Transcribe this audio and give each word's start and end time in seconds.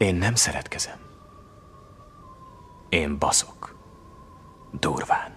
Én 0.00 0.14
nem 0.14 0.34
szeretkezem. 0.34 0.98
Én 2.88 3.18
baszok. 3.18 3.76
Durván. 4.72 5.32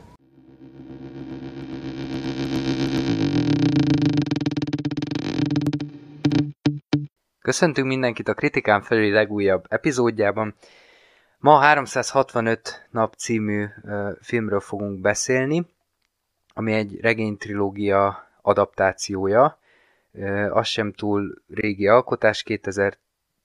Köszöntünk 7.41 7.87
mindenkit 7.87 8.27
a 8.27 8.33
Kritikán 8.33 8.81
felüli 8.81 9.11
legújabb 9.11 9.65
epizódjában. 9.69 10.55
Ma 11.37 11.55
a 11.55 11.59
365 11.59 12.87
nap 12.91 13.13
című 13.13 13.65
uh, 13.83 14.09
filmről 14.21 14.59
fogunk 14.59 14.99
beszélni, 14.99 15.65
ami 16.53 16.73
egy 16.73 16.99
regénytrilógia 17.01 18.27
adaptációja. 18.41 19.59
Uh, 20.11 20.55
az 20.55 20.67
sem 20.67 20.93
túl 20.93 21.41
régi 21.47 21.87
alkotás, 21.87 22.43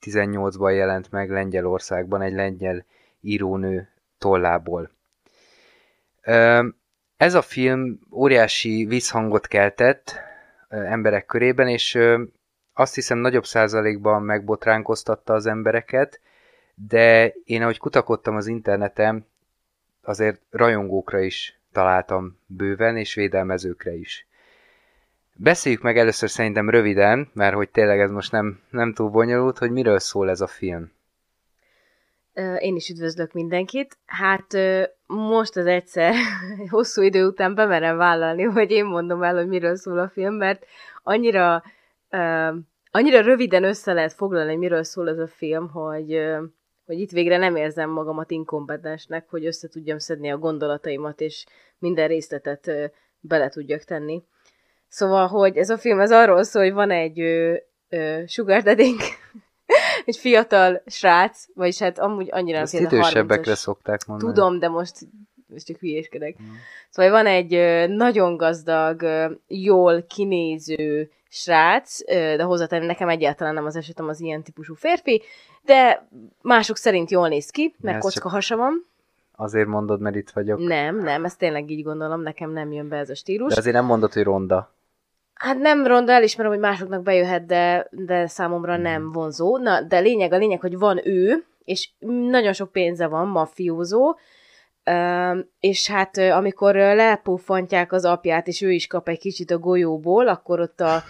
2018-ban 0.01 0.75
jelent 0.75 1.11
meg 1.11 1.29
Lengyelországban 1.29 2.21
egy 2.21 2.33
lengyel 2.33 2.85
írónő 3.21 3.89
tollából. 4.17 4.91
Ez 7.17 7.33
a 7.33 7.41
film 7.41 7.99
óriási 8.11 8.85
visszhangot 8.85 9.47
keltett 9.47 10.19
emberek 10.69 11.25
körében, 11.25 11.67
és 11.67 11.97
azt 12.73 12.95
hiszem 12.95 13.17
nagyobb 13.17 13.45
százalékban 13.45 14.21
megbotránkoztatta 14.21 15.33
az 15.33 15.45
embereket, 15.45 16.19
de 16.75 17.33
én 17.43 17.61
ahogy 17.61 17.77
kutakodtam 17.77 18.35
az 18.35 18.47
interneten, 18.47 19.25
azért 20.01 20.41
rajongókra 20.49 21.19
is 21.19 21.59
találtam 21.71 22.39
bőven, 22.45 22.97
és 22.97 23.13
védelmezőkre 23.13 23.93
is. 23.93 24.27
Beszéljük 25.41 25.81
meg 25.81 25.97
először 25.97 26.29
szerintem 26.29 26.69
röviden, 26.69 27.29
mert 27.33 27.55
hogy 27.55 27.69
tényleg 27.69 27.99
ez 27.99 28.11
most 28.11 28.31
nem, 28.31 28.59
nem 28.69 28.93
túl 28.93 29.09
bonyolult, 29.09 29.57
hogy 29.57 29.71
miről 29.71 29.99
szól 29.99 30.29
ez 30.29 30.41
a 30.41 30.47
film. 30.47 30.91
Én 32.59 32.75
is 32.75 32.89
üdvözlök 32.89 33.33
mindenkit. 33.33 33.97
Hát 34.05 34.57
most 35.05 35.55
az 35.55 35.65
egyszer, 35.65 36.13
hosszú 36.69 37.01
idő 37.01 37.25
után 37.25 37.55
bemerem 37.55 37.97
vállalni, 37.97 38.43
hogy 38.43 38.71
én 38.71 38.85
mondom 38.85 39.23
el, 39.23 39.35
hogy 39.35 39.47
miről 39.47 39.75
szól 39.75 39.99
a 39.99 40.09
film, 40.09 40.33
mert 40.33 40.65
annyira 41.03 41.63
annyira 42.91 43.21
röviden 43.21 43.63
össze 43.63 43.93
lehet 43.93 44.13
foglalni, 44.13 44.49
hogy 44.49 44.59
miről 44.59 44.83
szól 44.83 45.09
ez 45.09 45.19
a 45.19 45.27
film, 45.27 45.69
hogy, 45.69 46.19
hogy 46.85 46.99
itt 46.99 47.11
végre 47.11 47.37
nem 47.37 47.55
érzem 47.55 47.89
magamat 47.89 48.31
inkompetensnek, 48.31 49.29
hogy 49.29 49.45
össze 49.45 49.67
tudjam 49.67 49.97
szedni 49.97 50.31
a 50.31 50.37
gondolataimat, 50.37 51.21
és 51.21 51.45
minden 51.77 52.07
részletet 52.07 52.71
bele 53.19 53.49
tudjak 53.49 53.83
tenni. 53.83 54.23
Szóval, 54.89 55.27
hogy 55.27 55.57
ez 55.57 55.69
a 55.69 55.77
film 55.77 55.99
ez 55.99 56.11
arról 56.11 56.43
szól, 56.43 56.63
hogy 56.63 56.73
van 56.73 56.91
egy 56.91 57.19
ö, 57.19 57.53
ö, 57.89 58.21
sugar 58.27 58.63
egy 60.05 60.17
fiatal 60.17 60.81
srác, 60.85 61.45
vagyis 61.53 61.79
hát 61.79 61.99
amúgy 61.99 62.27
annyira 62.31 62.57
Ezt 62.57 62.73
idősebbekre 62.73 63.55
szokták 63.55 64.05
mondani. 64.05 64.33
Tudom, 64.33 64.59
de 64.59 64.67
most, 64.67 64.95
most 65.47 65.65
csak 65.65 65.77
hülyéskedek. 65.77 66.35
Mm. 66.41 66.45
Szóval 66.89 67.11
van 67.11 67.25
egy 67.25 67.53
ö, 67.53 67.87
nagyon 67.87 68.37
gazdag, 68.37 69.01
ö, 69.01 69.31
jól 69.47 70.03
kinéző 70.03 71.11
srác, 71.29 72.05
de 72.05 72.43
hozzátenni 72.43 72.85
nekem 72.85 73.09
egyáltalán 73.09 73.53
nem 73.53 73.65
az 73.65 73.75
esetem 73.75 74.07
az 74.07 74.19
ilyen 74.19 74.43
típusú 74.43 74.73
férfi, 74.73 75.21
de 75.61 76.07
mások 76.41 76.77
szerint 76.77 77.11
jól 77.11 77.27
néz 77.27 77.49
ki, 77.49 77.75
mert 77.81 77.97
Ez 77.97 78.03
kocka 78.03 78.29
hasa 78.29 78.55
van. 78.55 78.85
Azért 79.35 79.67
mondod, 79.67 79.99
mert 79.99 80.15
itt 80.15 80.29
vagyok. 80.29 80.59
Nem, 80.59 80.97
nem, 80.97 81.25
ezt 81.25 81.37
tényleg 81.37 81.69
így 81.69 81.83
gondolom, 81.83 82.21
nekem 82.21 82.51
nem 82.51 82.71
jön 82.71 82.87
be 82.87 82.97
ez 82.97 83.09
a 83.09 83.15
stílus. 83.15 83.53
De 83.53 83.59
azért 83.59 83.75
nem 83.75 83.85
mondod, 83.85 84.13
hogy 84.13 84.23
ronda. 84.23 84.73
Hát 85.39 85.57
nem 85.57 85.87
ronda, 85.87 86.11
elismerem, 86.11 86.51
hogy 86.51 86.59
másoknak 86.59 87.03
bejöhet, 87.03 87.45
de, 87.45 87.87
de 87.91 88.27
számomra 88.27 88.73
hmm. 88.73 88.81
nem 88.81 89.11
vonzó. 89.11 89.57
Na, 89.57 89.81
de 89.81 89.99
lényeg 89.99 90.33
a 90.33 90.37
lényeg, 90.37 90.59
hogy 90.59 90.77
van 90.77 91.07
ő, 91.07 91.45
és 91.63 91.89
nagyon 92.29 92.53
sok 92.53 92.71
pénze 92.71 93.07
van, 93.07 93.27
mafiózó, 93.27 94.17
és 95.59 95.89
hát 95.89 96.17
amikor 96.17 96.75
lepufantják 96.75 97.91
az 97.91 98.05
apját, 98.05 98.47
és 98.47 98.61
ő 98.61 98.71
is 98.71 98.87
kap 98.87 99.07
egy 99.07 99.19
kicsit 99.19 99.51
a 99.51 99.57
golyóból, 99.57 100.27
akkor 100.27 100.59
ott 100.59 100.79
a 100.79 101.03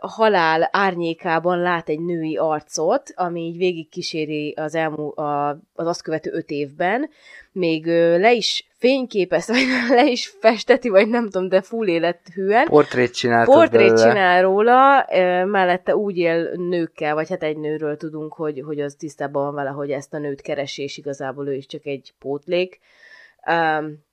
halál 0.00 0.68
árnyékában 0.72 1.58
lát 1.58 1.88
egy 1.88 2.00
női 2.00 2.36
arcot, 2.36 3.12
ami 3.14 3.40
így 3.40 3.56
végig 3.56 3.88
kíséri 3.88 4.52
az, 4.52 4.74
elmú, 4.74 5.20
a, 5.20 5.48
az 5.74 5.86
azt 5.86 6.02
követő 6.02 6.30
öt 6.32 6.50
évben, 6.50 7.10
még 7.52 7.86
le 7.86 8.32
is 8.32 8.66
fényképez, 8.78 9.48
vagy 9.48 9.64
le 9.98 10.04
is 10.06 10.28
festeti, 10.40 10.88
vagy 10.88 11.08
nem 11.08 11.24
tudom, 11.24 11.48
de 11.48 11.60
full 11.60 11.86
élethűen. 11.86 12.64
Portrét 12.64 13.14
csinál. 13.14 13.44
Portrét 13.44 13.98
csinál 13.98 14.42
róla, 14.42 15.06
mellette 15.44 15.96
úgy 15.96 16.16
él 16.16 16.50
nőkkel, 16.54 17.14
vagy 17.14 17.28
hát 17.28 17.42
egy 17.42 17.56
nőről 17.56 17.96
tudunk, 17.96 18.32
hogy, 18.32 18.62
hogy 18.66 18.80
az 18.80 18.94
tisztában 18.94 19.44
van 19.44 19.54
vele, 19.54 19.70
hogy 19.70 19.90
ezt 19.90 20.14
a 20.14 20.18
nőt 20.18 20.40
keresi, 20.40 20.82
és 20.82 20.96
igazából 20.96 21.48
ő 21.48 21.54
is 21.54 21.66
csak 21.66 21.86
egy 21.86 22.14
pótlék. 22.18 22.80
Um, 23.46 24.04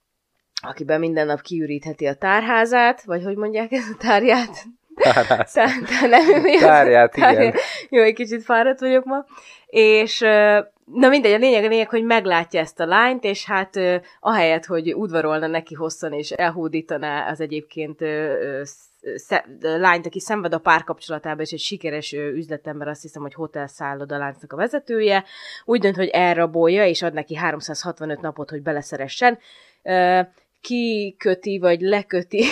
akiben 0.62 1.00
minden 1.00 1.26
nap 1.26 1.42
kiürítheti 1.42 2.06
a 2.06 2.14
tárházát, 2.14 3.04
vagy 3.04 3.24
hogy 3.24 3.36
mondják 3.36 3.72
ez 3.72 3.86
a 3.94 3.98
tárját? 3.98 4.66
Tárházát. 5.00 5.54
Tár, 5.54 6.10
nem, 6.10 6.42
mi 6.42 6.58
Tárját, 6.58 7.18
igen. 7.18 7.34
Tárját. 7.34 7.60
Jó, 7.90 8.04
egy 8.04 8.14
kicsit 8.14 8.44
fáradt 8.44 8.80
vagyok 8.80 9.06
ma. 9.06 9.26
És 9.66 10.20
na 10.94 11.08
mindegy, 11.10 11.34
a 11.34 11.38
lényeg 11.38 11.64
a 11.64 11.68
lényeg, 11.68 11.90
hogy 11.90 12.04
meglátja 12.04 12.60
ezt 12.60 12.80
a 12.80 12.86
lányt, 12.86 13.24
és 13.24 13.46
hát 13.46 13.80
ahelyett, 14.20 14.66
hogy 14.66 14.94
udvarolna 14.94 15.48
neki 15.48 15.74
hosszan, 15.74 16.14
és 16.14 16.32
elhódítaná 16.32 17.30
az 17.30 17.40
egyébként 17.40 18.00
lányt, 19.60 20.06
aki 20.06 20.20
szenved 20.20 20.54
a 20.54 20.60
párkapcsolatában, 20.60 21.40
és 21.40 21.52
egy 21.52 21.60
sikeres 21.60 22.12
üzletember, 22.12 22.88
azt 22.88 23.02
hiszem, 23.02 23.22
hogy 23.22 23.34
hotelszálloda 23.34 24.18
láncnak 24.18 24.54
a 24.54 24.56
vezetője, 24.56 25.24
úgy 25.66 25.80
dönt, 25.80 25.96
hogy 25.96 26.08
elrabolja, 26.08 26.86
és 26.86 27.02
ad 27.02 27.14
neki 27.14 27.36
365 27.36 28.22
napot, 28.22 28.50
hogy 28.50 28.62
beleszeressen. 28.62 29.40
Kiköti, 30.62 31.60
vagy 31.60 31.82
leköti 31.82 32.46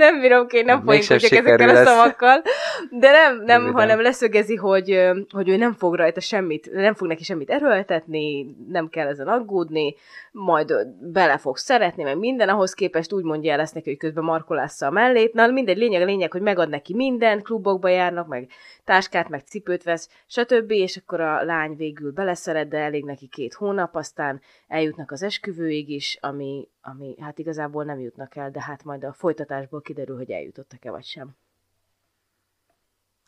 nem 0.00 0.20
bírom 0.20 0.46
ki, 0.46 0.62
nem 0.62 0.82
folyinkodjak 0.84 1.32
ezekkel 1.32 1.68
a 1.68 1.84
szavakkal, 1.84 2.42
de 2.90 3.10
nem, 3.10 3.42
nem 3.42 3.72
hanem 3.72 4.00
leszögezi, 4.00 4.56
hogy, 4.56 5.10
hogy 5.30 5.48
ő 5.48 5.56
nem 5.56 5.72
fog 5.72 5.94
rajta 5.94 6.20
semmit, 6.20 6.72
nem 6.72 6.94
fog 6.94 7.08
neki 7.08 7.24
semmit 7.24 7.50
erőltetni, 7.50 8.56
nem 8.68 8.88
kell 8.88 9.06
ezen 9.06 9.28
aggódni, 9.28 9.94
majd 10.32 10.86
bele 11.00 11.38
fog 11.38 11.56
szeretni, 11.56 12.02
meg 12.02 12.18
minden, 12.18 12.48
ahhoz 12.48 12.74
képest 12.74 13.12
úgy 13.12 13.24
mondja 13.24 13.52
el 13.52 13.56
lesz 13.56 13.72
neki, 13.72 13.88
hogy 13.88 13.98
közben 13.98 14.24
markolásza 14.24 14.86
a 14.86 14.90
mellét. 14.90 15.32
Na, 15.32 15.46
mindegy, 15.46 15.76
lényeg 15.76 16.02
a 16.02 16.04
lényeg, 16.04 16.32
hogy 16.32 16.42
megad 16.42 16.68
neki 16.68 16.94
minden, 16.94 17.42
klubokba 17.42 17.88
járnak, 17.88 18.26
meg 18.26 18.48
táskát, 18.84 19.28
meg 19.28 19.40
cipőt 19.40 19.82
vesz, 19.82 20.08
stb. 20.26 20.70
És 20.70 20.96
akkor 20.96 21.20
a 21.20 21.44
lány 21.44 21.76
végül 21.76 22.12
beleszeret, 22.12 22.68
de 22.68 22.78
elég 22.78 23.04
neki 23.04 23.28
két 23.28 23.54
hónap, 23.54 23.94
aztán 23.94 24.40
eljutnak 24.68 25.10
az 25.10 25.22
esküvőig 25.22 25.88
is, 25.88 26.18
ami, 26.20 26.68
ami 26.82 27.14
hát 27.20 27.38
igazából 27.38 27.84
nem 27.84 28.00
jutnak 28.00 28.36
el, 28.36 28.50
de 28.50 28.62
hát 28.62 28.84
majd 28.84 29.04
a 29.04 29.12
folytatásból 29.12 29.80
kiderül, 29.80 30.16
hogy 30.16 30.30
eljutottak-e 30.30 30.90
vagy 30.90 31.04
sem. 31.04 31.36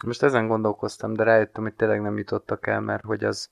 Most 0.03 0.23
ezen 0.23 0.47
gondolkoztam, 0.47 1.15
de 1.15 1.23
rájöttem, 1.23 1.63
hogy 1.63 1.75
tényleg 1.75 2.01
nem 2.01 2.19
jutottak 2.19 2.67
el, 2.67 2.81
mert 2.81 3.05
hogy 3.05 3.25
az, 3.25 3.51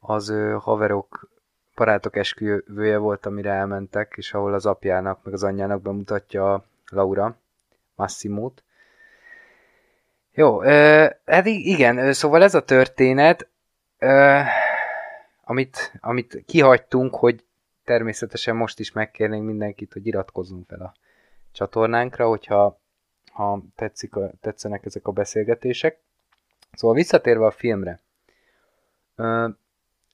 az 0.00 0.34
haverok, 0.58 1.28
barátok 1.74 2.16
esküvője 2.16 2.96
volt, 2.96 3.26
amire 3.26 3.50
elmentek, 3.50 4.12
és 4.16 4.34
ahol 4.34 4.54
az 4.54 4.66
apjának, 4.66 5.24
meg 5.24 5.34
az 5.34 5.42
anyjának 5.42 5.82
bemutatja 5.82 6.64
Laura 6.90 7.36
Massimót, 7.94 8.62
jó, 10.34 10.62
ö, 10.62 11.06
hát 11.24 11.46
igen, 11.46 12.12
szóval 12.12 12.42
ez 12.42 12.54
a 12.54 12.64
történet, 12.64 13.48
ö, 13.98 14.40
amit, 15.44 15.92
amit 16.00 16.42
kihagytunk, 16.46 17.14
hogy 17.14 17.44
természetesen 17.84 18.56
most 18.56 18.78
is 18.78 18.92
megkérnénk 18.92 19.44
mindenkit, 19.44 19.92
hogy 19.92 20.06
iratkozzunk 20.06 20.66
fel 20.68 20.80
a 20.80 20.94
csatornánkra, 21.52 22.28
hogyha 22.28 22.80
ha 23.32 23.62
tetszik 23.76 24.14
tetszenek 24.40 24.84
ezek 24.84 25.06
a 25.06 25.12
beszélgetések. 25.12 25.98
Szóval 26.72 26.96
visszatérve 26.96 27.46
a 27.46 27.50
filmre, 27.50 28.00
ö, 29.16 29.48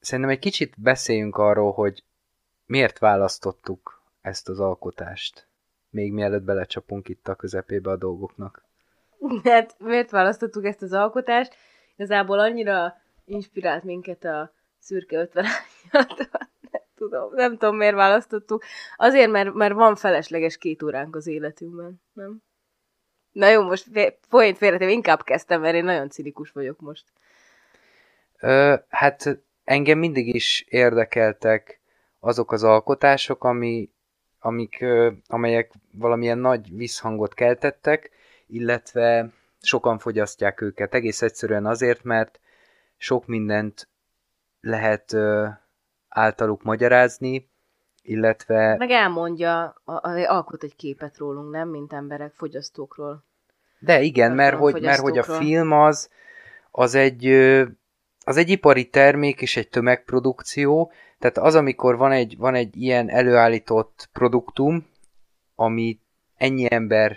szerintem 0.00 0.32
egy 0.32 0.38
kicsit 0.38 0.75
beszéljünk 0.81 1.37
arról, 1.37 1.73
hogy 1.73 2.05
miért 2.67 2.99
választottuk 2.99 4.03
ezt 4.20 4.49
az 4.49 4.61
alkotást, 4.61 5.47
még 5.91 6.12
mielőtt 6.12 6.43
belecsapunk 6.43 7.09
itt 7.09 7.29
a 7.29 7.35
közepébe 7.35 7.91
a 7.91 7.97
dolgoknak. 7.97 8.65
Hát 9.44 9.76
miért 9.79 10.11
választottuk 10.11 10.65
ezt 10.65 10.82
az 10.82 10.93
alkotást? 10.93 11.55
Igazából 11.94 12.38
annyira 12.38 12.97
inspirált 13.25 13.85
minket 13.85 14.25
a 14.25 14.53
szürke 14.79 15.19
50 15.19 15.44
nem 16.70 16.82
tudom, 16.94 17.35
nem 17.35 17.56
tudom 17.56 17.76
miért 17.76 17.94
választottuk. 17.94 18.65
Azért, 18.97 19.31
mert, 19.31 19.55
mert 19.55 19.75
van 19.75 19.97
felesleges 19.97 20.56
két 20.56 20.82
óránk 20.82 21.17
az 21.17 21.26
életünkben, 21.26 22.00
nem? 22.12 22.43
Na 23.33 23.49
jó, 23.49 23.63
most 23.63 23.87
folyét 24.29 24.57
félretem, 24.57 24.89
inkább 24.89 25.23
kezdtem, 25.23 25.61
mert 25.61 25.75
én 25.75 25.85
nagyon 25.85 26.11
cinikus 26.11 26.51
vagyok 26.51 26.81
most. 26.81 27.05
Ö, 28.41 28.75
hát 28.89 29.39
engem 29.65 29.99
mindig 29.99 30.35
is 30.35 30.65
érdekeltek 30.69 31.81
azok 32.21 32.53
az 32.53 32.63
alkotások, 32.63 33.45
ami, 33.45 33.91
amik, 34.39 34.81
ö, 34.81 35.11
amelyek 35.27 35.73
valamilyen 35.93 36.39
nagy 36.39 36.77
visszhangot 36.77 37.35
keltettek, 37.35 38.11
illetve 38.47 39.33
sokan 39.61 39.99
fogyasztják 39.99 40.61
őket. 40.61 40.95
Egész 40.95 41.23
egyszerűen 41.23 41.67
azért, 41.67 42.03
mert 42.05 42.41
sok 42.97 43.27
mindent 43.27 43.89
lehet 44.61 45.13
ö, 45.13 45.47
általuk 46.09 46.63
magyarázni, 46.63 47.49
illetve... 48.08 48.76
Meg 48.76 48.90
elmondja, 48.90 49.75
alkot 50.26 50.62
egy 50.62 50.76
képet 50.76 51.19
rólunk, 51.19 51.50
nem? 51.50 51.69
Mint 51.69 51.93
emberek, 51.93 52.32
fogyasztókról. 52.32 53.25
De 53.78 54.00
igen, 54.00 54.32
mert 54.32 54.56
hogy, 54.56 54.82
mert 54.82 55.00
hogy 55.00 55.19
a 55.19 55.22
film 55.22 55.72
az, 55.72 56.10
az 56.70 56.94
egy, 56.94 57.26
az 58.25 58.37
egy 58.37 58.50
ipari 58.50 58.88
termék 58.88 59.40
és 59.40 59.56
egy 59.56 59.69
tömegprodukció, 59.69 60.93
tehát 61.19 61.38
az, 61.38 61.55
amikor 61.55 61.96
van 61.96 62.12
egy, 62.12 62.37
van 62.38 62.55
egy 62.55 62.76
ilyen 62.76 63.08
előállított 63.08 64.08
produktum, 64.12 64.87
ami 65.55 65.99
ennyi 66.37 66.66
ember 66.70 67.16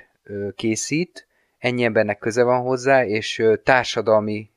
készít, 0.55 1.27
ennyi 1.57 1.83
embernek 1.83 2.17
köze 2.17 2.43
van 2.43 2.61
hozzá, 2.61 3.05
és 3.05 3.43
társadalmi, 3.63 4.49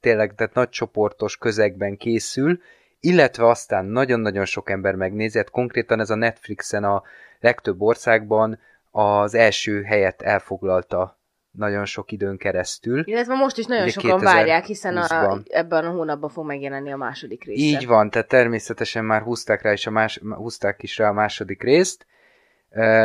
tényleg, 0.00 0.34
tehát 0.34 0.54
nagy 0.54 0.68
csoportos 0.68 1.36
közegben 1.36 1.96
készül, 1.96 2.60
illetve 3.00 3.48
aztán 3.48 3.84
nagyon-nagyon 3.84 4.44
sok 4.44 4.70
ember 4.70 4.94
megnézi, 4.94 5.38
hát 5.38 5.50
konkrétan 5.50 6.00
ez 6.00 6.10
a 6.10 6.14
Netflixen 6.14 6.84
a 6.84 7.02
legtöbb 7.40 7.80
országban 7.80 8.58
az 8.90 9.34
első 9.34 9.82
helyet 9.82 10.22
elfoglalta 10.22 11.18
nagyon 11.50 11.84
sok 11.84 12.12
időn 12.12 12.36
keresztül. 12.36 13.02
Illetve 13.04 13.34
most 13.34 13.58
is 13.58 13.66
nagyon 13.66 13.88
sokan 13.88 14.20
várják, 14.20 14.64
hiszen 14.64 14.96
a, 14.96 15.38
ebben 15.48 15.84
a 15.84 15.90
hónapban 15.90 16.30
fog 16.30 16.46
megjelenni 16.46 16.92
a 16.92 16.96
második 16.96 17.44
rész. 17.44 17.58
Így 17.58 17.86
van, 17.86 18.10
tehát 18.10 18.28
természetesen 18.28 19.04
már 19.04 19.22
húzták 19.22 19.62
rá 19.62 19.72
is 19.72 19.86
a 19.86 19.90
más, 19.90 20.20
húzták 20.34 20.82
is 20.82 20.98
rá 20.98 21.08
a 21.08 21.12
második 21.12 21.62
részt, 21.62 22.06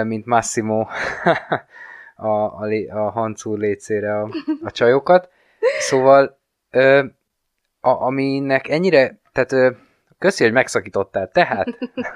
mint 0.03 0.25
Massimo 0.25 0.79
a, 2.15 2.27
a, 2.27 2.65
a 2.89 3.09
Hancúr 3.09 3.59
létszére 3.59 4.19
a, 4.19 4.29
a 4.63 4.71
csajokat. 4.71 5.29
Szóval 5.79 6.39
a, 7.81 7.89
aminek 7.89 8.69
ennyire, 8.69 9.19
tehát 9.33 9.75
Köszi, 10.21 10.43
hogy 10.43 10.53
megszakítottál. 10.53 11.29
Tehát 11.33 11.67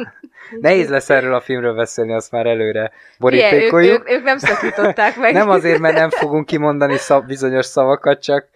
nehéz 0.62 0.90
lesz 0.90 1.10
erről 1.10 1.34
a 1.34 1.40
filmről 1.42 1.76
beszélni, 1.76 2.14
azt 2.14 2.32
már 2.32 2.46
előre 2.46 2.92
borítékoljuk. 3.20 4.00
Ők, 4.00 4.10
ők, 4.10 4.18
ők 4.18 4.24
nem 4.24 4.38
szakították 4.38 5.18
meg. 5.18 5.34
nem 5.34 5.50
azért, 5.50 5.80
mert 5.80 5.96
nem 5.96 6.10
fogunk 6.10 6.46
kimondani 6.46 6.98
szav, 6.98 7.26
bizonyos 7.26 7.66
szavakat, 7.66 8.22
csak 8.22 8.48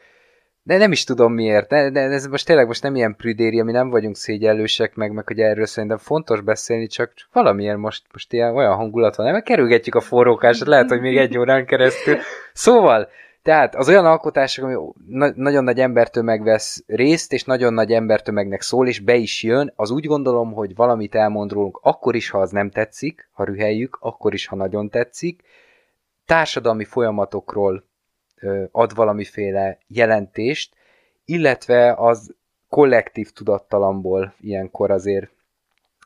de 0.63 0.77
nem 0.77 0.91
is 0.91 1.03
tudom 1.03 1.33
miért. 1.33 1.67
De, 1.69 1.89
de 1.89 1.99
ez 1.99 2.25
most 2.25 2.45
tényleg 2.45 2.67
most 2.67 2.83
nem 2.83 2.95
ilyen 2.95 3.15
prüdéri, 3.15 3.61
mi 3.61 3.71
nem 3.71 3.89
vagyunk 3.89 4.15
szégyellősek 4.15 4.95
meg, 4.95 5.11
meg 5.11 5.27
hogy 5.27 5.39
erről 5.39 5.65
szerintem 5.65 5.97
fontos 5.97 6.41
beszélni, 6.41 6.87
csak, 6.87 7.13
valamiért 7.33 7.77
most, 7.77 8.03
most 8.13 8.33
ilyen 8.33 8.55
olyan 8.55 8.75
hangulat 8.75 9.15
van, 9.15 9.31
mert 9.31 9.45
kerülgetjük 9.45 9.95
a 9.95 10.01
forrókásat, 10.01 10.67
lehet, 10.67 10.89
hogy 10.89 11.01
még 11.01 11.17
egy 11.17 11.37
órán 11.37 11.65
keresztül. 11.65 12.17
Szóval, 12.53 13.09
tehát 13.49 13.75
az 13.75 13.89
olyan 13.89 14.05
alkotások, 14.05 14.65
ami 14.65 14.75
na- 15.07 15.33
nagyon 15.35 15.63
nagy 15.63 15.79
embertömeg 15.79 16.43
vesz 16.43 16.83
részt, 16.87 17.33
és 17.33 17.43
nagyon 17.43 17.73
nagy 17.73 17.91
embertömegnek 17.91 18.61
szól, 18.61 18.87
és 18.87 18.99
be 18.99 19.15
is 19.15 19.43
jön, 19.43 19.73
az 19.75 19.91
úgy 19.91 20.05
gondolom, 20.05 20.53
hogy 20.53 20.75
valamit 20.75 21.15
elmond 21.15 21.51
rólunk, 21.51 21.79
akkor 21.83 22.15
is, 22.15 22.29
ha 22.29 22.39
az 22.39 22.51
nem 22.51 22.69
tetszik, 22.69 23.29
ha 23.31 23.43
rüheljük, 23.43 23.97
akkor 24.01 24.33
is, 24.33 24.47
ha 24.47 24.55
nagyon 24.55 24.89
tetszik, 24.89 25.41
társadalmi 26.25 26.83
folyamatokról 26.83 27.83
ö, 28.41 28.63
ad 28.71 28.95
valamiféle 28.95 29.77
jelentést, 29.87 30.75
illetve 31.25 31.93
az 31.93 32.35
kollektív 32.67 33.31
tudattalamból 33.31 34.33
ilyenkor 34.41 34.91
azért 34.91 35.29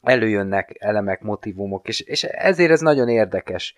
előjönnek 0.02 0.76
elemek, 0.80 1.22
motivumok, 1.22 1.88
és, 1.88 2.00
és 2.00 2.24
ezért 2.24 2.72
ez 2.72 2.80
nagyon 2.80 3.10
érdekes. 3.10 3.76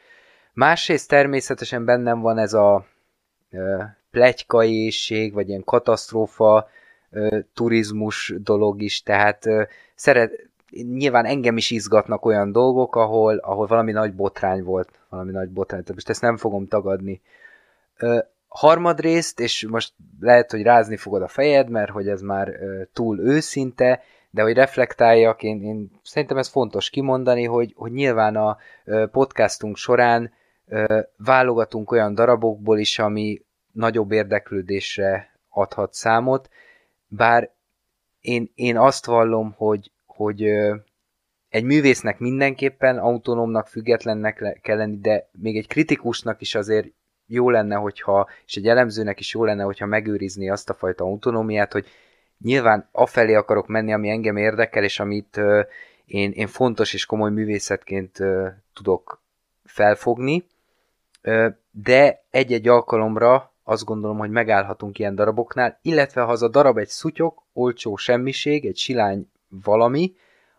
Másrészt 0.54 1.10
természetesen 1.10 1.86
bennem 1.86 2.20
van 2.20 2.38
ez 2.38 2.54
a 2.54 2.86
plegykaészség, 4.12 5.34
vagy 5.34 5.50
ilyen 5.50 5.64
katasztrófa 5.64 6.70
turizmus 7.54 8.34
dolog 8.38 8.82
is, 8.82 9.04
tehát 9.04 9.46
szeret, 9.96 10.50
nyilván 10.72 11.26
engem 11.26 11.58
is 11.58 11.72
izgatnak 11.72 12.26
olyan 12.26 12.52
dolgok, 12.52 12.96
ahol, 12.96 13.38
ahol 13.38 13.68
valami 13.68 13.92
nagy 13.92 14.14
botrány 14.14 14.64
volt, 14.64 14.90
valami 15.10 15.32
nagy 15.32 15.50
botrány, 15.50 15.82
tehát 15.82 15.96
most 15.96 16.10
ezt 16.10 16.22
nem 16.22 16.38
fogom 16.38 16.68
tagadni. 16.68 17.22
Harmadrészt, 18.48 19.40
és 19.40 19.68
most 19.70 19.94
lehet, 20.20 20.52
hogy 20.52 20.62
rázni 20.62 20.98
fogod 20.98 21.22
a 21.22 21.28
fejed, 21.28 21.70
mert 21.70 21.92
hogy 21.92 22.08
ez 22.08 22.22
már 22.22 22.60
túl 22.94 23.20
őszinte, 23.20 24.04
de 24.30 24.42
hogy 24.42 24.54
reflektáljak, 24.54 25.44
én, 25.44 25.64
én 25.64 25.92
szerintem 26.04 26.38
ez 26.38 26.48
fontos 26.48 26.90
kimondani, 26.90 27.44
hogy, 27.44 27.74
hogy 27.76 27.92
nyilván 27.92 28.36
a 28.36 28.58
podcastunk 29.12 29.78
során 29.78 30.32
válogatunk 31.18 31.92
olyan 31.92 32.16
darabokból 32.16 32.80
is, 32.80 33.00
ami 33.00 33.42
nagyobb 33.76 34.12
érdeklődésre 34.12 35.40
adhat 35.50 35.94
számot, 35.94 36.50
bár 37.08 37.52
én, 38.22 38.52
én 38.56 38.78
azt 38.78 39.06
vallom, 39.06 39.54
hogy, 39.58 39.92
hogy 40.06 40.44
egy 41.50 41.64
művésznek 41.64 42.20
mindenképpen 42.20 42.98
autonómnak, 42.98 43.68
függetlennek 43.68 44.60
kell 44.62 44.78
lenni, 44.78 44.98
de 44.98 45.30
még 45.32 45.58
egy 45.58 45.68
kritikusnak 45.68 46.42
is 46.42 46.56
azért 46.56 46.88
jó 47.26 47.50
lenne, 47.50 47.76
hogyha, 47.76 48.30
és 48.46 48.56
egy 48.56 48.68
elemzőnek 48.68 49.20
is 49.20 49.34
jó 49.34 49.44
lenne, 49.44 49.64
hogyha 49.64 49.86
megőrizni 49.86 50.50
azt 50.50 50.70
a 50.70 50.74
fajta 50.74 51.04
autonómiát, 51.04 51.72
hogy 51.72 51.88
nyilván 52.40 52.90
afelé 52.92 53.34
akarok 53.34 53.68
menni, 53.68 53.94
ami 53.94 54.10
engem 54.10 54.38
érdekel, 54.38 54.84
és 54.84 55.00
amit 55.00 55.40
én, 56.06 56.32
én 56.32 56.48
fontos 56.48 56.94
és 56.94 57.06
komoly 57.06 57.32
művészetként 57.32 58.20
tudok 58.74 59.22
felfogni, 59.64 60.46
de 61.72 62.24
egy-egy 62.30 62.68
alkalomra 62.68 63.54
azt 63.68 63.86
gondolom, 63.86 64.18
hogy 64.18 64.30
megállhatunk 64.30 65.00
ilyen 65.00 65.16
daraboknál, 65.16 65.80
illetve 65.82 66.22
ha 66.22 66.32
az 66.32 66.42
a 66.42 66.48
darab 66.48 66.78
egy 66.78 66.88
szutyok, 66.88 67.44
olcsó 67.54 67.96
semmiség, 67.96 68.66
egy 68.66 68.78
silány 68.78 69.30
valami, 69.64 70.14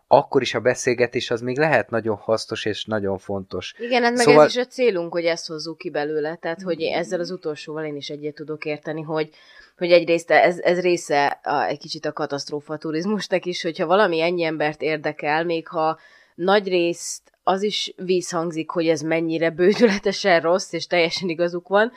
akkor 0.07 0.41
is 0.41 0.53
a 0.53 0.59
beszélgetés 0.59 1.31
az 1.31 1.41
még 1.41 1.57
lehet 1.57 1.89
nagyon 1.89 2.15
hasznos 2.15 2.65
és 2.65 2.85
nagyon 2.85 3.17
fontos. 3.17 3.75
Igen, 3.77 4.03
hát 4.03 4.15
meg 4.15 4.25
szóval... 4.25 4.45
ez 4.45 4.55
is 4.55 4.61
a 4.61 4.65
célunk, 4.65 5.11
hogy 5.11 5.25
ezt 5.25 5.47
hozzuk 5.47 5.77
ki 5.77 5.89
belőle, 5.89 6.35
tehát 6.35 6.61
hogy 6.61 6.81
ezzel 6.81 7.19
az 7.19 7.31
utolsóval 7.31 7.85
én 7.85 7.95
is 7.95 8.09
egyet 8.09 8.35
tudok 8.35 8.65
érteni, 8.65 9.01
hogy, 9.01 9.29
hogy 9.77 9.91
egyrészt 9.91 10.31
ez, 10.31 10.59
ez 10.59 10.79
része 10.79 11.25
a, 11.43 11.63
egy 11.63 11.79
kicsit 11.79 12.05
a 12.05 12.13
katasztrófa 12.13 12.77
turizmusnak 12.77 13.45
is, 13.45 13.61
hogyha 13.61 13.85
valami 13.85 14.21
ennyi 14.21 14.43
embert 14.43 14.81
érdekel, 14.81 15.45
még 15.45 15.67
ha 15.67 15.99
nagy 16.35 16.67
részt 16.67 17.21
az 17.43 17.63
is 17.63 17.93
vízhangzik, 17.97 18.69
hogy 18.69 18.87
ez 18.87 19.01
mennyire 19.01 19.49
bődületesen 19.49 20.41
rossz, 20.41 20.73
és 20.73 20.87
teljesen 20.87 21.29
igazuk 21.29 21.67
van, 21.67 21.91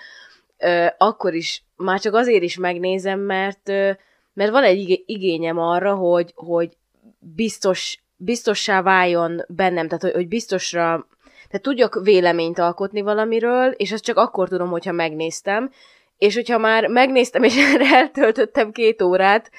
akkor 0.98 1.34
is 1.34 1.64
már 1.76 2.00
csak 2.00 2.14
azért 2.14 2.42
is 2.42 2.56
megnézem, 2.56 3.20
mert, 3.20 3.68
mert 4.32 4.50
van 4.50 4.62
egy 4.62 5.02
igényem 5.06 5.58
arra, 5.58 5.94
hogy, 5.94 6.32
hogy 6.34 6.76
biztos, 7.18 7.98
biztossá 8.16 8.82
váljon 8.82 9.44
bennem, 9.48 9.86
tehát 9.86 10.02
hogy, 10.02 10.12
hogy 10.12 10.28
biztosra, 10.28 11.06
tehát 11.48 11.62
tudjak 11.62 12.00
véleményt 12.02 12.58
alkotni 12.58 13.00
valamiről, 13.00 13.70
és 13.70 13.92
azt 13.92 14.04
csak 14.04 14.16
akkor 14.16 14.48
tudom, 14.48 14.70
hogyha 14.70 14.92
megnéztem, 14.92 15.70
és 16.18 16.34
hogyha 16.34 16.58
már 16.58 16.86
megnéztem, 16.86 17.42
és 17.42 17.56
erre 17.74 17.96
eltöltöttem 17.96 18.72
két 18.72 19.02
órát, 19.02 19.50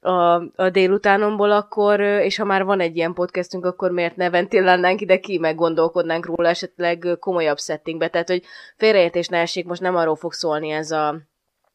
a, 0.00 0.34
a 0.56 0.70
délutánomból 0.70 1.50
akkor, 1.50 2.00
és 2.00 2.36
ha 2.36 2.44
már 2.44 2.64
van 2.64 2.80
egy 2.80 2.96
ilyen 2.96 3.12
podcastünk, 3.12 3.64
akkor 3.64 3.90
miért 3.90 4.16
ne 4.16 4.30
ventilálnánk 4.30 5.00
ide 5.00 5.20
ki, 5.20 5.38
meg 5.38 5.54
gondolkodnánk 5.54 6.26
róla 6.26 6.48
esetleg 6.48 7.06
komolyabb 7.18 7.58
settingbe. 7.58 8.08
Tehát, 8.08 8.28
hogy 8.28 8.42
félreértés 8.76 9.28
ne 9.28 9.38
essék, 9.38 9.66
most 9.66 9.80
nem 9.80 9.96
arról 9.96 10.16
fog 10.16 10.32
szólni 10.32 10.70
ez 10.70 10.90
a, 10.90 11.20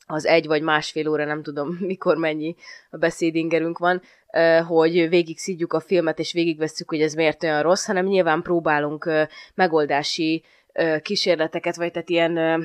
az 0.08 0.26
egy 0.26 0.48
vagy 0.48 0.62
másfél 0.62 1.10
óra, 1.10 1.26
nem 1.26 1.44
tudom 1.44 1.78
mikor 1.92 2.18
mennyi 2.18 2.56
a 2.90 2.98
beszédingerünk 2.98 3.78
van, 3.78 4.02
hogy 4.68 5.10
végig 5.10 5.38
szídjuk 5.38 5.74
a 5.74 5.80
filmet, 5.80 6.20
és 6.20 6.34
végigvesszük, 6.34 6.90
hogy 6.90 7.02
ez 7.02 7.14
miért 7.14 7.44
olyan 7.44 7.62
rossz, 7.62 7.86
hanem 7.86 8.06
nyilván 8.06 8.42
próbálunk 8.42 9.10
megoldási 9.54 10.44
kísérleteket, 11.02 11.76
vagy 11.76 11.92
tehát 11.92 12.10
ilyen 12.10 12.64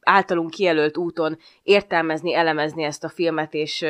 általunk 0.00 0.50
kijelölt 0.50 0.96
úton 0.96 1.38
értelmezni, 1.62 2.34
elemezni 2.34 2.82
ezt 2.82 3.04
a 3.04 3.08
filmet, 3.08 3.54
és, 3.54 3.84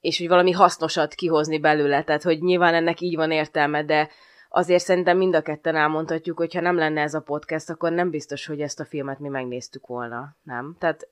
és 0.00 0.18
hogy 0.18 0.28
valami 0.28 0.50
hasznosat 0.50 1.14
kihozni 1.14 1.58
belőle. 1.58 2.02
Tehát, 2.02 2.22
hogy 2.22 2.42
nyilván 2.42 2.74
ennek 2.74 3.00
így 3.00 3.16
van 3.16 3.30
értelme, 3.30 3.84
de 3.84 4.08
azért 4.48 4.84
szerintem 4.84 5.16
mind 5.16 5.34
a 5.34 5.42
ketten 5.42 5.76
elmondhatjuk, 5.76 6.36
hogy 6.36 6.54
ha 6.54 6.60
nem 6.60 6.76
lenne 6.76 7.00
ez 7.00 7.14
a 7.14 7.20
podcast, 7.20 7.70
akkor 7.70 7.92
nem 7.92 8.10
biztos, 8.10 8.46
hogy 8.46 8.60
ezt 8.60 8.80
a 8.80 8.84
filmet 8.84 9.18
mi 9.18 9.28
megnéztük 9.28 9.86
volna, 9.86 10.36
nem? 10.42 10.76
Tehát 10.78 11.08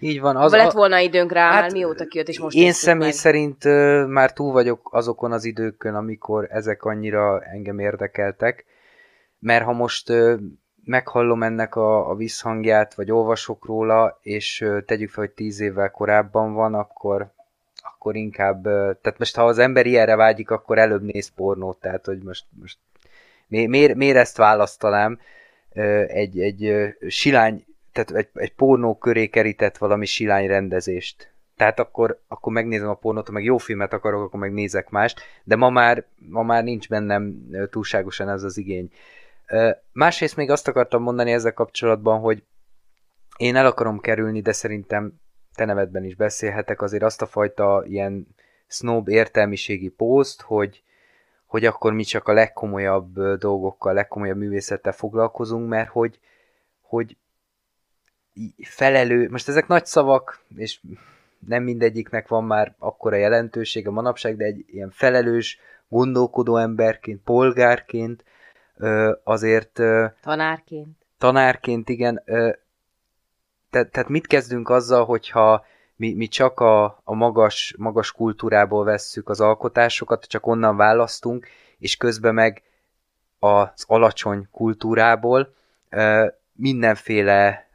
így 0.00 0.20
van. 0.20 0.36
Az, 0.36 0.52
lett 0.52 0.72
volna 0.72 0.98
időnk 0.98 1.32
rá, 1.32 1.50
hát, 1.50 1.60
már 1.60 1.72
mióta 1.72 2.04
kijött, 2.04 2.28
és 2.28 2.40
most 2.40 2.56
Én 2.56 2.72
személy 2.72 3.06
meg. 3.06 3.14
szerint 3.14 3.64
uh, 3.64 4.06
már 4.06 4.32
túl 4.32 4.52
vagyok 4.52 4.88
azokon 4.92 5.32
az 5.32 5.44
időkön, 5.44 5.94
amikor 5.94 6.46
ezek 6.50 6.82
annyira 6.82 7.40
engem 7.40 7.78
érdekeltek, 7.78 8.64
mert 9.38 9.64
ha 9.64 9.72
most 9.72 10.10
uh, 10.10 10.40
meghallom 10.88 11.42
ennek 11.42 11.74
a, 11.74 12.10
a 12.10 12.14
visszhangját, 12.14 12.94
vagy 12.94 13.10
olvasok 13.10 13.66
róla, 13.66 14.18
és 14.22 14.64
tegyük 14.86 15.10
fel, 15.10 15.24
hogy 15.24 15.34
tíz 15.34 15.60
évvel 15.60 15.90
korábban 15.90 16.52
van, 16.52 16.74
akkor, 16.74 17.32
akkor 17.82 18.16
inkább, 18.16 18.62
tehát 19.00 19.18
most 19.18 19.36
ha 19.36 19.46
az 19.46 19.58
ember 19.58 19.86
ilyenre 19.86 20.16
vágyik, 20.16 20.50
akkor 20.50 20.78
előbb 20.78 21.02
néz 21.02 21.28
pornót, 21.28 21.80
tehát 21.80 22.06
hogy 22.06 22.18
most, 22.18 22.44
most 22.60 22.78
mi, 23.46 23.66
miért, 23.66 23.94
miért 23.94 24.16
ezt 24.16 24.36
választanám 24.36 25.18
egy, 26.06 26.40
egy 26.40 26.94
silány, 27.08 27.64
tehát 27.92 28.10
egy, 28.10 28.28
egy 28.34 28.54
pornó 28.54 28.94
köré 28.94 29.26
kerített 29.26 29.78
valami 29.78 30.06
silány 30.06 30.46
rendezést. 30.46 31.32
tehát 31.56 31.78
akkor, 31.78 32.20
akkor 32.28 32.52
megnézem 32.52 32.88
a 32.88 32.94
pornót, 32.94 33.26
ha 33.26 33.32
meg 33.32 33.44
jó 33.44 33.56
filmet 33.56 33.92
akarok, 33.92 34.22
akkor 34.22 34.40
meg 34.40 34.52
nézek 34.52 34.88
mást, 34.88 35.20
de 35.44 35.56
ma 35.56 35.70
már, 35.70 36.04
ma 36.28 36.42
már 36.42 36.64
nincs 36.64 36.88
bennem 36.88 37.50
túlságosan 37.70 38.28
ez 38.28 38.42
az 38.42 38.56
igény. 38.56 38.90
Másrészt 39.92 40.36
még 40.36 40.50
azt 40.50 40.68
akartam 40.68 41.02
mondani 41.02 41.32
ezzel 41.32 41.52
kapcsolatban, 41.52 42.20
hogy 42.20 42.42
én 43.36 43.56
el 43.56 43.66
akarom 43.66 44.00
kerülni, 44.00 44.40
de 44.40 44.52
szerintem 44.52 45.20
te 45.54 45.64
nevedben 45.64 46.04
is 46.04 46.14
beszélhetek, 46.14 46.82
azért 46.82 47.02
azt 47.02 47.22
a 47.22 47.26
fajta 47.26 47.82
ilyen 47.86 48.26
snob 48.66 49.08
értelmiségi 49.08 49.88
pószt, 49.88 50.40
hogy, 50.40 50.82
hogy 51.46 51.64
akkor 51.64 51.92
mi 51.92 52.04
csak 52.04 52.28
a 52.28 52.32
legkomolyabb 52.32 53.20
dolgokkal, 53.20 53.92
legkomolyabb 53.92 54.36
művészettel 54.36 54.92
foglalkozunk, 54.92 55.68
mert 55.68 55.88
hogy, 55.88 56.18
hogy 56.80 57.16
felelő, 58.62 59.28
most 59.30 59.48
ezek 59.48 59.66
nagy 59.66 59.86
szavak, 59.86 60.40
és 60.56 60.80
nem 61.46 61.62
mindegyiknek 61.62 62.28
van 62.28 62.44
már 62.44 62.74
akkora 62.78 63.16
jelentősége 63.16 63.90
manapság, 63.90 64.36
de 64.36 64.44
egy 64.44 64.64
ilyen 64.66 64.90
felelős, 64.90 65.60
gondolkodó 65.88 66.56
emberként, 66.56 67.20
polgárként, 67.22 68.24
azért... 69.24 69.80
Tanárként. 70.22 71.06
Tanárként, 71.18 71.88
igen. 71.88 72.22
Te, 73.70 73.84
tehát 73.84 74.08
mit 74.08 74.26
kezdünk 74.26 74.68
azzal, 74.68 75.04
hogyha 75.04 75.64
mi, 75.96 76.14
mi 76.14 76.26
csak 76.26 76.60
a, 76.60 76.84
a 77.04 77.14
magas, 77.14 77.74
magas 77.78 78.12
kultúrából 78.12 78.84
vesszük 78.84 79.28
az 79.28 79.40
alkotásokat, 79.40 80.24
csak 80.24 80.46
onnan 80.46 80.76
választunk, 80.76 81.46
és 81.78 81.96
közben 81.96 82.34
meg 82.34 82.62
az 83.38 83.84
alacsony 83.86 84.48
kultúrából 84.50 85.54
mindenféle 86.52 87.68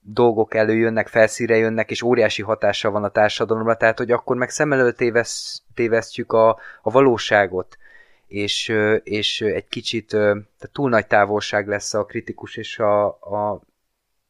dolgok 0.00 0.54
előjönnek, 0.54 1.08
felszíre 1.08 1.56
jönnek, 1.56 1.90
és 1.90 2.02
óriási 2.02 2.42
hatással 2.42 2.90
van 2.90 3.04
a 3.04 3.08
társadalomra, 3.08 3.76
tehát 3.76 3.98
hogy 3.98 4.10
akkor 4.10 4.36
meg 4.36 4.50
szem 4.50 4.72
előtt 4.72 4.96
tévesz, 4.96 5.62
tévesztjük 5.74 6.32
a, 6.32 6.48
a 6.82 6.90
valóságot, 6.90 7.76
és, 8.32 8.72
és 9.02 9.40
egy 9.40 9.68
kicsit 9.68 10.06
tehát 10.08 10.70
túl 10.72 10.88
nagy 10.88 11.06
távolság 11.06 11.68
lesz 11.68 11.94
a 11.94 12.04
kritikus 12.04 12.56
és 12.56 12.78
a, 12.78 13.06
a 13.06 13.60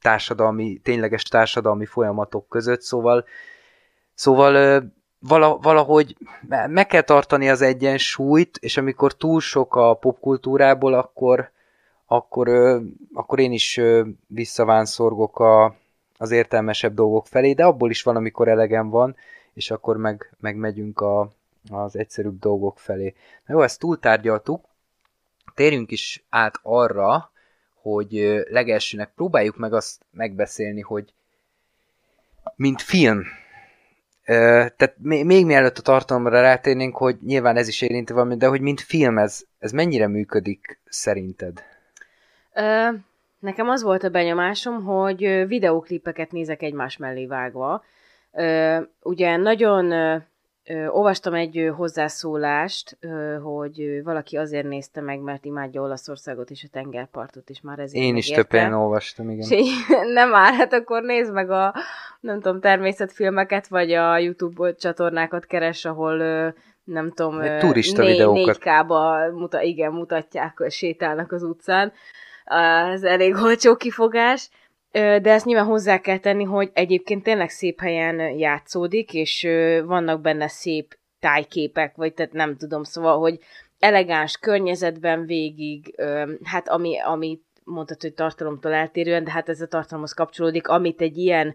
társadalmi, 0.00 0.80
tényleges 0.82 1.22
társadalmi 1.22 1.86
folyamatok 1.86 2.48
között, 2.48 2.80
szóval, 2.80 3.24
szóval 4.14 4.82
valahogy 5.60 6.16
meg 6.68 6.86
kell 6.86 7.02
tartani 7.02 7.50
az 7.50 7.62
egyensúlyt, 7.62 8.56
és 8.60 8.76
amikor 8.76 9.12
túl 9.12 9.40
sok 9.40 9.76
a 9.76 9.94
popkultúrából, 9.94 10.94
akkor, 10.94 11.50
akkor, 12.06 12.48
akkor 13.12 13.38
én 13.38 13.52
is 13.52 13.80
visszavánszorgok 14.26 15.38
a, 15.38 15.76
az 16.18 16.30
értelmesebb 16.30 16.94
dolgok 16.94 17.26
felé, 17.26 17.52
de 17.52 17.64
abból 17.64 17.90
is 17.90 18.02
van, 18.02 18.16
amikor 18.16 18.48
elegem 18.48 18.88
van, 18.88 19.16
és 19.54 19.70
akkor 19.70 19.96
meg, 19.96 20.34
meg 20.40 20.56
megyünk 20.56 21.00
a, 21.00 21.32
az 21.70 21.96
egyszerűbb 21.96 22.38
dolgok 22.38 22.78
felé. 22.78 23.14
Na 23.46 23.54
jó, 23.54 23.62
ezt 23.62 23.78
túltárgyaltuk, 23.78 24.64
térjünk 25.54 25.90
is 25.90 26.24
át 26.28 26.58
arra, 26.62 27.30
hogy 27.74 28.42
legelsőnek 28.50 29.12
próbáljuk 29.14 29.56
meg 29.56 29.72
azt 29.72 30.06
megbeszélni, 30.10 30.80
hogy 30.80 31.12
mint 32.56 32.82
film, 32.82 33.22
tehát 34.24 34.94
még 34.98 35.46
mielőtt 35.46 35.78
a 35.78 35.82
tartalomra 35.82 36.40
rátérnénk, 36.40 36.96
hogy 36.96 37.16
nyilván 37.26 37.56
ez 37.56 37.68
is 37.68 37.82
érinti 37.82 38.12
valami, 38.12 38.36
de 38.36 38.46
hogy 38.46 38.60
mint 38.60 38.80
film 38.80 39.18
ez, 39.18 39.44
ez 39.58 39.72
mennyire 39.72 40.06
működik 40.06 40.80
szerinted? 40.88 41.62
Ö, 42.54 42.88
nekem 43.38 43.68
az 43.68 43.82
volt 43.82 44.02
a 44.02 44.08
benyomásom, 44.08 44.84
hogy 44.84 45.46
videóklipeket 45.46 46.32
nézek 46.32 46.62
egymás 46.62 46.96
mellé 46.96 47.26
vágva. 47.26 47.84
Ö, 48.32 48.80
ugye 49.02 49.36
nagyon 49.36 49.92
Ö, 50.64 50.86
olvastam 50.86 51.34
egy 51.34 51.58
ö, 51.58 51.68
hozzászólást, 51.70 52.96
ö, 53.00 53.38
hogy 53.42 54.00
valaki 54.04 54.36
azért 54.36 54.68
nézte 54.68 55.00
meg, 55.00 55.20
mert 55.20 55.44
imádja 55.44 55.82
Olaszországot 55.82 56.50
és 56.50 56.64
a 56.64 56.68
tengerpartot, 56.72 57.50
és 57.50 57.60
már 57.60 57.78
ezért 57.78 58.04
Én 58.04 58.16
is 58.16 58.28
több 58.28 58.52
ilyen 58.52 58.72
olvastam, 58.72 59.30
igen. 59.30 59.50
És 59.50 59.86
nem 60.14 60.34
áll, 60.34 60.52
hát 60.52 60.72
akkor 60.72 61.02
nézd 61.02 61.32
meg 61.32 61.50
a, 61.50 61.74
nem 62.20 62.40
tudom, 62.40 62.60
természetfilmeket, 62.60 63.66
vagy 63.68 63.92
a 63.92 64.18
YouTube 64.18 64.74
csatornákat 64.74 65.46
keres, 65.46 65.84
ahol 65.84 66.16
nem 66.84 67.10
tudom, 67.10 67.58
turista 67.58 68.02
né- 68.02 68.10
videókat. 68.10 68.58
4K-ba 68.60 69.32
muta, 69.32 69.62
igen, 69.62 69.92
mutatják, 69.92 70.64
sétálnak 70.68 71.32
az 71.32 71.42
utcán. 71.42 71.92
Ez 72.92 73.02
elég 73.02 73.34
olcsó 73.34 73.76
kifogás 73.76 74.50
de 74.92 75.30
ezt 75.30 75.44
nyilván 75.44 75.66
hozzá 75.66 75.98
kell 75.98 76.18
tenni, 76.18 76.44
hogy 76.44 76.70
egyébként 76.72 77.22
tényleg 77.22 77.50
szép 77.50 77.80
helyen 77.80 78.20
játszódik, 78.20 79.14
és 79.14 79.48
vannak 79.84 80.20
benne 80.20 80.48
szép 80.48 80.98
tájképek, 81.20 81.96
vagy 81.96 82.14
tehát 82.14 82.32
nem 82.32 82.56
tudom, 82.56 82.82
szóval, 82.82 83.18
hogy 83.18 83.38
elegáns 83.78 84.36
környezetben 84.36 85.26
végig, 85.26 85.94
hát 86.44 86.68
ami, 86.68 86.98
ami 86.98 87.40
mondtad, 87.64 88.00
hogy 88.00 88.14
tartalomtól 88.14 88.72
eltérően, 88.72 89.24
de 89.24 89.30
hát 89.30 89.48
ez 89.48 89.60
a 89.60 89.66
tartalomhoz 89.66 90.12
kapcsolódik, 90.12 90.68
amit 90.68 91.00
egy 91.00 91.18
ilyen 91.18 91.54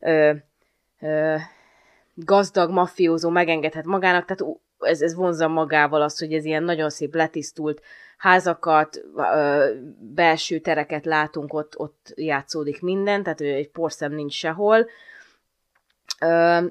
ö, 0.00 0.32
ö, 1.00 1.36
gazdag 2.14 2.70
mafiózó 2.70 3.30
megengedhet 3.30 3.84
magának, 3.84 4.24
tehát 4.24 4.56
ez, 4.78 5.02
ez 5.02 5.14
vonza 5.14 5.48
magával 5.48 6.02
azt, 6.02 6.18
hogy 6.18 6.32
ez 6.32 6.44
ilyen 6.44 6.62
nagyon 6.62 6.90
szép 6.90 7.14
letisztult 7.14 7.82
házakat, 8.22 9.00
belső 10.14 10.58
tereket 10.58 11.04
látunk, 11.04 11.54
ott, 11.54 11.78
ott 11.78 12.12
játszódik 12.14 12.80
minden, 12.80 13.22
tehát 13.22 13.40
egy 13.40 13.70
porszem 13.70 14.12
nincs 14.12 14.32
sehol. 14.32 14.86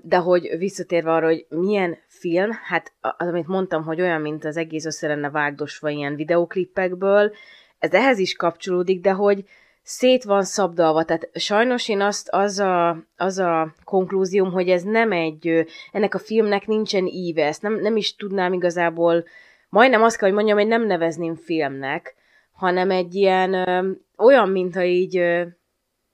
De 0.02 0.18
hogy 0.18 0.58
visszatérve 0.58 1.12
arra, 1.12 1.26
hogy 1.26 1.46
milyen 1.50 1.98
film, 2.08 2.50
hát 2.64 2.94
az, 3.02 3.28
amit 3.28 3.48
mondtam, 3.48 3.84
hogy 3.84 4.02
olyan, 4.02 4.22
mint 4.22 4.46
az 4.46 4.58
egész 4.58 4.86
össze 4.86 5.08
lenne 5.08 5.30
vágdosva 5.30 5.90
ilyen 5.90 6.16
videoklippekből, 6.16 7.34
ez 7.80 7.94
ehhez 7.94 8.18
is 8.18 8.36
kapcsolódik, 8.36 9.02
de 9.02 9.12
hogy 9.12 9.46
szét 9.84 10.24
van 10.24 10.44
szabdalva, 10.44 11.04
tehát 11.04 11.30
sajnos 11.34 11.90
én 11.90 12.02
azt, 12.02 12.30
az 12.30 12.60
a, 12.60 13.04
az 13.18 13.38
a 13.38 13.74
konklúzióm, 13.84 14.52
hogy 14.52 14.70
ez 14.70 14.84
nem 14.84 15.12
egy, 15.12 15.66
ennek 15.92 16.14
a 16.14 16.20
filmnek 16.20 16.68
nincsen 16.68 17.06
íve, 17.06 17.46
ezt 17.46 17.62
nem, 17.62 17.74
nem 17.82 17.96
is 17.96 18.16
tudnám 18.16 18.54
igazából 18.54 19.24
majdnem 19.72 20.04
azt 20.04 20.18
kell, 20.18 20.28
hogy 20.28 20.38
mondjam, 20.38 20.58
hogy 20.58 20.68
nem 20.68 20.86
nevezném 20.86 21.36
filmnek, 21.36 22.16
hanem 22.52 22.92
egy 22.92 23.16
ilyen 23.16 23.54
ö, 23.54 23.92
olyan, 24.18 24.50
mintha 24.50 24.84
így 24.84 25.18
ö, 25.18 25.44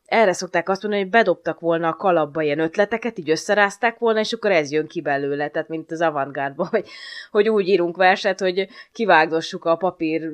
erre 0.05 0.33
szokták 0.33 0.69
azt 0.69 0.81
mondani, 0.81 1.03
hogy 1.03 1.11
bedobtak 1.11 1.59
volna 1.59 1.87
a 1.87 1.95
kalapba 1.95 2.41
ilyen 2.41 2.59
ötleteket, 2.59 3.17
így 3.17 3.29
összerázták 3.29 3.97
volna, 3.97 4.19
és 4.19 4.33
akkor 4.33 4.51
ez 4.51 4.71
jön 4.71 4.87
ki 4.87 5.01
belőle, 5.01 5.49
tehát 5.49 5.67
mint 5.67 5.91
az 5.91 6.01
avantgárdban, 6.01 6.67
hogy, 6.71 6.87
hogy 7.31 7.49
úgy 7.49 7.67
írunk 7.67 7.97
verset, 7.97 8.39
hogy 8.39 8.67
kivágdossuk 8.91 9.65
a 9.65 9.75
papír, 9.75 10.29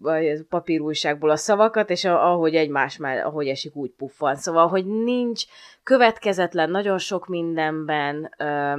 vagy 0.00 0.42
papírújságból 0.48 1.30
a 1.30 1.36
szavakat, 1.36 1.90
és 1.90 2.04
ahogy 2.04 2.54
egymás 2.54 2.96
már, 2.96 3.26
ahogy 3.26 3.48
esik, 3.48 3.76
úgy 3.76 3.90
puffan. 3.90 4.36
Szóval, 4.36 4.68
hogy 4.68 4.86
nincs 4.86 5.44
következetlen 5.82 6.70
nagyon 6.70 6.98
sok 6.98 7.26
mindenben, 7.26 8.34
ö, 8.38 8.72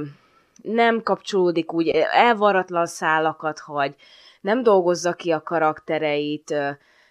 nem 0.62 1.02
kapcsolódik 1.02 1.72
úgy, 1.72 1.88
elvaratlan 2.12 2.86
szálakat 2.86 3.58
hagy, 3.58 3.94
nem 4.40 4.62
dolgozza 4.62 5.12
ki 5.12 5.30
a 5.30 5.42
karaktereit, 5.42 6.54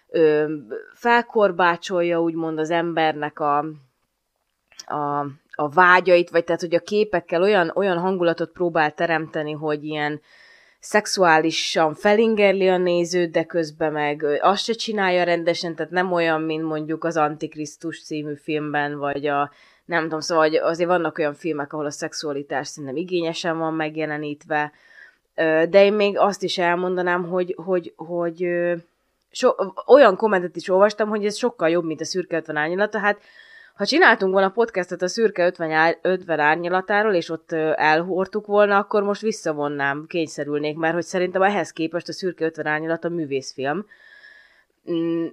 ö, 0.08 0.46
felkorbácsolja 0.94 2.22
úgymond 2.22 2.58
az 2.58 2.70
embernek 2.70 3.40
a, 3.40 3.58
a, 4.86 5.26
a 5.50 5.68
vágyait, 5.68 6.30
vagy 6.30 6.44
tehát, 6.44 6.60
hogy 6.60 6.74
a 6.74 6.80
képekkel 6.80 7.42
olyan, 7.42 7.72
olyan 7.74 7.98
hangulatot 7.98 8.50
próbál 8.52 8.94
teremteni, 8.94 9.52
hogy 9.52 9.84
ilyen 9.84 10.20
szexuálisan 10.80 11.94
felingerli 11.94 12.68
a 12.68 12.78
nézőt, 12.78 13.30
de 13.30 13.44
közben 13.44 13.92
meg 13.92 14.24
azt 14.40 14.64
se 14.64 14.72
csinálja 14.72 15.24
rendesen, 15.24 15.74
tehát 15.74 15.92
nem 15.92 16.12
olyan, 16.12 16.40
mint 16.40 16.64
mondjuk 16.64 17.04
az 17.04 17.16
Antikrisztus 17.16 18.02
című 18.02 18.34
filmben, 18.34 18.98
vagy 18.98 19.26
a 19.26 19.50
nem 19.90 20.02
tudom, 20.02 20.20
szóval 20.20 20.44
hogy 20.44 20.54
azért 20.56 20.88
vannak 20.88 21.18
olyan 21.18 21.34
filmek, 21.34 21.72
ahol 21.72 21.86
a 21.86 21.90
szexualitás 21.90 22.68
szerintem 22.68 22.96
igényesen 22.96 23.58
van 23.58 23.74
megjelenítve, 23.74 24.72
de 25.68 25.84
én 25.84 25.92
még 25.92 26.18
azt 26.18 26.42
is 26.42 26.58
elmondanám, 26.58 27.28
hogy, 27.28 27.54
hogy, 27.64 27.92
hogy 27.96 28.48
so, 29.30 29.50
olyan 29.86 30.16
kommentet 30.16 30.56
is 30.56 30.68
olvastam, 30.68 31.08
hogy 31.08 31.26
ez 31.26 31.36
sokkal 31.36 31.68
jobb, 31.68 31.84
mint 31.84 32.00
a 32.00 32.04
szürke 32.04 32.36
50 32.36 32.56
árnyalata. 32.56 32.98
Hát, 32.98 33.20
ha 33.74 33.86
csináltunk 33.86 34.32
volna 34.32 34.50
podcastot 34.50 35.02
a 35.02 35.08
szürke 35.08 35.46
50, 35.46 35.96
50 36.02 36.40
árnyalatáról, 36.40 37.14
és 37.14 37.30
ott 37.30 37.52
elhortuk 37.74 38.46
volna, 38.46 38.78
akkor 38.78 39.02
most 39.02 39.20
visszavonnám, 39.20 40.04
kényszerülnék, 40.08 40.76
mert 40.76 40.94
hogy 40.94 41.04
szerintem 41.04 41.42
ehhez 41.42 41.70
képest 41.70 42.08
a 42.08 42.12
szürke 42.12 42.44
50 42.44 42.66
árnyalat 42.66 43.04
a 43.04 43.08
művészfilm 43.08 43.86
mm, 44.90 45.26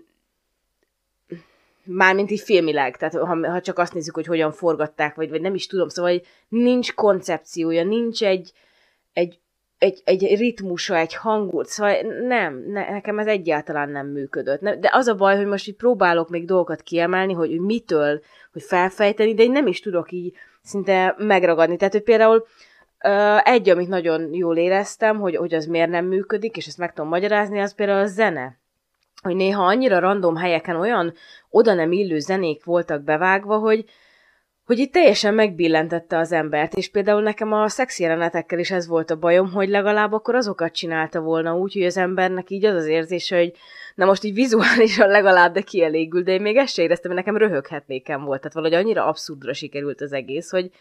mármint 1.88 2.32
így 2.32 2.40
filmileg, 2.40 2.98
tehát 2.98 3.16
ha, 3.16 3.50
ha 3.50 3.62
csak 3.62 3.80
azt 3.80 3.94
nézzük, 3.94 4.16
hogy 4.16 4.26
hogyan 4.26 4.52
forgatták, 4.52 5.16
vagy, 5.16 5.30
vagy 5.30 5.42
nem 5.42 5.54
is 5.54 5.68
tudom, 5.68 5.90
szóval 5.90 6.12
hogy 6.12 6.24
nincs 6.48 6.94
koncepciója, 6.94 7.84
nincs 7.84 8.24
egy, 8.24 8.52
egy, 9.14 9.40
egy, 9.78 10.02
egy 10.06 10.38
ritmusa, 10.38 10.96
egy 10.96 11.16
hangut, 11.16 11.68
szóval 11.68 12.02
nem, 12.28 12.64
ne, 12.68 12.90
nekem 12.90 13.20
ez 13.20 13.28
egyáltalán 13.28 13.90
nem 13.90 14.08
működött. 14.08 14.62
De 14.62 14.90
az 14.92 15.08
a 15.08 15.16
baj, 15.16 15.36
hogy 15.36 15.46
most 15.46 15.68
így 15.68 15.76
próbálok 15.76 16.30
még 16.30 16.46
dolgokat 16.46 16.82
kiemelni, 16.82 17.34
hogy, 17.34 17.50
hogy 17.50 17.60
mitől, 17.60 18.22
hogy 18.52 18.62
felfejteni, 18.62 19.34
de 19.34 19.44
én 19.44 19.52
nem 19.52 19.68
is 19.68 19.80
tudok 19.80 20.12
így 20.12 20.34
szinte 20.62 21.16
megragadni. 21.18 21.78
Tehát, 21.78 21.94
hogy 21.94 22.04
például 22.04 22.46
egy, 23.44 23.70
amit 23.70 23.88
nagyon 23.88 24.34
jól 24.34 24.58
éreztem, 24.58 25.20
hogy, 25.20 25.36
hogy 25.36 25.54
az 25.54 25.66
miért 25.66 25.90
nem 25.90 26.06
működik, 26.06 26.58
és 26.58 26.68
ezt 26.68 26.78
meg 26.78 26.94
tudom 26.94 27.10
magyarázni, 27.10 27.60
az 27.60 27.76
például 27.76 28.00
a 28.00 28.06
zene. 28.06 28.60
Hogy 29.22 29.36
néha 29.36 29.66
annyira 29.66 30.00
random 30.00 30.36
helyeken 30.36 30.76
olyan 30.76 31.14
oda 31.50 31.74
nem 31.74 31.92
illő 31.92 32.20
zenék 32.20 32.64
voltak 32.64 33.04
bevágva, 33.04 33.58
hogy, 33.58 33.86
hogy 34.66 34.80
itt 34.80 34.92
teljesen 34.92 35.34
megbillentette 35.34 36.18
az 36.18 36.32
embert, 36.32 36.74
és 36.74 36.90
például 36.90 37.22
nekem 37.22 37.54
a 37.54 37.68
szexi 37.68 38.04
jelenetekkel 38.04 38.60
is 38.60 38.72
ez 38.72 38.88
volt 38.88 39.10
a 39.10 39.20
bajom, 39.20 39.52
hogy 39.52 39.70
legalább 39.70 40.12
akkor 40.12 40.36
azokat 40.36 40.74
csinálta 40.74 41.20
volna 41.20 41.58
úgy, 41.58 41.74
hogy 41.74 41.84
az 41.84 41.98
embernek 41.98 42.50
így 42.50 42.66
az 42.66 42.76
az 42.76 42.86
érzése, 42.86 43.38
hogy 43.38 43.54
na 43.96 44.06
most 44.06 44.24
így 44.24 44.34
vizuálisan 44.34 45.10
legalább, 45.10 45.54
de 45.54 45.62
kielégül, 45.62 46.24
de 46.24 46.32
én 46.32 46.42
még 46.42 46.58
ezt 46.58 46.74
se 46.74 46.82
éreztem, 46.82 47.12
hogy 47.12 47.20
nekem 47.20 47.38
röhöghetnékem 47.38 48.24
volt, 48.24 48.40
tehát 48.40 48.54
valahogy 48.54 48.78
annyira 48.78 49.06
abszurdra 49.06 49.54
sikerült 49.54 50.02
az 50.02 50.14
egész, 50.14 50.50
hogy, 50.50 50.72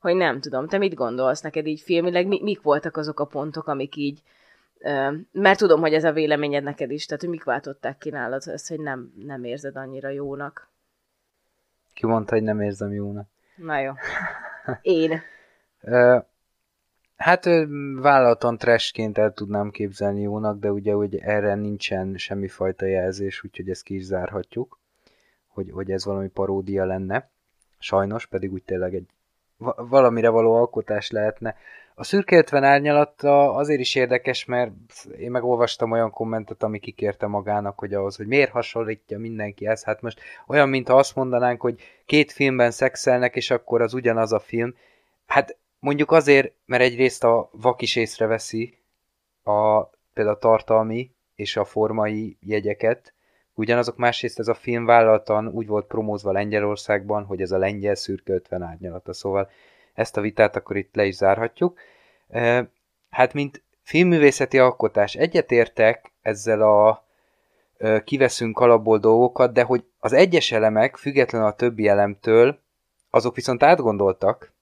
hogy 0.00 0.14
nem 0.14 0.40
tudom, 0.40 0.68
te 0.68 0.78
mit 0.78 0.94
gondolsz? 0.94 1.40
Neked 1.40 1.66
így 1.66 1.80
filmileg, 1.80 2.26
mi, 2.26 2.40
mik 2.42 2.62
voltak 2.62 2.96
azok 2.96 3.20
a 3.20 3.24
pontok, 3.24 3.66
amik 3.66 3.96
így, 3.96 4.18
mert 5.32 5.58
tudom, 5.58 5.80
hogy 5.80 5.94
ez 5.94 6.04
a 6.04 6.12
véleményed 6.12 6.62
neked 6.62 6.90
is, 6.90 7.06
tehát 7.06 7.22
hogy 7.22 7.30
mik 7.30 7.44
váltották 7.44 7.98
ki 7.98 8.10
nálad 8.10 8.42
ezt, 8.46 8.68
hogy 8.68 8.80
nem, 8.80 9.12
nem 9.16 9.44
érzed 9.44 9.76
annyira 9.76 10.08
jónak. 10.08 10.68
Ki 11.94 12.06
mondta, 12.06 12.34
hogy 12.34 12.42
nem 12.42 12.60
érzem 12.60 12.92
jónak? 12.92 13.28
Na 13.56 13.78
jó. 13.78 13.92
Én. 14.82 15.20
hát 17.16 17.44
vállalaton 18.00 18.58
trashként 18.58 19.18
el 19.18 19.32
tudnám 19.32 19.70
képzelni 19.70 20.20
jónak, 20.20 20.58
de 20.58 20.70
ugye 20.70 20.92
hogy 20.92 21.16
erre 21.16 21.54
nincsen 21.54 22.16
semmifajta 22.16 22.86
jelzés, 22.86 23.44
úgyhogy 23.44 23.70
ezt 23.70 23.82
ki 23.82 23.94
is 23.94 24.04
zárhatjuk, 24.04 24.78
hogy, 25.46 25.70
hogy 25.70 25.90
ez 25.90 26.04
valami 26.04 26.28
paródia 26.28 26.84
lenne. 26.84 27.30
Sajnos, 27.78 28.26
pedig 28.26 28.52
úgy 28.52 28.62
tényleg 28.62 28.94
egy 28.94 29.06
valamire 29.76 30.28
való 30.28 30.54
alkotás 30.54 31.10
lehetne. 31.10 31.56
A 31.94 32.04
szürke 32.04 32.36
50 32.36 32.64
árnyalata 32.64 33.54
azért 33.54 33.80
is 33.80 33.94
érdekes, 33.94 34.44
mert 34.44 34.72
én 35.18 35.30
megolvastam 35.30 35.90
olyan 35.90 36.10
kommentet, 36.10 36.62
ami 36.62 36.78
kikérte 36.78 37.26
magának, 37.26 37.78
hogy 37.78 37.94
ahhoz, 37.94 38.16
hogy 38.16 38.26
miért 38.26 38.50
hasonlítja 38.50 39.18
mindenki 39.18 39.66
ezt. 39.66 39.84
Hát 39.84 40.02
most 40.02 40.20
olyan, 40.46 40.68
mintha 40.68 40.96
azt 40.96 41.14
mondanánk, 41.14 41.60
hogy 41.60 41.80
két 42.06 42.32
filmben 42.32 42.70
szexelnek, 42.70 43.36
és 43.36 43.50
akkor 43.50 43.82
az 43.82 43.94
ugyanaz 43.94 44.32
a 44.32 44.40
film. 44.40 44.74
Hát 45.26 45.56
mondjuk 45.78 46.10
azért, 46.10 46.52
mert 46.66 46.82
egyrészt 46.82 47.24
a 47.24 47.48
vak 47.52 47.82
is 47.82 47.96
észreveszi 47.96 48.78
a, 49.42 49.82
például 50.14 50.36
a 50.36 50.38
tartalmi 50.38 51.10
és 51.34 51.56
a 51.56 51.64
formai 51.64 52.36
jegyeket, 52.40 53.14
Ugyanazok 53.56 53.96
másrészt 53.96 54.38
ez 54.38 54.48
a 54.48 54.54
film 54.54 54.84
vállaltan 54.84 55.48
úgy 55.48 55.66
volt 55.66 55.86
promózva 55.86 56.32
Lengyelországban, 56.32 57.24
hogy 57.24 57.40
ez 57.40 57.52
a 57.52 57.58
lengyel 57.58 57.94
szürke 57.94 58.32
50 58.32 58.62
árnyalata, 58.62 59.12
szóval 59.12 59.50
ezt 59.94 60.16
a 60.16 60.20
vitát 60.20 60.56
akkor 60.56 60.76
itt 60.76 60.94
le 60.94 61.04
is 61.04 61.14
zárhatjuk. 61.14 61.78
Hát, 63.10 63.32
mint 63.32 63.62
filmművészeti 63.82 64.58
alkotás 64.58 65.14
egyetértek 65.14 66.12
ezzel 66.22 66.62
a 66.62 67.04
kiveszünk 68.04 68.58
alapból 68.58 68.98
dolgokat, 68.98 69.52
de 69.52 69.62
hogy 69.62 69.84
az 69.98 70.12
egyes 70.12 70.52
elemek, 70.52 70.96
független 70.96 71.44
a 71.44 71.54
többi 71.54 71.88
elemtől, 71.88 72.58
azok 73.10 73.34
viszont 73.34 73.62
átgondoltak, 73.62 74.53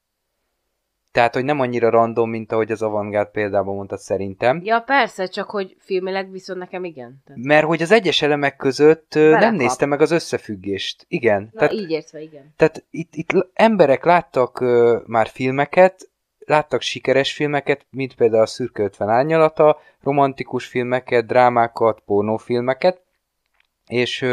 tehát, 1.13 1.35
hogy 1.35 1.45
nem 1.45 1.61
annyira 1.61 1.91
random, 1.91 2.31
mint 2.31 2.53
ahogy 2.53 2.73
az 2.73 2.83
Avantgárd 2.83 3.31
példában 3.31 3.75
mondtad 3.75 3.99
szerintem. 3.99 4.61
Ja, 4.65 4.81
persze, 4.81 5.27
csak 5.27 5.51
hogy 5.51 5.77
filmileg 5.79 6.31
viszont 6.31 6.59
nekem 6.59 6.85
igen. 6.85 7.23
Tehát... 7.25 7.43
Mert 7.43 7.67
hogy 7.67 7.83
az 7.83 7.91
egyes 7.91 8.23
elemek 8.23 8.57
között 8.57 9.11
Belekap. 9.15 9.41
nem 9.41 9.55
nézte 9.55 9.87
meg 9.87 10.01
az 10.01 10.11
összefüggést. 10.11 11.05
Igen. 11.09 11.51
Na, 11.53 11.59
tehát, 11.59 11.75
így 11.75 11.91
értve, 11.91 12.21
igen. 12.21 12.53
Tehát 12.57 12.85
itt, 12.91 13.15
itt 13.15 13.31
emberek 13.53 14.05
láttak 14.05 14.61
uh, 14.61 14.97
már 15.07 15.27
filmeket, 15.27 16.11
láttak 16.39 16.81
sikeres 16.81 17.33
filmeket, 17.33 17.87
mint 17.91 18.15
például 18.15 18.43
a 18.43 18.47
Szürke 18.47 18.83
50 18.83 19.09
árnyalata, 19.09 19.81
romantikus 20.03 20.67
filmeket, 20.67 21.27
drámákat, 21.27 22.03
pornófilmeket, 22.07 23.01
és, 23.87 24.27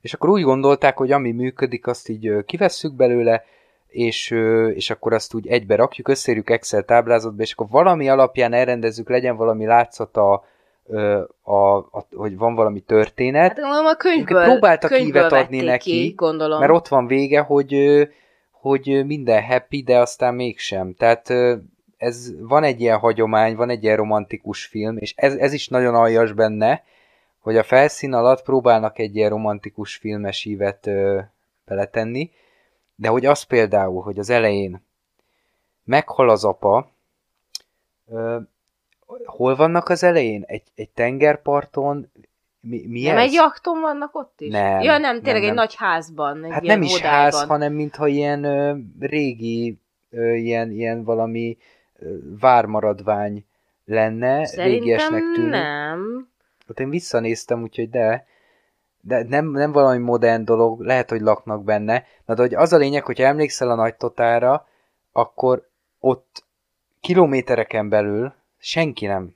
és 0.00 0.14
akkor 0.14 0.28
úgy 0.28 0.42
gondolták, 0.42 0.96
hogy 0.96 1.12
ami 1.12 1.32
működik, 1.32 1.86
azt 1.86 2.08
így 2.08 2.44
kivesszük 2.44 2.94
belőle, 2.94 3.44
és, 3.88 4.30
és 4.74 4.90
akkor 4.90 5.12
azt 5.12 5.34
úgy 5.34 5.46
egybe 5.46 5.74
rakjuk, 5.74 6.08
összérjük 6.08 6.50
Excel 6.50 6.82
táblázatba, 6.82 7.42
és 7.42 7.52
akkor 7.52 7.66
valami 7.70 8.08
alapján 8.08 8.52
elrendezzük, 8.52 9.08
legyen 9.08 9.36
valami 9.36 9.66
látszata, 9.66 10.32
a, 10.32 10.44
a, 11.42 11.76
a, 11.76 12.06
hogy 12.14 12.36
van 12.36 12.54
valami 12.54 12.80
történet. 12.80 13.42
Hát 13.42 13.60
gondolom 13.60 13.86
a 13.86 13.94
könyvből, 13.94 14.44
próbáltak 14.44 14.90
könyvből 14.90 15.08
ívet 15.08 15.32
adni 15.32 15.60
neki, 15.60 15.90
ki, 15.90 16.12
gondolom. 16.16 16.60
mert 16.60 16.72
ott 16.72 16.88
van 16.88 17.06
vége, 17.06 17.40
hogy, 17.40 18.02
hogy 18.50 19.06
minden 19.06 19.44
happy, 19.44 19.82
de 19.82 19.98
aztán 19.98 20.34
mégsem. 20.34 20.94
Tehát 20.94 21.30
ez 21.96 22.32
van 22.40 22.62
egy 22.62 22.80
ilyen 22.80 22.98
hagyomány, 22.98 23.56
van 23.56 23.70
egy 23.70 23.82
ilyen 23.82 23.96
romantikus 23.96 24.64
film, 24.64 24.96
és 24.96 25.14
ez, 25.16 25.34
ez 25.34 25.52
is 25.52 25.68
nagyon 25.68 25.94
aljas 25.94 26.32
benne, 26.32 26.82
hogy 27.40 27.56
a 27.56 27.62
felszín 27.62 28.12
alatt 28.12 28.42
próbálnak 28.42 28.98
egy 28.98 29.16
ilyen 29.16 29.30
romantikus 29.30 29.96
filmes 29.96 30.44
ívet 30.44 30.86
ö, 30.86 31.20
beletenni, 31.64 32.30
de 32.96 33.08
hogy 33.08 33.26
az 33.26 33.42
például, 33.42 34.02
hogy 34.02 34.18
az 34.18 34.30
elején 34.30 34.82
meghal 35.84 36.28
az 36.28 36.44
apa, 36.44 36.88
ö, 38.08 38.38
hol 39.24 39.56
vannak 39.56 39.88
az 39.88 40.02
elején? 40.02 40.44
Egy, 40.46 40.62
egy 40.74 40.90
tengerparton, 40.90 42.10
mi, 42.60 42.86
mi 42.86 43.02
nem 43.02 43.16
ez? 43.16 43.22
egy 43.22 43.32
jakton 43.32 43.80
vannak 43.80 44.14
ott 44.14 44.40
is? 44.40 44.52
Nem. 44.52 44.80
Ja, 44.80 44.98
nem, 44.98 45.14
tényleg 45.22 45.24
nem, 45.24 45.34
egy 45.34 45.42
nem. 45.42 45.54
nagy 45.54 45.74
házban. 45.74 46.44
Egy 46.44 46.52
hát 46.52 46.62
nem 46.62 46.82
is 46.82 46.94
odályban. 46.94 47.18
ház, 47.20 47.42
hanem 47.44 47.72
mintha 47.72 48.06
ilyen 48.06 48.44
ö, 48.44 48.76
régi, 49.00 49.78
ö, 50.10 50.32
ilyen, 50.34 50.70
ilyen 50.70 51.04
valami 51.04 51.56
ö, 51.98 52.16
vármaradvány 52.40 53.44
lenne, 53.84 54.46
Szerintem 54.46 54.72
régiesnek 54.72 55.22
tűnik. 55.34 55.50
nem. 55.50 56.28
Ott 56.68 56.80
én 56.80 56.90
visszanéztem, 56.90 57.62
úgyhogy 57.62 57.90
de 57.90 58.26
de 59.06 59.22
nem, 59.22 59.50
nem 59.50 59.72
valami 59.72 59.98
modern 59.98 60.44
dolog, 60.44 60.80
lehet, 60.80 61.10
hogy 61.10 61.20
laknak 61.20 61.64
benne. 61.64 62.04
Na 62.24 62.34
de 62.34 62.42
hogy 62.42 62.54
az 62.54 62.72
a 62.72 62.76
lényeg, 62.76 63.04
hogyha 63.04 63.24
emlékszel 63.24 63.70
a 63.70 63.74
nagy 63.74 63.96
totára, 63.96 64.66
akkor 65.12 65.68
ott 65.98 66.44
kilométereken 67.00 67.88
belül 67.88 68.34
senki 68.58 69.06
nem 69.06 69.34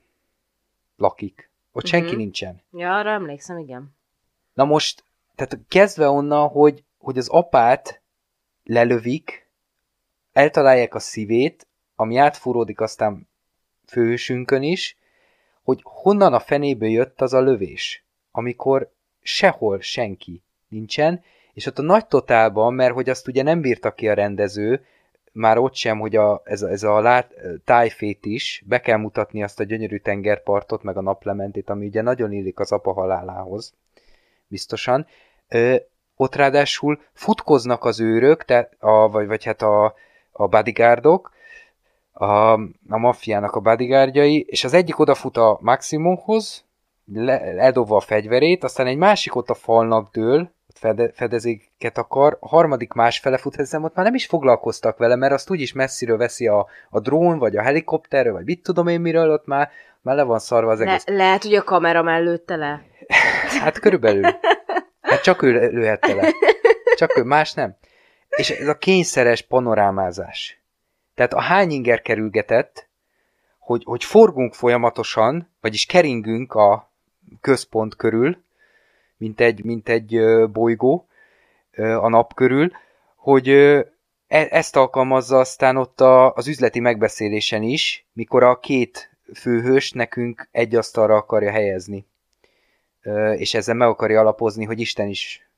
lakik. 0.97 1.51
Ott 1.73 1.85
uh-huh. 1.85 2.01
senki 2.01 2.17
nincsen. 2.17 2.63
Ja, 2.73 2.97
arra 2.97 3.11
emlékszem, 3.11 3.59
igen. 3.59 3.97
Na 4.55 4.65
most, 4.65 5.05
tehát 5.35 5.59
kezdve 5.69 6.09
onnan, 6.09 6.49
hogy, 6.49 6.85
hogy 6.99 7.19
az 7.19 7.29
apát 7.29 8.01
lelövik, 8.65 9.49
eltalálják 10.33 10.95
a 10.95 10.99
szívét, 10.99 11.67
ami 11.97 12.17
átfúródik 12.17 12.81
aztán 12.81 13.29
főhősünkön 13.87 14.63
is, 14.63 14.97
hogy 15.63 15.81
honnan 15.83 16.33
a 16.33 16.41
fenéből 16.41 16.89
jött 16.89 17.21
az 17.21 17.33
a 17.33 17.41
lövés, 17.41 18.05
amikor 18.31 18.91
sehol 19.23 19.81
senki 19.81 20.43
nincsen, 20.69 21.23
és 21.53 21.67
ott 21.67 21.79
a 21.79 21.83
nagy 21.83 22.07
totálban, 22.07 22.75
mert 22.75 22.95
hogy 22.95 23.09
azt 23.09 23.29
ugye 23.29 23.43
nem 23.43 23.61
bírta 23.61 23.93
ki 23.93 24.09
a 24.09 24.15
rendező, 24.15 24.85
már 25.33 25.59
ott 25.59 25.75
sem, 25.75 25.99
hogy 25.99 26.17
a, 26.17 26.43
ez, 26.45 26.63
ez 26.63 26.83
a 26.83 27.01
lát, 27.01 27.35
tájfét 27.65 28.25
is, 28.25 28.63
be 28.67 28.81
kell 28.81 28.97
mutatni 28.97 29.43
azt 29.43 29.61
a 29.61 29.65
gyönyörű 29.65 29.99
tengerpartot, 29.99 30.83
meg 30.83 30.97
a 30.97 31.01
naplementét, 31.01 31.71
ami 31.71 31.87
ugye 31.87 32.03
nagyon 32.03 32.33
illik 32.33 32.59
az 32.59 32.73
apa 32.73 32.93
halálához, 32.93 33.75
biztosan. 34.47 35.07
Ö, 35.49 35.77
ott 36.17 36.35
ráadásul 36.35 37.01
futkoznak 37.13 37.85
az 37.85 38.01
őrök, 38.01 38.45
tehát 38.45 38.77
a, 38.79 39.09
vagy, 39.09 39.27
vagy 39.27 39.45
hát 39.45 39.63
a, 39.63 39.95
a 40.33 40.47
bodyguardok, 40.47 41.33
a, 42.13 42.53
a 42.89 42.99
maffiának 42.99 43.55
a 43.55 43.61
bodyguardjai, 43.61 44.41
és 44.49 44.65
az 44.65 44.75
egyik 44.75 44.99
odafut 44.99 45.37
a 45.37 45.59
Maximumhoz, 45.61 46.65
eldobva 47.57 47.97
a 47.97 48.01
fegyverét, 48.01 48.65
aztán 48.65 48.87
egy 48.87 48.97
másik 48.97 49.35
ott 49.35 49.51
a 49.51 49.55
falnak 49.55 50.11
dől, 50.13 50.41
ott 50.69 50.79
fede, 50.79 51.13
fedezéket 51.13 51.99
akar, 51.99 52.37
a 52.41 52.49
harmadik 52.49 52.93
másfele 52.93 53.37
fut, 53.37 53.57
hiszem 53.57 53.85
ott 53.85 53.95
már 53.95 54.05
nem 54.05 54.15
is 54.15 54.27
foglalkoztak 54.27 54.99
vele, 54.99 55.17
mert 55.17 55.33
azt 55.33 55.51
úgyis 55.51 55.73
messziről 55.73 56.17
veszi 56.17 56.47
a, 56.47 56.67
a 56.91 57.01
drón, 57.01 57.39
vagy 57.39 57.57
a 57.57 57.63
helikopterről, 57.63 58.33
vagy 58.33 58.45
mit 58.45 58.63
tudom 58.63 58.87
én 58.87 59.01
miről, 59.01 59.31
ott 59.31 59.47
már, 59.47 59.71
már 60.01 60.17
le 60.17 60.23
van 60.23 60.39
szarva 60.39 60.71
az 60.71 60.81
egész. 60.81 61.07
Le, 61.07 61.17
lehet, 61.17 61.43
hogy 61.43 61.55
a 61.55 61.63
kamera 61.63 62.03
mellőtte 62.03 62.57
le. 62.57 62.83
hát 63.63 63.79
körülbelül. 63.79 64.23
Hát 65.01 65.23
csak 65.23 65.43
ő 65.43 65.71
lőhette 65.71 66.15
le. 66.15 66.33
Csak 66.95 67.17
ő, 67.19 67.23
más 67.23 67.53
nem. 67.53 67.77
És 68.29 68.51
ez 68.51 68.69
a 68.69 68.79
kényszeres 68.79 69.43
panorámázás. 69.43 70.63
Tehát 71.15 71.33
a 71.33 71.41
hány 71.41 71.71
inger 71.71 72.03
kerülgetett, 72.03 72.89
hogy, 73.59 73.83
hogy 73.85 74.05
forgunk 74.05 74.55
folyamatosan, 74.55 75.55
vagyis 75.61 75.87
keringünk 75.87 76.55
a, 76.55 76.90
központ 77.41 77.97
körül, 77.97 78.43
mint 79.17 79.41
egy, 79.41 79.65
mint 79.65 79.89
egy 79.89 80.21
bolygó 80.53 81.07
a 81.77 82.09
nap 82.09 82.35
körül, 82.35 82.71
hogy 83.17 83.49
e, 83.49 83.87
ezt 84.29 84.77
alkalmazza 84.77 85.39
aztán 85.39 85.77
ott 85.77 86.01
a, 86.01 86.33
az 86.33 86.49
üzleti 86.49 86.81
megbeszélésen 86.81 87.63
is, 87.63 88.05
mikor 88.13 88.43
a 88.43 88.59
két 88.59 89.11
főhős 89.35 89.91
nekünk 89.91 90.49
egy 90.51 90.75
asztalra 90.75 91.17
akarja 91.17 91.51
helyezni. 91.51 92.07
És 93.37 93.55
ezzel 93.55 93.75
meg 93.75 93.89
akarja 93.89 94.21
alapozni, 94.21 94.65
hogy 94.65 94.81
Isten 94.81 95.09
is 95.09 95.49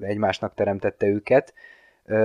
egymásnak 0.00 0.54
teremtette 0.54 1.06
őket. 1.06 1.54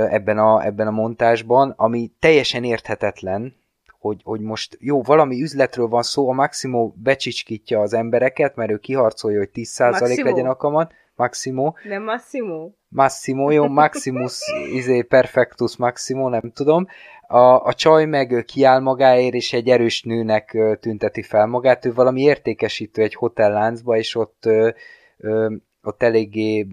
ebben 0.09 0.37
a, 0.37 0.65
ebben 0.65 0.87
a 0.87 0.91
montásban, 0.91 1.73
ami 1.77 2.11
teljesen 2.19 2.63
érthetetlen, 2.63 3.55
hogy, 4.03 4.21
hogy 4.23 4.41
most 4.41 4.77
jó, 4.79 5.01
valami 5.01 5.41
üzletről 5.41 5.87
van 5.87 6.01
szó, 6.01 6.29
a 6.29 6.33
Maximo 6.33 6.91
becsicskítja 6.95 7.79
az 7.79 7.93
embereket, 7.93 8.55
mert 8.55 8.71
ő 8.71 8.77
kiharcolja, 8.77 9.37
hogy 9.37 9.49
10% 9.53 9.99
Maximo. 9.99 10.29
legyen 10.29 10.45
a 10.45 10.55
kamat. 10.55 10.93
Maximo. 11.15 11.73
Nem 11.83 12.03
Massimo. 12.03 12.71
Massimo, 12.87 13.51
jó, 13.51 13.67
Maximus, 13.67 14.39
izé, 14.79 15.01
Perfectus 15.01 15.77
Maximo, 15.77 16.29
nem 16.29 16.51
tudom. 16.53 16.87
A, 17.27 17.65
a 17.65 17.73
csaj 17.73 18.05
meg 18.05 18.43
kiáll 18.47 18.79
magáért, 18.79 19.33
és 19.33 19.53
egy 19.53 19.69
erős 19.69 20.03
nőnek 20.03 20.57
tünteti 20.79 21.21
fel 21.21 21.45
magát. 21.45 21.85
Ő 21.85 21.93
valami 21.93 22.21
értékesítő 22.21 23.01
egy 23.01 23.15
hotelláncba, 23.15 23.97
és 23.97 24.15
ott, 24.15 24.45
ö, 24.45 24.69
ö, 25.17 25.53
ott 25.83 26.03
eléggé 26.03 26.67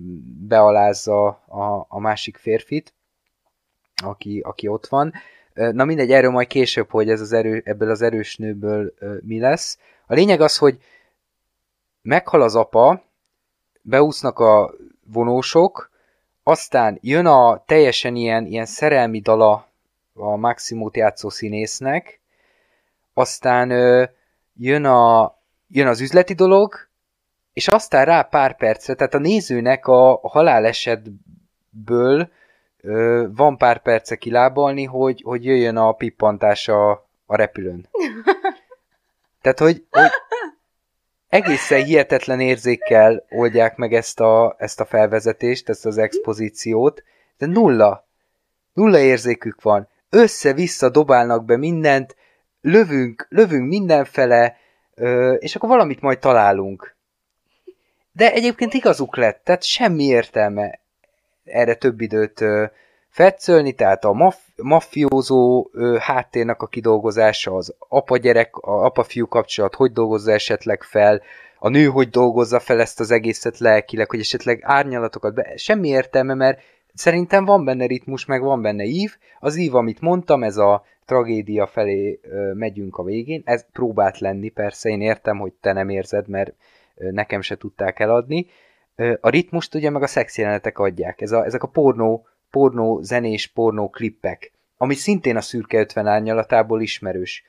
bealázza 0.48 1.26
a, 1.46 1.86
a 1.88 2.00
másik 2.00 2.36
férfit, 2.36 2.94
aki, 4.04 4.40
aki 4.44 4.68
ott 4.68 4.86
van. 4.86 5.12
Na 5.54 5.84
mindegy, 5.84 6.12
erről 6.12 6.30
majd 6.30 6.46
később, 6.46 6.90
hogy 6.90 7.10
ez 7.10 7.20
az 7.20 7.32
erő, 7.32 7.62
ebből 7.64 7.90
az 7.90 8.02
erős 8.02 8.36
nőből 8.36 8.94
mi 9.20 9.40
lesz. 9.40 9.78
A 10.06 10.14
lényeg 10.14 10.40
az, 10.40 10.56
hogy 10.56 10.78
meghal 12.02 12.42
az 12.42 12.56
apa, 12.56 13.02
beúsznak 13.82 14.38
a 14.38 14.74
vonósok, 15.12 15.90
aztán 16.42 16.98
jön 17.00 17.26
a 17.26 17.62
teljesen 17.66 18.16
ilyen, 18.16 18.46
ilyen 18.46 18.66
szerelmi 18.66 19.20
dala 19.20 19.68
a 20.14 20.36
Maximót 20.36 20.96
játszó 20.96 21.28
színésznek, 21.28 22.20
aztán 23.14 23.70
ö, 23.70 24.04
jön, 24.56 24.84
a, 24.84 25.34
jön 25.68 25.86
az 25.86 26.00
üzleti 26.00 26.34
dolog, 26.34 26.88
és 27.52 27.68
aztán 27.68 28.04
rá 28.04 28.22
pár 28.22 28.56
percre, 28.56 28.94
tehát 28.94 29.14
a 29.14 29.18
nézőnek 29.18 29.86
a, 29.86 30.12
a 30.12 30.28
halálesetből 30.28 32.30
van 33.28 33.56
pár 33.56 33.82
perce 33.82 34.16
kilábalni, 34.16 34.84
hogy, 34.84 35.22
hogy 35.24 35.44
jöjjön 35.44 35.76
a 35.76 35.92
pippantás 35.92 36.68
a, 36.68 36.90
a 37.26 37.36
repülőn. 37.36 37.88
Tehát, 39.42 39.58
hogy, 39.58 39.84
hogy 39.90 40.10
egészen 41.28 41.84
hihetetlen 41.84 42.40
érzékkel 42.40 43.24
oldják 43.30 43.76
meg 43.76 43.92
ezt 43.92 44.20
a, 44.20 44.54
ezt 44.58 44.80
a 44.80 44.84
felvezetést, 44.84 45.68
ezt 45.68 45.86
az 45.86 45.98
expozíciót, 45.98 47.02
de 47.38 47.46
nulla. 47.46 48.08
Nulla 48.72 48.98
érzékük 48.98 49.62
van. 49.62 49.88
Össze-vissza 50.10 50.88
dobálnak 50.88 51.44
be 51.44 51.56
mindent, 51.56 52.16
lövünk, 52.60 53.26
lövünk 53.28 53.68
mindenfele, 53.68 54.56
és 55.38 55.56
akkor 55.56 55.68
valamit 55.68 56.00
majd 56.00 56.18
találunk. 56.18 56.96
De 58.12 58.32
egyébként 58.32 58.74
igazuk 58.74 59.16
lett, 59.16 59.44
tehát 59.44 59.62
semmi 59.62 60.04
értelme 60.04 60.80
erre 61.52 61.74
több 61.74 62.00
időt 62.00 62.44
fetszölni, 63.08 63.72
tehát 63.72 64.04
a 64.04 64.12
maff, 64.12 64.36
maffiózó 64.56 65.70
háttérnek 65.98 66.62
a 66.62 66.66
kidolgozása, 66.66 67.54
az 67.54 67.74
apa-gyerek, 67.88 68.56
a 68.56 68.84
apa-fiú 68.84 69.26
kapcsolat, 69.26 69.74
hogy 69.74 69.92
dolgozza 69.92 70.32
esetleg 70.32 70.82
fel, 70.82 71.22
a 71.62 71.68
nő 71.68 71.84
hogy 71.86 72.08
dolgozza 72.08 72.60
fel 72.60 72.80
ezt 72.80 73.00
az 73.00 73.10
egészet 73.10 73.58
lelkileg, 73.58 74.10
hogy 74.10 74.20
esetleg 74.20 74.60
árnyalatokat 74.62 75.34
be... 75.34 75.56
Semmi 75.56 75.88
értelme, 75.88 76.34
mert 76.34 76.60
szerintem 76.94 77.44
van 77.44 77.64
benne 77.64 77.86
ritmus, 77.86 78.24
meg 78.24 78.42
van 78.42 78.62
benne 78.62 78.84
ív. 78.84 79.16
Az 79.40 79.56
ív, 79.56 79.74
amit 79.74 80.00
mondtam, 80.00 80.42
ez 80.42 80.56
a 80.56 80.84
tragédia 81.04 81.66
felé 81.66 82.20
ö, 82.22 82.52
megyünk 82.52 82.96
a 82.96 83.02
végén. 83.02 83.42
Ez 83.44 83.64
próbált 83.72 84.18
lenni, 84.18 84.48
persze, 84.48 84.88
én 84.88 85.00
értem, 85.00 85.38
hogy 85.38 85.52
te 85.60 85.72
nem 85.72 85.88
érzed, 85.88 86.28
mert 86.28 86.52
ö, 86.96 87.10
nekem 87.10 87.40
se 87.40 87.56
tudták 87.56 88.00
eladni. 88.00 88.46
A 89.20 89.28
ritmust 89.28 89.74
ugye 89.74 89.90
meg 89.90 90.02
a 90.02 90.06
szexjelenetek 90.06 90.78
adják. 90.78 91.20
Ez 91.20 91.32
a, 91.32 91.44
ezek 91.44 91.62
a 91.62 91.66
pornó 91.66 92.26
pornó, 92.50 93.00
zenés 93.02 93.46
pornó 93.46 93.90
klippek, 93.90 94.52
ami 94.76 94.94
szintén 94.94 95.36
a 95.36 95.40
szürke 95.40 95.78
50 95.78 96.06
árnyalatából 96.06 96.80
ismerős. 96.80 97.44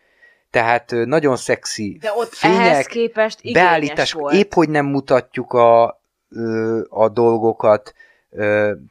Tehát 0.49 0.91
nagyon 0.91 1.35
szexi 1.35 1.97
De 2.01 2.11
ott 2.15 2.33
fények, 2.33 2.57
ehhez 2.59 2.85
képest 2.85 3.53
beállítás, 3.53 4.11
volt. 4.11 4.33
épp 4.33 4.53
hogy 4.53 4.69
nem 4.69 4.85
mutatjuk 4.85 5.53
a, 5.53 6.01
a 6.89 7.09
dolgokat, 7.09 7.93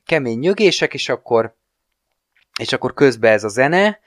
kemény 0.06 0.38
nyögések, 0.38 0.94
és 0.94 1.08
akkor 1.08 1.54
és 2.58 2.72
akkor 2.72 2.94
közben 2.94 3.32
ez 3.32 3.44
a 3.44 3.48
zene, 3.48 4.00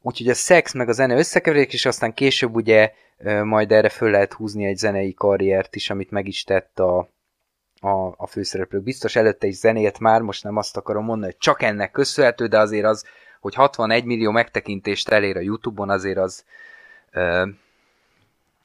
úgyhogy 0.00 0.28
a 0.28 0.34
szex 0.34 0.72
meg 0.72 0.88
a 0.88 0.92
zene 0.92 1.16
összekeverik, 1.16 1.72
és 1.72 1.86
aztán 1.86 2.14
később 2.14 2.54
ugye 2.54 2.92
majd 3.42 3.72
erre 3.72 3.88
föl 3.88 4.10
lehet 4.10 4.32
húzni 4.32 4.66
egy 4.66 4.76
zenei 4.76 5.14
karriert 5.14 5.76
is, 5.76 5.90
amit 5.90 6.10
meg 6.10 6.26
is 6.26 6.44
tett 6.44 6.78
a, 6.78 7.08
a, 7.82 8.14
a 8.16 8.26
főszereplők. 8.26 8.82
Biztos 8.82 9.16
előtte 9.16 9.46
is 9.46 9.56
zenélt 9.56 9.98
már, 9.98 10.20
most 10.20 10.44
nem 10.44 10.56
azt 10.56 10.76
akarom 10.76 11.04
mondani, 11.04 11.32
hogy 11.32 11.40
csak 11.40 11.62
ennek 11.62 11.90
köszönhető, 11.90 12.46
de 12.46 12.58
azért 12.58 12.86
az, 12.86 13.04
hogy 13.40 13.54
61 13.54 14.04
millió 14.04 14.30
megtekintést 14.30 15.08
elér 15.08 15.36
a 15.36 15.40
Youtube-on, 15.40 15.90
azért 15.90 16.18
az 16.18 16.44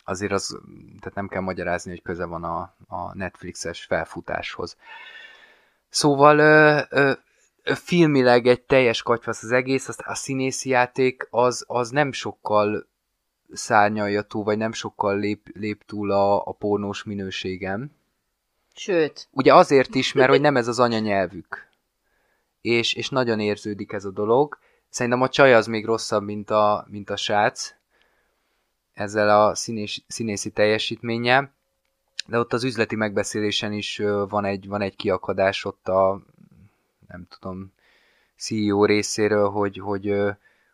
azért 0.04 0.32
az, 0.32 0.60
tehát 1.00 1.16
nem 1.16 1.28
kell 1.28 1.42
magyarázni, 1.42 1.92
hogy 1.92 2.02
köze 2.02 2.26
van 2.26 2.44
a, 2.44 2.76
a 2.88 3.16
Netflixes 3.16 3.86
felfutáshoz. 3.86 4.78
Szóval 5.90 6.40
ö, 6.40 6.80
ö, 6.90 7.12
filmileg 7.64 8.48
egy 8.48 8.62
teljes 8.62 9.02
katyvasz 9.02 9.44
az 9.44 9.52
egész, 9.52 9.88
azt 9.88 10.02
a 10.06 10.16
színészi 10.16 10.70
játék 10.70 11.28
az, 11.30 11.64
az 11.68 11.90
nem 11.90 12.12
sokkal 12.12 12.88
szárnyalja 13.54 14.22
túl, 14.22 14.44
vagy 14.44 14.58
nem 14.58 14.72
sokkal 14.72 15.18
lép, 15.18 15.48
lép 15.54 15.84
túl 15.86 16.12
a, 16.12 16.46
a 16.46 16.52
pornós 16.52 17.04
minőségem. 17.04 17.92
Sőt. 18.80 19.28
Ugye 19.32 19.54
azért 19.54 19.96
is, 19.96 20.14
mert 20.14 20.30
hogy 20.30 20.42
nem 20.42 20.58
ez 20.58 20.68
az 20.68 20.80
anyanyelvük. 20.80 21.68
És, 22.62 22.94
és 22.94 23.10
nagyon 23.10 23.40
érződik 23.40 23.92
ez 23.92 24.06
a 24.06 24.12
dolog. 24.12 24.58
Szerintem 24.90 25.22
a 25.22 25.30
csaj 25.30 25.54
az 25.54 25.68
még 25.68 25.86
rosszabb, 25.86 26.24
mint 26.24 26.50
a, 26.50 26.86
mint 26.90 27.10
a 27.10 27.16
srác 27.16 27.74
ezzel 28.94 29.42
a 29.42 29.56
színés, 29.56 30.04
színészi 30.08 30.50
teljesítménye. 30.52 31.52
De 32.28 32.40
ott 32.40 32.54
az 32.54 32.64
üzleti 32.64 32.96
megbeszélésen 32.96 33.74
is 33.74 34.02
van 34.30 34.46
egy, 34.46 34.68
van 34.68 34.82
egy 34.82 34.96
kiakadás 34.96 35.66
ott 35.66 35.88
a, 35.88 36.22
nem 37.08 37.28
tudom, 37.30 37.74
CEO 38.36 38.86
részéről, 38.86 39.50
hogy, 39.50 39.78
hogy, 39.78 40.14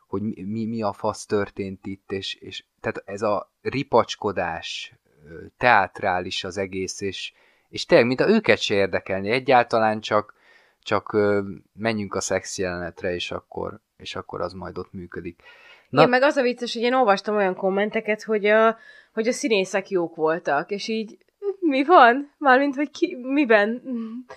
hogy 0.07 0.21
mi, 0.21 0.65
mi 0.65 0.81
a 0.81 0.93
fasz 0.93 1.25
történt 1.25 1.85
itt, 1.85 2.11
és, 2.11 2.33
és 2.33 2.63
tehát 2.79 3.03
ez 3.05 3.21
a 3.21 3.51
ripacskodás, 3.61 4.93
teátrális 5.57 6.43
az 6.43 6.57
egész, 6.57 7.01
és, 7.01 7.33
és 7.73 7.85
tényleg, 7.85 8.07
mint 8.07 8.19
a 8.19 8.29
őket 8.29 8.59
se 8.59 8.73
érdekelni, 8.73 9.29
egyáltalán 9.29 9.99
csak, 9.99 10.33
csak 10.83 11.17
menjünk 11.73 12.15
a 12.15 12.21
szex 12.21 12.57
jelenetre, 12.57 13.13
és 13.13 13.31
akkor, 13.31 13.79
és 13.97 14.15
akkor 14.15 14.41
az 14.41 14.53
majd 14.53 14.77
ott 14.77 14.93
működik. 14.93 15.41
Na, 15.89 15.99
Igen, 15.99 16.09
meg 16.09 16.21
az 16.21 16.35
a 16.35 16.41
vicces, 16.41 16.73
hogy 16.73 16.81
én 16.81 16.93
olvastam 16.93 17.35
olyan 17.35 17.55
kommenteket, 17.55 18.23
hogy 18.23 18.45
a, 18.45 18.77
hogy 19.13 19.27
a 19.27 19.31
színészek 19.31 19.89
jók 19.89 20.15
voltak, 20.15 20.71
és 20.71 20.87
így 20.87 21.17
mi 21.59 21.83
van? 21.83 22.31
Mármint, 22.37 22.75
hogy 22.75 22.91
ki, 22.91 23.17
miben? 23.21 23.81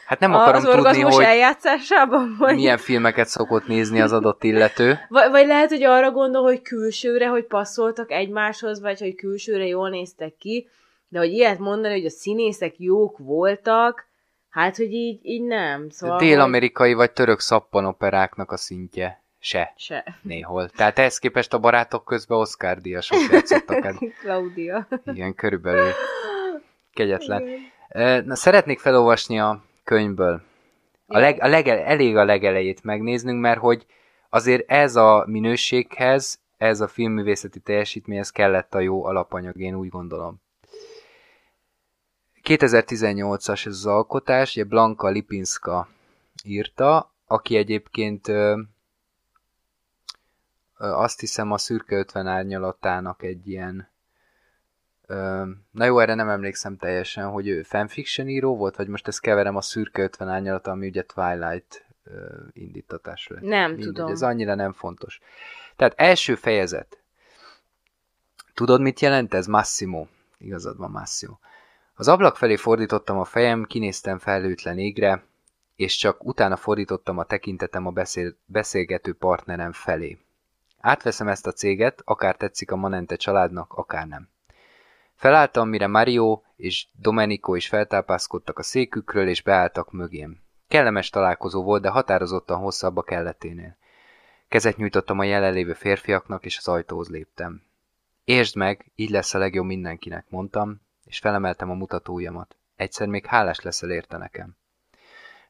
Hát 0.07 0.20
nem 0.20 0.35
akarom 0.35 0.66
az 0.66 0.75
tudni, 0.75 1.01
hogy 1.01 1.25
eljátszásában? 1.25 2.37
Vagy? 2.38 2.55
milyen 2.55 2.79
filmeket 2.79 3.29
szokott 3.29 3.66
nézni 3.66 4.01
az 4.01 4.12
adott 4.12 4.44
illető. 4.44 4.99
Vagy, 5.09 5.31
vagy 5.31 5.46
lehet, 5.46 5.68
hogy 5.68 5.83
arra 5.83 6.11
gondol, 6.11 6.42
hogy 6.42 6.62
külsőre, 6.62 7.27
hogy 7.27 7.44
passzoltak 7.44 8.11
egymáshoz, 8.11 8.81
vagy 8.81 9.01
hogy 9.01 9.14
külsőre 9.14 9.66
jól 9.66 9.88
néztek 9.88 10.37
ki, 10.38 10.68
de 11.17 11.23
hogy 11.23 11.33
ilyet 11.33 11.59
mondani, 11.59 11.95
hogy 11.95 12.05
a 12.05 12.11
színészek 12.11 12.79
jók 12.79 13.19
voltak, 13.19 14.07
hát, 14.49 14.77
hogy 14.77 14.93
így, 14.93 15.21
így 15.23 15.43
nem. 15.43 15.89
Szóval, 15.89 16.19
Dél-amerikai 16.19 16.93
vagy 16.93 17.13
török 17.13 17.41
szappanoperáknak 17.41 18.53
a 18.53 18.57
szintje. 18.57 19.23
Se. 19.39 19.73
Se. 19.77 20.05
Néhol. 20.23 20.69
Tehát 20.69 20.99
ehhez 20.99 21.19
képest 21.19 21.55
a 21.55 21.59
barátok 21.59 22.05
közben 22.05 22.39
Oscar 22.39 22.81
díjasok 22.81 23.19
játszottak. 23.33 23.85
El. 23.85 23.99
Claudia. 24.23 24.89
Igen, 25.05 25.35
körülbelül. 25.35 25.91
Kegyetlen. 26.93 27.43
Igen. 27.89 28.25
Na, 28.25 28.35
szeretnék 28.35 28.79
felolvasni 28.79 29.41
a 29.41 29.63
könyvből. 29.85 30.43
A 31.07 31.19
leg, 31.19 31.41
a 31.41 31.49
legel, 31.49 31.79
elég 31.79 32.17
a 32.17 32.25
legelejét 32.25 32.85
megnéznünk, 32.85 33.41
mert 33.41 33.61
hogy 33.61 33.87
azért 34.31 34.71
ez 34.71 34.97
a 34.97 35.25
minőséghez, 35.27 36.41
ez 36.57 36.81
a 36.81 36.89
filmművészeti 36.89 37.61
teljesítményhez 37.61 38.31
kellett 38.31 38.75
a 38.75 38.81
jó 38.81 39.05
alapanyag, 39.05 39.61
én 39.61 39.75
úgy 39.75 39.89
gondolom. 39.89 40.45
2018-as 42.47 43.67
ez 43.67 43.73
az 43.73 43.87
alkotás, 43.87 44.57
ugye 44.57 44.65
Blanka 44.65 45.09
Lipinska 45.09 45.89
írta, 46.45 47.13
aki 47.27 47.57
egyébként 47.57 48.29
ö, 48.29 48.61
ö, 50.79 50.87
azt 50.87 51.21
hiszem 51.21 51.53
a 51.53 51.59
szürke 51.59 51.97
50 51.97 52.27
árnyalatának 52.27 53.23
egy 53.23 53.49
ilyen 53.49 53.89
ö, 55.07 55.45
na 55.71 55.85
jó, 55.85 55.99
erre 55.99 56.15
nem 56.15 56.29
emlékszem 56.29 56.77
teljesen, 56.77 57.29
hogy 57.29 57.49
ő 57.49 57.63
fanfiction 57.63 58.29
író 58.29 58.57
volt, 58.57 58.77
vagy 58.77 58.89
most 58.89 59.09
ezt 59.09 59.21
keverem 59.21 59.57
a 59.57 59.61
szürke 59.61 60.03
50 60.03 60.29
árnyalata, 60.29 60.71
ami 60.71 60.87
ugye 60.87 61.03
Twilight 61.03 61.87
ö, 62.05 62.27
indítatás 62.53 63.27
lett. 63.29 63.43
Nem 63.43 63.71
Mindegy, 63.71 63.87
tudom. 63.87 64.11
Ez 64.11 64.23
annyira 64.23 64.55
nem 64.55 64.73
fontos. 64.73 65.21
Tehát 65.77 65.95
első 65.97 66.35
fejezet. 66.35 67.01
Tudod, 68.55 68.81
mit 68.81 69.01
jelent 69.01 69.35
ez? 69.35 69.47
Massimo. 69.47 70.07
Igazad 70.39 70.77
van, 70.77 70.91
Massimo. 70.91 71.39
Az 71.99 72.09
ablak 72.09 72.37
felé 72.37 72.57
fordítottam 72.57 73.19
a 73.19 73.25
fejem, 73.25 73.65
kinéztem 73.65 74.19
felhőtlen 74.19 74.79
égre, 74.79 75.25
és 75.77 75.97
csak 75.97 76.25
utána 76.25 76.57
fordítottam 76.57 77.19
a 77.19 77.25
tekintetem 77.25 77.87
a 77.87 77.91
beszél, 77.91 78.37
beszélgető 78.47 79.15
partnerem 79.15 79.73
felé. 79.73 80.19
Átveszem 80.81 81.29
ezt 81.29 81.47
a 81.47 81.53
céget, 81.53 82.03
akár 82.05 82.37
tetszik 82.37 82.71
a 82.71 82.77
Manente 82.77 83.17
családnak, 83.17 83.73
akár 83.73 84.07
nem. 84.07 84.29
Felálltam, 85.15 85.69
mire 85.69 85.87
Mario 85.87 86.43
és 86.57 86.87
Domenico 86.93 87.55
is 87.55 87.69
feltápászkodtak 87.69 88.59
a 88.59 88.63
székükről, 88.63 89.29
és 89.29 89.43
beálltak 89.43 89.93
mögém. 89.93 90.41
Kellemes 90.69 91.11
találkozó 91.11 91.63
volt, 91.63 91.83
de 91.83 91.89
határozottan 91.89 92.59
hosszabb 92.59 92.97
a 92.97 93.03
kelleténél. 93.03 93.77
Kezet 94.49 94.77
nyújtottam 94.77 95.19
a 95.19 95.25
jelenlévő 95.25 95.73
férfiaknak, 95.73 96.45
és 96.45 96.59
az 96.59 96.69
ajtóhoz 96.69 97.09
léptem. 97.09 97.63
Értsd 98.25 98.57
meg, 98.57 98.93
így 98.95 99.11
lesz 99.11 99.35
a 99.35 99.39
legjobb 99.39 99.67
mindenkinek, 99.67 100.27
mondtam, 100.29 100.85
és 101.07 101.19
felemeltem 101.19 101.71
a 101.71 101.75
mutatójamat. 101.75 102.57
Egyszer 102.77 103.09
még 103.09 103.27
hálás 103.27 103.61
leszel 103.61 103.90
érte 103.90 104.16
nekem. 104.16 104.57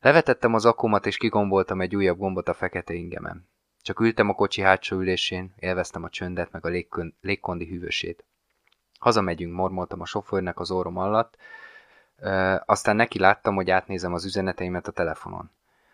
Levetettem 0.01 0.55
az 0.55 0.65
akkumat, 0.65 1.07
és 1.07 1.17
kigomboltam 1.17 1.81
egy 1.81 1.97
újabb 1.97 2.19
gombot 2.19 2.49
a 2.49 2.55
fekete 2.55 2.95
ingemen. 2.95 3.49
Csak 3.83 4.01
ültem 4.01 4.29
a 4.29 4.35
kocsi 4.35 4.61
hátsó 4.61 4.97
ülésén, 4.97 5.55
élveztem 5.57 6.05
a 6.05 6.09
csöndet, 6.09 6.53
meg 6.53 6.65
a 6.65 6.69
légkön, 6.69 7.17
légkondi 7.21 7.67
hűvösét. 7.67 8.25
Hazamegyünk, 8.99 9.55
mormoltam 9.55 10.01
a 10.01 10.07
sofőrnek 10.07 10.59
az 10.61 10.71
órom 10.71 10.97
alatt, 10.97 11.37
ö, 12.17 12.57
aztán 12.65 12.97
neki 12.97 13.19
láttam, 13.19 13.55
hogy 13.55 13.71
átnézem 13.71 14.13
az 14.13 14.25
üzeneteimet 14.25 14.89
a 14.89 14.93
telefonon. 14.93 15.51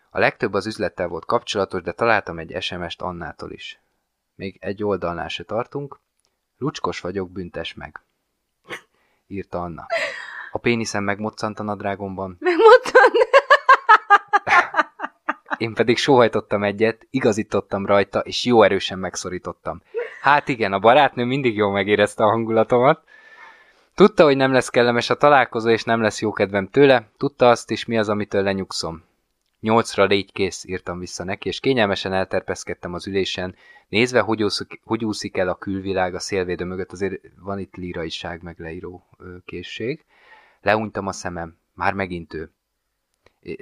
A 0.09 0.19
legtöbb 0.19 0.53
az 0.53 0.65
üzlettel 0.65 1.07
volt 1.07 1.25
kapcsolatos, 1.25 1.81
de 1.81 1.91
találtam 1.91 2.39
egy 2.39 2.61
SMS-t 2.61 3.01
Annától 3.01 3.51
is. 3.51 3.79
Még 4.35 4.57
egy 4.61 4.83
oldalnál 4.83 5.27
se 5.27 5.43
tartunk. 5.43 5.99
Lucskos 6.57 6.99
vagyok, 6.99 7.31
büntes 7.31 7.73
meg. 7.73 8.01
Írta 9.27 9.61
Anna. 9.61 9.85
A 10.51 10.57
péniszem 10.57 11.03
megmoccant 11.03 11.59
a 11.59 11.63
nadrágomban. 11.63 12.37
Megmoccant? 12.39 13.13
Én 15.57 15.73
pedig 15.73 15.97
sóhajtottam 15.97 16.63
egyet, 16.63 17.07
igazítottam 17.09 17.85
rajta, 17.85 18.19
és 18.19 18.45
jó 18.45 18.63
erősen 18.63 18.99
megszorítottam. 18.99 19.81
Hát 20.21 20.47
igen, 20.47 20.73
a 20.73 20.79
barátnő 20.79 21.25
mindig 21.25 21.55
jól 21.55 21.71
megérezte 21.71 22.23
a 22.23 22.29
hangulatomat. 22.29 23.03
Tudta, 23.95 24.23
hogy 24.23 24.35
nem 24.35 24.51
lesz 24.51 24.69
kellemes 24.69 25.09
a 25.09 25.15
találkozó, 25.15 25.69
és 25.69 25.83
nem 25.83 26.01
lesz 26.01 26.21
jó 26.21 26.31
kedvem 26.31 26.67
tőle, 26.67 27.07
tudta 27.17 27.49
azt 27.49 27.71
is, 27.71 27.85
mi 27.85 27.97
az, 27.97 28.09
amitől 28.09 28.43
lenyugszom. 28.43 29.03
Nyolcra 29.63 30.05
légy 30.05 30.31
kész, 30.31 30.63
írtam 30.65 30.99
vissza 30.99 31.23
neki, 31.23 31.47
és 31.47 31.59
kényelmesen 31.59 32.13
elterpeszkedtem 32.13 32.93
az 32.93 33.07
ülésen, 33.07 33.55
nézve, 33.89 34.19
hogy 34.19 34.43
úszik, 34.43 34.81
hogy 34.83 35.05
úszik 35.05 35.37
el 35.37 35.49
a 35.49 35.55
külvilág 35.55 36.15
a 36.15 36.19
szélvédő 36.19 36.65
mögött, 36.65 36.91
azért 36.91 37.21
van 37.39 37.59
itt 37.59 37.75
líraiság 37.75 38.41
meg 38.41 38.59
leíró 38.59 39.05
készség. 39.45 40.05
Leúnytam 40.61 41.07
a 41.07 41.11
szemem, 41.11 41.57
már 41.73 41.93
megint 41.93 42.33
ő. 42.33 42.51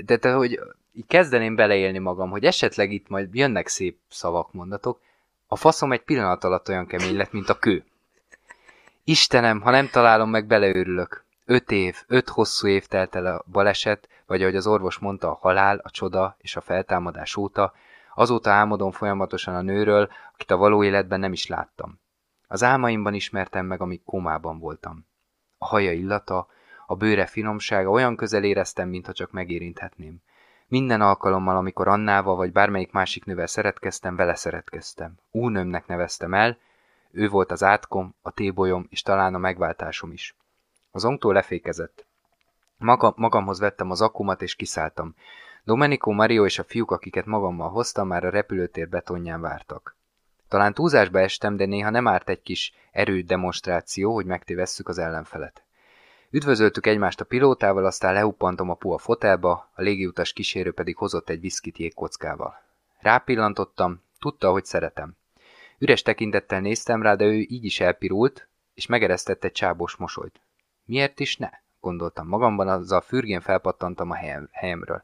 De 0.05 0.17
te, 0.17 0.33
hogy 0.33 0.59
így 0.93 1.07
kezdeném 1.07 1.55
beleélni 1.55 1.99
magam, 1.99 2.29
hogy 2.29 2.43
esetleg 2.43 2.91
itt 2.91 3.07
majd 3.07 3.35
jönnek 3.35 3.67
szép 3.67 3.97
szavak, 4.09 4.53
mondatok, 4.53 5.01
a 5.47 5.55
faszom 5.55 5.91
egy 5.91 6.03
pillanat 6.03 6.43
alatt 6.43 6.69
olyan 6.69 6.85
kemény 6.85 7.15
lett, 7.15 7.31
mint 7.31 7.49
a 7.49 7.59
kő. 7.59 7.83
Istenem, 9.03 9.61
ha 9.61 9.71
nem 9.71 9.89
találom 9.89 10.29
meg, 10.29 10.45
beleőrülök. 10.45 11.23
Öt 11.45 11.71
év, 11.71 11.95
öt 12.07 12.29
hosszú 12.29 12.67
év 12.67 12.85
telt 12.85 13.15
el 13.15 13.25
a 13.25 13.43
baleset, 13.51 14.09
vagy 14.31 14.41
ahogy 14.41 14.55
az 14.55 14.67
orvos 14.67 14.97
mondta, 14.97 15.31
a 15.31 15.37
halál, 15.41 15.77
a 15.77 15.89
csoda 15.89 16.35
és 16.37 16.55
a 16.55 16.61
feltámadás 16.61 17.35
óta, 17.35 17.73
azóta 18.15 18.51
álmodom 18.51 18.91
folyamatosan 18.91 19.55
a 19.55 19.61
nőről, 19.61 20.09
akit 20.33 20.51
a 20.51 20.57
való 20.57 20.83
életben 20.83 21.19
nem 21.19 21.31
is 21.31 21.47
láttam. 21.47 21.99
Az 22.47 22.63
álmaimban 22.63 23.13
ismertem 23.13 23.65
meg, 23.65 23.81
amíg 23.81 24.03
kómában 24.03 24.59
voltam. 24.59 25.05
A 25.57 25.65
haja 25.65 25.91
illata, 25.91 26.47
a 26.85 26.95
bőre 26.95 27.25
finomsága 27.25 27.89
olyan 27.89 28.15
közel 28.15 28.43
éreztem, 28.43 28.89
mintha 28.89 29.13
csak 29.13 29.31
megérinthetném. 29.31 30.21
Minden 30.67 31.01
alkalommal, 31.01 31.55
amikor 31.55 31.87
Annával 31.87 32.35
vagy 32.35 32.51
bármelyik 32.51 32.91
másik 32.91 33.25
nővel 33.25 33.47
szeretkeztem, 33.47 34.15
vele 34.15 34.35
szeretkeztem. 34.35 35.17
Únömnek 35.31 35.87
neveztem 35.87 36.33
el, 36.33 36.57
ő 37.11 37.29
volt 37.29 37.51
az 37.51 37.63
átkom, 37.63 38.15
a 38.21 38.31
tébolyom 38.31 38.85
és 38.89 39.01
talán 39.01 39.35
a 39.35 39.37
megváltásom 39.37 40.11
is. 40.11 40.35
Az 40.91 41.05
ongtól 41.05 41.33
lefékezett. 41.33 42.09
Maga, 42.81 43.13
magamhoz 43.15 43.59
vettem 43.59 43.91
az 43.91 44.01
akumat 44.01 44.41
és 44.41 44.55
kiszálltam. 44.55 45.15
Domenico, 45.63 46.11
Mario 46.11 46.45
és 46.45 46.59
a 46.59 46.63
fiúk, 46.63 46.91
akiket 46.91 47.25
magammal 47.25 47.69
hoztam, 47.69 48.07
már 48.07 48.25
a 48.25 48.29
repülőtér 48.29 48.89
betonján 48.89 49.41
vártak. 49.41 49.95
Talán 50.47 50.73
túlzásba 50.73 51.19
estem, 51.19 51.55
de 51.55 51.65
néha 51.65 51.89
nem 51.89 52.07
árt 52.07 52.29
egy 52.29 52.41
kis 52.41 52.73
erődemonstráció, 52.91 54.13
hogy 54.13 54.25
megtévesszük 54.25 54.87
az 54.87 54.97
ellenfelet. 54.97 55.63
Üdvözöltük 56.29 56.85
egymást 56.85 57.21
a 57.21 57.25
pilótával, 57.25 57.85
aztán 57.85 58.13
leuppantom 58.13 58.69
a 58.69 58.73
pua 58.73 58.97
fotelba, 58.97 59.69
a 59.73 59.81
légiutas 59.81 60.33
kísérő 60.33 60.71
pedig 60.71 60.97
hozott 60.97 61.29
egy 61.29 61.39
viszkit 61.39 61.77
jégkockával. 61.77 62.61
Rápillantottam, 62.99 64.01
tudta, 64.19 64.51
hogy 64.51 64.65
szeretem. 64.65 65.15
Üres 65.77 66.01
tekintettel 66.01 66.59
néztem 66.59 67.01
rá, 67.01 67.15
de 67.15 67.25
ő 67.25 67.33
így 67.33 67.65
is 67.65 67.79
elpirult, 67.79 68.47
és 68.73 68.85
megeresztett 68.85 69.43
egy 69.43 69.51
csábos 69.51 69.95
mosolyt. 69.95 70.41
Miért 70.85 71.19
is 71.19 71.37
ne? 71.37 71.49
Gondoltam 71.81 72.27
magamban, 72.27 72.67
azzal 72.67 73.01
fürgén 73.01 73.41
felpattantam 73.41 74.09
a 74.09 74.15
helyem, 74.15 74.49
helyemről. 74.51 75.03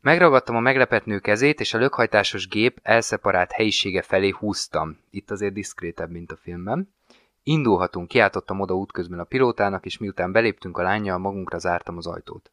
Megragadtam 0.00 0.56
a 0.56 0.60
meglepett 0.60 1.04
nő 1.04 1.18
kezét, 1.18 1.60
és 1.60 1.74
a 1.74 1.78
lökhajtásos 1.78 2.48
gép 2.48 2.78
elszeparált 2.82 3.52
helyisége 3.52 4.02
felé 4.02 4.28
húztam. 4.38 4.98
Itt 5.10 5.30
azért 5.30 5.52
diszkrétebb, 5.52 6.10
mint 6.10 6.32
a 6.32 6.36
filmben. 6.36 6.94
Indulhatunk, 7.42 8.08
kiáltottam 8.08 8.60
oda 8.60 8.74
útközben 8.74 9.18
a 9.18 9.24
pilótának, 9.24 9.84
és 9.84 9.98
miután 9.98 10.32
beléptünk 10.32 10.78
a 10.78 10.82
lányjal, 10.82 11.18
magunkra 11.18 11.58
zártam 11.58 11.96
az 11.96 12.06
ajtót. 12.06 12.50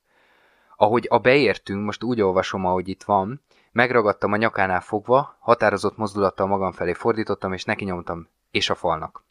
Ahogy 0.76 1.06
a 1.10 1.20
beértünk, 1.20 1.86
most 1.86 2.04
úgy 2.04 2.22
olvasom, 2.22 2.66
ahogy 2.66 2.88
itt 2.88 3.04
van, 3.04 3.42
megragadtam 3.72 4.32
a 4.32 4.38
nyakánál 4.38 4.82
fogva, 4.82 5.38
határozott 5.40 5.98
mozdulattal 5.98 6.48
magam 6.48 6.72
felé 6.72 6.94
fordítottam, 6.94 7.54
és 7.54 7.64
neki 7.64 7.84
nyomtam, 7.84 8.28
és 8.52 8.70
a 8.70 8.76
falnak. 8.76 9.24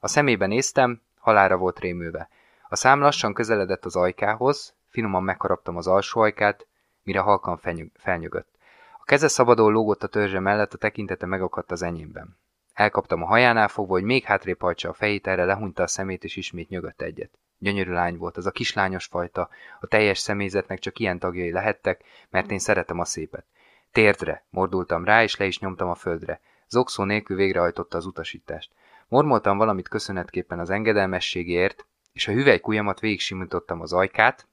A 0.00 0.08
szemébe 0.08 0.46
néztem, 0.46 1.00
halára 1.18 1.56
volt 1.56 1.78
rémülve. 1.78 2.28
A 2.72 2.76
szám 2.76 3.00
lassan 3.00 3.34
közeledett 3.34 3.84
az 3.84 3.96
ajkához, 3.96 4.74
finoman 4.88 5.22
megharaptam 5.22 5.76
az 5.76 5.86
alsó 5.86 6.20
ajkát, 6.20 6.66
mire 7.02 7.20
halkan 7.20 7.60
felnyögött. 7.94 8.54
A 8.98 9.04
keze 9.04 9.28
szabadon 9.28 9.72
lógott 9.72 10.02
a 10.02 10.06
törzse 10.06 10.40
mellett, 10.40 10.72
a 10.72 10.78
tekintete 10.78 11.26
megakadt 11.26 11.70
az 11.70 11.82
enyémben. 11.82 12.38
Elkaptam 12.74 13.22
a 13.22 13.26
hajánál 13.26 13.68
fogva, 13.68 13.92
hogy 13.92 14.02
még 14.02 14.24
hátrébb 14.24 14.60
hajtsa 14.60 14.88
a 14.88 14.92
fejét, 14.92 15.26
erre 15.26 15.44
lehunta 15.44 15.82
a 15.82 15.86
szemét, 15.86 16.24
és 16.24 16.36
ismét 16.36 16.68
nyögött 16.68 17.00
egyet. 17.00 17.38
Gyönyörű 17.58 17.92
lány 17.92 18.16
volt, 18.16 18.36
az 18.36 18.46
a 18.46 18.50
kislányos 18.50 19.04
fajta, 19.04 19.48
a 19.80 19.86
teljes 19.86 20.18
személyzetnek 20.18 20.78
csak 20.78 20.98
ilyen 20.98 21.18
tagjai 21.18 21.52
lehettek, 21.52 22.04
mert 22.30 22.50
én 22.50 22.58
szeretem 22.58 22.98
a 22.98 23.04
szépet. 23.04 23.44
Térdre, 23.90 24.44
mordultam 24.50 25.04
rá, 25.04 25.22
és 25.22 25.36
le 25.36 25.44
is 25.44 25.58
nyomtam 25.58 25.88
a 25.88 25.94
földre. 25.94 26.40
Zokszó 26.68 27.04
nélkül 27.04 27.36
végrehajtotta 27.36 27.96
az 27.96 28.06
utasítást. 28.06 28.70
Mormoltam 29.08 29.58
valamit 29.58 29.88
köszönetképpen 29.88 30.58
az 30.58 30.70
engedelmességért, 30.70 31.86
és 32.12 32.28
a 32.28 32.32
hüvelykujjamat 32.32 33.00
végig 33.00 33.20
simítottam 33.20 33.80
az 33.80 33.92
ajkát, 33.92 34.48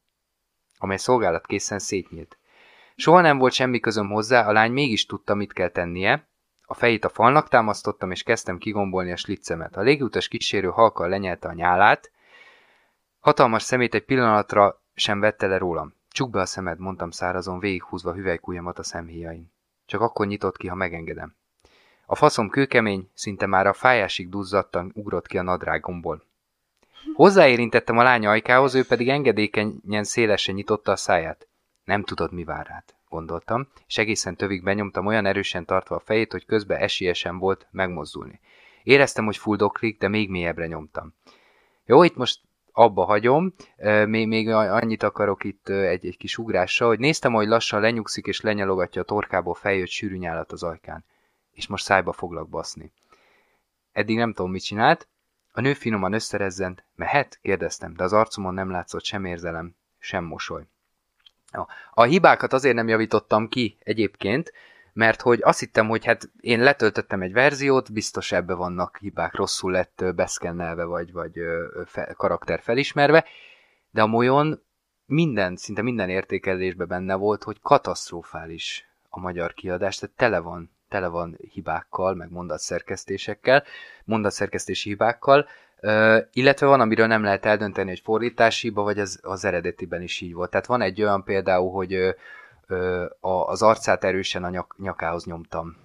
amely 0.78 0.98
szolgálat 0.98 1.46
készen 1.46 1.80
szétnyílt. 1.80 2.38
Soha 2.96 3.22
nem 3.22 3.38
volt 3.38 3.54
semmi 3.54 3.80
közöm 3.80 4.10
hozzá, 4.10 4.48
a 4.48 4.52
lány 4.52 4.72
mégis 4.72 5.06
tudta, 5.06 5.36
mit 5.36 5.54
kell 5.54 5.70
tennie, 5.70 6.28
a 6.72 6.74
fejét 6.74 7.06
a 7.06 7.10
falnak 7.10 7.48
támasztottam, 7.48 8.12
és 8.12 8.24
kezdtem 8.24 8.58
kigombolni 8.58 9.12
a 9.12 9.16
sliccemet. 9.16 9.78
A 9.78 9.82
légutas 9.82 10.28
kísérő 10.28 10.68
halkkal 10.68 11.10
lenyelte 11.10 11.48
a 11.48 11.54
nyálát. 11.54 12.12
Hatalmas 13.20 13.64
szemét 13.64 13.94
egy 13.94 14.06
pillanatra 14.06 14.82
sem 14.94 15.20
vette 15.20 15.48
le 15.48 15.58
rólam. 15.58 15.94
Csuk 16.10 16.30
be 16.30 16.40
a 16.40 16.46
szemed, 16.46 16.80
mondtam 16.80 17.12
szárazon, 17.12 17.60
végighúzva 17.60 18.14
hüvelykújamat 18.14 18.80
a 18.80 18.84
szemhéjain. 18.84 19.52
Csak 19.86 20.02
akkor 20.02 20.28
nyitott 20.28 20.58
ki, 20.58 20.68
ha 20.68 20.76
megengedem. 20.76 21.36
A 22.06 22.16
faszom 22.16 22.50
kőkemény, 22.50 23.10
szinte 23.14 23.46
már 23.46 23.68
a 23.68 23.74
fájásig 23.74 24.30
duzzadtan 24.30 24.92
ugrott 24.96 25.28
ki 25.28 25.38
a 25.38 25.42
nadrágomból. 25.42 26.24
Hozzáérintettem 27.14 27.98
a 27.98 28.04
lánya 28.04 28.30
ajkához, 28.30 28.76
ő 28.76 28.86
pedig 28.86 29.10
engedékenyen 29.10 30.04
szélesen 30.04 30.56
nyitotta 30.56 30.92
a 30.92 30.96
száját. 30.96 31.48
Nem 31.84 32.04
tudod, 32.04 32.34
mi 32.34 32.44
vár 32.44 32.68
rád 32.68 32.84
gondoltam, 33.10 33.68
és 33.88 33.98
egészen 33.98 34.36
tövig 34.36 34.64
benyomtam 34.64 35.06
olyan 35.06 35.26
erősen 35.26 35.66
tartva 35.66 35.96
a 35.96 36.00
fejét, 36.00 36.32
hogy 36.32 36.46
közben 36.46 36.80
esélyesen 36.80 37.38
volt 37.38 37.68
megmozdulni. 37.72 38.40
Éreztem, 38.84 39.26
hogy 39.26 39.38
fuldoklik, 39.38 39.98
de 40.00 40.08
még 40.08 40.30
mélyebbre 40.30 40.68
nyomtam. 40.68 41.14
Jó, 41.86 42.04
itt 42.04 42.16
most 42.16 42.42
abba 42.72 43.04
hagyom, 43.04 43.54
még, 44.06 44.28
még 44.28 44.50
annyit 44.50 45.04
akarok 45.04 45.44
itt 45.44 45.70
egy, 45.70 46.06
egy 46.06 46.18
kis 46.18 46.38
ugrással, 46.38 46.88
hogy 46.88 47.00
néztem, 47.00 47.34
hogy 47.34 47.48
lassan 47.48 47.82
lenyugszik 47.82 48.26
és 48.26 48.42
lenyalogatja 48.42 49.02
a 49.02 49.06
torkából 49.06 49.54
feljött 49.54 49.88
sűrű 49.88 50.16
nyálat 50.16 50.52
az 50.52 50.64
ajkán. 50.64 51.06
És 51.52 51.68
most 51.68 51.84
szájba 51.84 52.12
foglak 52.12 52.50
baszni. 52.50 52.92
Eddig 53.92 54.18
nem 54.18 54.34
tudom, 54.34 54.52
mit 54.52 54.64
csinált. 54.64 55.08
A 55.52 55.62
nő 55.62 55.74
finoman 55.74 56.14
összerezzent. 56.14 56.84
Mehet? 56.96 57.40
kérdeztem, 57.42 57.94
de 57.94 58.04
az 58.04 58.14
arcomon 58.14 58.54
nem 58.54 58.72
látszott 58.72 59.04
sem 59.04 59.26
érzelem, 59.26 59.76
sem 60.00 60.24
mosoly. 60.24 60.64
A 61.94 62.04
hibákat 62.04 62.54
azért 62.54 62.76
nem 62.76 62.88
javítottam 62.88 63.48
ki 63.48 63.78
egyébként, 63.80 64.54
mert 64.94 65.22
hogy 65.22 65.40
azt 65.42 65.60
hittem, 65.60 65.88
hogy 65.88 66.06
hát 66.06 66.30
én 66.40 66.60
letöltöttem 66.60 67.22
egy 67.22 67.34
verziót, 67.34 67.94
biztos 67.94 68.32
ebbe 68.32 68.54
vannak 68.54 68.98
hibák, 68.98 69.36
rosszul 69.36 69.72
lett 69.72 70.06
beszkennelve, 70.16 70.84
vagy, 70.84 71.12
vagy 71.12 71.40
fe, 71.86 72.14
karakter 72.18 72.62
felismerve, 72.62 73.26
de 73.92 74.02
a 74.02 74.08
molyon 74.08 74.64
minden, 75.06 75.56
szinte 75.56 75.82
minden 75.82 76.10
értékelésben 76.10 76.88
benne 76.88 77.16
volt, 77.16 77.44
hogy 77.44 77.60
katasztrofális 77.62 78.88
a 79.10 79.20
magyar 79.20 79.54
kiadás, 79.54 79.98
tehát 79.98 80.16
tele 80.16 80.40
van, 80.40 80.72
tele 80.90 81.08
van 81.08 81.38
hibákkal, 81.52 82.14
meg 82.14 82.32
mondatszerkesztésekkel, 82.32 83.64
mondatszerkesztési 84.06 84.90
hibákkal, 84.90 85.48
illetve 86.32 86.66
van, 86.66 86.82
amiről 86.82 87.08
nem 87.08 87.24
lehet 87.24 87.46
eldönteni, 87.46 87.90
hogy 87.90 88.00
fordítási 88.00 88.68
hiba, 88.68 88.84
vagy 88.84 89.00
az, 89.00 89.20
az 89.24 89.46
eredetiben 89.46 90.02
is 90.02 90.22
így 90.22 90.34
volt. 90.34 90.50
Tehát 90.50 90.66
van 90.66 90.82
egy 90.82 91.02
olyan 91.02 91.24
például, 91.24 91.72
hogy 91.72 91.96
uh, 91.96 92.14
az 93.50 93.62
arcát 93.62 94.04
erősen 94.04 94.44
a 94.44 94.50
nyak, 94.50 94.76
nyakához 94.78 95.26
nyomtam. 95.26 95.76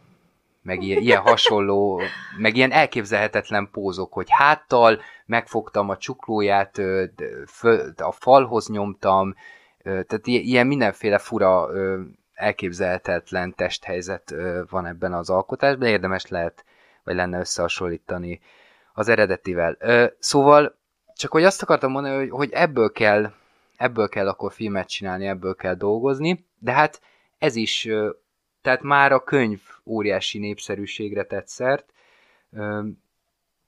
Meg 0.62 0.82
ilyen, 0.82 1.02
ilyen 1.02 1.20
hasonló, 1.20 2.00
meg 2.38 2.56
ilyen 2.56 2.72
elképzelhetetlen 2.72 3.68
pózok, 3.72 4.12
hogy 4.12 4.26
háttal 4.30 5.00
megfogtam 5.26 5.88
a 5.88 5.96
csuklóját, 5.96 6.78
a 7.96 8.12
falhoz 8.12 8.68
nyomtam, 8.68 9.34
tehát 9.82 10.26
ilyen 10.26 10.66
mindenféle 10.66 11.18
fura 11.18 11.68
elképzelhetetlen 12.34 13.54
testhelyzet 13.54 14.34
van 14.70 14.86
ebben 14.86 15.12
az 15.12 15.30
alkotásban, 15.30 15.88
érdemes 15.88 16.26
lehet, 16.26 16.64
vagy 17.04 17.14
lenne 17.14 17.38
összehasonlítani 17.38 18.40
az 18.92 19.08
eredetivel. 19.08 19.76
Szóval 20.18 20.76
csak 21.14 21.30
hogy 21.30 21.44
azt 21.44 21.62
akartam 21.62 21.90
mondani, 21.90 22.28
hogy, 22.28 22.52
ebből 22.52 22.92
kell 22.92 23.32
ebből 23.76 24.08
kell 24.08 24.28
akkor 24.28 24.52
filmet 24.52 24.88
csinálni, 24.88 25.26
ebből 25.26 25.54
kell 25.54 25.74
dolgozni, 25.74 26.46
de 26.58 26.72
hát 26.72 27.00
ez 27.38 27.56
is, 27.56 27.88
tehát 28.62 28.82
már 28.82 29.12
a 29.12 29.24
könyv 29.24 29.60
óriási 29.84 30.38
népszerűségre 30.38 31.24
tett 31.24 31.46
szert, 31.46 31.92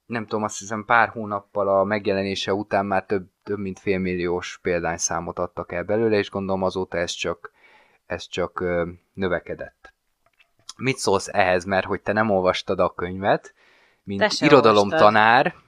nem 0.07 0.27
tudom, 0.27 0.43
azt 0.43 0.59
hiszem 0.59 0.85
pár 0.85 1.09
hónappal 1.09 1.69
a 1.69 1.85
megjelenése 1.85 2.55
után 2.55 2.87
már 2.87 3.07
több, 3.07 3.29
több 3.43 3.59
mint 3.59 3.79
félmilliós 3.79 4.59
példányszámot 4.63 5.39
adtak 5.39 5.73
el 5.73 5.83
belőle, 5.85 6.17
és 6.17 6.31
gondolom 6.31 6.63
azóta 6.63 6.99
ez 6.99 7.11
csak, 7.11 7.53
ez 8.07 8.29
csak 8.29 8.65
növekedett. 9.13 9.93
Mit 10.77 10.97
szólsz 10.97 11.29
ehhez, 11.33 11.65
mert 11.65 11.87
hogy 11.87 12.01
te 12.01 12.13
nem 12.13 12.31
olvastad 12.31 12.79
a 12.79 12.95
könyvet, 12.95 13.55
mint 14.03 14.33
irodalomtanár, 14.39 15.47
olvastad. 15.47 15.63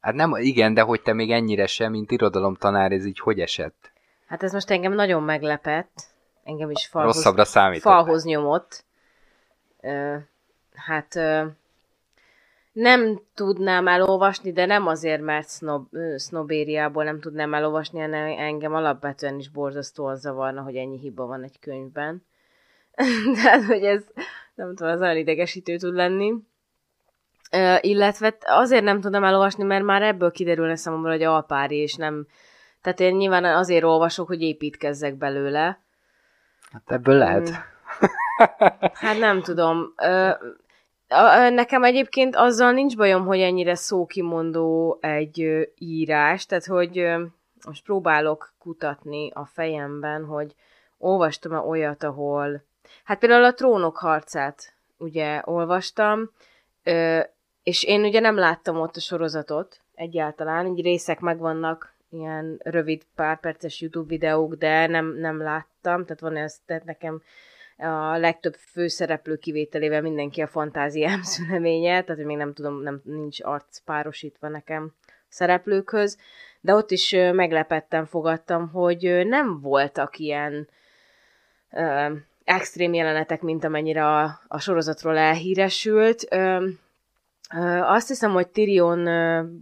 hát 0.00 0.14
nem, 0.14 0.34
igen, 0.36 0.74
de 0.74 0.82
hogy 0.82 1.02
te 1.02 1.12
még 1.12 1.30
ennyire 1.30 1.66
sem, 1.66 1.90
mint 1.90 2.10
irodalomtanár, 2.10 2.92
ez 2.92 3.04
így 3.04 3.18
hogy 3.18 3.40
esett? 3.40 3.92
Hát 4.26 4.42
ez 4.42 4.52
most 4.52 4.70
engem 4.70 4.92
nagyon 4.92 5.22
meglepett, 5.22 6.02
engem 6.44 6.70
is 6.70 6.86
falhoz, 6.86 7.14
Rosszabbra 7.14 7.44
falhoz 7.80 8.24
nyomott. 8.24 8.84
Uh, 9.80 10.16
hát 10.74 11.14
uh, 11.14 11.46
nem 12.72 13.20
tudnám 13.34 13.88
elolvasni, 13.88 14.52
de 14.52 14.66
nem 14.66 14.86
azért, 14.86 15.22
mert 15.22 15.48
sznob, 15.48 15.86
sznobériából 16.16 17.04
nem 17.04 17.20
tudnám 17.20 17.54
elolvasni, 17.54 18.00
hanem 18.00 18.38
engem 18.38 18.74
alapvetően 18.74 19.38
is 19.38 19.48
borzasztóan 19.48 20.16
zavarna, 20.16 20.62
hogy 20.62 20.76
ennyi 20.76 20.98
hiba 20.98 21.26
van 21.26 21.42
egy 21.42 21.58
könyvben. 21.60 22.26
Tehát, 23.34 23.64
hogy 23.64 23.84
ez 23.84 24.04
nem 24.54 24.74
tudom, 24.74 24.92
az 24.92 25.00
olyan 25.00 25.16
idegesítő 25.16 25.76
tud 25.76 25.94
lenni. 25.94 26.30
Uh, 27.52 27.78
illetve 27.80 28.36
azért 28.40 28.84
nem 28.84 29.00
tudom 29.00 29.24
elolvasni, 29.24 29.64
mert 29.64 29.84
már 29.84 30.02
ebből 30.02 30.30
kiderülne 30.30 30.76
számomra, 30.76 31.10
hogy 31.10 31.22
alpári, 31.22 31.76
és 31.76 31.94
nem... 31.94 32.26
Tehát 32.80 33.00
én 33.00 33.14
nyilván 33.14 33.44
azért 33.44 33.84
olvasok, 33.84 34.26
hogy 34.26 34.42
építkezzek 34.42 35.14
belőle. 35.14 35.80
Hát 36.72 36.82
ebből 36.86 37.14
lehet. 37.14 37.50
Mm. 37.50 37.54
Hát 38.92 39.18
nem 39.18 39.42
tudom. 39.42 39.94
Uh, 39.96 40.34
Nekem 41.50 41.84
egyébként 41.84 42.36
azzal 42.36 42.72
nincs 42.72 42.96
bajom, 42.96 43.26
hogy 43.26 43.40
ennyire 43.40 43.74
szókimondó 43.74 44.98
egy 45.00 45.68
írás, 45.78 46.46
tehát 46.46 46.64
hogy 46.64 47.12
most 47.66 47.84
próbálok 47.84 48.52
kutatni 48.58 49.30
a 49.34 49.44
fejemben, 49.44 50.24
hogy 50.24 50.54
olvastam-e 50.98 51.58
olyat, 51.58 52.02
ahol... 52.02 52.62
Hát 53.04 53.18
például 53.18 53.44
a 53.44 53.54
Trónok 53.54 53.96
harcát 53.96 54.74
ugye 54.98 55.40
olvastam, 55.44 56.30
és 57.62 57.84
én 57.84 58.04
ugye 58.04 58.20
nem 58.20 58.36
láttam 58.36 58.80
ott 58.80 58.96
a 58.96 59.00
sorozatot 59.00 59.80
egyáltalán, 59.94 60.66
így 60.66 60.82
részek 60.82 61.20
megvannak, 61.20 61.94
ilyen 62.10 62.60
rövid 62.62 63.02
pár 63.14 63.40
perces 63.40 63.80
YouTube 63.80 64.08
videók, 64.08 64.54
de 64.54 64.86
nem, 64.86 65.14
nem 65.18 65.42
láttam, 65.42 66.04
tehát 66.04 66.20
van 66.20 66.36
ez, 66.36 66.60
tehát 66.66 66.84
nekem 66.84 67.22
a 67.82 68.18
legtöbb 68.18 68.54
főszereplő 68.54 69.36
kivételével 69.36 70.02
mindenki 70.02 70.40
a 70.40 70.46
fantáziám 70.46 71.22
szüleménye, 71.32 72.02
tehát 72.02 72.24
még 72.24 72.36
nem 72.36 72.52
tudom, 72.52 72.82
nem, 72.82 73.00
nincs 73.04 73.40
arc 73.42 73.78
párosítva 73.78 74.48
nekem 74.48 74.92
szereplőkhöz, 75.28 76.18
de 76.60 76.74
ott 76.74 76.90
is 76.90 77.10
meglepetten 77.32 78.06
fogadtam, 78.06 78.68
hogy 78.68 79.26
nem 79.26 79.60
voltak 79.60 80.18
ilyen 80.18 80.68
ö, 81.70 82.12
extrém 82.44 82.94
jelenetek, 82.94 83.42
mint 83.42 83.64
amennyire 83.64 84.06
a, 84.06 84.40
a 84.48 84.58
sorozatról 84.58 85.18
elhíresült. 85.18 86.26
Ö, 86.30 86.68
ö, 87.54 87.80
azt 87.80 88.08
hiszem, 88.08 88.30
hogy 88.30 88.48
Tyrion, 88.48 89.08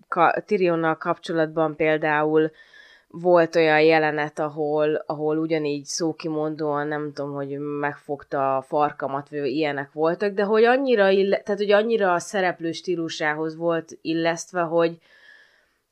ka, 0.09 0.35
Tyrionnal 0.47 0.97
kapcsolatban 0.97 1.77
például 1.77 2.51
volt 3.11 3.57
olyan 3.57 3.81
jelenet, 3.81 4.39
ahol, 4.39 4.95
ahol 4.95 5.39
ugyanígy 5.39 5.85
szókimondóan, 5.85 6.87
nem 6.87 7.13
tudom, 7.13 7.33
hogy 7.33 7.59
megfogta 7.59 8.57
a 8.57 8.63
farkamat, 8.63 9.29
vagy 9.29 9.47
ilyenek 9.47 9.93
voltak, 9.93 10.33
de 10.33 10.43
hogy 10.43 10.65
annyira, 10.65 11.09
ille, 11.09 11.41
tehát, 11.41 11.61
hogy 11.61 11.71
annyira 11.71 12.13
a 12.13 12.19
szereplő 12.19 12.73
stílusához 12.73 13.57
volt 13.57 13.99
illesztve, 14.03 14.61
hogy, 14.61 14.99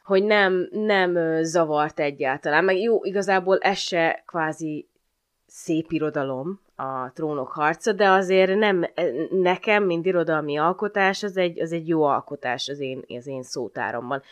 hogy 0.02 0.24
nem, 0.24 0.68
nem 0.70 1.42
zavart 1.42 2.00
egyáltalán. 2.00 2.64
Meg 2.64 2.78
jó, 2.78 3.04
igazából 3.04 3.58
ez 3.58 3.78
se 3.78 4.22
kvázi 4.26 4.88
szép 5.46 5.92
irodalom, 5.92 6.60
a 6.80 7.12
trónok 7.14 7.48
harca, 7.48 7.92
de 7.92 8.08
azért 8.08 8.54
nem, 8.54 8.84
nekem, 9.30 9.84
mint 9.84 10.06
irodalmi 10.06 10.56
alkotás, 10.56 11.22
az 11.22 11.36
egy, 11.36 11.60
az 11.60 11.72
egy 11.72 11.88
jó 11.88 12.02
alkotás 12.02 12.68
az 12.68 12.80
én, 12.80 13.04
az 13.08 13.26
én 13.26 13.42
szótáromban. 13.42 14.22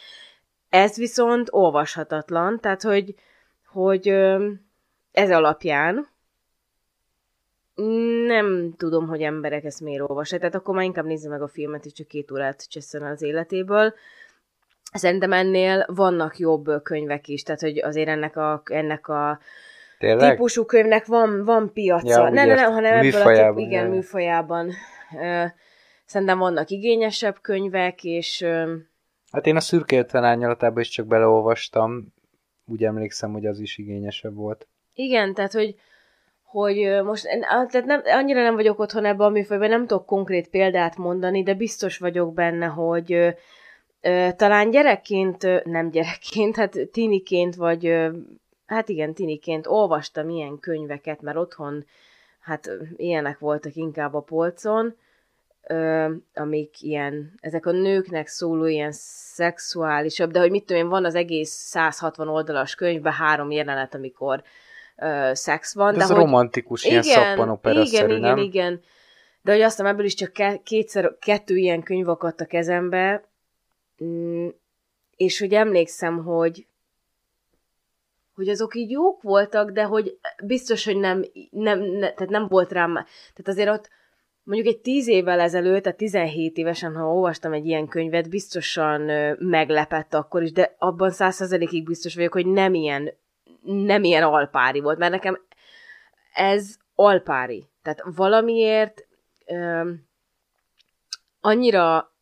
Ez 0.77 0.97
viszont 0.97 1.49
olvashatatlan, 1.51 2.61
tehát 2.61 2.83
hogy, 2.83 3.15
hogy 3.67 4.09
ez 5.13 5.31
alapján 5.31 6.09
nem 8.27 8.75
tudom, 8.77 9.09
hogy 9.09 9.23
emberek 9.23 9.65
ezt 9.65 9.81
miért 9.81 10.01
olvassák, 10.01 10.39
tehát 10.39 10.55
akkor 10.55 10.75
már 10.75 10.85
inkább 10.85 11.05
nézze 11.05 11.29
meg 11.29 11.43
a 11.43 11.49
filmet, 11.49 11.85
és 11.85 11.93
csak 11.93 12.07
két 12.07 12.31
órát 12.31 12.69
cseszen 12.69 13.03
az 13.03 13.23
életéből. 13.23 13.95
Szerintem 14.93 15.33
ennél 15.33 15.87
vannak 15.89 16.39
jobb 16.39 16.83
könyvek 16.83 17.29
is, 17.29 17.43
tehát 17.43 17.61
hogy 17.61 17.79
azért 17.79 18.09
ennek 18.09 18.37
a, 18.37 18.63
ennek 18.65 19.09
a 19.09 19.39
Tényleg? 19.99 20.31
típusú 20.31 20.65
könyvnek 20.65 21.07
van, 21.07 21.45
van 21.45 21.73
piaca. 21.73 22.09
Ja, 22.09 22.29
ne, 22.29 22.45
ne, 22.45 22.55
ne, 22.55 22.63
hanem 22.63 23.07
ebből 23.07 23.23
a 23.23 23.55
típ, 23.55 23.59
igen, 23.59 23.87
műfajában. 23.87 24.73
Szerintem 26.05 26.39
vannak 26.39 26.71
igényesebb 26.71 27.41
könyvek, 27.41 28.05
és 28.05 28.47
Hát 29.33 29.47
én 29.47 29.57
a 29.57 29.61
szürke 29.61 29.99
50 29.99 30.25
árnyalatában 30.25 30.81
is 30.81 30.89
csak 30.89 31.07
beleolvastam, 31.07 32.15
úgy 32.67 32.85
emlékszem, 32.85 33.33
hogy 33.33 33.47
az 33.47 33.61
is 33.61 33.79
igényesebb 33.79 34.35
volt. 34.35 34.69
Igen, 34.95 35.35
tehát 35.35 35.53
hogy, 35.53 35.75
hogy 36.43 37.03
most 37.05 37.27
tehát 37.49 37.85
nem, 37.85 38.01
annyira 38.05 38.43
nem 38.43 38.55
vagyok 38.55 38.79
otthon 38.79 39.05
ebben 39.05 39.27
a 39.27 39.31
műfajban, 39.31 39.69
nem 39.69 39.87
tudok 39.87 40.07
konkrét 40.07 40.49
példát 40.49 40.97
mondani, 40.97 41.43
de 41.43 41.55
biztos 41.55 41.99
vagyok 41.99 42.35
benne, 42.35 42.67
hogy 42.67 43.13
ö, 44.01 44.29
talán 44.37 44.71
gyerekként, 44.71 45.65
nem 45.65 45.91
gyerekként, 45.91 46.57
hát 46.57 46.79
tiniként, 46.93 47.55
vagy 47.55 47.87
ö, 47.87 48.17
hát 48.67 48.89
igen, 48.89 49.15
tiniként 49.15 49.67
olvastam 49.67 50.29
ilyen 50.29 50.59
könyveket, 50.59 51.21
mert 51.21 51.37
otthon 51.37 51.85
hát 52.41 52.71
ilyenek 52.97 53.39
voltak 53.39 53.75
inkább 53.75 54.15
a 54.15 54.21
polcon, 54.21 54.97
amik 56.35 56.83
ilyen, 56.83 57.33
ezek 57.41 57.67
a 57.67 57.71
nőknek 57.71 58.27
szóló 58.27 58.67
ilyen 58.67 58.93
szexuálisabb, 58.93 60.31
de 60.31 60.39
hogy 60.39 60.51
mit 60.51 60.65
tudom 60.65 60.83
én, 60.83 60.89
van 60.89 61.05
az 61.05 61.15
egész 61.15 61.51
160 61.51 62.29
oldalas 62.29 62.75
könyvben 62.75 63.13
három 63.13 63.51
jelenet, 63.51 63.95
amikor 63.95 64.43
ö, 64.97 65.31
szex 65.33 65.75
van. 65.75 65.93
De, 65.93 65.99
de 65.99 66.03
ez 66.03 66.11
hogy, 66.11 66.19
romantikus, 66.19 66.85
igen, 66.85 67.03
ilyen 67.03 67.25
szappanopera 67.25 67.81
Igen, 67.81 68.09
igen, 68.09 68.21
nem? 68.21 68.37
igen. 68.37 68.81
De 69.43 69.53
hogy 69.53 69.61
aztán 69.61 69.87
ebből 69.87 70.05
is 70.05 70.15
csak 70.15 70.63
kétszer, 70.63 71.17
kettő 71.19 71.57
ilyen 71.57 71.83
könyv 71.83 72.09
akadt 72.09 72.41
a 72.41 72.45
kezembe, 72.45 73.25
mm, 74.05 74.49
és 75.17 75.39
hogy 75.39 75.53
emlékszem, 75.53 76.25
hogy 76.25 76.67
hogy 78.35 78.49
azok 78.49 78.75
így 78.75 78.91
jók 78.91 79.23
voltak, 79.23 79.71
de 79.71 79.83
hogy 79.83 80.19
biztos, 80.45 80.85
hogy 80.85 80.97
nem, 80.97 81.25
nem, 81.51 81.81
ne, 81.81 82.13
tehát 82.13 82.29
nem 82.29 82.47
volt 82.49 82.73
rám, 82.73 82.93
tehát 82.95 83.45
azért 83.47 83.69
ott 83.69 83.91
mondjuk 84.47 84.75
egy 84.75 84.81
tíz 84.81 85.09
évvel 85.09 85.41
ezelőtt, 85.41 85.83
tehát 85.83 85.99
17 85.99 86.57
évesen, 86.57 86.97
ha 86.97 87.13
olvastam 87.13 87.53
egy 87.53 87.67
ilyen 87.67 87.89
könyvet, 87.89 88.31
biztosan 88.31 89.01
meglepett 89.39 90.15
akkor 90.15 90.43
is, 90.43 90.53
de 90.53 90.75
abban 90.79 91.11
százszerzelékig 91.11 91.85
biztos 91.85 92.15
vagyok, 92.15 92.33
hogy 92.33 92.47
nem 92.47 92.75
ilyen, 92.75 93.13
nem 93.63 94.05
ilyen 94.05 94.23
alpári 94.23 94.81
volt, 94.81 94.99
mert 94.99 95.13
nekem 95.13 95.41
ez 96.33 96.77
alpári. 96.95 97.69
Tehát 97.83 98.03
valamiért 98.05 99.07
ö, 99.47 99.91
annyira, 101.41 102.13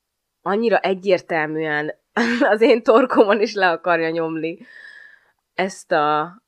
annyira 0.43 0.79
egyértelműen 0.79 1.95
az 2.53 2.61
én 2.61 2.83
torkomon 2.83 3.41
is 3.41 3.55
le 3.55 3.70
akarja 3.70 4.11
nyomni 4.11 4.59
ezt 5.55 5.93
a, 5.93 6.43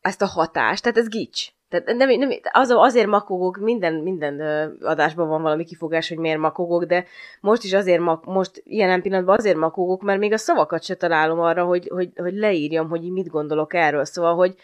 ezt 0.00 0.22
a 0.22 0.26
hatást, 0.26 0.82
tehát 0.82 0.98
ez 0.98 1.08
gics. 1.08 1.48
Tehát 1.70 1.96
nem, 1.96 2.10
nem, 2.10 2.30
az, 2.52 2.70
azért 2.70 3.06
makogok, 3.06 3.58
minden, 3.58 3.94
minden 3.94 4.40
adásban 4.82 5.28
van 5.28 5.42
valami 5.42 5.64
kifogás, 5.64 6.08
hogy 6.08 6.18
miért 6.18 6.38
makogok, 6.38 6.84
de 6.84 7.04
most 7.40 7.64
is 7.64 7.72
azért, 7.72 8.00
mak, 8.00 8.24
most 8.24 8.62
ilyen 8.64 9.02
pillanatban 9.02 9.38
azért 9.38 9.56
makogok, 9.56 10.02
mert 10.02 10.18
még 10.18 10.32
a 10.32 10.36
szavakat 10.36 10.82
se 10.82 10.94
találom 10.94 11.40
arra, 11.40 11.64
hogy, 11.64 11.88
hogy, 11.88 12.10
hogy 12.16 12.34
leírjam, 12.34 12.88
hogy 12.88 13.12
mit 13.12 13.28
gondolok 13.28 13.74
erről. 13.74 14.04
Szóval, 14.04 14.34
hogy, 14.34 14.54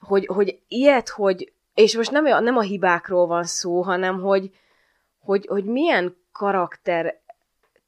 hogy, 0.00 0.26
hogy 0.26 0.60
ilyet, 0.68 1.08
hogy, 1.08 1.52
és 1.74 1.96
most 1.96 2.10
nem, 2.10 2.44
nem 2.44 2.56
a 2.56 2.60
hibákról 2.60 3.26
van 3.26 3.44
szó, 3.44 3.82
hanem 3.82 4.20
hogy, 4.20 4.50
hogy, 5.20 5.46
hogy 5.46 5.64
milyen 5.64 6.16
karakter, 6.32 7.20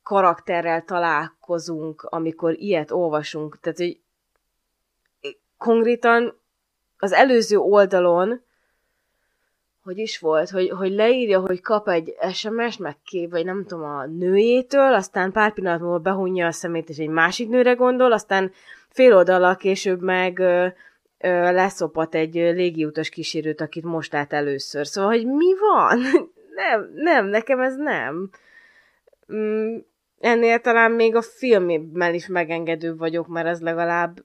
karakterrel 0.03 0.85
találkozunk, 0.85 2.03
amikor 2.03 2.55
ilyet 2.59 2.91
olvasunk. 2.91 3.61
Tehát, 3.61 3.79
hogy 3.79 4.01
konkrétan 5.59 6.40
az 7.01 7.13
előző 7.13 7.57
oldalon, 7.57 8.43
hogy 9.83 9.99
is 9.99 10.19
volt, 10.19 10.51
hogy, 10.51 10.69
hogy 10.69 10.93
leírja, 10.93 11.41
hogy 11.41 11.61
kap 11.61 11.89
egy 11.89 12.15
SMS-t, 12.33 12.79
meg 12.79 12.97
kép, 13.05 13.31
vagy 13.31 13.45
nem 13.45 13.65
tudom, 13.67 13.85
a 13.85 14.07
nőjétől, 14.07 14.95
aztán 14.95 15.33
pár 15.33 15.53
pillanat 15.53 15.81
múlva 15.81 15.99
behunja 15.99 16.47
a 16.47 16.53
szemét, 16.53 16.89
és 16.89 16.99
egy 16.99 17.09
másik 17.09 17.49
nőre 17.49 17.73
gondol, 17.73 18.13
aztán 18.13 18.53
fél 18.89 19.17
oldalak 19.17 19.59
később 19.59 20.01
meg 20.01 20.39
ö, 20.39 20.67
ö, 21.19 21.53
leszopat 21.53 22.15
egy 22.15 22.35
légiutas 22.35 23.09
kísérőt, 23.09 23.61
akit 23.61 23.85
most 23.85 24.13
lát 24.13 24.33
először. 24.33 24.87
Szóval, 24.87 25.11
hogy 25.11 25.27
mi 25.27 25.55
van? 25.59 25.99
nem, 26.61 26.91
nem, 26.95 27.27
nekem 27.27 27.61
ez 27.61 27.77
nem. 27.77 28.31
Mm, 29.33 29.77
ennél 30.21 30.61
talán 30.61 30.93
még 30.93 31.15
a 31.15 31.23
filmében 31.23 32.15
is 32.15 32.27
megengedő 32.27 32.97
vagyok, 32.97 33.27
mert 33.27 33.47
ez 33.47 33.61
legalább 33.61 34.25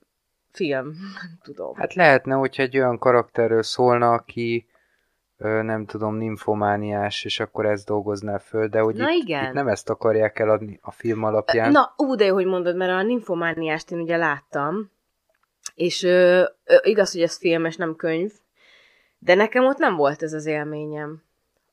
film, 0.55 0.93
tudom. 1.43 1.75
Hát 1.75 1.93
lehetne, 1.93 2.33
hogyha 2.33 2.63
egy 2.63 2.77
olyan 2.77 2.97
karakterről 2.97 3.63
szólna, 3.63 4.11
aki 4.11 4.67
nem 5.37 5.85
tudom, 5.85 6.15
ninfomániás, 6.15 7.23
és 7.23 7.39
akkor 7.39 7.65
ezt 7.65 7.85
dolgozná 7.85 8.37
föl, 8.37 8.67
de 8.67 8.79
hogy 8.79 8.95
Na 8.95 9.09
itt, 9.09 9.23
igen. 9.23 9.45
itt 9.45 9.53
nem 9.53 9.67
ezt 9.67 9.89
akarják 9.89 10.39
eladni 10.39 10.79
a 10.81 10.91
film 10.91 11.23
alapján. 11.23 11.71
Na, 11.71 11.93
ú, 11.97 12.15
de 12.15 12.25
jó, 12.25 12.33
hogy 12.33 12.45
mondod, 12.45 12.75
mert 12.75 12.91
a 12.91 13.01
ninfomániást 13.01 13.91
én 13.91 13.99
ugye 13.99 14.17
láttam, 14.17 14.91
és 15.75 16.03
ö, 16.03 16.43
ö, 16.63 16.75
igaz, 16.83 17.11
hogy 17.11 17.21
ez 17.21 17.37
filmes, 17.37 17.75
nem 17.75 17.95
könyv, 17.95 18.31
de 19.19 19.35
nekem 19.35 19.65
ott 19.65 19.77
nem 19.77 19.95
volt 19.95 20.23
ez 20.23 20.33
az 20.33 20.45
élményem. 20.45 21.23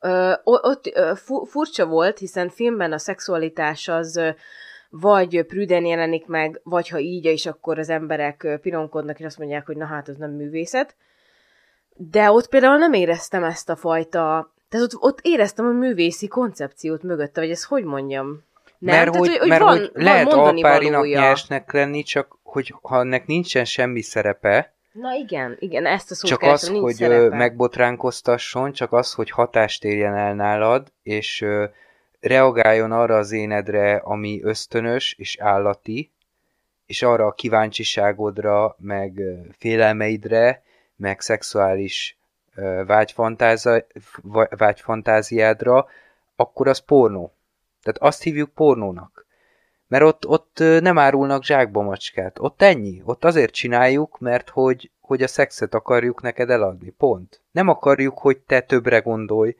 Ö, 0.00 0.32
ott 0.42 0.86
ö, 0.86 1.12
furcsa 1.44 1.86
volt, 1.86 2.18
hiszen 2.18 2.48
filmben 2.48 2.92
a 2.92 2.98
szexualitás 2.98 3.88
az 3.88 4.16
ö, 4.16 4.30
vagy 5.00 5.42
prüden 5.42 5.84
jelenik 5.84 6.26
meg, 6.26 6.60
vagy 6.62 6.88
ha 6.88 6.98
így 6.98 7.24
és 7.24 7.46
akkor 7.46 7.78
az 7.78 7.88
emberek 7.88 8.58
pironkodnak, 8.62 9.18
és 9.18 9.24
azt 9.24 9.38
mondják, 9.38 9.66
hogy 9.66 9.76
na 9.76 9.86
hát, 9.86 10.08
ez 10.08 10.16
nem 10.16 10.30
művészet. 10.30 10.94
De 11.96 12.30
ott 12.30 12.48
például 12.48 12.78
nem 12.78 12.92
éreztem 12.92 13.44
ezt 13.44 13.68
a 13.68 13.76
fajta, 13.76 14.52
tehát 14.68 14.86
ott, 14.86 15.02
ott 15.02 15.18
éreztem 15.22 15.66
a 15.66 15.70
művészi 15.70 16.28
koncepciót 16.28 17.02
mögötte, 17.02 17.40
vagy 17.40 17.50
ezt 17.50 17.64
hogy 17.64 17.84
mondjam? 17.84 18.26
Nem? 18.78 18.94
Mert, 18.96 19.10
tehát, 19.10 19.26
hogy, 19.26 19.36
hogy, 19.38 19.48
mert 19.48 19.62
van, 19.62 19.78
hogy 19.78 19.90
lehet 19.94 20.32
alpárinak 20.32 21.06
nyersnek 21.06 21.72
lenni, 21.72 22.02
csak 22.02 22.38
hogy 22.42 22.74
ha 22.82 22.98
ennek 22.98 23.26
nincsen 23.26 23.64
semmi 23.64 24.02
szerepe, 24.02 24.74
Na 24.92 25.14
igen, 25.14 25.56
igen, 25.58 25.86
ezt 25.86 26.10
a 26.10 26.14
szót 26.14 26.30
Csak 26.30 26.42
az, 26.42 26.68
hogy 26.68 26.94
szerepe. 26.94 27.36
megbotránkoztasson, 27.36 28.72
csak 28.72 28.92
az, 28.92 29.12
hogy 29.12 29.30
hatást 29.30 29.84
érjen 29.84 30.16
el 30.16 30.34
nálad, 30.34 30.92
és 31.02 31.44
reagáljon 32.22 32.92
arra 32.92 33.16
az 33.16 33.32
énedre, 33.32 33.96
ami 33.96 34.42
ösztönös 34.42 35.14
és 35.18 35.38
állati, 35.38 36.10
és 36.86 37.02
arra 37.02 37.26
a 37.26 37.32
kíváncsiságodra, 37.32 38.76
meg 38.78 39.20
félelmeidre, 39.58 40.62
meg 40.96 41.20
szexuális 41.20 42.16
vágyfantáziádra, 44.50 45.86
akkor 46.36 46.68
az 46.68 46.78
pornó. 46.78 47.32
Tehát 47.82 48.00
azt 48.00 48.22
hívjuk 48.22 48.50
pornónak. 48.50 49.26
Mert 49.88 50.04
ott, 50.04 50.26
ott 50.26 50.58
nem 50.58 50.98
árulnak 50.98 51.44
zsákba 51.44 51.82
macskát. 51.82 52.38
Ott 52.38 52.62
ennyi. 52.62 53.02
Ott 53.04 53.24
azért 53.24 53.52
csináljuk, 53.52 54.18
mert 54.18 54.48
hogy, 54.48 54.90
hogy 55.00 55.22
a 55.22 55.26
szexet 55.26 55.74
akarjuk 55.74 56.22
neked 56.22 56.50
eladni. 56.50 56.90
Pont. 56.90 57.40
Nem 57.50 57.68
akarjuk, 57.68 58.18
hogy 58.18 58.38
te 58.38 58.60
többre 58.60 58.98
gondolj, 58.98 59.56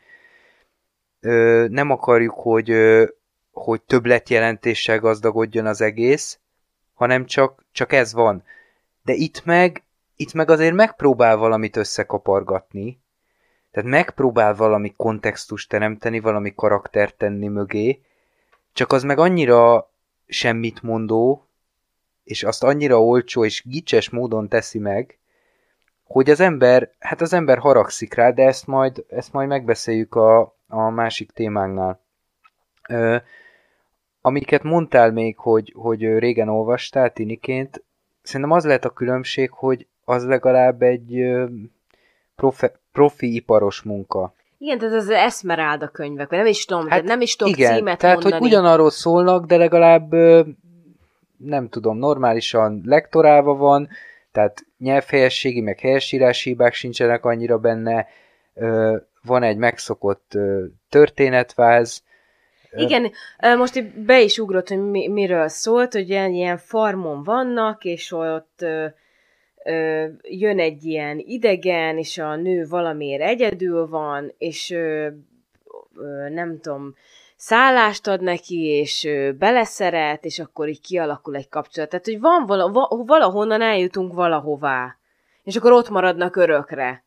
ö, 1.22 1.66
nem 1.70 1.90
akarjuk, 1.90 2.34
hogy, 2.34 2.70
ö, 2.70 3.04
hogy 3.52 3.82
többletjelentéssel 3.82 4.98
gazdagodjon 4.98 5.66
az 5.66 5.80
egész, 5.80 6.38
hanem 6.94 7.26
csak, 7.26 7.64
csak 7.72 7.92
ez 7.92 8.12
van. 8.12 8.44
De 9.04 9.12
itt 9.12 9.44
meg, 9.44 9.82
itt 10.16 10.32
meg 10.32 10.50
azért 10.50 10.74
megpróbál 10.74 11.36
valamit 11.36 11.76
összekapargatni, 11.76 13.00
tehát 13.70 13.90
megpróbál 13.90 14.54
valami 14.54 14.92
kontextust 14.96 15.68
teremteni, 15.68 16.20
valami 16.20 16.54
karaktert 16.54 17.16
tenni 17.16 17.48
mögé, 17.48 18.00
csak 18.72 18.92
az 18.92 19.02
meg 19.02 19.18
annyira 19.18 19.90
semmit 20.26 20.82
mondó, 20.82 21.46
és 22.24 22.42
azt 22.42 22.64
annyira 22.64 23.02
olcsó 23.02 23.44
és 23.44 23.62
gicses 23.66 24.10
módon 24.10 24.48
teszi 24.48 24.78
meg, 24.78 25.18
hogy 26.04 26.30
az 26.30 26.40
ember, 26.40 26.90
hát 26.98 27.20
az 27.20 27.32
ember 27.32 27.58
haragszik 27.58 28.14
rá, 28.14 28.30
de 28.30 28.46
ezt 28.46 28.66
majd, 28.66 29.04
ezt 29.08 29.32
majd 29.32 29.48
megbeszéljük 29.48 30.14
a, 30.14 30.56
a 30.72 30.90
másik 30.90 31.30
témánknál. 31.30 32.00
Ö, 32.88 33.16
amiket 34.20 34.62
mondtál 34.62 35.12
még, 35.12 35.38
hogy, 35.38 35.72
hogy 35.76 36.18
régen 36.18 36.48
olvastál 36.48 37.12
tiniként, 37.12 37.84
szerintem 38.22 38.56
az 38.56 38.64
lehet 38.64 38.84
a 38.84 38.90
különbség, 38.90 39.50
hogy 39.50 39.86
az 40.04 40.26
legalább 40.26 40.82
egy 40.82 41.32
profe, 42.36 42.72
profi 42.92 43.34
iparos 43.34 43.82
munka. 43.82 44.34
Igen, 44.58 44.78
tehát 44.78 44.94
az 44.94 45.08
Esmeralda 45.08 45.88
könyvek, 45.88 46.30
nem 46.30 46.46
is 46.46 46.64
tudom, 46.64 46.88
hát 46.88 47.02
nem 47.02 47.20
is 47.20 47.36
tudok 47.36 47.56
igen, 47.56 47.74
címet 47.74 47.98
tehát, 47.98 48.16
mondani. 48.16 48.42
hogy 48.42 48.50
ugyanarról 48.50 48.90
szólnak, 48.90 49.46
de 49.46 49.56
legalább 49.56 50.12
nem 51.36 51.68
tudom, 51.68 51.98
normálisan 51.98 52.82
lektorálva 52.84 53.54
van, 53.54 53.88
tehát 54.32 54.66
nyelvhelyességi, 54.78 55.60
meg 55.60 55.80
helyesírási 55.80 56.48
hibák 56.48 56.72
sincsenek 56.72 57.24
annyira 57.24 57.58
benne, 57.58 58.06
van 59.24 59.42
egy 59.42 59.56
megszokott 59.56 60.38
történetváz. 60.88 62.02
Igen, 62.76 63.10
most 63.56 64.04
be 64.04 64.20
is 64.20 64.38
ugrott, 64.38 64.68
hogy 64.68 64.90
mi, 64.90 65.08
miről 65.08 65.48
szólt, 65.48 65.92
hogy 65.92 66.08
ilyen, 66.08 66.32
ilyen 66.32 66.56
farmon 66.56 67.22
vannak, 67.22 67.84
és 67.84 68.12
ott 68.12 68.64
jön 70.22 70.58
egy 70.58 70.84
ilyen 70.84 71.18
idegen, 71.18 71.98
és 71.98 72.18
a 72.18 72.36
nő 72.36 72.66
valamiért 72.68 73.22
egyedül 73.22 73.88
van, 73.88 74.34
és 74.38 74.68
nem 76.28 76.58
tudom, 76.60 76.94
szállást 77.36 78.06
ad 78.06 78.22
neki, 78.22 78.64
és 78.64 79.08
beleszeret, 79.38 80.24
és 80.24 80.38
akkor 80.38 80.68
így 80.68 80.80
kialakul 80.80 81.36
egy 81.36 81.48
kapcsolat. 81.48 81.88
Tehát, 81.88 82.04
hogy 82.04 82.20
van 82.20 82.46
vala, 82.46 82.88
valahonnan 83.06 83.62
eljutunk 83.62 84.12
valahová, 84.12 84.96
és 85.42 85.56
akkor 85.56 85.72
ott 85.72 85.88
maradnak 85.88 86.36
örökre 86.36 87.04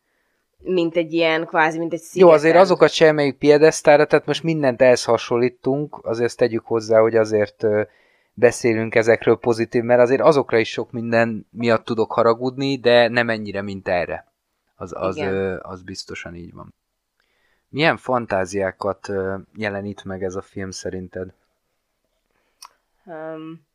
mint 0.65 0.95
egy 0.95 1.13
ilyen, 1.13 1.45
kvázi, 1.45 1.77
mint 1.77 1.93
egy 1.93 1.99
szigeten. 1.99 2.29
Jó, 2.29 2.35
azért 2.35 2.55
azokat 2.55 2.91
sem 2.91 3.07
emeljük 3.07 3.37
piedesztára, 3.37 4.05
tehát 4.05 4.25
most 4.25 4.43
mindent 4.43 4.81
ehhez 4.81 5.03
hasonlítunk, 5.03 5.99
azért 6.05 6.25
ezt 6.25 6.37
tegyük 6.37 6.65
hozzá, 6.65 6.99
hogy 6.99 7.15
azért 7.15 7.65
beszélünk 8.33 8.95
ezekről 8.95 9.37
pozitív, 9.37 9.83
mert 9.83 10.01
azért 10.01 10.21
azokra 10.21 10.57
is 10.57 10.69
sok 10.69 10.91
minden 10.91 11.47
miatt 11.51 11.85
tudok 11.85 12.11
haragudni, 12.11 12.77
de 12.77 13.07
nem 13.07 13.29
ennyire, 13.29 13.61
mint 13.61 13.87
erre. 13.87 14.27
Az, 14.75 14.93
az, 14.97 15.21
az 15.61 15.81
biztosan 15.81 16.35
így 16.35 16.53
van. 16.53 16.73
Milyen 17.69 17.97
fantáziákat 17.97 19.11
jelenít 19.55 20.03
meg 20.03 20.23
ez 20.23 20.35
a 20.35 20.41
film 20.41 20.71
szerinted? 20.71 21.33
Um, 23.05 23.65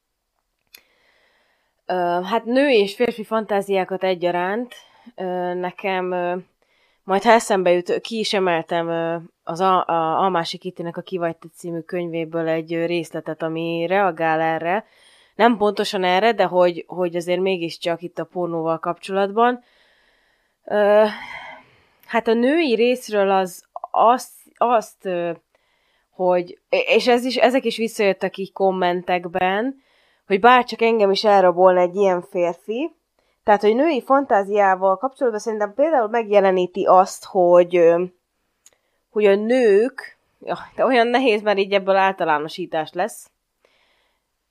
uh, 1.86 2.24
hát 2.24 2.45
nő 2.45 2.68
és 2.68 2.95
férfi 2.95 3.24
fantáziákat 3.24 4.03
egyaránt. 4.03 4.74
Uh, 5.16 5.55
nekem 5.55 6.11
uh, 6.11 6.43
majd 7.11 7.23
ha 7.23 7.31
eszembe 7.31 7.71
jut, 7.71 8.01
ki 8.01 8.19
is 8.19 8.33
emeltem 8.33 8.89
az 9.45 9.61
a, 9.61 9.87
a 9.87 10.19
Almási 10.19 10.59
Kittinek 10.59 10.97
a 10.97 11.01
Kivagyte 11.01 11.47
című 11.57 11.81
könyvéből 11.81 12.49
egy 12.49 12.87
részletet, 12.87 13.43
ami 13.43 13.87
reagál 13.89 14.41
erre. 14.41 14.85
Nem 15.35 15.57
pontosan 15.57 16.05
erre, 16.05 16.33
de 16.33 16.45
hogy, 16.45 16.85
hogy 16.87 17.17
azért 17.17 17.41
mégiscsak 17.41 18.03
itt 18.03 18.19
a 18.19 18.25
pornóval 18.25 18.79
kapcsolatban. 18.79 19.63
Hát 22.07 22.29
a 22.29 22.33
női 22.33 22.75
részről 22.75 23.31
az 23.31 23.65
azt, 23.91 24.33
azt 24.57 25.09
hogy, 26.11 26.59
és 26.69 27.09
ez 27.09 27.25
is, 27.25 27.37
ezek 27.37 27.65
is 27.65 27.77
visszajöttek 27.77 28.37
így 28.37 28.53
kommentekben, 28.53 29.83
hogy 30.27 30.41
bárcsak 30.41 30.83
engem 30.83 31.11
is 31.11 31.25
elrabolna 31.25 31.81
egy 31.81 31.97
ilyen 31.97 32.23
férfi, 32.23 32.95
tehát, 33.51 33.65
hogy 33.65 33.75
női 33.75 34.03
fantáziával 34.03 34.97
kapcsolatban 34.97 35.41
szerintem 35.41 35.75
például 35.75 36.09
megjeleníti 36.09 36.85
azt, 36.85 37.25
hogy, 37.25 37.81
hogy 39.11 39.27
a 39.27 39.35
nők, 39.35 40.19
de 40.75 40.85
olyan 40.85 41.07
nehéz, 41.07 41.43
mert 41.43 41.59
így 41.59 41.73
ebből 41.73 41.97
általánosítás 41.97 42.91
lesz, 42.93 43.31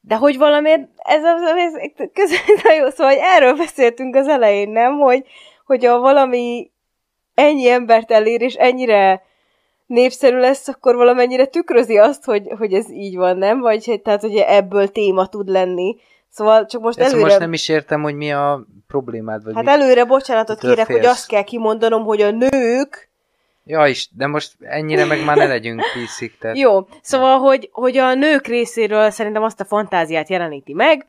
De 0.01 0.15
hogy 0.15 0.37
valamiért, 0.37 0.89
ez 0.95 1.23
az, 1.23 1.41
ez, 1.41 1.73
ez 2.13 2.31
jó, 2.79 2.89
szóval 2.89 3.13
hogy 3.13 3.21
erről 3.21 3.53
beszéltünk 3.53 4.15
az 4.15 4.27
elején, 4.27 4.69
nem? 4.69 4.99
Hogy, 4.99 5.25
hogy 5.65 5.85
a 5.85 5.99
valami 5.99 6.71
ennyi 7.33 7.69
embert 7.69 8.11
elér, 8.11 8.41
és 8.41 8.53
ennyire 8.53 9.23
népszerű 9.85 10.37
lesz, 10.37 10.67
akkor 10.67 10.95
valamennyire 10.95 11.45
tükrözi 11.45 11.97
azt, 11.97 12.25
hogy, 12.25 12.47
hogy 12.57 12.73
ez 12.73 12.89
így 12.91 13.15
van, 13.15 13.37
nem? 13.37 13.59
Vagy 13.59 13.99
tehát, 14.03 14.21
hogy 14.21 14.35
ebből 14.35 14.91
téma 14.91 15.27
tud 15.27 15.47
lenni. 15.47 15.95
Szóval 16.29 16.65
csak 16.65 16.81
most 16.81 16.99
Ezt 16.99 17.13
előre... 17.13 17.27
most 17.27 17.39
nem 17.39 17.53
is 17.53 17.69
értem, 17.69 18.01
hogy 18.01 18.15
mi 18.15 18.31
a 18.31 18.65
problémád, 18.87 19.43
vagy 19.43 19.53
Hát 19.55 19.63
mi... 19.63 19.71
előre 19.71 20.05
bocsánatot 20.05 20.59
kérek, 20.59 20.85
félsz. 20.85 20.99
hogy 20.99 21.07
azt 21.07 21.27
kell 21.27 21.43
kimondanom, 21.43 22.03
hogy 22.03 22.21
a 22.21 22.31
nők 22.31 23.09
Ja 23.69 23.87
is, 23.87 24.09
de 24.11 24.27
most 24.27 24.55
ennyire 24.59 25.05
meg 25.05 25.23
már 25.23 25.37
ne 25.37 25.45
legyünk 25.45 25.81
piszik. 25.93 26.37
Tehát... 26.37 26.57
Jó, 26.57 26.87
szóval, 27.01 27.37
hogy, 27.37 27.69
hogy 27.71 27.97
a 27.97 28.13
nők 28.13 28.47
részéről 28.47 29.09
szerintem 29.09 29.43
azt 29.43 29.59
a 29.59 29.65
fantáziát 29.65 30.29
jeleníti 30.29 30.73
meg, 30.73 31.07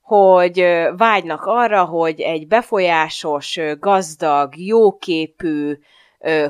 hogy 0.00 0.66
vágynak 0.96 1.42
arra, 1.44 1.84
hogy 1.84 2.20
egy 2.20 2.46
befolyásos, 2.46 3.58
gazdag, 3.78 4.56
jóképű, 4.56 5.78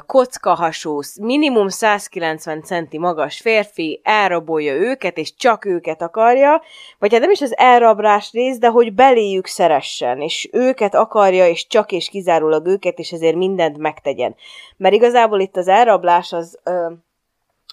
kockahasú, 0.06 1.00
minimum 1.20 1.68
190 1.68 2.62
centi 2.62 2.98
magas 2.98 3.40
férfi 3.40 4.00
elrabolja 4.02 4.74
őket, 4.74 5.18
és 5.18 5.34
csak 5.34 5.64
őket 5.64 6.02
akarja, 6.02 6.62
vagy 6.98 7.12
hát 7.12 7.20
nem 7.20 7.30
is 7.30 7.40
az 7.40 7.56
elrablás 7.56 8.32
rész, 8.32 8.58
de 8.58 8.68
hogy 8.68 8.94
beléjük 8.94 9.46
szeressen, 9.46 10.20
és 10.20 10.48
őket 10.52 10.94
akarja, 10.94 11.48
és 11.48 11.66
csak 11.66 11.92
és 11.92 12.08
kizárólag 12.08 12.66
őket, 12.66 12.98
és 12.98 13.12
ezért 13.12 13.36
mindent 13.36 13.78
megtegyen. 13.78 14.34
Mert 14.76 14.94
igazából 14.94 15.40
itt 15.40 15.56
az 15.56 15.68
elrablás 15.68 16.32
az... 16.32 16.58
Ö, 16.64 16.92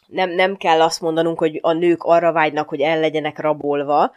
nem, 0.08 0.30
nem 0.30 0.58
kell 0.58 0.82
azt 0.82 1.02
mondanunk, 1.02 1.40
hogy 1.40 1.60
a 1.62 1.72
nők 1.72 2.04
arra 2.04 2.32
vágynak, 2.32 2.70
hogy 2.70 2.82
el 2.82 3.00
legyenek 3.00 3.40
rabolva, 3.40 4.12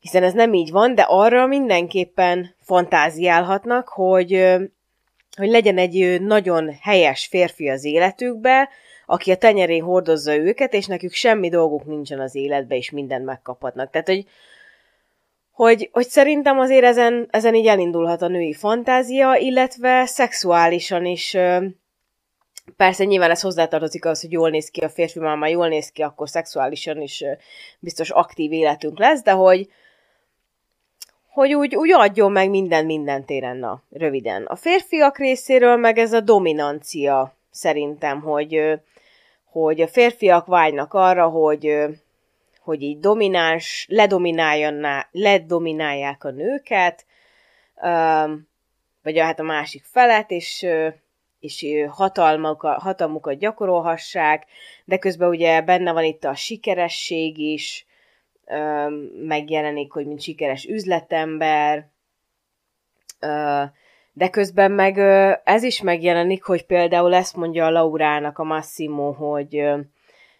hiszen 0.00 0.22
ez 0.22 0.32
nem 0.32 0.54
így 0.54 0.70
van, 0.70 0.94
de 0.94 1.02
arra 1.08 1.46
mindenképpen 1.46 2.54
fantáziálhatnak, 2.60 3.88
hogy 3.88 4.32
hogy 5.36 5.48
legyen 5.48 5.78
egy 5.78 6.20
nagyon 6.20 6.78
helyes 6.80 7.26
férfi 7.26 7.68
az 7.68 7.84
életükbe, 7.84 8.68
aki 9.06 9.30
a 9.30 9.36
tenyerén 9.36 9.82
hordozza 9.82 10.36
őket, 10.36 10.72
és 10.72 10.86
nekük 10.86 11.12
semmi 11.12 11.48
dolguk 11.48 11.84
nincsen 11.84 12.20
az 12.20 12.34
életbe, 12.34 12.76
és 12.76 12.90
mindent 12.90 13.24
megkaphatnak. 13.24 13.90
Tehát, 13.90 14.08
hogy, 14.08 14.26
hogy, 15.52 15.88
hogy 15.92 16.08
szerintem 16.08 16.58
azért 16.58 16.84
ezen, 16.84 17.28
ezen 17.30 17.54
így 17.54 17.66
elindulhat 17.66 18.22
a 18.22 18.28
női 18.28 18.52
fantázia, 18.52 19.36
illetve 19.36 20.06
szexuálisan 20.06 21.04
is 21.04 21.36
Persze 22.76 23.04
nyilván 23.04 23.30
ez 23.30 23.40
hozzátartozik 23.40 24.04
az, 24.04 24.20
hogy 24.20 24.32
jól 24.32 24.50
néz 24.50 24.68
ki 24.68 24.80
a 24.80 24.88
férfi, 24.88 25.18
már 25.18 25.50
jól 25.50 25.68
néz 25.68 25.90
ki, 25.90 26.02
akkor 26.02 26.28
szexuálisan 26.28 27.00
is 27.00 27.24
biztos 27.78 28.10
aktív 28.10 28.52
életünk 28.52 28.98
lesz, 28.98 29.22
de 29.22 29.30
hogy, 29.30 29.68
hogy 31.34 31.54
úgy, 31.54 31.76
úgy 31.76 31.92
adjon 31.92 32.32
meg 32.32 32.50
minden 32.50 32.84
minden 32.84 33.24
téren, 33.24 33.56
na, 33.56 33.82
röviden. 33.90 34.44
A 34.44 34.56
férfiak 34.56 35.18
részéről 35.18 35.76
meg 35.76 35.98
ez 35.98 36.12
a 36.12 36.20
dominancia, 36.20 37.36
szerintem, 37.50 38.20
hogy, 38.20 38.80
hogy 39.44 39.80
a 39.80 39.88
férfiak 39.88 40.46
vágynak 40.46 40.94
arra, 40.94 41.28
hogy, 41.28 41.76
hogy 42.60 42.82
így 42.82 42.98
domináns, 42.98 43.86
ledominálják 45.12 46.24
a 46.24 46.30
nőket, 46.30 47.04
vagy 49.02 49.18
hát 49.18 49.40
a 49.40 49.42
másik 49.42 49.84
felet, 49.84 50.30
és, 50.30 50.66
és 51.40 51.66
hatalmukat, 51.88 52.78
hatalmukat 52.78 53.38
gyakorolhassák, 53.38 54.46
de 54.84 54.98
közben 54.98 55.28
ugye 55.28 55.62
benne 55.62 55.92
van 55.92 56.04
itt 56.04 56.24
a 56.24 56.34
sikeresség 56.34 57.38
is, 57.38 57.86
megjelenik, 59.26 59.92
hogy 59.92 60.06
mint 60.06 60.20
sikeres 60.20 60.64
üzletember, 60.64 61.88
de 64.12 64.30
közben 64.30 64.72
meg 64.72 64.98
ez 65.44 65.62
is 65.62 65.82
megjelenik, 65.82 66.44
hogy 66.44 66.66
például 66.66 67.14
ezt 67.14 67.36
mondja 67.36 67.66
a 67.66 67.70
Laurának 67.70 68.38
a 68.38 68.44
Massimo, 68.44 69.12
hogy 69.12 69.64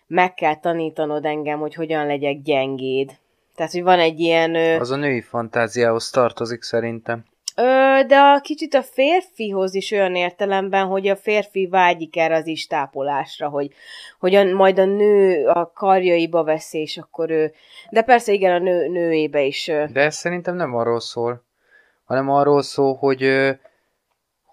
meg 0.07 0.35
kell 0.35 0.57
tanítanod 0.57 1.25
engem, 1.25 1.59
hogy 1.59 1.75
hogyan 1.75 2.07
legyek 2.07 2.43
gyengéd. 2.43 3.19
Tehát, 3.55 3.73
hogy 3.73 3.83
van 3.83 3.99
egy 3.99 4.21
ilyen... 4.21 4.55
Az 4.81 4.91
a 4.91 4.97
női 4.97 5.21
fantáziához 5.21 6.11
tartozik 6.11 6.63
szerintem. 6.63 7.25
Ö, 7.57 7.63
de 8.07 8.19
a 8.19 8.41
kicsit 8.41 8.75
a 8.75 8.83
férfihoz 8.83 9.75
is 9.75 9.91
olyan 9.91 10.15
értelemben, 10.15 10.87
hogy 10.87 11.09
a 11.09 11.17
férfi 11.17 11.67
vágyik 11.67 12.17
erre 12.17 12.37
az 12.37 12.47
istápolásra, 12.47 13.49
hogy, 13.49 13.73
hogy 14.19 14.35
a, 14.35 14.45
majd 14.45 14.79
a 14.79 14.85
nő 14.85 15.47
a 15.47 15.73
karjaiba 15.73 16.45
veszi, 16.45 16.79
és 16.79 16.97
akkor 16.97 17.31
ő... 17.31 17.53
De 17.91 18.03
persze 18.03 18.33
igen, 18.33 18.55
a 18.55 18.59
nő, 18.59 18.89
nőébe 18.89 19.43
is. 19.43 19.67
De 19.67 20.01
ez 20.01 20.17
szerintem 20.17 20.57
nem 20.57 20.75
arról 20.75 21.01
szól, 21.01 21.45
hanem 22.05 22.31
arról 22.31 22.63
szól, 22.63 22.95
hogy 22.95 23.57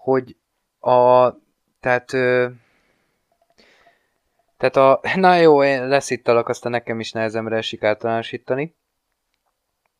hogy 0.02 0.36
a... 0.80 1.30
Tehát... 1.80 2.06
Tehát 4.56 4.76
a... 4.76 5.00
Na 5.14 5.36
jó, 5.36 5.64
én 5.64 5.88
leszittalak, 5.88 6.48
aztán 6.48 6.72
nekem 6.72 7.00
is 7.00 7.12
nehezemre 7.12 7.56
esik 7.56 7.82
általánosítani. 7.82 8.74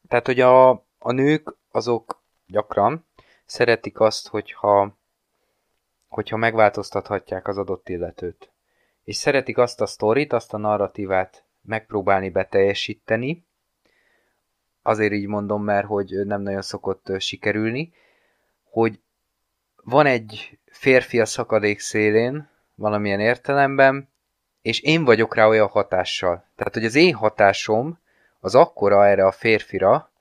Tehát, 0.09 0.27
hogy 0.27 0.41
a, 0.41 0.71
a 0.99 1.13
nők 1.13 1.55
azok 1.71 2.22
gyakran 2.53 3.07
szeretik 3.45 4.01
azt, 4.01 4.29
hogyha, 4.29 4.97
hogyha 6.09 6.37
megváltoztathatják 6.37 7.49
az 7.49 7.59
adott 7.59 7.89
illetőt. 7.89 8.53
És 9.05 9.17
szeretik 9.17 9.59
azt 9.59 9.81
a 9.81 9.87
sztorit, 9.87 10.33
azt 10.33 10.55
a 10.55 10.59
narratívát 10.59 11.45
megpróbálni 11.63 12.31
beteljesíteni, 12.31 13.47
azért 14.83 15.13
így 15.13 15.27
mondom, 15.27 15.65
mert 15.65 15.87
hogy 15.87 16.27
nem 16.27 16.43
nagyon 16.43 16.63
szokott 16.63 17.21
sikerülni, 17.21 17.93
hogy 18.63 19.01
van 19.85 20.07
egy 20.07 20.59
férfi 20.65 21.21
a 21.21 21.27
szakadék 21.27 21.81
szélén, 21.81 22.49
valamilyen 22.75 23.21
értelemben, 23.21 24.09
és 24.63 24.81
én 24.81 25.05
vagyok 25.05 25.35
rá 25.35 25.47
olyan 25.47 25.69
hatással. 25.69 26.45
Tehát, 26.57 26.75
hogy 26.75 26.85
az 26.85 26.95
én 26.95 27.15
hatásom 27.15 27.99
az 28.41 28.55
akkora 28.55 29.07
erre 29.07 29.27
a 29.27 29.33
férfira, 29.33 30.12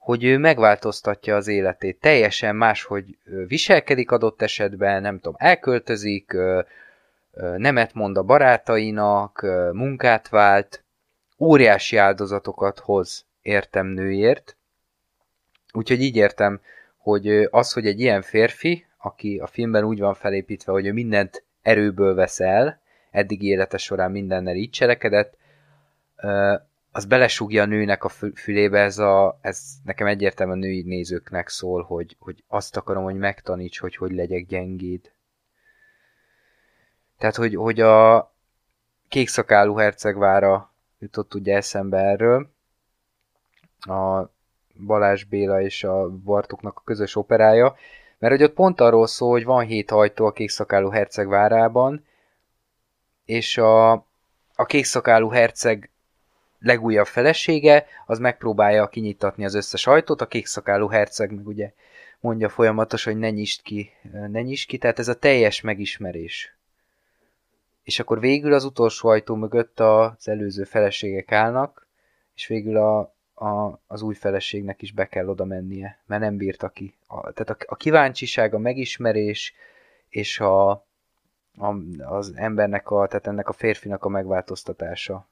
hogy 0.00 0.24
ő 0.24 0.38
megváltoztatja 0.38 1.36
az 1.36 1.46
életét. 1.46 2.00
Teljesen 2.00 2.56
máshogy 2.56 3.16
viselkedik 3.46 4.10
adott 4.10 4.42
esetben, 4.42 5.02
nem 5.02 5.16
tudom, 5.16 5.34
elköltözik, 5.38 6.36
nemet 7.56 7.94
mond 7.94 8.16
a 8.16 8.22
barátainak, 8.22 9.46
munkát 9.72 10.28
vált, 10.28 10.82
óriási 11.38 11.96
áldozatokat 11.96 12.78
hoz 12.78 13.24
értem 13.42 13.86
nőért. 13.86 14.56
Úgyhogy 15.72 16.02
így 16.02 16.16
értem, 16.16 16.60
hogy 16.96 17.48
az, 17.50 17.72
hogy 17.72 17.86
egy 17.86 18.00
ilyen 18.00 18.22
férfi, 18.22 18.86
aki 18.98 19.38
a 19.38 19.46
filmben 19.46 19.84
úgy 19.84 20.00
van 20.00 20.14
felépítve, 20.14 20.72
hogy 20.72 20.86
ő 20.86 20.92
mindent 20.92 21.44
erőből 21.62 22.14
vesz 22.14 22.40
el, 22.40 22.80
eddig 23.10 23.42
élete 23.42 23.76
során 23.76 24.10
mindennel 24.10 24.54
így 24.54 24.70
cselekedett, 24.70 25.36
az 26.92 27.04
belesúgja 27.04 27.62
a 27.62 27.66
nőnek 27.66 28.04
a 28.04 28.08
fülébe, 28.34 28.78
ez, 28.80 28.98
a, 28.98 29.38
ez 29.40 29.62
nekem 29.84 30.06
egyértelműen 30.06 30.58
a 30.58 30.60
női 30.60 30.82
nézőknek 30.82 31.48
szól, 31.48 31.82
hogy, 31.82 32.16
hogy 32.18 32.44
azt 32.48 32.76
akarom, 32.76 33.04
hogy 33.04 33.16
megtaníts, 33.16 33.78
hogy 33.78 33.96
hogy 33.96 34.12
legyek 34.12 34.46
gyengéd. 34.46 35.12
Tehát, 37.18 37.36
hogy, 37.36 37.54
hogy 37.54 37.80
a 37.80 38.32
kékszakálú 39.08 39.74
hercegvára 39.74 40.74
jutott 40.98 41.34
ugye 41.34 41.56
eszembe 41.56 41.98
erről, 41.98 42.50
a 43.80 44.30
Balázs 44.86 45.24
Béla 45.24 45.60
és 45.60 45.84
a 45.84 46.10
Bartoknak 46.10 46.76
a 46.78 46.82
közös 46.84 47.16
operája, 47.16 47.74
mert 48.18 48.32
hogy 48.32 48.42
ott 48.42 48.54
pont 48.54 48.80
arról 48.80 49.06
szól, 49.06 49.30
hogy 49.30 49.44
van 49.44 49.64
hét 49.64 49.90
hajtó 49.90 50.26
a 50.26 50.32
kékszakálú 50.32 50.88
herceg 50.88 51.28
várában, 51.28 52.04
és 53.24 53.58
a, 53.58 53.90
a 54.54 54.64
kékszakálú 54.66 55.28
herceg 55.28 55.89
legújabb 56.60 57.06
felesége, 57.06 57.86
az 58.06 58.18
megpróbálja 58.18 58.88
kinyitatni 58.88 59.44
az 59.44 59.54
összes 59.54 59.86
ajtót, 59.86 60.20
a 60.20 60.26
kékszakálú 60.26 60.88
herceg 60.88 61.34
meg 61.34 61.46
ugye 61.46 61.72
mondja 62.20 62.48
folyamatosan, 62.48 63.12
hogy 63.12 63.22
ne 63.22 63.30
nyisd 63.30 63.62
ki, 63.62 63.90
ne 64.28 64.42
nyisd 64.42 64.68
ki, 64.68 64.78
tehát 64.78 64.98
ez 64.98 65.08
a 65.08 65.18
teljes 65.18 65.60
megismerés. 65.60 66.54
És 67.82 67.98
akkor 67.98 68.20
végül 68.20 68.52
az 68.52 68.64
utolsó 68.64 69.08
ajtó 69.08 69.34
mögött 69.34 69.80
az 69.80 70.28
előző 70.28 70.64
feleségek 70.64 71.32
állnak, 71.32 71.86
és 72.34 72.46
végül 72.46 72.76
a, 72.76 72.98
a, 73.34 73.80
az 73.86 74.02
új 74.02 74.14
feleségnek 74.14 74.82
is 74.82 74.92
be 74.92 75.08
kell 75.08 75.28
oda 75.28 75.44
mennie, 75.44 75.98
mert 76.06 76.22
nem 76.22 76.36
bírta 76.36 76.68
ki. 76.68 76.94
A, 77.06 77.32
tehát 77.32 77.50
a, 77.50 77.56
a 77.66 77.76
kíváncsiság, 77.76 78.54
a 78.54 78.58
megismerés, 78.58 79.54
és 80.08 80.40
a, 80.40 80.70
a, 80.70 81.74
az 81.98 82.32
embernek, 82.36 82.90
a, 82.90 83.06
tehát 83.06 83.26
ennek 83.26 83.48
a 83.48 83.52
férfinak 83.52 84.04
a 84.04 84.08
megváltoztatása 84.08 85.28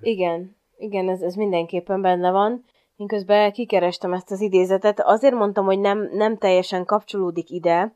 igen, 0.00 0.56
igen, 0.76 1.08
ez, 1.08 1.20
ez 1.20 1.34
mindenképpen 1.34 2.00
benne 2.00 2.30
van. 2.30 2.64
Én 2.96 3.06
közben 3.06 3.52
kikerestem 3.52 4.12
ezt 4.12 4.30
az 4.30 4.40
idézetet. 4.40 5.00
Azért 5.00 5.34
mondtam, 5.34 5.64
hogy 5.64 5.78
nem, 5.78 6.08
nem 6.12 6.36
teljesen 6.36 6.84
kapcsolódik 6.84 7.50
ide, 7.50 7.94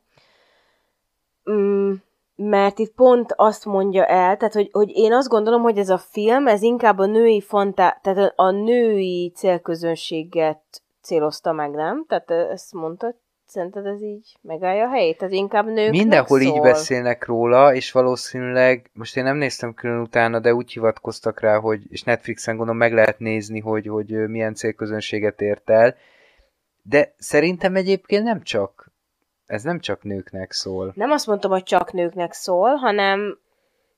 mm, 1.51 1.93
mert 2.35 2.79
itt 2.79 2.93
pont 2.93 3.33
azt 3.35 3.65
mondja 3.65 4.05
el, 4.05 4.37
tehát 4.37 4.53
hogy, 4.53 4.69
hogy 4.71 4.89
én 4.89 5.13
azt 5.13 5.27
gondolom, 5.27 5.61
hogy 5.61 5.77
ez 5.77 5.89
a 5.89 5.97
film, 5.97 6.47
ez 6.47 6.61
inkább 6.61 6.97
a 6.97 7.05
női 7.05 7.41
fantá, 7.41 7.99
tehát 8.01 8.33
a 8.35 8.51
női 8.51 9.31
célközönséget 9.35 10.83
célozta 11.01 11.51
meg, 11.51 11.71
nem? 11.71 12.05
Tehát 12.07 12.31
ezt 12.31 12.73
mondta, 12.73 13.15
szerinted 13.47 13.85
ez 13.85 14.01
így 14.01 14.37
megállja 14.41 14.85
a 14.85 14.89
helyét? 14.89 15.17
Tehát 15.17 15.33
inkább 15.33 15.65
nők 15.65 15.91
Mindenhol 15.91 16.39
szól. 16.39 16.55
így 16.55 16.61
beszélnek 16.61 17.25
róla, 17.25 17.73
és 17.73 17.91
valószínűleg, 17.91 18.89
most 18.93 19.17
én 19.17 19.23
nem 19.23 19.37
néztem 19.37 19.73
külön 19.73 19.99
utána, 19.99 20.39
de 20.39 20.53
úgy 20.53 20.71
hivatkoztak 20.71 21.39
rá, 21.39 21.57
hogy, 21.57 21.81
és 21.89 22.03
Netflixen 22.03 22.55
gondolom 22.55 22.79
meg 22.79 22.93
lehet 22.93 23.19
nézni, 23.19 23.59
hogy, 23.59 23.87
hogy 23.87 24.27
milyen 24.27 24.53
célközönséget 24.53 25.41
ért 25.41 25.69
el, 25.69 25.95
de 26.83 27.13
szerintem 27.17 27.75
egyébként 27.75 28.23
nem 28.23 28.41
csak 28.41 28.93
ez 29.45 29.63
nem 29.63 29.79
csak 29.79 30.03
nőknek 30.03 30.51
szól. 30.51 30.91
Nem 30.95 31.11
azt 31.11 31.27
mondtam, 31.27 31.51
hogy 31.51 31.63
csak 31.63 31.91
nőknek 31.91 32.33
szól, 32.33 32.75
hanem... 32.75 33.39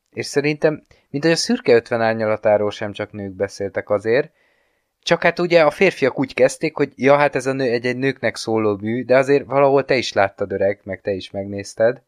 És 0.10 0.26
szerintem, 0.26 0.84
mint 1.10 1.24
hogy 1.24 1.34
a 1.34 1.36
szürke 1.36 1.74
50 1.74 2.02
árnyalatáról 2.02 2.72
sem 2.72 2.91
csak 2.91 3.12
nők 3.12 3.32
beszéltek 3.32 3.89
azért, 3.89 4.32
csak 5.04 5.22
hát 5.22 5.39
ugye 5.39 5.62
a 5.62 5.72
férfiak 5.72 6.20
úgy 6.20 6.34
kezdték, 6.34 6.76
hogy 6.76 6.91
ja, 6.95 7.16
hát 7.16 7.36
ez 7.36 7.45
a 7.45 7.54
nő, 7.54 7.72
egy, 7.72 7.86
egy 7.86 7.98
nőknek 7.98 8.36
szóló 8.36 8.78
mű, 8.82 9.06
de 9.06 9.18
azért 9.18 9.45
valahol 9.45 9.86
te 9.86 9.95
is 9.95 10.14
láttad 10.14 10.52
öreg, 10.52 10.82
meg 10.84 11.02
te 11.02 11.12
is 11.12 11.32
megnézted. 11.32 12.02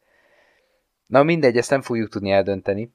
Na 1.06 1.22
mindegy, 1.22 1.56
ezt 1.56 1.70
nem 1.70 1.82
fogjuk 1.82 2.08
tudni 2.08 2.30
eldönteni. 2.30 2.92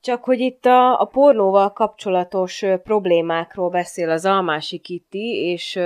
Csak 0.00 0.24
hogy 0.24 0.40
itt 0.40 0.64
a, 0.64 1.00
a 1.00 1.04
pornóval 1.04 1.72
kapcsolatos 1.72 2.64
problémákról 2.82 3.70
beszél 3.70 4.10
az 4.10 4.24
Almási 4.24 4.78
Kitty, 4.78 5.50
és 5.52 5.80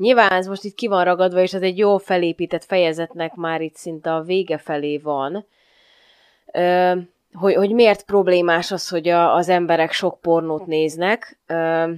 Nyilván 0.00 0.32
ez 0.32 0.46
most 0.46 0.64
itt 0.64 0.74
ki 0.74 0.86
van 0.86 1.04
ragadva, 1.04 1.40
és 1.40 1.54
ez 1.54 1.62
egy 1.62 1.78
jó 1.78 1.98
felépített 1.98 2.64
fejezetnek 2.64 3.34
már 3.34 3.60
itt 3.60 3.74
szinte 3.76 4.14
a 4.14 4.22
vége 4.22 4.58
felé 4.58 4.98
van. 4.98 5.46
Ö, 6.52 6.92
hogy, 7.32 7.54
hogy 7.54 7.72
miért 7.72 8.04
problémás 8.04 8.70
az, 8.70 8.88
hogy 8.88 9.08
a, 9.08 9.34
az 9.34 9.48
emberek 9.48 9.92
sok 9.92 10.20
pornót 10.20 10.66
néznek. 10.66 11.38
Ö, 11.46 11.90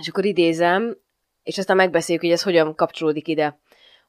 és 0.00 0.08
akkor 0.08 0.24
idézem, 0.24 0.96
és 1.42 1.58
aztán 1.58 1.76
megbeszéljük, 1.76 2.24
hogy 2.24 2.32
ez 2.32 2.42
hogyan 2.42 2.74
kapcsolódik 2.74 3.28
ide. 3.28 3.58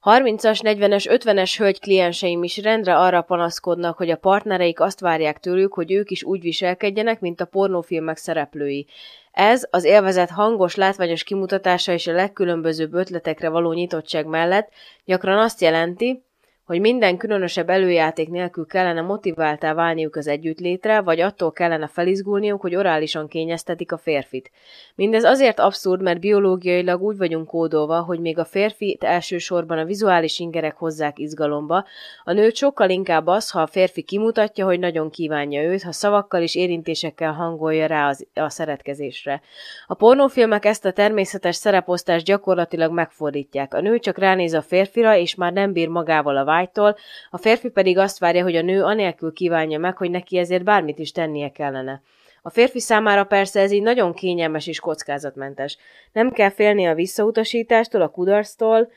30-as, 0.02 0.60
40-es, 0.64 1.22
50-es 1.24 1.56
hölgy 1.58 1.80
klienseim 1.80 2.44
is 2.44 2.58
rendre 2.58 2.98
arra 2.98 3.22
panaszkodnak, 3.22 3.98
hogy 3.98 4.10
a 4.10 4.18
partnereik 4.18 4.80
azt 4.80 5.00
várják 5.00 5.40
tőlük, 5.40 5.74
hogy 5.74 5.92
ők 5.92 6.12
is 6.12 6.24
úgy 6.24 6.42
viselkedjenek, 6.42 7.20
mint 7.20 7.42
a 7.42 7.46
pornófilmek 7.46 8.18
szereplői. 8.18 8.88
Ez 9.32 9.68
az 9.70 9.84
élvezet 9.84 10.30
hangos, 10.30 10.76
látványos 10.76 11.24
kimutatása 11.24 11.92
és 11.92 12.08
a 12.08 12.14
legkülönbözőbb 12.14 12.94
ötletekre 12.94 13.50
való 13.50 13.74
nyitottság 13.74 14.26
mellett 14.26 14.70
gyakran 15.06 15.38
azt 15.38 15.62
jelenti, 15.62 16.24
hogy 16.68 16.80
minden 16.80 17.18
különösebb 17.18 17.70
előjáték 17.70 18.30
nélkül 18.30 18.66
kellene 18.66 19.02
motiváltá 19.02 19.74
válniuk 19.74 20.16
az 20.16 20.28
együttlétre, 20.28 21.02
vagy 21.02 21.20
attól 21.20 21.52
kellene 21.52 21.88
felizgulniuk, 21.88 22.62
hogy 22.62 22.76
orálisan 22.76 23.28
kényeztetik 23.28 23.92
a 23.92 23.98
férfit. 23.98 24.52
Mindez 24.96 25.24
azért 25.24 25.60
abszurd, 25.60 26.02
mert 26.02 26.20
biológiailag 26.20 27.02
úgy 27.02 27.18
vagyunk 27.18 27.48
kódolva, 27.48 28.02
hogy 28.02 28.20
még 28.20 28.38
a 28.38 28.46
férfi 28.46 28.98
elsősorban 29.00 29.78
a 29.78 29.86
vizuális 29.86 30.40
ingerek 30.40 30.78
hozzák 30.78 31.20
izgalomba, 31.20 31.86
a 32.24 32.32
nőt 32.32 32.56
sokkal 32.56 32.90
inkább 32.90 33.28
az, 33.28 33.52
ha 33.52 33.62
a 33.62 33.68
férfi 33.68 34.02
kimutatja, 34.02 34.66
hogy 34.66 34.80
nagyon 34.80 35.10
kívánja 35.10 35.64
őt, 35.64 35.84
ha 35.84 35.92
szavakkal 35.92 36.42
és 36.42 36.56
érintésekkel 36.56 37.32
hangolja 37.32 37.86
rá 37.86 38.08
az, 38.08 38.28
a 38.34 38.50
szeretkezésre. 38.50 39.42
A 39.88 39.94
pornófilmek 39.94 40.66
ezt 40.66 40.86
a 40.86 40.92
természetes 40.92 41.56
szereposztást 41.56 42.26
gyakorlatilag 42.26 42.92
megfordítják. 42.92 43.74
A 43.74 43.82
nő 43.82 44.00
csak 44.00 44.18
ránéz 44.18 44.54
a 44.54 44.62
férfira, 44.62 45.16
és 45.16 45.36
már 45.36 45.54
nem 45.54 45.74
bír 45.74 45.88
magával 45.88 46.38
a 46.38 46.44
vágytól, 46.58 46.96
a 47.30 47.38
férfi 47.38 47.70
pedig 47.70 47.98
azt 47.98 48.20
várja, 48.20 48.44
hogy 48.44 48.56
a 48.56 48.62
nő 48.62 48.84
anélkül 48.84 49.34
kívánja 49.34 49.80
meg, 49.80 49.98
hogy 49.98 50.12
neki 50.12 50.38
ezért 50.38 50.64
bármit 50.64 51.00
is 51.00 51.12
tennie 51.12 51.52
kellene. 51.52 52.02
A 52.42 52.50
férfi 52.50 52.80
számára 52.80 53.24
persze 53.24 53.60
ez 53.62 53.72
így 53.72 53.82
nagyon 53.82 54.14
kényelmes 54.14 54.68
és 54.68 54.80
kockázatmentes. 54.80 55.78
Nem 56.12 56.32
kell 56.32 56.50
félni 56.50 56.88
a 56.88 56.94
visszautasítástól, 56.94 58.02
a 58.02 58.10
kudarctól, 58.10 58.92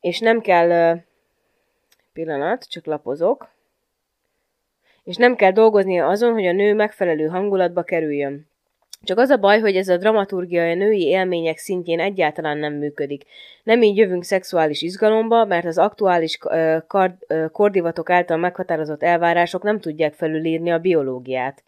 és 0.00 0.18
nem 0.18 0.40
kell... 0.40 0.98
Pillanat, 2.12 2.68
csak 2.68 2.84
lapozok. 2.84 3.48
És 5.04 5.16
nem 5.16 5.36
kell 5.36 5.52
dolgoznia 5.52 6.06
azon, 6.06 6.32
hogy 6.32 6.46
a 6.46 6.52
nő 6.52 6.74
megfelelő 6.74 7.26
hangulatba 7.26 7.82
kerüljön. 7.82 8.49
Csak 9.04 9.18
az 9.18 9.30
a 9.30 9.36
baj, 9.36 9.60
hogy 9.60 9.76
ez 9.76 9.88
a 9.88 9.96
dramaturgia 9.96 10.62
a 10.62 10.74
női 10.74 11.06
élmények 11.06 11.58
szintjén 11.58 12.00
egyáltalán 12.00 12.58
nem 12.58 12.72
működik. 12.72 13.24
Nem 13.62 13.82
így 13.82 13.96
jövünk 13.96 14.24
szexuális 14.24 14.82
izgalomba, 14.82 15.44
mert 15.44 15.64
az 15.64 15.78
aktuális 15.78 16.38
kard, 16.86 17.14
kordivatok 17.52 18.10
által 18.10 18.36
meghatározott 18.36 19.02
elvárások 19.02 19.62
nem 19.62 19.80
tudják 19.80 20.14
felülírni 20.14 20.70
a 20.70 20.78
biológiát. 20.78 21.62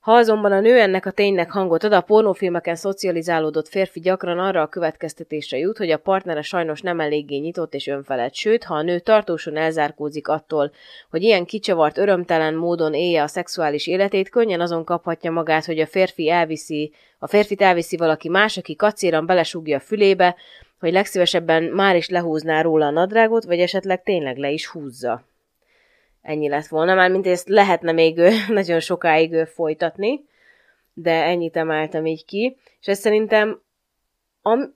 Ha 0.00 0.12
azonban 0.12 0.52
a 0.52 0.60
nő 0.60 0.78
ennek 0.78 1.06
a 1.06 1.10
ténynek 1.10 1.50
hangot 1.50 1.84
ad, 1.84 1.92
a 1.92 2.00
pornófilmeken 2.00 2.74
szocializálódott 2.74 3.68
férfi 3.68 4.00
gyakran 4.00 4.38
arra 4.38 4.62
a 4.62 4.66
következtetésre 4.66 5.58
jut, 5.58 5.78
hogy 5.78 5.90
a 5.90 5.98
partnere 5.98 6.42
sajnos 6.42 6.80
nem 6.80 7.00
eléggé 7.00 7.36
nyitott 7.36 7.74
és 7.74 7.86
önfelett, 7.86 8.34
sőt, 8.34 8.64
ha 8.64 8.74
a 8.74 8.82
nő 8.82 8.98
tartósan 8.98 9.56
elzárkózik 9.56 10.28
attól, 10.28 10.72
hogy 11.10 11.22
ilyen 11.22 11.44
kicsavart, 11.44 11.98
örömtelen 11.98 12.54
módon 12.54 12.94
élje 12.94 13.22
a 13.22 13.26
szexuális 13.26 13.86
életét, 13.86 14.28
könnyen 14.28 14.60
azon 14.60 14.84
kaphatja 14.84 15.30
magát, 15.30 15.64
hogy 15.64 15.80
a 15.80 15.86
férfi 15.86 16.30
elviszi, 16.30 16.92
a 17.18 17.26
férfit 17.26 17.62
elviszi 17.62 17.96
valaki 17.96 18.28
más, 18.28 18.56
aki 18.56 18.76
kacéran 18.76 19.26
belesúgja 19.26 19.76
a 19.76 19.80
fülébe, 19.80 20.36
hogy 20.78 20.92
legszívesebben 20.92 21.62
már 21.62 21.96
is 21.96 22.08
lehúzná 22.08 22.62
róla 22.62 22.86
a 22.86 22.90
nadrágot, 22.90 23.44
vagy 23.44 23.58
esetleg 23.58 24.02
tényleg 24.02 24.36
le 24.36 24.50
is 24.50 24.66
húzza 24.66 25.28
ennyi 26.22 26.48
lett 26.48 26.66
volna, 26.66 26.94
már 26.94 27.10
mint 27.10 27.26
ezt 27.26 27.48
lehetne 27.48 27.92
még 27.92 28.20
nagyon 28.48 28.80
sokáig 28.80 29.46
folytatni, 29.46 30.24
de 30.92 31.24
ennyit 31.24 31.56
emeltem 31.56 32.06
így 32.06 32.24
ki, 32.24 32.56
és 32.80 32.86
ez 32.86 32.98
szerintem 32.98 33.62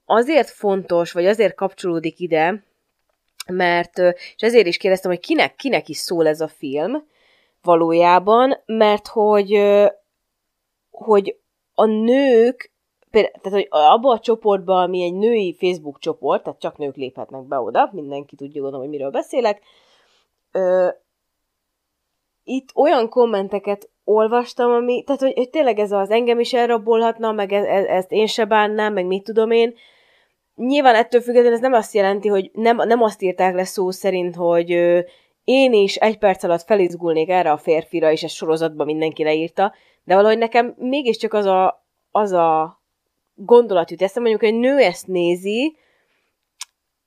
azért 0.04 0.50
fontos, 0.50 1.12
vagy 1.12 1.26
azért 1.26 1.54
kapcsolódik 1.54 2.18
ide, 2.18 2.64
mert, 3.46 3.98
és 4.08 4.42
ezért 4.42 4.66
is 4.66 4.76
kérdeztem, 4.76 5.10
hogy 5.10 5.20
kinek, 5.20 5.56
kinek 5.56 5.88
is 5.88 5.96
szól 5.96 6.26
ez 6.26 6.40
a 6.40 6.48
film 6.48 7.06
valójában, 7.62 8.62
mert 8.66 9.08
hogy, 9.08 9.60
hogy 10.90 11.38
a 11.74 11.84
nők, 11.84 12.72
tehát 13.10 13.50
hogy 13.50 13.66
abba 13.70 14.12
a 14.12 14.18
csoportban, 14.18 14.82
ami 14.82 15.02
egy 15.02 15.14
női 15.14 15.56
Facebook 15.58 15.98
csoport, 15.98 16.42
tehát 16.42 16.60
csak 16.60 16.78
nők 16.78 16.96
léphetnek 16.96 17.42
be 17.42 17.58
oda, 17.58 17.90
mindenki 17.92 18.36
tudja 18.36 18.60
gondolom, 18.60 18.86
hogy 18.86 18.94
miről 18.96 19.10
beszélek, 19.10 19.62
itt 22.44 22.68
olyan 22.74 23.08
kommenteket 23.08 23.88
olvastam, 24.04 24.70
ami, 24.70 25.02
tehát 25.02 25.20
hogy, 25.20 25.32
hogy 25.34 25.50
tényleg 25.50 25.78
ez 25.78 25.92
az 25.92 26.10
engem 26.10 26.40
is 26.40 26.52
elrabolhatna, 26.52 27.32
meg 27.32 27.52
ez, 27.52 27.64
ez, 27.64 27.84
ezt 27.84 28.12
én 28.12 28.26
se 28.26 28.44
bánnám, 28.44 28.92
meg 28.92 29.06
mit 29.06 29.24
tudom 29.24 29.50
én. 29.50 29.74
Nyilván 30.54 30.94
ettől 30.94 31.20
függetlenül 31.20 31.54
ez 31.54 31.60
nem 31.60 31.72
azt 31.72 31.94
jelenti, 31.94 32.28
hogy 32.28 32.50
nem, 32.52 32.76
nem 32.76 33.02
azt 33.02 33.22
írták 33.22 33.54
le 33.54 33.64
szó 33.64 33.90
szerint, 33.90 34.34
hogy 34.34 34.72
ö, 34.72 35.00
én 35.44 35.72
is 35.72 35.96
egy 35.96 36.18
perc 36.18 36.42
alatt 36.42 36.62
felizgulnék 36.62 37.28
erre 37.28 37.50
a 37.50 37.56
férfira, 37.56 38.10
és 38.10 38.22
ezt 38.22 38.34
sorozatban 38.34 38.86
mindenki 38.86 39.22
leírta, 39.22 39.74
de 40.04 40.14
valahogy 40.14 40.38
nekem 40.38 40.74
mégiscsak 40.78 41.32
az 41.32 41.44
a, 41.44 41.86
az 42.10 42.32
a 42.32 42.80
gondolat 43.34 43.90
jut 43.90 44.02
eszem, 44.02 44.22
mondjuk 44.22 44.42
egy 44.44 44.58
nő 44.58 44.78
ezt 44.78 45.06
nézi, 45.06 45.76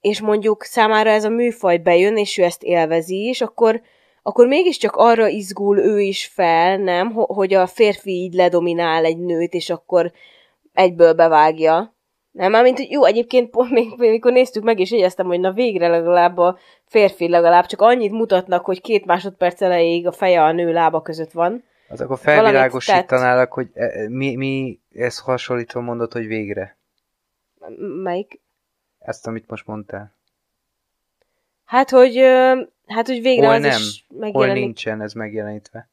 és 0.02 0.22
mondjuk 0.22 0.64
számára 0.64 1.10
ez 1.10 1.24
a 1.24 1.30
műfaj 1.30 1.78
bejön, 1.78 2.18
és 2.18 2.38
ő 2.38 2.44
ezt 2.44 2.64
élvezi, 2.64 3.18
és 3.18 3.42
akkor, 3.42 3.82
akkor 4.28 4.48
mégiscsak 4.48 4.96
arra 4.96 5.28
izgul 5.28 5.78
ő 5.78 6.00
is 6.00 6.26
fel, 6.34 6.78
nem, 6.78 7.12
hogy 7.12 7.54
a 7.54 7.68
férfi 7.68 8.12
így 8.12 8.34
ledominál 8.34 9.06
egy 9.06 9.18
nőt, 9.18 9.54
és 9.54 9.70
akkor 9.70 10.12
egyből 10.74 11.14
bevágja. 11.14 11.96
Nem, 12.32 12.52
mármint, 12.52 12.78
hogy 12.78 12.92
jó, 12.92 13.04
egyébként 13.04 13.50
pont 13.50 13.72
még, 13.72 13.94
amikor 13.98 14.32
néztük 14.32 14.64
meg, 14.64 14.80
és 14.80 14.92
jegyeztem, 14.92 15.26
hogy 15.26 15.40
na 15.40 15.52
végre 15.52 15.88
legalább 15.88 16.38
a 16.38 16.58
férfi 16.86 17.30
legalább 17.30 17.66
csak 17.66 17.82
annyit 17.82 18.12
mutatnak, 18.12 18.66
hogy 18.66 18.82
két 18.82 19.06
másodperc 19.06 19.62
elejéig 19.62 20.08
a 20.08 20.12
feje 20.12 20.44
a 20.44 20.52
nő 20.52 20.72
lába 20.72 21.02
között 21.02 21.32
van. 21.32 21.64
Az 21.90 22.02
akkor 22.02 22.18
felvilágosítanálak, 22.18 23.54
hogy 23.54 23.70
e, 23.74 23.84
e, 23.84 24.10
mi, 24.10 24.36
mi 24.36 24.80
ezt 24.94 25.20
hasonlítva 25.20 25.82
mondod, 25.82 26.12
hogy 26.12 26.28
végre? 26.28 26.78
Melyik? 28.04 28.40
Ezt, 29.00 29.28
amit 29.28 29.50
most 29.50 29.68
mondtál. 29.68 30.16
Hát, 31.66 31.90
hogy 31.90 32.24
Hát, 32.88 33.08
hogy 33.08 33.22
végre 33.22 33.46
hol 33.46 33.56
az 33.56 33.62
nem, 33.62 33.72
is 33.72 34.06
megjelenik. 34.10 34.36
Hol 34.36 34.48
nincsen 34.48 35.02
ez 35.02 35.14
megjelenítve. 35.14 35.90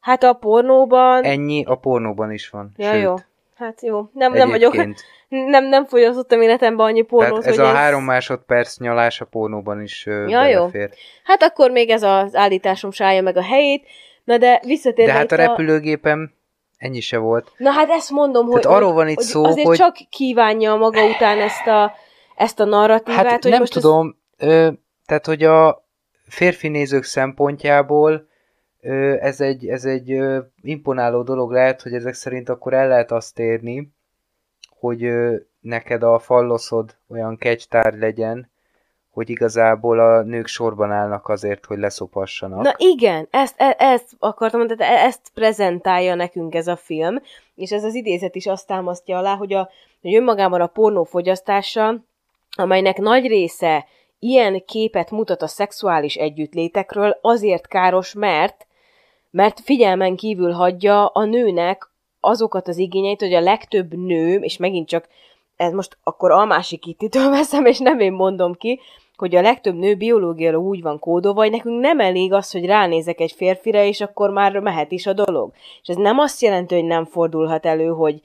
Hát 0.00 0.22
a 0.22 0.32
pornóban... 0.32 1.24
Ennyi 1.24 1.64
a 1.64 1.74
pornóban 1.74 2.32
is 2.32 2.48
van. 2.50 2.72
Ja, 2.76 2.92
sőt. 2.92 3.02
jó. 3.02 3.14
Hát 3.54 3.82
jó. 3.82 4.08
Nem, 4.12 4.32
nem 4.32 4.48
vagyok... 4.48 4.74
Nem, 5.28 5.64
nem 5.64 5.84
fogyasztottam 5.84 6.42
életemben 6.42 6.86
annyi 6.86 7.02
pornót, 7.02 7.40
Tehát 7.40 7.46
ez 7.46 7.58
a 7.58 7.68
ez... 7.68 7.74
három 7.74 8.04
másodperc 8.04 8.78
nyalás 8.78 9.20
a 9.20 9.24
pornóban 9.24 9.82
is 9.82 10.06
ja, 10.06 10.24
belefér. 10.26 10.80
jó. 10.80 10.88
Hát 11.24 11.42
akkor 11.42 11.70
még 11.70 11.90
ez 11.90 12.02
az 12.02 12.34
állításom 12.34 12.90
sállja 12.90 13.22
meg 13.22 13.36
a 13.36 13.42
helyét. 13.42 13.86
Na 14.24 14.38
de 14.38 14.60
visszatérve 14.64 15.12
De 15.12 15.18
hát 15.18 15.32
a 15.32 15.36
repülőgépem 15.36 16.32
ennyi 16.78 17.00
se 17.00 17.18
volt. 17.18 17.52
Na 17.56 17.70
hát 17.70 17.90
ezt 17.90 18.10
mondom, 18.10 18.46
Tehát 18.48 18.64
hogy, 18.64 18.74
arról 18.74 18.92
van 18.92 19.08
itt 19.08 19.16
hogy 19.16 19.24
szó, 19.24 19.44
azért 19.44 19.66
hogy... 19.66 19.76
csak 19.76 19.96
kívánja 20.10 20.76
maga 20.76 21.04
után 21.04 21.40
ezt 21.40 21.66
a, 21.66 21.92
ezt 22.36 22.60
a 22.60 22.64
narratívát. 22.64 23.26
Hát 23.26 23.42
hogy 23.42 23.50
nem 23.50 23.60
most 23.60 23.72
tudom, 23.72 24.16
ez... 24.36 24.48
ö, 24.48 24.68
tehát 25.06 25.26
hogy 25.26 25.42
a 25.42 25.87
férfi 26.28 26.68
nézők 26.68 27.04
szempontjából 27.04 28.28
ez 29.20 29.40
egy, 29.40 29.66
ez 29.66 29.84
egy 29.84 30.20
imponáló 30.62 31.22
dolog 31.22 31.50
lehet, 31.50 31.82
hogy 31.82 31.92
ezek 31.92 32.14
szerint 32.14 32.48
akkor 32.48 32.72
el 32.72 32.88
lehet 32.88 33.12
azt 33.12 33.38
érni, 33.38 33.92
hogy 34.78 35.10
neked 35.60 36.02
a 36.02 36.18
falloszod 36.18 36.96
olyan 37.08 37.36
kegytár 37.36 37.94
legyen, 37.94 38.50
hogy 39.10 39.30
igazából 39.30 39.98
a 39.98 40.22
nők 40.22 40.46
sorban 40.46 40.92
állnak 40.92 41.28
azért, 41.28 41.64
hogy 41.64 41.78
leszopassanak. 41.78 42.62
Na 42.62 42.74
igen, 42.76 43.28
ezt, 43.30 43.54
e, 43.56 43.76
ezt 43.78 44.08
akartam 44.18 44.58
mondani, 44.58 44.82
e, 44.82 45.04
ezt 45.04 45.30
prezentálja 45.34 46.14
nekünk 46.14 46.54
ez 46.54 46.66
a 46.66 46.76
film, 46.76 47.22
és 47.54 47.70
ez 47.70 47.84
az 47.84 47.94
idézet 47.94 48.34
is 48.34 48.46
azt 48.46 48.66
támasztja 48.66 49.18
alá, 49.18 49.36
hogy, 49.36 49.52
a, 49.52 49.70
hogy 50.00 50.14
önmagában 50.14 50.60
a 50.60 50.66
pornó 50.66 51.04
fogyasztása, 51.04 51.94
amelynek 52.56 52.96
nagy 52.98 53.26
része 53.26 53.86
ilyen 54.18 54.64
képet 54.64 55.10
mutat 55.10 55.42
a 55.42 55.46
szexuális 55.46 56.14
együttlétekről, 56.14 57.18
azért 57.20 57.66
káros, 57.66 58.12
mert 58.12 58.66
mert 59.30 59.60
figyelmen 59.60 60.16
kívül 60.16 60.52
hagyja 60.52 61.06
a 61.06 61.24
nőnek 61.24 61.90
azokat 62.20 62.68
az 62.68 62.78
igényeit, 62.78 63.20
hogy 63.20 63.34
a 63.34 63.40
legtöbb 63.40 63.94
nő, 63.94 64.34
és 64.34 64.56
megint 64.56 64.88
csak 64.88 65.08
ez 65.56 65.72
most 65.72 65.98
akkor 66.02 66.30
Almási 66.30 66.76
Kittitől 66.76 67.30
veszem, 67.38 67.66
és 67.66 67.78
nem 67.78 68.00
én 68.00 68.12
mondom 68.12 68.54
ki, 68.54 68.80
hogy 69.16 69.34
a 69.34 69.40
legtöbb 69.40 69.74
nő 69.74 69.94
biológiailag 69.94 70.62
úgy 70.62 70.82
van 70.82 70.98
kódolva, 70.98 71.40
hogy 71.40 71.50
nekünk 71.50 71.80
nem 71.80 72.00
elég 72.00 72.32
az, 72.32 72.50
hogy 72.50 72.66
ránézek 72.66 73.20
egy 73.20 73.32
férfire, 73.32 73.86
és 73.86 74.00
akkor 74.00 74.30
már 74.30 74.58
mehet 74.58 74.92
is 74.92 75.06
a 75.06 75.12
dolog. 75.12 75.52
És 75.82 75.88
ez 75.88 75.96
nem 75.96 76.18
azt 76.18 76.42
jelenti, 76.42 76.74
hogy 76.74 76.84
nem 76.84 77.04
fordulhat 77.04 77.66
elő, 77.66 77.86
hogy, 77.86 78.20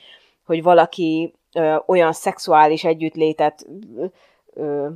hogy 0.45 0.63
valaki 0.63 1.33
ö, 1.53 1.75
olyan 1.85 2.13
szexuális 2.13 2.83
együttlétet 2.83 3.65
ö, 4.53 4.87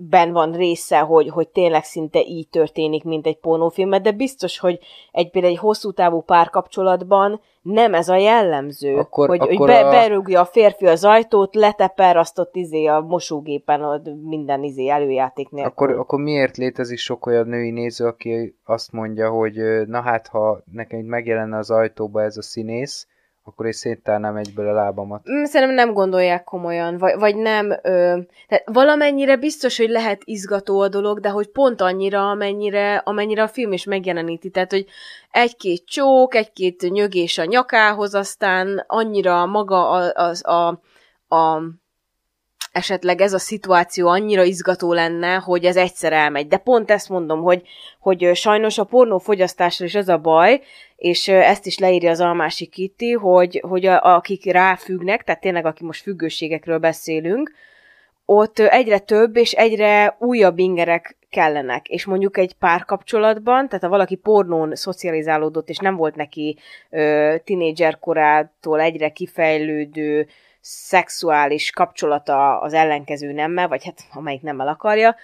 ben 0.00 0.32
van 0.32 0.52
része, 0.52 0.98
hogy, 0.98 1.28
hogy 1.28 1.48
tényleg 1.48 1.84
szinte 1.84 2.20
így 2.20 2.48
történik, 2.48 3.04
mint 3.04 3.26
egy 3.26 3.38
pornófilmet, 3.38 4.02
de 4.02 4.12
biztos, 4.12 4.58
hogy 4.58 4.78
egy 5.12 5.30
például 5.30 5.52
egy 5.52 5.58
hosszú 5.58 5.92
távú 5.92 6.20
párkapcsolatban 6.20 7.40
nem 7.62 7.94
ez 7.94 8.08
a 8.08 8.16
jellemző, 8.16 8.96
akkor, 8.96 9.28
hogy, 9.28 9.40
akkor 9.40 9.56
hogy 9.56 9.66
be, 9.66 9.86
a... 9.86 9.90
berúgja 9.90 10.40
a 10.40 10.44
férfi 10.44 10.86
az 10.86 11.04
ajtót, 11.04 11.54
leteper 11.54 12.16
azt 12.16 12.38
ott 12.38 12.56
izé 12.56 12.86
a 12.86 13.00
mosógépen 13.00 13.82
a 13.82 14.00
minden 14.22 14.62
izé 14.62 14.88
előjáték 14.88 15.50
nélkül. 15.50 15.72
Akkor, 15.72 15.90
akkor 15.90 16.18
miért 16.20 16.56
létezik 16.56 16.98
sok 16.98 17.26
olyan 17.26 17.46
női 17.46 17.70
néző, 17.70 18.06
aki 18.06 18.56
azt 18.64 18.92
mondja, 18.92 19.30
hogy 19.30 19.54
na 19.86 20.00
hát, 20.00 20.26
ha 20.26 20.62
nekem 20.72 21.00
megjelenne 21.00 21.56
az 21.56 21.70
ajtóba 21.70 22.22
ez 22.22 22.36
a 22.36 22.42
színész, 22.42 23.06
akkor 23.48 23.66
én 23.66 23.72
széttárnám 23.72 24.36
egyből 24.36 24.68
a 24.68 24.72
lábamat. 24.72 25.30
Mm, 25.30 25.44
szerintem 25.44 25.76
nem 25.76 25.92
gondolják 25.92 26.44
komolyan, 26.44 26.98
vagy, 26.98 27.18
vagy 27.18 27.36
nem. 27.36 27.70
Ö, 27.70 28.18
tehát 28.48 28.64
valamennyire 28.72 29.36
biztos, 29.36 29.76
hogy 29.76 29.88
lehet 29.88 30.22
izgató 30.24 30.80
a 30.80 30.88
dolog, 30.88 31.20
de 31.20 31.28
hogy 31.28 31.48
pont 31.48 31.80
annyira, 31.80 32.30
amennyire, 32.30 32.96
amennyire 32.96 33.42
a 33.42 33.48
film 33.48 33.72
is 33.72 33.84
megjeleníti. 33.84 34.50
Tehát, 34.50 34.70
hogy 34.70 34.86
egy-két 35.30 35.84
csók, 35.86 36.34
egy-két 36.34 36.90
nyögés 36.90 37.38
a 37.38 37.44
nyakához, 37.44 38.14
aztán 38.14 38.84
annyira 38.86 39.46
maga 39.46 39.88
az 40.14 40.46
a, 40.46 40.80
a, 41.28 41.36
a 41.36 41.62
esetleg 42.78 43.20
ez 43.20 43.32
a 43.32 43.38
szituáció 43.38 44.08
annyira 44.08 44.42
izgató 44.42 44.92
lenne, 44.92 45.34
hogy 45.34 45.64
ez 45.64 45.76
egyszer 45.76 46.12
elmegy. 46.12 46.46
De 46.46 46.56
pont 46.56 46.90
ezt 46.90 47.08
mondom, 47.08 47.42
hogy, 47.42 47.62
hogy 48.00 48.30
sajnos 48.34 48.78
a 48.78 48.84
pornó 48.84 49.18
fogyasztásra 49.18 49.84
is 49.84 49.94
az 49.94 50.08
a 50.08 50.18
baj, 50.18 50.60
és 50.96 51.28
ezt 51.28 51.66
is 51.66 51.78
leírja 51.78 52.10
az 52.10 52.20
Almási 52.20 52.66
Kitty, 52.66 53.12
hogy, 53.12 53.62
hogy 53.68 53.86
a, 53.86 54.14
akik 54.14 54.52
ráfüggnek, 54.52 55.24
tehát 55.24 55.40
tényleg 55.40 55.66
aki 55.66 55.84
most 55.84 56.02
függőségekről 56.02 56.78
beszélünk, 56.78 57.52
ott 58.24 58.58
egyre 58.58 58.98
több 58.98 59.36
és 59.36 59.52
egyre 59.52 60.16
újabb 60.18 60.58
ingerek 60.58 61.16
kellenek. 61.30 61.88
És 61.88 62.04
mondjuk 62.04 62.38
egy 62.38 62.54
párkapcsolatban, 62.54 63.68
tehát 63.68 63.84
ha 63.84 63.90
valaki 63.90 64.14
pornón 64.14 64.74
szocializálódott, 64.74 65.68
és 65.68 65.78
nem 65.78 65.96
volt 65.96 66.14
neki 66.14 66.58
ö, 66.90 67.34
tinédzser 67.44 67.98
korától 67.98 68.80
egyre 68.80 69.08
kifejlődő 69.08 70.26
szexuális 70.70 71.70
kapcsolata 71.70 72.60
az 72.60 72.72
ellenkező 72.72 73.32
nemmel, 73.32 73.68
vagy 73.68 73.84
hát 73.84 74.04
amelyik 74.12 74.42
nemmel 74.42 74.68
akarja, 74.68 75.16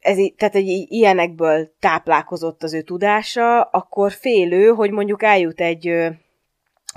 ez, 0.00 0.16
tehát 0.36 0.54
egy 0.54 0.86
ilyenekből 0.88 1.74
táplálkozott 1.78 2.62
az 2.62 2.74
ő 2.74 2.82
tudása, 2.82 3.62
akkor 3.62 4.12
félő, 4.12 4.68
hogy 4.68 4.90
mondjuk 4.90 5.22
eljut 5.22 5.60
egy 5.60 6.08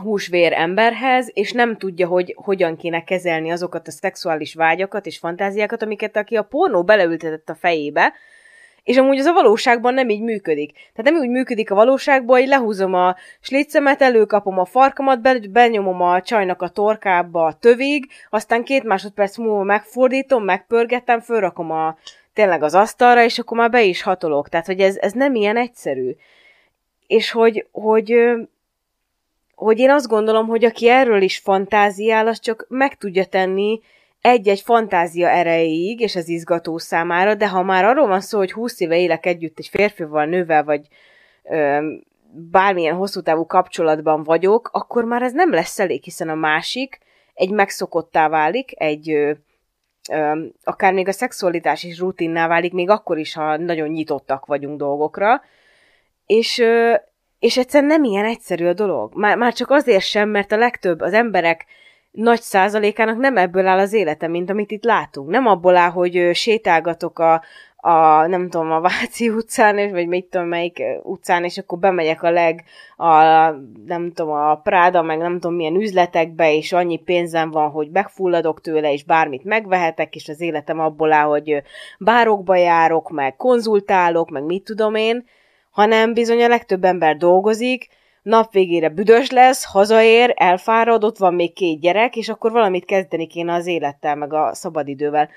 húsvér 0.01 0.53
emberhez, 0.53 1.29
és 1.33 1.51
nem 1.51 1.77
tudja, 1.77 2.07
hogy 2.07 2.35
hogyan 2.37 2.77
kéne 2.77 3.03
kezelni 3.03 3.51
azokat 3.51 3.87
a 3.87 3.91
szexuális 3.91 4.53
vágyakat 4.53 5.05
és 5.05 5.17
fantáziákat, 5.17 5.81
amiket 5.81 6.15
aki 6.15 6.35
a 6.35 6.43
pornó 6.43 6.83
beleültetett 6.83 7.49
a 7.49 7.55
fejébe, 7.55 8.13
és 8.83 8.97
amúgy 8.97 9.19
az 9.19 9.25
a 9.25 9.33
valóságban 9.33 9.93
nem 9.93 10.09
így 10.09 10.21
működik. 10.21 10.71
Tehát 10.71 11.11
nem 11.11 11.21
úgy 11.21 11.29
működik 11.29 11.71
a 11.71 11.75
valóságban, 11.75 12.39
hogy 12.39 12.47
lehúzom 12.47 12.93
a 12.93 13.15
sliccemet, 13.39 14.01
előkapom 14.01 14.59
a 14.59 14.65
farkamat, 14.65 15.51
benyomom 15.51 16.01
a 16.01 16.21
csajnak 16.21 16.61
a 16.61 16.67
torkába 16.67 17.45
a 17.45 17.53
tövig, 17.53 18.07
aztán 18.29 18.63
két 18.63 18.83
másodperc 18.83 19.37
múlva 19.37 19.63
megfordítom, 19.63 20.43
megpörgetem, 20.43 21.19
fölrakom 21.19 21.71
a 21.71 21.97
tényleg 22.33 22.63
az 22.63 22.73
asztalra, 22.73 23.23
és 23.23 23.39
akkor 23.39 23.57
már 23.57 23.69
be 23.69 23.83
is 23.83 24.01
hatolok. 24.01 24.49
Tehát, 24.49 24.65
hogy 24.65 24.79
ez, 24.79 24.97
ez 24.97 25.11
nem 25.11 25.35
ilyen 25.35 25.57
egyszerű. 25.57 26.15
És 27.07 27.31
hogy, 27.31 27.67
hogy, 27.71 28.15
hogy 29.55 29.79
én 29.79 29.89
azt 29.89 30.07
gondolom, 30.07 30.47
hogy 30.47 30.65
aki 30.65 30.89
erről 30.89 31.21
is 31.21 31.37
fantáziál, 31.37 32.27
az 32.27 32.39
csak 32.39 32.65
meg 32.69 32.95
tudja 32.95 33.25
tenni 33.25 33.81
egy-egy 34.23 34.61
fantázia 34.61 35.29
erejéig, 35.29 35.99
és 35.99 36.15
ez 36.15 36.27
izgató 36.27 36.77
számára, 36.77 37.35
de 37.35 37.49
ha 37.49 37.63
már 37.63 37.85
arról 37.85 38.07
van 38.07 38.21
szó, 38.21 38.37
hogy 38.37 38.51
20 38.51 38.79
éve 38.79 38.97
élek 38.97 39.25
együtt 39.25 39.59
egy 39.59 39.67
férfival, 39.67 40.25
nővel, 40.25 40.63
vagy 40.63 40.87
ö, 41.43 41.87
bármilyen 42.51 42.95
hosszú 42.95 43.21
távú 43.21 43.45
kapcsolatban 43.45 44.23
vagyok, 44.23 44.69
akkor 44.73 45.03
már 45.03 45.21
ez 45.21 45.33
nem 45.33 45.51
lesz 45.51 45.79
elég, 45.79 46.03
hiszen 46.03 46.29
a 46.29 46.35
másik 46.35 46.99
egy 47.33 47.49
megszokottá 47.49 48.29
válik, 48.29 48.81
egy 48.81 49.35
akár 50.63 50.93
még 50.93 51.07
a 51.07 51.11
szexualitás 51.11 51.83
is 51.83 51.99
rutinná 51.99 52.47
válik, 52.47 52.73
még 52.73 52.89
akkor 52.89 53.17
is, 53.17 53.33
ha 53.33 53.57
nagyon 53.57 53.87
nyitottak 53.87 54.45
vagyunk 54.45 54.77
dolgokra, 54.77 55.41
és, 56.25 56.63
és 57.39 57.57
egyszerűen 57.57 57.91
nem 57.91 58.03
ilyen 58.03 58.25
egyszerű 58.25 58.65
a 58.65 58.73
dolog. 58.73 59.15
Már, 59.15 59.37
már 59.37 59.53
csak 59.53 59.69
azért 59.69 60.03
sem, 60.03 60.29
mert 60.29 60.51
a 60.51 60.57
legtöbb, 60.57 61.01
az 61.01 61.13
emberek 61.13 61.65
nagy 62.13 62.41
százalékának 62.41 63.17
nem 63.17 63.37
ebből 63.37 63.67
áll 63.67 63.79
az 63.79 63.93
élete, 63.93 64.27
mint 64.27 64.49
amit 64.49 64.71
itt 64.71 64.83
látunk. 64.83 65.29
Nem 65.29 65.47
abból 65.47 65.75
áll, 65.75 65.89
hogy 65.89 66.29
sétálgatok 66.33 67.19
a, 67.19 67.41
a, 67.75 68.27
nem 68.27 68.49
tudom, 68.49 68.71
a 68.71 68.81
Váci 68.81 69.29
utcán, 69.29 69.77
és, 69.77 69.91
vagy 69.91 70.07
mit 70.07 70.25
tudom, 70.25 70.47
melyik 70.47 70.83
utcán, 71.03 71.43
és 71.43 71.57
akkor 71.57 71.79
bemegyek 71.79 72.23
a 72.23 72.31
leg, 72.31 72.63
a, 72.97 73.23
nem 73.85 74.11
tudom, 74.13 74.31
a 74.31 74.55
Práda, 74.55 75.01
meg 75.01 75.17
nem 75.17 75.33
tudom 75.33 75.55
milyen 75.55 75.75
üzletekbe, 75.75 76.55
és 76.55 76.71
annyi 76.71 76.97
pénzem 76.97 77.51
van, 77.51 77.69
hogy 77.69 77.89
megfulladok 77.91 78.61
tőle, 78.61 78.91
és 78.93 79.03
bármit 79.03 79.43
megvehetek, 79.43 80.15
és 80.15 80.29
az 80.29 80.41
életem 80.41 80.79
abból 80.79 81.13
áll, 81.13 81.27
hogy 81.27 81.61
bárokba 81.99 82.55
járok, 82.55 83.09
meg 83.09 83.35
konzultálok, 83.35 84.29
meg 84.29 84.43
mit 84.43 84.63
tudom 84.63 84.95
én, 84.95 85.25
hanem 85.71 86.13
bizony 86.13 86.43
a 86.43 86.47
legtöbb 86.47 86.83
ember 86.83 87.17
dolgozik, 87.17 87.87
nap 88.23 88.51
végére 88.51 88.89
büdös 88.89 89.29
lesz, 89.29 89.65
hazaér, 89.65 90.33
elfárad, 90.35 91.03
ott 91.03 91.17
van 91.17 91.33
még 91.33 91.53
két 91.53 91.79
gyerek, 91.79 92.15
és 92.15 92.29
akkor 92.29 92.51
valamit 92.51 92.85
kezdeni 92.85 93.27
kéne 93.27 93.53
az 93.53 93.67
élettel, 93.67 94.15
meg 94.15 94.33
a 94.33 94.53
szabadidővel 94.53 95.29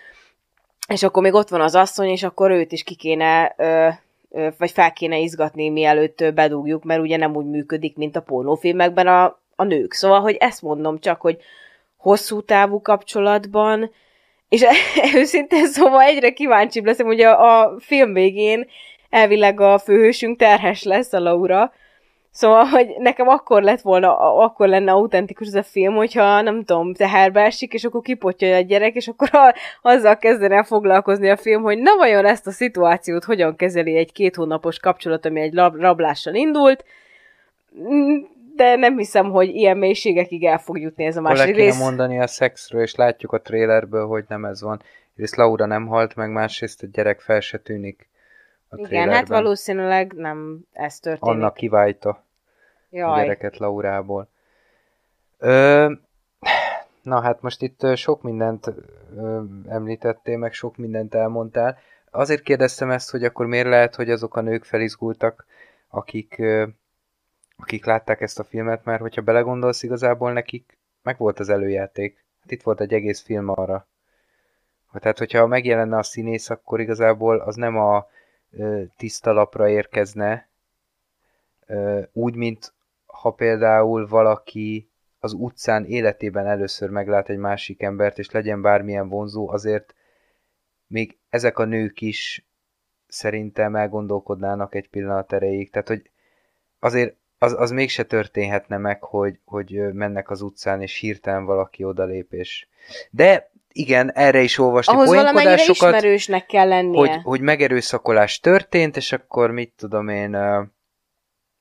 és 0.87 1.03
akkor 1.03 1.23
még 1.23 1.35
ott 1.35 1.49
van 1.49 1.61
az 1.61 1.75
asszony, 1.75 2.09
és 2.09 2.23
akkor 2.23 2.51
őt 2.51 2.73
is 2.73 2.83
ki 2.83 2.95
kéne, 2.95 3.55
ö, 3.57 3.89
ö, 4.31 4.49
vagy 4.59 4.71
fel 4.71 4.93
kéne 4.93 5.19
izgatni, 5.19 5.69
mielőtt 5.69 6.35
bedugjuk, 6.35 6.85
mert 6.85 7.01
ugye 7.01 7.17
nem 7.17 7.37
úgy 7.37 7.47
működik, 7.47 7.97
mint 7.97 8.17
a 8.17 8.21
pornófilmekben 8.23 9.07
a, 9.07 9.41
a 9.57 9.65
nők. 9.65 9.93
Szóval, 9.93 10.21
hogy 10.21 10.37
ezt 10.39 10.63
mondom 10.63 10.99
csak, 10.99 11.21
hogy 11.21 11.37
hosszú 11.97 12.43
távú 12.43 12.83
kapcsolatban, 12.83 13.91
és 14.49 14.65
őszintén 15.15 15.67
szóval 15.67 16.03
egyre 16.03 16.33
kíváncsibb 16.33 16.85
leszem, 16.85 17.07
hogy 17.07 17.21
a, 17.21 17.61
a 17.61 17.75
film 17.79 18.13
végén 18.13 18.69
elvileg 19.11 19.61
a 19.61 19.79
főhősünk 19.79 20.39
terhes 20.39 20.83
lesz, 20.83 21.13
a 21.13 21.21
Laura, 21.21 21.73
Szóval, 22.37 22.65
hogy 22.65 22.95
nekem 22.99 23.29
akkor 23.29 23.63
lett 23.63 23.81
volna, 23.81 24.19
akkor 24.45 24.69
lenne 24.69 24.93
autentikus 24.93 25.47
ez 25.47 25.55
a 25.55 25.63
film, 25.63 25.95
hogyha 25.95 26.41
nem 26.41 26.65
tudom, 26.65 26.95
teherbe 26.95 27.41
esik, 27.41 27.73
és 27.73 27.85
akkor 27.85 28.01
kipotja 28.01 28.57
a 28.57 28.61
gyerek, 28.61 28.95
és 28.95 29.09
akkor 29.09 29.29
a, 29.33 29.55
azzal 29.83 30.17
kezdene 30.17 30.63
foglalkozni 30.63 31.31
a 31.31 31.37
film, 31.37 31.63
hogy 31.63 31.79
na 31.79 31.97
vajon 31.97 32.25
ezt 32.25 32.47
a 32.47 32.51
szituációt 32.51 33.25
hogyan 33.25 33.57
kezeli 33.57 33.97
egy 33.97 34.13
két 34.13 34.35
hónapos 34.35 34.79
kapcsolat, 34.79 35.27
ami 35.27 35.41
egy 35.41 35.55
rablással 35.55 36.35
indult, 36.35 36.85
de 38.57 38.77
nem 38.77 38.97
hiszem, 38.97 39.31
hogy 39.31 39.49
ilyen 39.49 39.77
mélységekig 39.77 40.45
el 40.45 40.59
fog 40.59 40.79
jutni 40.79 41.05
ez 41.05 41.17
a 41.17 41.21
másik 41.21 41.55
rész. 41.55 41.65
rész. 41.65 41.79
mondani 41.79 42.21
a 42.21 42.27
szexről, 42.27 42.83
és 42.83 42.95
látjuk 42.95 43.33
a 43.33 43.41
trailerből, 43.41 44.07
hogy 44.07 44.25
nem 44.29 44.45
ez 44.45 44.63
van. 44.63 44.83
Egyrészt 45.13 45.37
Laura 45.37 45.67
nem 45.67 45.87
halt 45.87 46.15
meg, 46.15 46.31
másrészt 46.31 46.83
a 46.83 46.87
gyerek 46.93 47.21
fel 47.21 47.41
se 47.41 47.59
tűnik. 47.59 48.09
A 48.69 48.77
Igen, 48.79 49.11
hát 49.11 49.29
valószínűleg 49.29 50.13
nem 50.13 50.59
ez 50.73 50.99
történik. 50.99 51.35
Annak 51.35 51.55
kiválta 51.55 52.25
Jaj. 52.97 53.21
a 53.21 53.23
gyereket 53.23 53.57
Laurából. 53.57 54.29
Ö, 55.39 55.93
Na 57.03 57.21
hát 57.21 57.43
most 57.43 57.63
itt 57.63 57.97
sok 57.97 58.23
mindent 58.23 58.73
ö, 59.17 59.43
említettél, 59.69 60.37
meg 60.39 60.53
sok 60.53 60.77
mindent 60.77 61.15
elmondtál. 61.15 61.79
Azért 62.11 62.43
kérdeztem 62.43 62.91
ezt, 62.91 63.11
hogy 63.11 63.25
akkor 63.25 63.47
miért 63.47 63.69
lehet, 63.69 63.95
hogy 63.95 64.11
azok 64.11 64.37
a 64.37 64.41
nők 64.41 64.65
felizgultak, 64.65 65.47
akik, 65.89 66.39
ö, 66.39 66.67
akik 67.57 67.85
látták 67.85 68.21
ezt 68.21 68.39
a 68.39 68.45
filmet, 68.45 68.85
mert 68.85 69.01
hogyha 69.01 69.23
belegondolsz, 69.23 69.83
igazából 69.83 70.33
nekik 70.33 70.79
meg 71.03 71.19
volt 71.19 71.39
az 71.39 71.49
előjáték. 71.49 72.25
Hát 72.41 72.51
itt 72.51 72.63
volt 72.63 72.81
egy 72.81 72.93
egész 72.93 73.23
film 73.23 73.49
arra. 73.49 73.87
Tehát, 74.93 75.19
hogyha 75.19 75.47
megjelenne 75.47 75.97
a 75.97 76.03
színész, 76.03 76.51
akkor 76.51 76.81
igazából 76.81 77.39
az 77.39 77.55
nem 77.55 77.77
a 77.77 78.07
ö, 78.51 78.83
tiszta 78.97 79.33
lapra 79.33 79.69
érkezne, 79.69 80.49
ö, 81.67 82.01
úgy, 82.13 82.35
mint 82.35 82.75
ha 83.21 83.31
például 83.31 84.07
valaki 84.07 84.91
az 85.19 85.33
utcán 85.33 85.85
életében 85.85 86.47
először 86.47 86.91
meglát 86.91 87.29
egy 87.29 87.39
másik 87.39 87.83
embert, 87.83 88.19
és 88.19 88.31
legyen 88.31 88.63
bármilyen 88.63 89.09
vonzó, 89.09 89.49
azért 89.51 89.95
még 90.87 91.19
ezek 91.31 91.59
a 91.59 91.65
nők 91.65 92.01
is 92.01 92.47
szerintem 93.07 93.77
elgondolkodnának 93.77 94.75
egy 94.75 94.89
pillanat 94.89 95.33
erejéig. 95.33 95.71
Tehát, 95.71 95.89
hogy 95.89 96.11
azért 96.79 97.17
az, 97.39 97.55
az 97.59 97.71
mégse 97.71 98.03
történhetne 98.03 98.77
meg, 98.77 99.03
hogy, 99.03 99.39
hogy 99.45 99.93
mennek 99.93 100.31
az 100.31 100.41
utcán, 100.41 100.83
és 100.83 100.99
hirtelen 100.99 101.45
valaki 101.45 101.85
odalép, 101.85 102.33
és... 102.33 102.67
De 103.11 103.51
igen, 103.73 104.13
erre 104.13 104.41
is 104.41 104.59
olvasni 104.59 104.95
Ahhoz 104.95 105.09
poénkodásokat, 105.09 105.95
ismerősnek 105.95 106.47
kell 106.47 106.69
lennie. 106.69 106.99
Hogy, 106.99 107.23
hogy 107.23 107.41
megerőszakolás 107.41 108.41
történt, 108.41 108.97
és 108.97 109.13
akkor 109.13 109.51
mit 109.51 109.73
tudom 109.77 110.09
én, 110.09 110.37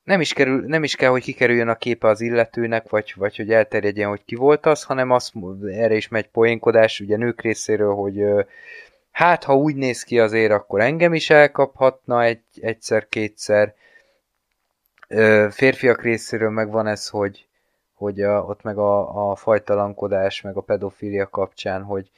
nem 0.05 0.21
is, 0.21 0.33
kerül, 0.33 0.65
nem 0.67 0.83
is 0.83 0.95
kell, 0.95 1.09
hogy 1.09 1.21
kikerüljön 1.21 1.67
a 1.67 1.75
képe 1.75 2.07
az 2.07 2.21
illetőnek, 2.21 2.89
vagy, 2.89 3.13
vagy 3.15 3.35
hogy 3.35 3.51
elterjedjen, 3.51 4.09
hogy 4.09 4.25
ki 4.25 4.35
volt 4.35 4.65
az, 4.65 4.83
hanem 4.83 5.11
az, 5.11 5.31
erre 5.67 5.95
is 5.95 6.07
megy 6.07 6.27
poénkodás, 6.27 6.99
ugye 6.99 7.17
nők 7.17 7.41
részéről, 7.41 7.93
hogy 7.93 8.23
hát, 9.11 9.43
ha 9.43 9.55
úgy 9.55 9.75
néz 9.75 10.03
ki 10.03 10.19
azért, 10.19 10.51
akkor 10.51 10.81
engem 10.81 11.13
is 11.13 11.29
elkaphatna 11.29 12.23
egy, 12.23 12.41
egyszer-kétszer. 12.61 13.73
Férfiak 15.49 16.01
részéről 16.01 16.49
meg 16.49 16.71
van 16.71 16.87
ez, 16.87 17.07
hogy, 17.07 17.45
hogy 17.93 18.21
a, 18.21 18.43
ott 18.43 18.61
meg 18.61 18.77
a, 18.77 19.29
a 19.29 19.35
fajtalankodás, 19.35 20.41
meg 20.41 20.55
a 20.55 20.61
pedofilia 20.61 21.29
kapcsán, 21.29 21.83
hogy 21.83 22.09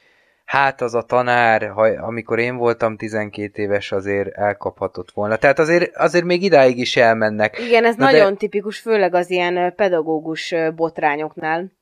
hát 0.48 0.80
az 0.80 0.94
a 0.94 1.02
tanár, 1.02 1.68
ha, 1.68 1.82
amikor 1.82 2.38
én 2.38 2.56
voltam 2.56 2.96
12 2.96 3.62
éves, 3.62 3.92
azért 3.92 4.28
elkaphatott 4.34 5.10
volna. 5.10 5.36
Tehát 5.36 5.58
azért, 5.58 5.96
azért 5.96 6.24
még 6.24 6.42
idáig 6.42 6.78
is 6.78 6.96
elmennek. 6.96 7.58
Igen, 7.58 7.84
ez 7.84 7.96
Na 7.96 8.04
nagyon 8.04 8.32
de... 8.32 8.36
tipikus, 8.36 8.78
főleg 8.78 9.14
az 9.14 9.30
ilyen 9.30 9.74
pedagógus 9.74 10.54
botrányoknál. 10.76 11.72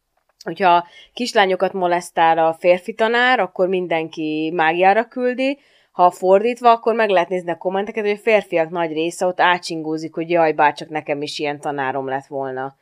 Hogyha 0.45 0.87
kislányokat 1.13 1.73
molesztál 1.73 2.39
a 2.39 2.57
férfi 2.59 2.95
tanár, 2.95 3.41
akkor 3.41 3.69
mindenki 3.69 4.53
mágiára 4.55 5.09
küldi, 5.09 5.59
ha 5.93 6.11
fordítva, 6.11 6.71
akkor 6.71 6.95
meg 6.95 7.09
lehet 7.09 7.29
nézni 7.29 7.51
a 7.51 7.57
kommenteket, 7.57 8.05
hogy 8.05 8.13
a 8.13 8.23
férfiak 8.23 8.71
nagy 8.71 8.93
része 8.93 9.27
ott 9.27 9.41
átsingózik, 9.41 10.15
hogy 10.15 10.31
jaj, 10.31 10.53
bárcsak 10.53 10.89
nekem 10.89 11.23
is 11.23 11.39
ilyen 11.39 11.61
tanárom 11.61 12.09
lett 12.09 12.27
volna 12.27 12.77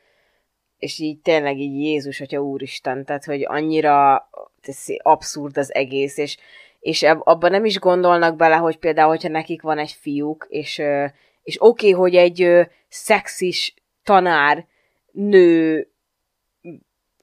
és 0.84 0.98
így 0.98 1.18
tényleg 1.18 1.58
így 1.58 1.80
Jézus, 1.80 2.18
hogyha 2.18 2.42
Úristen, 2.42 3.04
tehát 3.04 3.24
hogy 3.24 3.44
annyira 3.44 4.28
abszurd 5.02 5.58
az 5.58 5.74
egész, 5.74 6.16
és, 6.16 6.36
és 6.80 7.02
abban 7.02 7.50
nem 7.50 7.64
is 7.64 7.78
gondolnak 7.78 8.36
bele, 8.36 8.56
hogy 8.56 8.78
például, 8.78 9.08
hogyha 9.08 9.28
nekik 9.28 9.62
van 9.62 9.78
egy 9.78 9.92
fiúk, 10.00 10.46
és, 10.48 10.82
és 11.42 11.56
oké, 11.58 11.90
okay, 11.90 12.00
hogy 12.00 12.16
egy 12.16 12.68
szexis 12.88 13.74
tanár 14.02 14.66
nő 15.12 15.88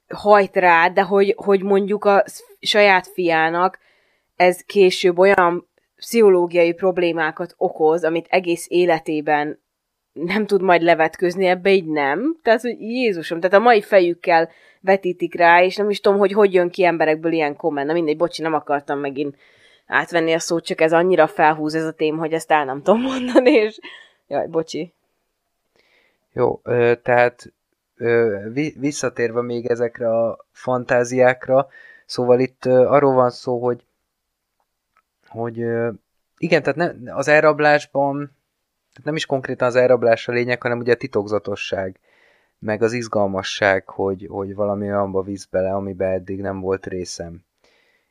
hajt 0.08 0.56
rá, 0.56 0.88
de 0.88 1.02
hogy, 1.02 1.34
hogy 1.36 1.62
mondjuk 1.62 2.04
a 2.04 2.24
saját 2.60 3.06
fiának 3.06 3.78
ez 4.36 4.60
később 4.60 5.18
olyan 5.18 5.68
pszichológiai 5.96 6.72
problémákat 6.72 7.54
okoz, 7.56 8.04
amit 8.04 8.26
egész 8.28 8.66
életében 8.68 9.61
nem 10.12 10.46
tud 10.46 10.62
majd 10.62 10.82
levetközni 10.82 11.46
ebbe, 11.46 11.70
így 11.70 11.86
nem. 11.86 12.36
Tehát, 12.42 12.60
hogy 12.60 12.80
Jézusom, 12.80 13.40
tehát 13.40 13.56
a 13.56 13.62
mai 13.62 13.82
fejükkel 13.82 14.50
vetítik 14.80 15.34
rá, 15.34 15.62
és 15.62 15.76
nem 15.76 15.90
is 15.90 16.00
tudom, 16.00 16.18
hogy 16.18 16.32
hogy 16.32 16.54
jön 16.54 16.70
ki 16.70 16.84
emberekből 16.84 17.32
ilyen 17.32 17.56
komment. 17.56 17.86
Na 17.86 17.92
mindegy, 17.92 18.16
bocsi, 18.16 18.42
nem 18.42 18.54
akartam 18.54 18.98
megint 18.98 19.36
átvenni 19.86 20.32
a 20.32 20.38
szót, 20.38 20.64
csak 20.64 20.80
ez 20.80 20.92
annyira 20.92 21.26
felhúz 21.26 21.74
ez 21.74 21.84
a 21.84 21.92
tém, 21.92 22.16
hogy 22.16 22.32
ezt 22.32 22.50
el 22.50 22.64
nem 22.64 22.82
tudom 22.82 23.00
mondani, 23.00 23.50
és 23.50 23.78
jaj, 24.28 24.46
bocsi. 24.46 24.92
Jó, 26.32 26.60
tehát 27.02 27.52
visszatérve 28.78 29.42
még 29.42 29.66
ezekre 29.66 30.08
a 30.18 30.46
fantáziákra, 30.50 31.68
szóval 32.06 32.40
itt 32.40 32.64
arról 32.64 33.14
van 33.14 33.30
szó, 33.30 33.58
hogy 33.58 33.84
hogy 35.26 35.56
igen, 36.38 36.62
tehát 36.62 36.76
ne, 36.76 37.14
az 37.14 37.28
elrablásban 37.28 38.36
tehát 38.92 39.04
nem 39.04 39.16
is 39.16 39.26
konkrétan 39.26 39.68
az 39.68 39.76
elrablás 39.76 40.28
a 40.28 40.32
lényeg, 40.32 40.62
hanem 40.62 40.78
ugye 40.78 40.92
a 40.92 40.96
titokzatosság, 40.96 42.00
meg 42.58 42.82
az 42.82 42.92
izgalmasság, 42.92 43.88
hogy, 43.88 44.26
hogy 44.30 44.54
valami 44.54 44.86
olyanba 44.86 45.22
visz 45.22 45.44
bele, 45.44 45.72
amiben 45.72 46.12
eddig 46.12 46.40
nem 46.40 46.60
volt 46.60 46.86
részem. 46.86 47.44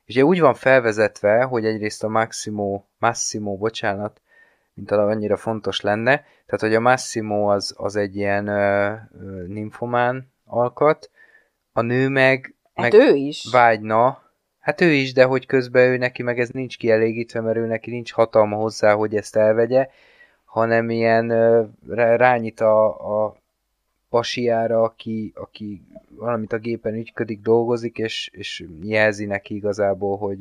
És 0.06 0.16
ugye 0.16 0.26
úgy 0.26 0.40
van 0.40 0.54
felvezetve, 0.54 1.44
hogy 1.44 1.66
egyrészt 1.66 2.04
a 2.04 2.08
Maximo, 2.08 2.84
Massimo, 3.00 3.58
bocsánat, 3.58 4.22
mint 4.74 4.92
annyira 4.92 5.38
fontos 5.38 5.82
lenne, 5.82 6.16
tehát 6.46 6.60
hogy 6.60 6.76
a 6.76 6.80
Massimo 6.80 7.52
az, 7.52 7.74
az 7.78 7.96
egy 7.96 8.16
ilyen 8.16 8.48
ö, 8.48 8.94
ö, 9.20 9.44
nymphomán 9.48 10.32
alkat, 10.46 11.10
a 11.72 11.82
nő 11.82 12.08
meg, 12.08 12.56
hát 12.74 12.92
meg 12.92 13.02
ő 13.02 13.16
is. 13.16 13.48
vágyna, 13.52 14.22
hát 14.60 14.82
ő 14.82 14.92
is, 14.92 15.14
de 15.14 15.24
hogy 15.24 15.46
közben 15.46 15.92
ő 15.92 15.98
neki 15.98 16.24
meg 16.24 16.40
ez 16.40 16.50
nincs 16.50 16.78
kielégítve, 16.78 17.42
mert 17.42 17.58
ő 17.58 17.66
neki 17.66 17.90
nincs 17.90 18.14
hatalma 18.14 18.56
hozzá, 18.56 18.94
hogy 18.94 19.16
ezt 19.16 19.36
elvegye, 19.36 19.90
hanem 20.52 20.90
ilyen 20.90 21.28
rányit 21.88 22.60
a, 22.60 22.88
a 23.26 23.36
pasiára, 24.10 24.82
aki, 24.82 25.32
aki 25.36 25.82
valamit 26.10 26.54
a 26.54 26.58
gépen 26.58 26.94
ügyködik, 26.94 27.42
dolgozik, 27.42 27.98
és, 27.98 28.30
és 28.34 28.66
jelzi 28.82 29.26
neki 29.26 29.56
igazából, 29.56 30.18
hogy 30.18 30.40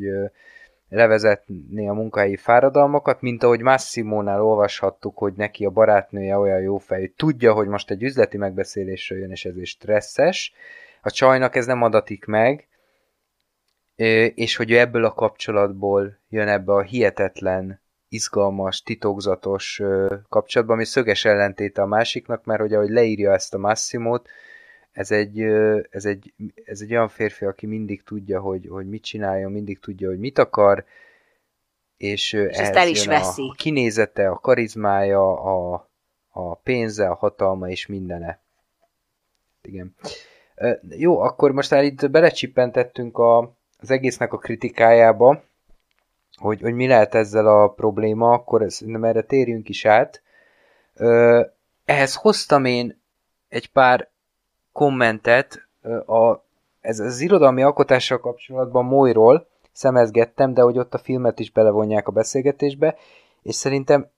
levezetné 0.89 1.87
a 1.87 1.93
munkahelyi 1.93 2.37
fáradalmakat, 2.37 3.21
mint 3.21 3.43
ahogy 3.43 3.61
Massimónál 3.61 4.43
olvashattuk, 4.43 5.19
hogy 5.19 5.33
neki 5.37 5.65
a 5.65 5.71
barátnője 5.71 6.39
olyan 6.39 6.61
jó 6.61 6.79
fej, 6.79 7.13
tudja, 7.17 7.53
hogy 7.53 7.69
most 7.69 7.91
egy 7.91 8.03
üzleti 8.03 8.37
megbeszélésre 8.37 9.17
jön, 9.17 9.31
és 9.31 9.45
ezért 9.45 9.67
stresszes. 9.67 10.53
A 11.03 11.11
csajnak 11.11 11.57
ez 11.57 11.67
nem 11.67 11.83
adatik 11.83 12.25
meg, 12.25 12.69
és 14.35 14.57
hogy 14.57 14.71
ő 14.71 14.79
ebből 14.79 15.05
a 15.05 15.13
kapcsolatból 15.13 16.19
jön 16.29 16.49
ebbe 16.49 16.73
a 16.73 16.83
hihetetlen 16.83 17.81
izgalmas, 18.11 18.83
titokzatos 18.83 19.83
kapcsolatban, 20.29 20.77
ami 20.77 20.85
szöges 20.85 21.25
ellentéte 21.25 21.83
a 21.83 21.87
másiknak, 21.87 22.45
mert 22.45 22.61
hogy 22.61 22.75
ahogy 22.75 22.91
leírja 22.91 23.33
ezt 23.33 23.55
a 23.55 23.59
Massimót, 23.59 24.29
ez 24.93 25.11
egy, 25.11 25.41
ez, 25.91 26.05
egy, 26.05 26.33
ez 26.65 26.81
egy 26.81 26.91
olyan 26.91 27.09
férfi, 27.09 27.45
aki 27.45 27.67
mindig 27.67 28.03
tudja, 28.03 28.41
hogy, 28.41 28.67
hogy 28.71 28.89
mit 28.89 29.03
csináljon, 29.03 29.53
mindig 29.53 29.79
tudja, 29.79 30.09
hogy 30.09 30.19
mit 30.19 30.39
akar, 30.39 30.85
és, 31.97 32.33
és 32.33 32.57
ezt 32.57 32.75
el 32.75 32.89
is 32.89 33.07
veszi. 33.07 33.51
A 33.53 33.55
kinézete, 33.55 34.29
a 34.29 34.39
karizmája, 34.39 35.33
a, 35.43 35.89
a 36.29 36.55
pénze, 36.55 37.09
a 37.09 37.15
hatalma 37.15 37.69
és 37.69 37.87
mindene. 37.87 38.41
Igen. 39.63 39.95
Jó, 40.89 41.21
akkor 41.21 41.53
most 41.53 41.71
már 41.71 41.85
itt 41.85 42.11
belecsippentettünk 42.11 43.19
a, 43.19 43.39
az 43.79 43.91
egésznek 43.91 44.33
a 44.33 44.39
kritikájába, 44.39 45.43
hogy, 46.41 46.61
hogy 46.61 46.75
mi 46.75 46.87
lehet 46.87 47.15
ezzel 47.15 47.47
a 47.47 47.69
probléma, 47.69 48.33
akkor 48.33 48.67
nem 48.79 49.05
erre 49.05 49.23
térjünk 49.23 49.69
is 49.69 49.85
át. 49.85 50.23
Ö, 50.95 51.41
ehhez 51.85 52.15
hoztam 52.15 52.65
én 52.65 53.01
egy 53.49 53.71
pár 53.71 54.09
kommentet, 54.73 55.69
a, 56.07 56.45
ez 56.81 56.99
az 56.99 57.21
irodalmi 57.21 57.63
alkotással 57.63 58.21
kapcsolatban 58.21 58.85
Molyról 58.85 59.47
szemezgettem, 59.73 60.55
de 60.55 60.63
hogy 60.63 60.79
ott 60.79 60.95
a 60.95 60.99
filmet 60.99 61.39
is 61.39 61.51
belevonják 61.51 62.09
a 62.09 62.13
beszélgetésbe, 62.13 62.97
és 63.43 63.55
szerintem 63.55 64.11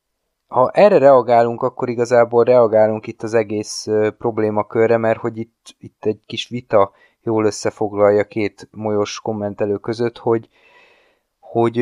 ha 0.47 0.71
erre 0.71 0.99
reagálunk, 0.99 1.63
akkor 1.63 1.89
igazából 1.89 2.45
reagálunk 2.45 3.07
itt 3.07 3.23
az 3.23 3.35
egész 3.35 3.87
problémakörre, 4.19 4.97
mert 4.97 5.19
hogy 5.19 5.39
itt, 5.39 5.75
itt 5.79 6.05
egy 6.05 6.21
kis 6.27 6.49
vita 6.49 6.93
jól 7.23 7.45
összefoglalja 7.45 8.25
két 8.25 8.69
molyos 8.71 9.21
kommentelő 9.21 9.77
között, 9.77 10.19
hogy, 10.19 10.49
hogy, 11.53 11.81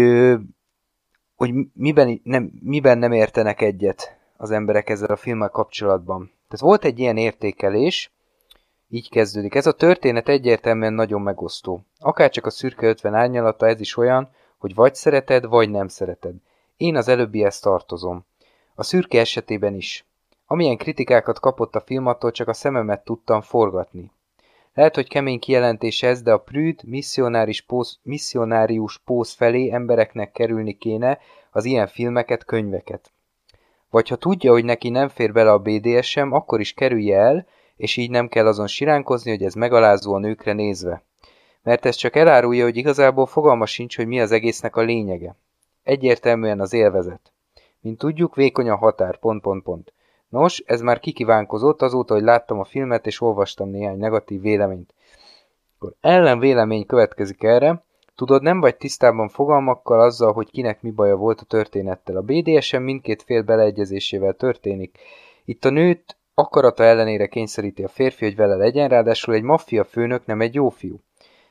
hogy 1.36 1.54
miben, 1.72 2.20
nem, 2.24 2.50
miben 2.62 2.98
nem 2.98 3.12
értenek 3.12 3.60
egyet 3.60 4.18
az 4.36 4.50
emberek 4.50 4.88
ezzel 4.88 5.10
a 5.10 5.16
filmmel 5.16 5.48
kapcsolatban. 5.48 6.26
Tehát 6.26 6.64
volt 6.64 6.84
egy 6.84 6.98
ilyen 6.98 7.16
értékelés, 7.16 8.12
így 8.88 9.10
kezdődik. 9.10 9.54
Ez 9.54 9.66
a 9.66 9.72
történet 9.72 10.28
egyértelműen 10.28 10.92
nagyon 10.92 11.20
megosztó. 11.20 11.84
Akárcsak 11.98 12.46
a 12.46 12.50
szürke 12.50 12.86
50 12.86 13.14
árnyalata, 13.14 13.66
ez 13.66 13.80
is 13.80 13.96
olyan, 13.96 14.30
hogy 14.58 14.74
vagy 14.74 14.94
szereted, 14.94 15.46
vagy 15.46 15.70
nem 15.70 15.88
szereted. 15.88 16.34
Én 16.76 16.96
az 16.96 17.08
előbbihez 17.08 17.60
tartozom. 17.60 18.24
A 18.74 18.82
szürke 18.82 19.20
esetében 19.20 19.74
is. 19.74 20.04
Amilyen 20.46 20.76
kritikákat 20.76 21.40
kapott 21.40 21.74
a 21.74 21.80
film, 21.80 22.06
attól 22.06 22.30
csak 22.30 22.48
a 22.48 22.52
szememet 22.52 23.04
tudtam 23.04 23.40
forgatni. 23.40 24.10
Lehet, 24.74 24.94
hogy 24.94 25.08
kemény 25.08 25.38
kijelentés 25.38 26.02
ez, 26.02 26.22
de 26.22 26.32
a 26.32 26.38
prűd 26.38 26.84
misszionáris 26.84 27.60
pósz, 27.60 27.98
misszionárius 28.02 28.98
pósz 28.98 29.34
felé 29.34 29.70
embereknek 29.70 30.32
kerülni 30.32 30.72
kéne 30.72 31.18
az 31.50 31.64
ilyen 31.64 31.86
filmeket, 31.86 32.44
könyveket. 32.44 33.12
Vagy 33.90 34.08
ha 34.08 34.16
tudja, 34.16 34.52
hogy 34.52 34.64
neki 34.64 34.88
nem 34.88 35.08
fér 35.08 35.32
bele 35.32 35.52
a 35.52 35.58
BDSM, 35.58 36.32
akkor 36.32 36.60
is 36.60 36.72
kerülje 36.74 37.18
el, 37.18 37.46
és 37.76 37.96
így 37.96 38.10
nem 38.10 38.28
kell 38.28 38.46
azon 38.46 38.66
siránkozni, 38.66 39.30
hogy 39.30 39.42
ez 39.42 39.54
megalázó 39.54 40.14
a 40.14 40.18
nőkre 40.18 40.52
nézve. 40.52 41.02
Mert 41.62 41.86
ez 41.86 41.94
csak 41.94 42.16
elárulja, 42.16 42.64
hogy 42.64 42.76
igazából 42.76 43.26
fogalma 43.26 43.66
sincs, 43.66 43.96
hogy 43.96 44.06
mi 44.06 44.20
az 44.20 44.32
egésznek 44.32 44.76
a 44.76 44.80
lényege. 44.80 45.36
Egyértelműen 45.82 46.60
az 46.60 46.72
élvezet. 46.72 47.32
Mint 47.80 47.98
tudjuk, 47.98 48.34
vékony 48.34 48.68
a 48.68 48.76
határ, 48.76 49.18
pont, 49.18 49.42
pont, 49.42 49.62
pont. 49.62 49.92
Nos, 50.30 50.62
ez 50.66 50.80
már 50.80 51.00
kikívánkozott 51.00 51.82
azóta, 51.82 52.14
hogy 52.14 52.22
láttam 52.22 52.58
a 52.58 52.64
filmet 52.64 53.06
és 53.06 53.20
olvastam 53.20 53.70
néhány 53.70 53.98
negatív 53.98 54.40
véleményt. 54.40 54.94
Akkor 55.76 55.94
ellen 56.00 56.38
vélemény 56.38 56.86
következik 56.86 57.42
erre. 57.42 57.82
Tudod, 58.14 58.42
nem 58.42 58.60
vagy 58.60 58.76
tisztában 58.76 59.28
fogalmakkal 59.28 60.00
azzal, 60.00 60.32
hogy 60.32 60.50
kinek 60.50 60.82
mi 60.82 60.90
baja 60.90 61.16
volt 61.16 61.40
a 61.40 61.44
történettel. 61.44 62.16
A 62.16 62.22
BDSM 62.22 62.82
mindkét 62.82 63.22
fél 63.22 63.42
beleegyezésével 63.42 64.32
történik. 64.32 64.98
Itt 65.44 65.64
a 65.64 65.70
nőt 65.70 66.16
akarata 66.34 66.84
ellenére 66.84 67.26
kényszeríti 67.26 67.82
a 67.84 67.88
férfi, 67.88 68.24
hogy 68.24 68.36
vele 68.36 68.54
legyen, 68.54 68.88
ráadásul 68.88 69.34
egy 69.34 69.42
maffia 69.42 69.84
főnök 69.84 70.26
nem 70.26 70.40
egy 70.40 70.54
jó 70.54 70.68
fiú. 70.68 71.00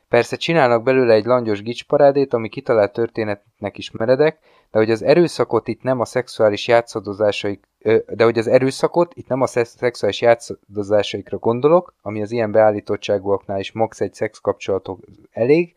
Persze 0.10 0.36
csinálnak 0.36 0.84
belőle 0.84 1.14
egy 1.14 1.26
langyos 1.26 1.62
gicsparádét, 1.62 2.34
ami 2.34 2.50
kitalált 2.50 2.94
történetnek 2.94 3.78
is 3.78 3.92
meredek, 3.92 4.40
de 4.72 4.78
hogy 4.78 4.92
az 4.92 5.04
erőszakot 5.04 5.68
itt 5.68 5.82
nem 5.82 6.00
a 6.00 6.06
szexuális 6.06 6.68
játszadozásaik, 6.68 7.69
de 8.08 8.24
hogy 8.24 8.38
az 8.38 8.48
erőszakot 8.48 9.14
itt 9.16 9.28
nem 9.28 9.42
a 9.42 9.48
szexuális 9.48 10.22
játszadozásaikra 10.22 11.38
gondolok, 11.38 11.94
ami 12.02 12.22
az 12.22 12.32
ilyen 12.32 12.52
beállítottságúaknál 12.52 13.60
is 13.60 13.72
max 13.72 14.02
egy 14.02 14.14
szex 14.14 14.40
kapcsolatok 14.40 15.00
elég, 15.32 15.76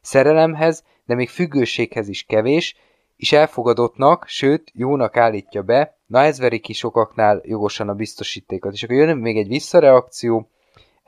szerelemhez, 0.00 0.84
de 1.06 1.14
még 1.14 1.28
függőséghez 1.28 2.08
is 2.08 2.22
kevés, 2.22 2.76
és 3.16 3.32
elfogadottnak, 3.32 4.24
sőt, 4.26 4.70
jónak 4.74 5.16
állítja 5.16 5.62
be, 5.62 5.96
na 6.06 6.20
ez 6.20 6.38
veri 6.38 6.58
ki 6.58 6.72
sokaknál 6.72 7.40
jogosan 7.44 7.88
a 7.88 7.94
biztosítékot. 7.94 8.72
És 8.72 8.82
akkor 8.82 8.96
jön 8.96 9.16
még 9.16 9.36
egy 9.36 9.48
visszareakció, 9.48 10.48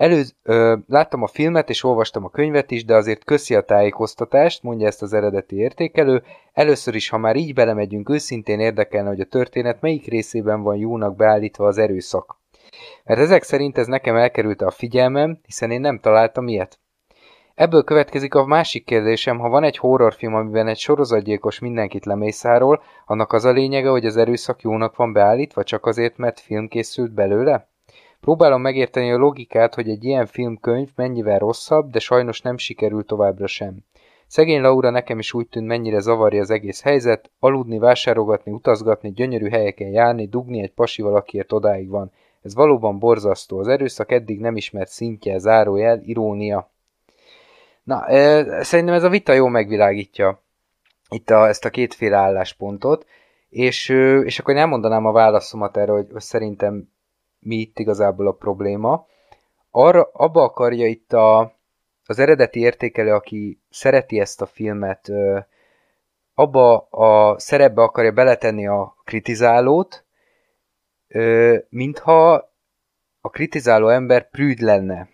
Előz, 0.01 0.35
ö, 0.43 0.77
láttam 0.89 1.23
a 1.23 1.27
filmet 1.27 1.69
és 1.69 1.85
olvastam 1.85 2.25
a 2.25 2.29
könyvet 2.29 2.71
is, 2.71 2.85
de 2.85 2.95
azért 2.95 3.25
köszi 3.25 3.55
a 3.55 3.61
tájékoztatást, 3.61 4.63
mondja 4.63 4.87
ezt 4.87 5.03
az 5.03 5.13
eredeti 5.13 5.57
értékelő. 5.57 6.23
Először 6.53 6.95
is, 6.95 7.09
ha 7.09 7.19
már 7.19 7.37
így 7.37 7.55
belemegyünk, 7.55 8.11
őszintén 8.11 8.61
érdekelne, 8.61 9.09
hogy 9.09 9.21
a 9.21 9.25
történet 9.25 9.81
melyik 9.81 10.07
részében 10.07 10.63
van 10.63 10.77
jónak 10.77 11.17
beállítva 11.17 11.67
az 11.67 11.79
erőszak. 11.79 12.37
Mert 13.05 13.21
ezek 13.21 13.43
szerint 13.43 13.79
ez 13.79 13.87
nekem 13.87 14.17
elkerülte 14.17 14.67
a 14.67 14.71
figyelmem, 14.71 15.39
hiszen 15.45 15.71
én 15.71 15.81
nem 15.81 15.99
találtam 15.99 16.49
ilyet. 16.49 16.79
Ebből 17.55 17.85
következik 17.85 18.35
a 18.35 18.47
másik 18.47 18.85
kérdésem, 18.85 19.39
ha 19.39 19.49
van 19.49 19.65
egy 19.65 19.77
horrorfilm, 19.77 20.35
amiben 20.35 20.69
egy 20.69 20.79
sorozatgyilkos 20.79 21.59
mindenkit 21.59 22.05
lemészárol, 22.05 22.83
annak 23.07 23.33
az 23.33 23.45
a 23.45 23.51
lényege, 23.51 23.89
hogy 23.89 24.07
az 24.07 24.17
erőszak 24.17 24.63
jónak 24.63 24.97
van 24.97 25.13
beállítva 25.13 25.65
csak 25.65 25.87
azért, 25.87 26.17
mert 26.17 26.41
film 26.41 26.69
készült 26.69 27.13
belőle? 27.13 27.70
Próbálom 28.21 28.61
megérteni 28.61 29.13
a 29.13 29.17
logikát, 29.17 29.75
hogy 29.75 29.89
egy 29.89 30.05
ilyen 30.05 30.27
filmkönyv 30.27 30.89
mennyivel 30.97 31.39
rosszabb, 31.39 31.91
de 31.91 31.99
sajnos 31.99 32.41
nem 32.41 32.57
sikerül 32.57 33.05
továbbra 33.05 33.47
sem. 33.47 33.77
Szegény 34.27 34.61
Laura 34.61 34.91
nekem 34.91 35.19
is 35.19 35.33
úgy 35.33 35.49
tűnt, 35.49 35.67
mennyire 35.67 36.01
zavarja 36.01 36.41
az 36.41 36.51
egész 36.51 36.83
helyzet, 36.83 37.31
aludni, 37.39 37.79
vásárogatni, 37.79 38.53
utazgatni, 38.53 39.13
gyönyörű 39.13 39.49
helyeken 39.49 39.89
járni, 39.89 40.27
dugni 40.27 40.63
egy 40.63 40.73
pasival, 40.73 41.17
akiért 41.17 41.53
odáig 41.53 41.89
van. 41.89 42.13
Ez 42.43 42.55
valóban 42.55 42.99
borzasztó. 42.99 43.59
Az 43.59 43.69
erőszak 43.69 44.13
eddig 44.13 44.41
nem 44.41 44.57
ismert 44.57 44.91
szintje, 44.91 45.39
zárójel, 45.39 46.01
irónia. 46.03 46.71
Na, 47.83 48.07
e, 48.07 48.63
szerintem 48.63 48.95
ez 48.95 49.03
a 49.03 49.09
vita 49.09 49.33
jól 49.33 49.51
megvilágítja 49.51 50.43
itt 51.11 51.31
a, 51.31 51.49
ezt 51.49 51.65
a 51.65 51.71
kétféle 51.71 52.17
álláspontot, 52.17 53.07
és, 53.49 53.89
és 54.25 54.39
akkor 54.39 54.55
én 54.55 54.61
elmondanám 54.61 55.07
a 55.07 55.13
válaszomat 55.13 55.77
erre, 55.77 55.93
hogy 55.93 56.07
szerintem 56.17 56.89
mi 57.41 57.57
itt 57.57 57.79
igazából 57.79 58.27
a 58.27 58.33
probléma. 58.33 59.07
Arra, 59.71 60.11
abba 60.13 60.43
akarja 60.43 60.87
itt 60.87 61.13
a, 61.13 61.55
az 62.07 62.19
eredeti 62.19 62.61
értékelő, 62.61 63.15
aki 63.15 63.61
szereti 63.71 64.21
ezt 64.21 64.41
a 64.43 64.47
filmet, 64.47 65.11
abba 66.35 66.79
a 66.91 67.39
szerepbe 67.39 67.83
akarja 67.83 68.13
beletenni 68.13 68.67
a 68.67 68.95
kritizálót, 69.05 70.05
mintha 71.69 72.51
a 73.21 73.31
kritizáló 73.31 73.89
ember 73.89 74.31
prűd 74.31 74.61
lenne, 74.61 75.09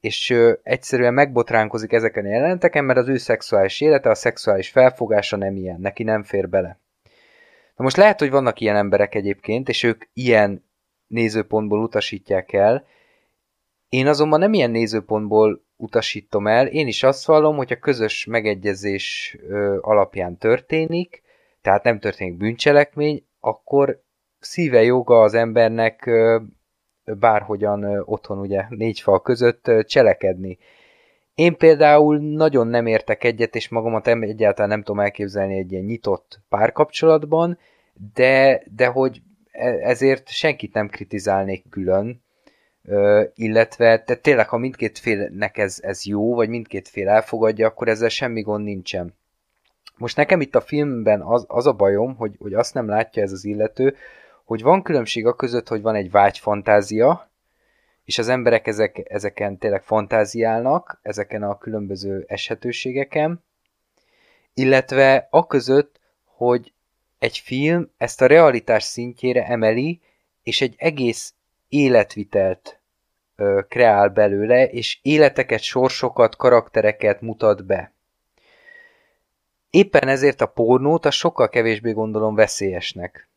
és 0.00 0.34
egyszerűen 0.62 1.14
megbotránkozik 1.14 1.92
ezeken 1.92 2.24
a 2.24 2.28
jelenteken, 2.28 2.84
mert 2.84 2.98
az 2.98 3.08
ő 3.08 3.16
szexuális 3.16 3.80
élete, 3.80 4.10
a 4.10 4.14
szexuális 4.14 4.70
felfogása 4.70 5.36
nem 5.36 5.56
ilyen, 5.56 5.80
neki 5.80 6.02
nem 6.02 6.22
fér 6.22 6.48
bele. 6.48 6.78
Na 7.76 7.84
most 7.84 7.96
lehet, 7.96 8.18
hogy 8.18 8.30
vannak 8.30 8.60
ilyen 8.60 8.76
emberek 8.76 9.14
egyébként, 9.14 9.68
és 9.68 9.82
ők 9.82 10.04
ilyen 10.12 10.63
nézőpontból 11.06 11.82
utasítják 11.82 12.52
el. 12.52 12.86
Én 13.88 14.06
azonban 14.06 14.38
nem 14.38 14.52
ilyen 14.52 14.70
nézőpontból 14.70 15.64
utasítom 15.76 16.46
el, 16.46 16.66
én 16.66 16.86
is 16.86 17.02
azt 17.02 17.26
vallom, 17.26 17.56
hogy 17.56 17.72
a 17.72 17.78
közös 17.78 18.24
megegyezés 18.24 19.36
ö, 19.48 19.78
alapján 19.80 20.36
történik, 20.36 21.22
tehát 21.62 21.82
nem 21.82 21.98
történik 21.98 22.36
bűncselekmény, 22.36 23.26
akkor 23.40 24.02
szíve 24.38 24.82
joga 24.82 25.22
az 25.22 25.34
embernek 25.34 26.06
ö, 26.06 26.40
bárhogyan 27.04 27.82
ö, 27.82 28.00
otthon 28.04 28.38
ugye 28.38 28.64
négy 28.68 29.00
fal 29.00 29.22
között 29.22 29.68
ö, 29.68 29.84
cselekedni. 29.84 30.58
Én 31.34 31.56
például 31.56 32.18
nagyon 32.18 32.66
nem 32.66 32.86
értek 32.86 33.24
egyet, 33.24 33.54
és 33.54 33.68
magamat 33.68 34.06
egyáltalán 34.06 34.70
nem 34.70 34.82
tudom 34.82 35.00
elképzelni 35.00 35.58
egy 35.58 35.72
ilyen 35.72 35.84
nyitott 35.84 36.40
párkapcsolatban, 36.48 37.58
de, 38.14 38.62
de 38.74 38.86
hogy 38.86 39.22
ezért 39.82 40.28
senkit 40.28 40.72
nem 40.72 40.88
kritizálnék 40.88 41.64
külön, 41.70 42.22
illetve 43.34 44.02
te 44.02 44.14
tényleg, 44.14 44.48
ha 44.48 44.56
mindkét 44.56 44.98
félnek 44.98 45.58
ez, 45.58 45.78
ez 45.82 46.04
jó, 46.04 46.34
vagy 46.34 46.48
mindkét 46.48 46.88
fél 46.88 47.08
elfogadja, 47.08 47.66
akkor 47.66 47.88
ezzel 47.88 48.08
semmi 48.08 48.40
gond 48.40 48.64
nincsen. 48.64 49.14
Most 49.96 50.16
nekem 50.16 50.40
itt 50.40 50.54
a 50.54 50.60
filmben 50.60 51.20
az, 51.20 51.44
az 51.48 51.66
a 51.66 51.72
bajom, 51.72 52.16
hogy, 52.16 52.36
hogy 52.38 52.54
azt 52.54 52.74
nem 52.74 52.88
látja 52.88 53.22
ez 53.22 53.32
az 53.32 53.44
illető, 53.44 53.96
hogy 54.44 54.62
van 54.62 54.82
különbség 54.82 55.26
a 55.26 55.34
között, 55.34 55.68
hogy 55.68 55.82
van 55.82 55.94
egy 55.94 56.10
vágyfantázia, 56.10 57.30
és 58.04 58.18
az 58.18 58.28
emberek 58.28 58.66
ezek, 58.66 59.02
ezeken 59.04 59.58
tényleg 59.58 59.82
fantáziálnak, 59.82 60.98
ezeken 61.02 61.42
a 61.42 61.58
különböző 61.58 62.24
eshetőségeken, 62.28 63.44
illetve 64.54 65.28
a 65.30 65.46
között, 65.46 66.00
hogy 66.24 66.73
egy 67.24 67.38
film 67.38 67.90
ezt 67.96 68.20
a 68.20 68.26
realitás 68.26 68.82
szintjére 68.82 69.46
emeli, 69.46 70.00
és 70.42 70.60
egy 70.60 70.74
egész 70.78 71.34
életvitelt 71.68 72.80
ö, 73.36 73.60
kreál 73.68 74.08
belőle, 74.08 74.68
és 74.68 74.98
életeket, 75.02 75.60
sorsokat, 75.60 76.36
karaktereket 76.36 77.20
mutat 77.20 77.64
be. 77.64 77.92
Éppen 79.70 80.08
ezért 80.08 80.40
a 80.40 80.46
pornót 80.46 81.04
a 81.04 81.10
sokkal 81.10 81.48
kevésbé 81.48 81.92
gondolom 81.92 82.34
veszélyesnek. 82.34 83.28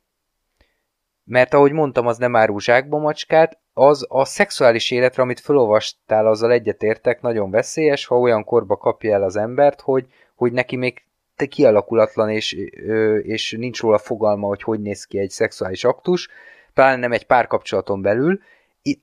Mert 1.24 1.54
ahogy 1.54 1.72
mondtam, 1.72 2.08
az 2.08 2.18
nem 2.18 2.36
árul 2.36 2.62
zsákba 2.62 2.98
macskát, 2.98 3.58
az 3.74 4.06
a 4.10 4.26
szexuális 4.26 4.92
életre, 4.92 5.22
amit 5.22 5.40
felolvastál, 5.40 6.28
azzal 6.28 6.52
egyetértek, 6.52 7.22
nagyon 7.22 7.52
veszélyes, 7.52 8.06
ha 8.06 8.20
olyan 8.20 8.44
korba 8.44 8.78
kapja 8.78 9.14
el 9.14 9.24
az 9.24 9.36
embert, 9.36 9.82
hogy, 9.82 10.08
hogy 10.36 10.52
neki 10.52 10.76
még 10.76 11.06
kialakulatlan, 11.46 12.30
és, 12.30 12.52
és 13.22 13.52
nincs 13.52 13.82
róla 13.82 13.98
fogalma, 13.98 14.48
hogy 14.48 14.64
hogy 14.64 14.80
néz 14.80 15.06
ki 15.06 15.20
egy 15.20 15.30
szexuális 15.30 15.84
aktus, 15.84 16.30
pláne 16.74 16.96
nem 16.96 17.12
egy 17.12 17.26
párkapcsolaton 17.26 18.02
belül. 18.02 18.40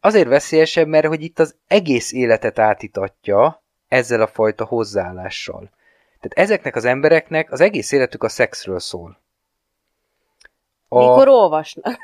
Azért 0.00 0.28
veszélyesebb, 0.28 0.86
mert 0.86 1.06
hogy 1.06 1.22
itt 1.22 1.38
az 1.38 1.56
egész 1.66 2.12
életet 2.12 2.58
átitatja 2.58 3.62
ezzel 3.88 4.20
a 4.20 4.26
fajta 4.26 4.64
hozzáállással. 4.64 5.70
Tehát 6.20 6.48
ezeknek 6.48 6.76
az 6.76 6.84
embereknek 6.84 7.52
az 7.52 7.60
egész 7.60 7.92
életük 7.92 8.22
a 8.22 8.28
szexről 8.28 8.78
szól. 8.78 9.18
A... 10.88 10.98
Mikor 10.98 11.28
olvasnak? 11.28 11.98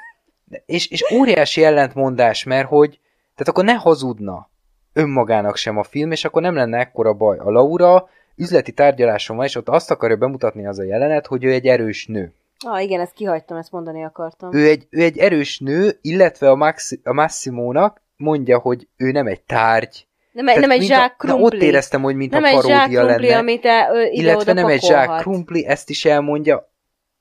És, 0.66 0.88
és 0.90 1.12
óriási 1.12 1.64
ellentmondás, 1.64 2.44
mert 2.44 2.68
hogy, 2.68 3.00
tehát 3.34 3.48
akkor 3.48 3.64
ne 3.64 3.74
hazudna 3.74 4.48
önmagának 4.92 5.56
sem 5.56 5.78
a 5.78 5.82
film, 5.82 6.10
és 6.10 6.24
akkor 6.24 6.42
nem 6.42 6.54
lenne 6.54 6.78
ekkora 6.78 7.12
baj. 7.12 7.38
A 7.38 7.50
Laura 7.50 8.08
üzleti 8.40 8.72
tárgyaláson 8.72 9.36
van, 9.36 9.46
és 9.46 9.56
ott 9.56 9.68
azt 9.68 9.90
akarja 9.90 10.16
bemutatni 10.16 10.66
az 10.66 10.78
a 10.78 10.84
jelenet, 10.84 11.26
hogy 11.26 11.44
ő 11.44 11.52
egy 11.52 11.66
erős 11.66 12.06
nő. 12.06 12.32
Ah, 12.66 12.82
igen, 12.82 13.00
ezt 13.00 13.12
kihagytam, 13.12 13.56
ezt 13.56 13.72
mondani 13.72 14.04
akartam. 14.04 14.54
Ő 14.54 14.68
egy, 14.68 14.86
ő 14.90 15.02
egy 15.02 15.18
erős 15.18 15.58
nő, 15.58 15.98
illetve 16.00 16.50
a, 16.50 16.54
Maxi, 16.54 17.00
a 17.04 17.12
Massimónak 17.12 18.02
mondja, 18.16 18.58
hogy 18.58 18.88
ő 18.96 19.10
nem 19.10 19.26
egy 19.26 19.42
tárgy. 19.42 20.06
Nem, 20.32 20.44
Tehát 20.44 20.60
nem 20.60 20.70
egy 20.70 20.82
zsák 20.82 21.16
krumpli. 21.16 21.40
Na, 21.40 21.46
ott 21.46 21.62
éreztem, 21.62 22.02
hogy 22.02 22.16
mint 22.16 22.30
nem 22.30 22.42
a 22.42 22.50
paródia 22.50 22.76
zsák 22.76 22.88
krumpli, 22.88 23.26
lenne. 23.26 23.38
Amit 23.38 23.60
te, 23.60 23.88
ö, 23.92 24.02
illetve 24.02 24.52
nem 24.52 24.66
egy 24.66 24.82
zsák 24.82 25.20
krumpli, 25.20 25.66
ezt 25.66 25.90
is 25.90 26.04
elmondja, 26.04 26.72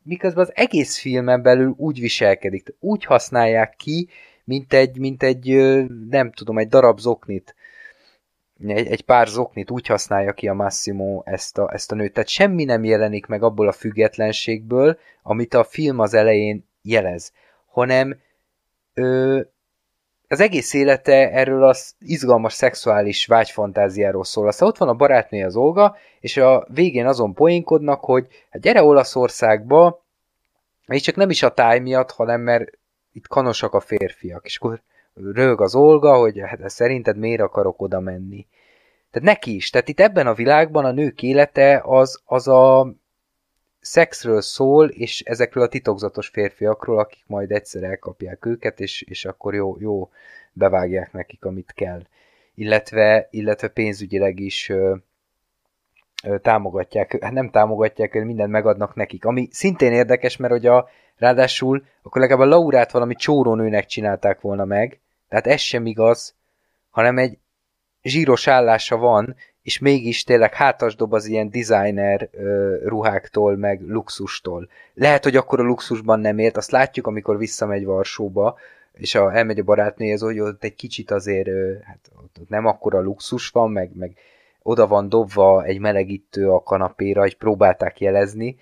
miközben 0.04 0.44
az 0.44 0.52
egész 0.56 1.00
filmen 1.00 1.42
belül 1.42 1.74
úgy 1.78 2.00
viselkedik, 2.00 2.76
úgy 2.80 3.06
használják 3.06 3.76
ki, 3.78 4.10
mint 4.44 4.74
egy, 4.74 4.98
mint 4.98 5.24
egy 5.24 5.56
nem 6.10 6.32
tudom, 6.32 6.58
egy 6.58 6.68
darab 6.68 7.00
zoknit 7.00 7.56
egy, 8.68 8.88
egy 8.88 9.02
pár 9.02 9.28
zoknit 9.28 9.72
úgy 9.72 9.88
használja 9.88 10.34
ki 10.34 10.48
a 10.48 10.54
Massimo 10.54 11.22
ezt 11.26 11.58
a, 11.58 11.74
ezt 11.74 11.92
a 11.92 11.96
nőt. 11.96 12.14
Tehát 12.14 12.30
semmi 12.30 12.64
nem 12.64 12.84
jelenik 12.84 13.26
meg 13.26 13.44
abból 13.44 13.68
a 13.68 13.72
függetlenségből, 13.72 14.98
amit 15.24 15.54
a 15.54 15.64
film 15.64 16.00
az 16.00 16.14
elején 16.14 16.68
jelez, 16.82 17.32
hanem 17.66 18.20
ö, 18.94 19.40
az 20.28 20.40
egész 20.40 20.74
élete 20.74 21.32
erről 21.32 21.64
az 21.64 21.96
izgalmas 22.00 22.54
szexuális 22.54 23.26
vágyfantáziáról 23.26 24.24
szól. 24.24 24.48
Aztán 24.48 24.68
ott 24.68 24.78
van 24.78 24.90
a 24.90 24.94
barátnője 24.94 25.46
az 25.46 25.56
Olga, 25.56 25.98
és 26.20 26.38
a 26.38 26.68
végén 26.74 27.06
azon 27.06 27.34
poénkodnak, 27.34 28.04
hogy 28.04 28.28
hát 28.50 28.62
gyere 28.62 28.84
Olaszországba, 28.84 30.04
és 30.88 31.02
csak 31.02 31.16
nem 31.16 31.30
is 31.30 31.44
a 31.44 31.54
táj 31.54 31.80
miatt, 31.80 32.12
hanem 32.12 32.42
mert 32.42 32.70
itt 33.12 33.28
kanosak 33.28 33.74
a 33.74 33.80
férfiak. 33.80 34.46
És 34.46 34.58
akkor 34.58 34.82
rög 35.34 35.62
az 35.62 35.76
Olga, 35.76 36.18
hogy 36.18 36.40
hát 36.40 36.70
szerinted 36.70 37.18
miért 37.18 37.42
akarok 37.42 37.82
oda 37.82 38.00
menni. 38.00 38.48
Tehát 39.12 39.28
neki 39.28 39.56
is. 39.56 39.70
Tehát 39.70 39.90
itt 39.90 40.00
ebben 40.00 40.28
a 40.28 40.34
világban 40.34 40.86
a 40.86 40.92
nők 40.92 41.24
élete 41.24 41.82
az, 41.86 42.22
az 42.26 42.48
a 42.48 42.94
szexről 43.82 44.42
szól, 44.42 44.88
és 44.88 45.22
ezekről 45.22 45.64
a 45.64 45.68
titokzatos 45.68 46.28
férfiakról, 46.28 47.00
akik 47.00 47.24
majd 47.28 47.52
egyszer 47.52 47.84
elkapják 47.84 48.46
őket, 48.46 48.80
és, 48.80 49.02
és 49.02 49.26
akkor 49.26 49.54
jó, 49.54 49.76
jó 49.80 50.10
bevágják 50.54 51.14
nekik, 51.14 51.46
amit 51.46 51.72
kell. 51.76 52.02
Illetve, 52.56 53.28
illetve 53.32 53.68
pénzügyileg 53.68 54.40
is 54.40 54.70
ö, 54.70 54.96
ö, 56.24 56.38
támogatják, 56.38 57.24
hát 57.24 57.32
nem 57.34 57.50
támogatják, 57.50 58.14
mindent 58.14 58.52
megadnak 58.52 58.96
nekik. 58.96 59.26
Ami 59.26 59.48
szintén 59.52 59.92
érdekes, 59.92 60.38
mert 60.38 60.54
hogy 60.54 60.66
a, 60.66 60.90
ráadásul 61.18 61.84
akkor 62.02 62.22
legalább 62.22 62.48
a 62.48 62.50
Laurát 62.50 62.92
valami 62.92 63.16
csórónőnek 63.16 63.86
csinálták 63.86 64.42
volna 64.42 64.66
meg, 64.66 65.00
tehát 65.30 65.48
ez 65.48 65.60
sem 65.60 65.86
igaz, 65.86 66.36
hanem 66.90 67.18
egy 67.18 67.38
zsíros 68.02 68.48
állása 68.48 68.98
van, 68.98 69.36
és 69.62 69.80
mégis 69.80 70.24
tényleg 70.24 70.54
hátas 70.54 70.96
dob 70.96 71.14
az 71.14 71.26
ilyen 71.26 71.50
designer 71.50 72.30
ruháktól, 72.84 73.58
meg 73.58 73.82
luxustól. 73.82 74.70
Lehet, 74.94 75.24
hogy 75.24 75.36
akkor 75.36 75.60
a 75.60 75.64
luxusban 75.64 76.20
nem 76.20 76.38
ért, 76.38 76.58
azt 76.58 76.72
látjuk, 76.72 77.08
amikor 77.08 77.38
visszamegy 77.38 77.86
Varsóba, 77.86 78.58
és 78.94 79.16
a, 79.16 79.36
elmegy 79.36 79.60
a 79.60 79.64
barátnőhez, 79.64 80.22
hogy 80.22 80.40
ott 80.40 80.64
egy 80.64 80.76
kicsit 80.76 81.12
azért 81.12 81.48
ö, 81.48 81.74
hát, 81.84 82.12
ott 82.18 82.50
nem 82.50 82.66
akkora 82.66 83.02
luxus 83.02 83.50
van, 83.50 83.72
meg, 83.72 83.92
meg 83.96 84.18
oda 84.62 84.88
van 84.88 85.10
dobva 85.10 85.64
egy 85.64 85.80
melegítő 85.80 86.50
a 86.50 86.64
kanapéra, 86.64 87.22
hogy 87.22 87.38
próbálták 87.38 88.00
jelezni. 88.00 88.58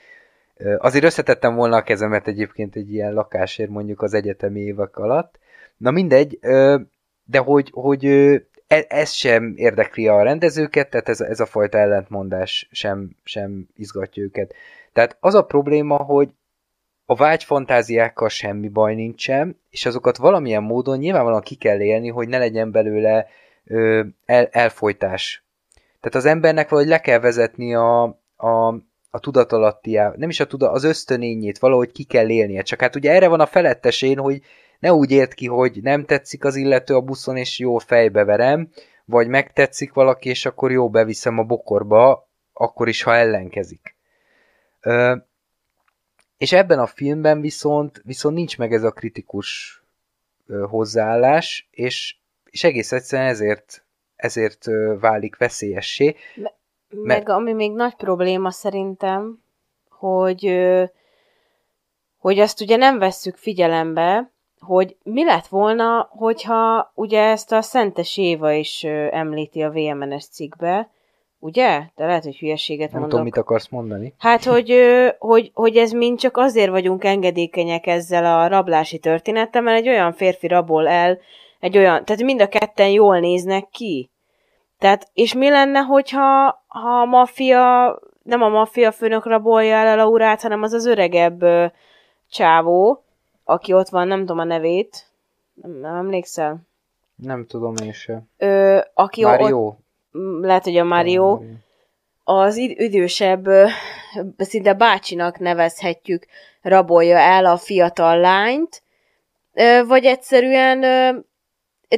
Azért 0.77 1.03
összetettem 1.03 1.55
volna 1.55 1.75
a 1.75 1.83
kezemet 1.83 2.27
egyébként 2.27 2.75
egy 2.75 2.93
ilyen 2.93 3.13
lakásért 3.13 3.69
mondjuk 3.69 4.01
az 4.01 4.13
egyetemi 4.13 4.59
évek 4.59 4.97
alatt. 4.97 5.39
Na 5.77 5.91
mindegy, 5.91 6.39
de 7.23 7.37
hogy, 7.37 7.69
hogy 7.73 8.05
E, 8.67 8.85
ez 8.87 9.11
sem 9.11 9.53
érdekli 9.55 10.07
a 10.07 10.23
rendezőket, 10.23 10.89
tehát 10.89 11.09
ez, 11.09 11.21
ez 11.21 11.39
a 11.39 11.45
fajta 11.45 11.77
ellentmondás 11.77 12.67
sem, 12.71 13.09
sem 13.23 13.67
izgatja 13.75 14.23
őket. 14.23 14.53
Tehát 14.93 15.17
az 15.19 15.35
a 15.35 15.45
probléma, 15.45 15.95
hogy 15.95 16.29
a 17.05 17.15
vágyfantáziákkal 17.15 18.29
semmi 18.29 18.69
baj 18.69 18.95
nincsen, 18.95 19.59
és 19.69 19.85
azokat 19.85 20.17
valamilyen 20.17 20.63
módon 20.63 20.97
nyilvánvalóan 20.97 21.41
ki 21.41 21.55
kell 21.55 21.79
élni, 21.79 22.09
hogy 22.09 22.27
ne 22.27 22.37
legyen 22.37 22.71
belőle 22.71 23.27
ö, 23.65 24.03
el, 24.25 24.47
elfolytás. 24.51 25.43
Tehát 25.99 26.15
az 26.15 26.25
embernek 26.25 26.69
valahogy 26.69 26.91
le 26.91 26.99
kell 26.99 27.19
vezetni 27.19 27.75
a, 27.75 28.03
a, 28.35 28.67
a 29.09 29.19
tudatalattiá, 29.19 30.13
nem 30.15 30.29
is 30.29 30.39
a 30.39 30.47
tuda, 30.47 30.71
az 30.71 30.83
ösztönényét, 30.83 31.59
valahogy 31.59 31.91
ki 31.91 32.03
kell 32.03 32.29
élnie. 32.29 32.61
Csak 32.61 32.81
hát 32.81 32.95
ugye 32.95 33.11
erre 33.11 33.27
van 33.27 33.39
a 33.39 33.45
felettesén, 33.45 34.17
hogy 34.17 34.41
ne 34.79 34.93
úgy 34.93 35.11
ért 35.11 35.33
ki, 35.33 35.47
hogy 35.47 35.79
nem 35.81 36.05
tetszik 36.05 36.45
az 36.45 36.55
illető 36.55 36.95
a 36.95 37.01
buszon, 37.01 37.37
és 37.37 37.59
jó 37.59 37.77
fejbe 37.77 38.23
verem, 38.23 38.69
vagy 39.05 39.27
megtetszik 39.27 39.93
valaki, 39.93 40.29
és 40.29 40.45
akkor 40.45 40.71
jó 40.71 40.89
beviszem 40.89 41.37
a 41.37 41.43
bokorba, 41.43 42.27
akkor 42.53 42.87
is, 42.87 43.03
ha 43.03 43.15
ellenkezik. 43.15 43.95
Ö, 44.81 45.15
és 46.37 46.51
ebben 46.51 46.79
a 46.79 46.87
filmben 46.87 47.41
viszont, 47.41 48.01
viszont 48.05 48.35
nincs 48.35 48.57
meg 48.57 48.73
ez 48.73 48.83
a 48.83 48.91
kritikus 48.91 49.81
ö, 50.47 50.65
hozzáállás, 50.69 51.67
és, 51.71 52.15
és 52.45 52.63
egész 52.63 52.91
egyszerűen 52.91 53.29
ezért, 53.29 53.85
ezért 54.15 54.67
ö, 54.67 54.95
válik 54.99 55.37
veszélyessé. 55.37 56.15
Me- 56.35 56.55
meg 56.89 57.29
ami 57.29 57.53
még 57.53 57.71
nagy 57.71 57.95
probléma 57.95 58.51
szerintem, 58.51 59.43
hogy, 59.89 60.67
hogy 62.17 62.39
azt 62.39 62.61
ugye 62.61 62.75
nem 62.75 62.97
vesszük 62.97 63.35
figyelembe, 63.35 64.31
hogy 64.59 64.95
mi 65.03 65.23
lett 65.23 65.47
volna, 65.47 66.09
hogyha 66.11 66.91
ugye 66.95 67.21
ezt 67.21 67.51
a 67.51 67.61
Szentes 67.61 68.17
Éva 68.17 68.51
is 68.51 68.83
említi 69.11 69.61
a 69.61 69.69
VMNS 69.71 70.27
cikkbe, 70.27 70.89
ugye? 71.39 71.81
De 71.95 72.05
lehet, 72.05 72.23
hogy 72.23 72.37
hülyeséget 72.37 72.91
Nem 72.91 72.99
mondok. 72.99 73.09
tudom, 73.09 73.25
mit 73.25 73.37
akarsz 73.37 73.67
mondani. 73.69 74.13
Hát, 74.17 74.43
hogy, 74.43 74.73
hogy, 75.19 75.51
hogy 75.53 75.77
ez 75.77 75.91
mind 75.91 76.19
csak 76.19 76.37
azért 76.37 76.69
vagyunk 76.69 77.03
engedékenyek 77.03 77.87
ezzel 77.87 78.25
a 78.25 78.47
rablási 78.47 78.99
történettel, 78.99 79.61
mert 79.61 79.77
egy 79.77 79.87
olyan 79.87 80.13
férfi 80.13 80.47
rabol 80.47 80.87
el, 80.87 81.19
egy 81.59 81.77
olyan, 81.77 82.05
tehát 82.05 82.21
mind 82.21 82.41
a 82.41 82.47
ketten 82.47 82.89
jól 82.89 83.19
néznek 83.19 83.67
ki. 83.71 84.09
Tehát, 84.79 85.09
és 85.13 85.33
mi 85.33 85.49
lenne, 85.49 85.79
hogyha 85.79 86.63
ha 86.67 86.89
a 87.01 87.05
maffia, 87.05 87.99
nem 88.23 88.41
a 88.41 88.49
maffia 88.49 88.91
főnök 88.91 89.25
rabolja 89.25 89.75
el 89.75 89.99
a 89.99 90.03
Laurát, 90.03 90.41
hanem 90.41 90.61
az 90.61 90.73
az 90.73 90.85
öregebb 90.85 91.45
csávó, 92.29 93.03
aki 93.47 93.73
ott 93.73 93.89
van, 93.89 94.07
nem 94.07 94.19
tudom 94.19 94.39
a 94.39 94.43
nevét, 94.43 95.05
nem, 95.53 95.71
nem 95.71 95.95
emlékszel? 95.95 96.59
Nem 97.15 97.45
tudom 97.45 97.75
én 97.83 97.93
se. 97.93 98.23
Ö, 98.37 98.79
aki 98.93 99.23
Mario. 99.23 99.65
Ott, 99.65 99.77
lehet, 100.41 100.63
hogy 100.63 100.77
a 100.77 100.83
Mario. 100.83 101.33
Mario. 101.33 101.49
Az 102.23 102.57
idősebb, 102.57 103.47
szinte 104.37 104.73
bácsinak 104.73 105.39
nevezhetjük, 105.39 106.25
rabolja 106.61 107.17
el 107.17 107.45
a 107.45 107.57
fiatal 107.57 108.19
lányt, 108.19 108.83
vagy 109.87 110.05
egyszerűen 110.05 110.81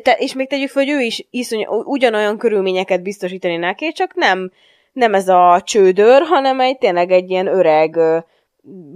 te, 0.04 0.16
és 0.18 0.34
még 0.34 0.48
tegyük 0.48 0.70
fel, 0.70 0.84
hogy 0.84 0.94
ő 0.94 1.00
is 1.00 1.28
iszony, 1.30 1.66
ugyanolyan 1.68 2.38
körülményeket 2.38 3.02
biztosítani 3.02 3.58
neki, 3.58 3.92
csak 3.92 4.16
nem, 4.16 4.52
nem 4.92 5.14
ez 5.14 5.28
a 5.28 5.62
csődör, 5.66 6.22
hanem 6.22 6.60
egy 6.60 6.78
tényleg 6.78 7.12
egy 7.12 7.30
ilyen 7.30 7.48
öreg 7.48 8.00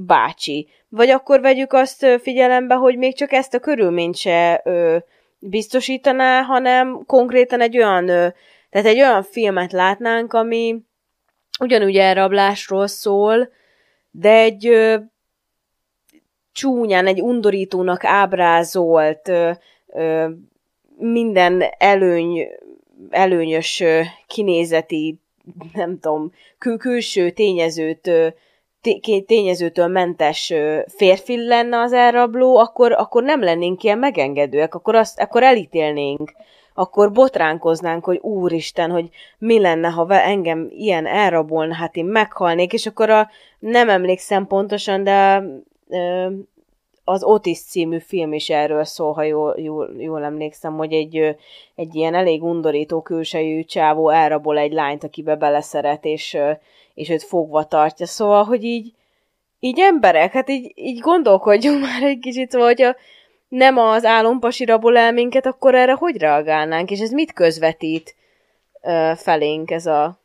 bácsi. 0.06 0.68
Vagy 0.96 1.10
akkor 1.10 1.42
vegyük 1.42 1.74
azt 1.74 2.06
figyelembe, 2.22 2.76
hogy 2.76 2.98
még 2.98 3.16
csak 3.16 3.32
ezt 3.32 3.54
a 3.54 3.60
körülményt 3.60 4.16
se 4.16 4.62
ö, 4.64 4.98
biztosítaná, 5.40 6.42
hanem 6.42 7.04
konkrétan 7.06 7.62
egy 7.62 7.78
olyan, 7.78 8.10
ö, 8.10 8.28
tehát 8.70 8.88
egy 8.88 9.00
olyan 9.00 9.24
filmet 9.24 9.72
látnánk, 9.72 10.34
ami 10.34 10.82
ugyanúgy 11.60 11.98
elrablásról 11.98 12.88
szól, 12.88 13.52
de 14.12 14.30
egy 14.30 14.68
ö, 14.68 14.96
csúnyán, 16.52 17.08
egy 17.08 17.22
undorítónak 17.22 18.04
ábrázolt, 18.04 19.28
ö, 19.28 19.52
ö, 19.88 20.30
minden 20.98 21.64
előny, 21.78 22.48
előnyös 23.10 23.80
ö, 23.80 24.02
kinézeti, 24.28 25.20
nem 25.74 26.00
tudom, 26.00 26.32
kül- 26.58 26.80
külső 26.80 27.30
tényezőt 27.30 28.08
ö, 28.08 28.28
tényezőtől 29.26 29.88
mentes 29.88 30.54
férfi 30.88 31.48
lenne 31.48 31.80
az 31.80 31.94
elrabló, 31.94 32.58
akkor, 32.58 32.92
akkor 32.92 33.24
nem 33.24 33.44
lennénk 33.44 33.84
ilyen 33.84 33.98
megengedőek, 33.98 34.76
akkor, 34.76 34.96
azt, 34.96 35.20
akkor 35.20 35.44
elítélnénk, 35.44 36.34
akkor 36.74 37.12
botránkoznánk, 37.12 38.06
hogy 38.06 38.18
úristen, 38.22 38.92
hogy 38.92 39.10
mi 39.38 39.60
lenne, 39.60 39.90
ha 39.90 40.22
engem 40.22 40.68
ilyen 40.70 41.06
elrabolna, 41.06 41.74
hát 41.74 41.96
én 41.96 42.06
meghalnék, 42.06 42.74
és 42.74 42.86
akkor 42.86 43.10
a, 43.10 43.30
nem 43.60 43.90
emlékszem 43.90 44.48
pontosan, 44.48 45.04
de 45.04 45.44
az 47.04 47.24
Otis 47.24 47.60
című 47.64 48.00
film 48.00 48.34
is 48.34 48.50
erről 48.50 48.84
szól, 48.84 49.14
ha 49.14 49.24
jól, 49.24 49.56
jól, 49.58 49.90
jól 49.98 50.24
emlékszem, 50.24 50.78
hogy 50.78 50.94
egy, 50.94 51.36
egy 51.76 51.96
ilyen 51.96 52.16
elég 52.16 52.44
undorító 52.44 53.02
külsejű 53.02 53.64
csávó 53.64 54.10
elrabol 54.10 54.58
egy 54.58 54.72
lányt, 54.72 55.04
akibe 55.04 55.36
beleszeret, 55.36 56.06
és 56.06 56.38
és 56.94 57.10
őt 57.10 57.24
fogva 57.24 57.64
tartja. 57.64 58.06
Szóval, 58.06 58.44
hogy 58.44 58.64
így, 58.64 58.94
így 59.60 59.80
emberek, 59.80 60.32
hát 60.32 60.50
így, 60.50 60.72
így 60.76 61.00
gondolkodjunk 61.00 61.82
már 61.86 62.04
egy 62.04 62.20
kicsit, 62.20 62.52
szóval, 62.52 62.68
hogy 62.68 62.82
a, 62.82 62.96
nem 63.48 63.78
az 63.78 64.06
álompasi 64.06 64.66
rabol 64.66 64.98
el 64.98 65.12
minket, 65.12 65.46
akkor 65.46 65.76
erre 65.76 65.94
hogy 65.94 66.18
reagálnánk, 66.18 66.92
és 66.92 67.00
ez 67.00 67.12
mit 67.12 67.34
közvetít 67.34 68.16
ö, 68.82 69.12
felénk 69.16 69.72
ez 69.72 69.86
a, 69.86 70.20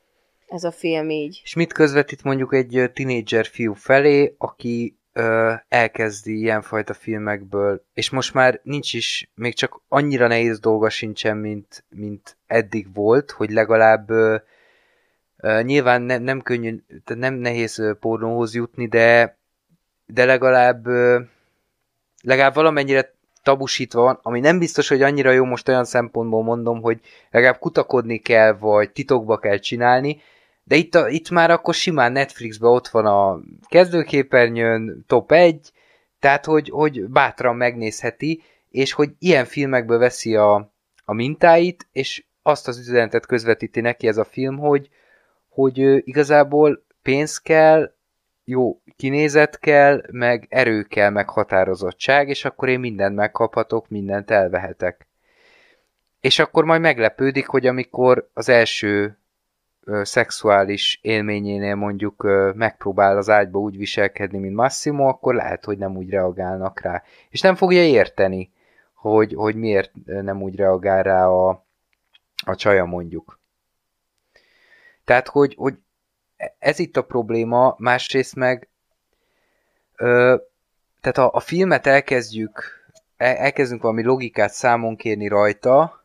ez 0.48 0.64
a 0.64 0.70
film 0.70 1.10
így? 1.10 1.40
És 1.44 1.54
mit 1.54 1.72
közvetít 1.72 2.22
mondjuk 2.22 2.54
egy 2.54 2.90
tinédzser 2.94 3.46
fiú 3.46 3.72
felé, 3.72 4.34
aki 4.38 4.98
ö, 5.12 5.52
elkezdi 5.68 6.38
ilyenfajta 6.38 6.94
filmekből, 6.94 7.84
és 7.94 8.10
most 8.10 8.34
már 8.34 8.60
nincs 8.62 8.92
is, 8.94 9.30
még 9.34 9.54
csak 9.54 9.80
annyira 9.88 10.26
nehéz 10.26 10.60
dolga 10.60 10.90
sincsen, 10.90 11.36
mint, 11.36 11.84
mint 11.88 12.36
eddig 12.46 12.94
volt, 12.94 13.30
hogy 13.30 13.50
legalább 13.50 14.10
ö, 14.10 14.36
nyilván 15.62 16.02
ne, 16.02 16.18
nem 16.18 16.40
könnyű, 16.40 16.76
tehát 17.04 17.22
nem 17.22 17.34
nehéz 17.34 17.96
pornóhoz 18.00 18.54
jutni, 18.54 18.86
de, 18.86 19.38
de 20.06 20.24
legalább 20.24 20.86
legalább 22.22 22.54
valamennyire 22.54 23.14
tabusítva 23.42 24.02
van, 24.02 24.18
ami 24.22 24.40
nem 24.40 24.58
biztos, 24.58 24.88
hogy 24.88 25.02
annyira 25.02 25.30
jó 25.30 25.44
most 25.44 25.68
olyan 25.68 25.84
szempontból 25.84 26.42
mondom, 26.42 26.80
hogy 26.80 27.00
legalább 27.30 27.58
kutakodni 27.58 28.18
kell, 28.18 28.52
vagy 28.52 28.90
titokba 28.90 29.38
kell 29.38 29.58
csinálni, 29.58 30.20
de 30.64 30.76
itt, 30.76 30.94
a, 30.94 31.08
itt 31.08 31.30
már 31.30 31.50
akkor 31.50 31.74
simán 31.74 32.12
Netflixben 32.12 32.70
ott 32.70 32.88
van 32.88 33.06
a 33.06 33.40
kezdőképernyőn, 33.68 35.04
top 35.06 35.32
1, 35.32 35.72
tehát 36.18 36.44
hogy, 36.44 36.68
hogy 36.68 37.04
bátran 37.04 37.56
megnézheti, 37.56 38.42
és 38.70 38.92
hogy 38.92 39.10
ilyen 39.18 39.44
filmekből 39.44 39.98
veszi 39.98 40.36
a, 40.36 40.72
a 41.04 41.12
mintáit, 41.12 41.88
és 41.92 42.24
azt 42.42 42.68
az 42.68 42.78
üzenetet 42.78 43.26
közvetíti 43.26 43.80
neki 43.80 44.06
ez 44.06 44.16
a 44.16 44.24
film, 44.24 44.58
hogy, 44.58 44.88
hogy 45.58 46.08
igazából 46.08 46.84
pénz 47.02 47.38
kell, 47.38 47.94
jó 48.44 48.80
kinézet 48.96 49.58
kell, 49.58 50.02
meg 50.10 50.46
erő 50.48 50.82
kell, 50.82 51.10
meg 51.10 51.28
határozottság, 51.28 52.28
és 52.28 52.44
akkor 52.44 52.68
én 52.68 52.80
mindent 52.80 53.14
megkaphatok, 53.14 53.88
mindent 53.88 54.30
elvehetek. 54.30 55.06
És 56.20 56.38
akkor 56.38 56.64
majd 56.64 56.80
meglepődik, 56.80 57.46
hogy 57.46 57.66
amikor 57.66 58.28
az 58.34 58.48
első 58.48 59.18
ö, 59.84 60.00
szexuális 60.04 60.98
élményénél 61.02 61.74
mondjuk 61.74 62.24
ö, 62.24 62.50
megpróbál 62.54 63.16
az 63.16 63.30
ágyba 63.30 63.58
úgy 63.58 63.76
viselkedni, 63.76 64.38
mint 64.38 64.54
Massimo, 64.54 65.08
akkor 65.08 65.34
lehet, 65.34 65.64
hogy 65.64 65.78
nem 65.78 65.96
úgy 65.96 66.10
reagálnak 66.10 66.80
rá. 66.80 67.02
És 67.30 67.40
nem 67.40 67.54
fogja 67.54 67.82
érteni, 67.82 68.52
hogy, 68.94 69.34
hogy 69.34 69.54
miért 69.54 69.90
nem 70.04 70.42
úgy 70.42 70.56
reagál 70.56 71.02
rá 71.02 71.26
a, 71.26 71.64
a 72.46 72.54
csaja 72.54 72.84
mondjuk. 72.84 73.37
Tehát, 75.08 75.28
hogy, 75.28 75.54
hogy 75.54 75.74
ez 76.58 76.78
itt 76.78 76.96
a 76.96 77.02
probléma, 77.02 77.74
másrészt 77.78 78.34
meg 78.34 78.68
ö, 79.96 80.36
tehát 81.00 81.16
ha 81.16 81.24
a 81.24 81.40
filmet 81.40 81.86
elkezdjük, 81.86 82.62
el, 83.16 83.36
elkezdünk 83.36 83.82
valami 83.82 84.02
logikát 84.02 84.52
számon 84.52 84.96
kérni 84.96 85.28
rajta, 85.28 86.04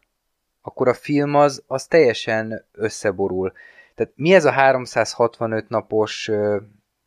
akkor 0.62 0.88
a 0.88 0.94
film 0.94 1.36
az, 1.36 1.64
az 1.68 1.86
teljesen 1.86 2.66
összeborul. 2.72 3.54
Tehát 3.96 4.14
mi 4.16 4.34
ez 4.34 4.46
a 4.46 4.52
365 4.52 5.70
napos 5.70 6.28
ö, 6.28 6.58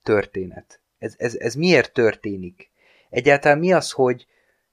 történet? 0.02 0.80
Ez, 0.98 1.14
ez, 1.18 1.34
ez 1.34 1.54
miért 1.54 1.92
történik? 1.92 2.70
Egyáltalán 3.10 3.58
mi 3.58 3.72
az, 3.72 3.90
hogy 3.90 4.26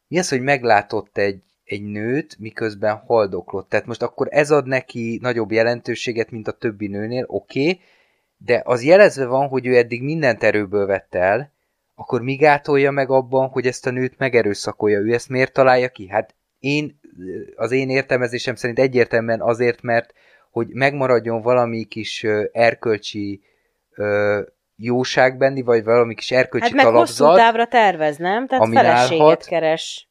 mi 0.07 0.19
az, 0.19 0.29
hogy 0.29 0.41
meglátott 0.41 1.17
egy, 1.17 1.41
egy 1.73 1.83
nőt, 1.83 2.39
miközben 2.39 2.95
haldoklott? 2.95 3.69
Tehát 3.69 3.85
most 3.85 4.01
akkor 4.01 4.27
ez 4.29 4.51
ad 4.51 4.67
neki 4.67 5.19
nagyobb 5.21 5.51
jelentőséget, 5.51 6.31
mint 6.31 6.47
a 6.47 6.51
többi 6.51 6.87
nőnél, 6.87 7.25
oké, 7.27 7.61
okay, 7.61 7.81
de 8.37 8.61
az 8.65 8.83
jelezve 8.83 9.25
van, 9.25 9.47
hogy 9.47 9.65
ő 9.65 9.75
eddig 9.75 10.03
mindent 10.03 10.43
erőből 10.43 10.85
vett 10.85 11.15
el, 11.15 11.51
akkor 11.95 12.21
mi 12.21 12.35
gátolja 12.35 12.91
meg 12.91 13.09
abban, 13.09 13.47
hogy 13.47 13.67
ezt 13.67 13.87
a 13.87 13.91
nőt 13.91 14.17
megerőszakolja? 14.17 14.99
Ő 14.99 15.13
ezt 15.13 15.29
miért 15.29 15.53
találja 15.53 15.89
ki? 15.89 16.07
Hát 16.07 16.35
én, 16.59 16.99
az 17.55 17.71
én 17.71 17.89
értelmezésem 17.89 18.55
szerint 18.55 18.79
egyértelműen 18.79 19.41
azért, 19.41 19.81
mert 19.81 20.13
hogy 20.51 20.67
megmaradjon 20.67 21.41
valami 21.41 21.83
kis 21.83 22.25
erkölcsi 22.51 23.41
jóság 24.75 25.37
benni, 25.37 25.61
vagy 25.61 25.83
valami 25.83 26.15
kis 26.15 26.31
erkölcsi 26.31 26.65
hát 26.65 26.75
meg 26.75 26.85
talapzat. 26.85 27.27
hosszú 27.27 27.37
távra 27.37 27.67
tervez, 27.67 28.17
nem? 28.17 28.47
Tehát 28.47 28.67
feleséget 28.67 29.21
állhat. 29.21 29.45
keres 29.45 30.07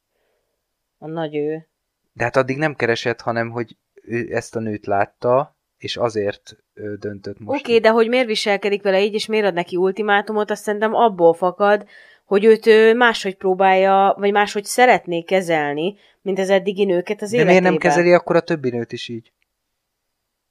a 1.03 1.07
nagy 1.07 1.35
ő. 1.35 1.67
De 2.13 2.23
hát 2.23 2.35
addig 2.35 2.57
nem 2.57 2.75
keresett, 2.75 3.21
hanem 3.21 3.49
hogy 3.49 3.77
ő 3.93 4.35
ezt 4.35 4.55
a 4.55 4.59
nőt 4.59 4.85
látta, 4.85 5.57
és 5.77 5.97
azért 5.97 6.55
döntött 6.99 7.39
most. 7.39 7.59
Oké, 7.59 7.71
okay, 7.71 7.79
de 7.79 7.89
hogy 7.89 8.07
miért 8.07 8.27
viselkedik 8.27 8.81
vele 8.83 9.01
így, 9.01 9.13
és 9.13 9.25
miért 9.25 9.45
ad 9.45 9.53
neki 9.53 9.75
ultimátumot, 9.75 10.51
azt 10.51 10.63
szerintem 10.63 10.93
abból 10.93 11.33
fakad, 11.33 11.85
hogy 12.25 12.45
őt 12.45 12.93
máshogy 12.95 13.35
próbálja, 13.35 14.15
vagy 14.17 14.31
máshogy 14.31 14.65
szeretné 14.65 15.21
kezelni, 15.21 15.95
mint 16.21 16.39
az 16.39 16.49
eddigi 16.49 16.85
nőket 16.85 17.21
az 17.21 17.29
de 17.29 17.35
életében. 17.35 17.61
Miért 17.61 17.81
nem 17.81 17.91
kezeli 17.91 18.13
akkor 18.13 18.35
a 18.35 18.41
többi 18.41 18.69
nőt 18.69 18.91
is 18.91 19.07
így? 19.07 19.31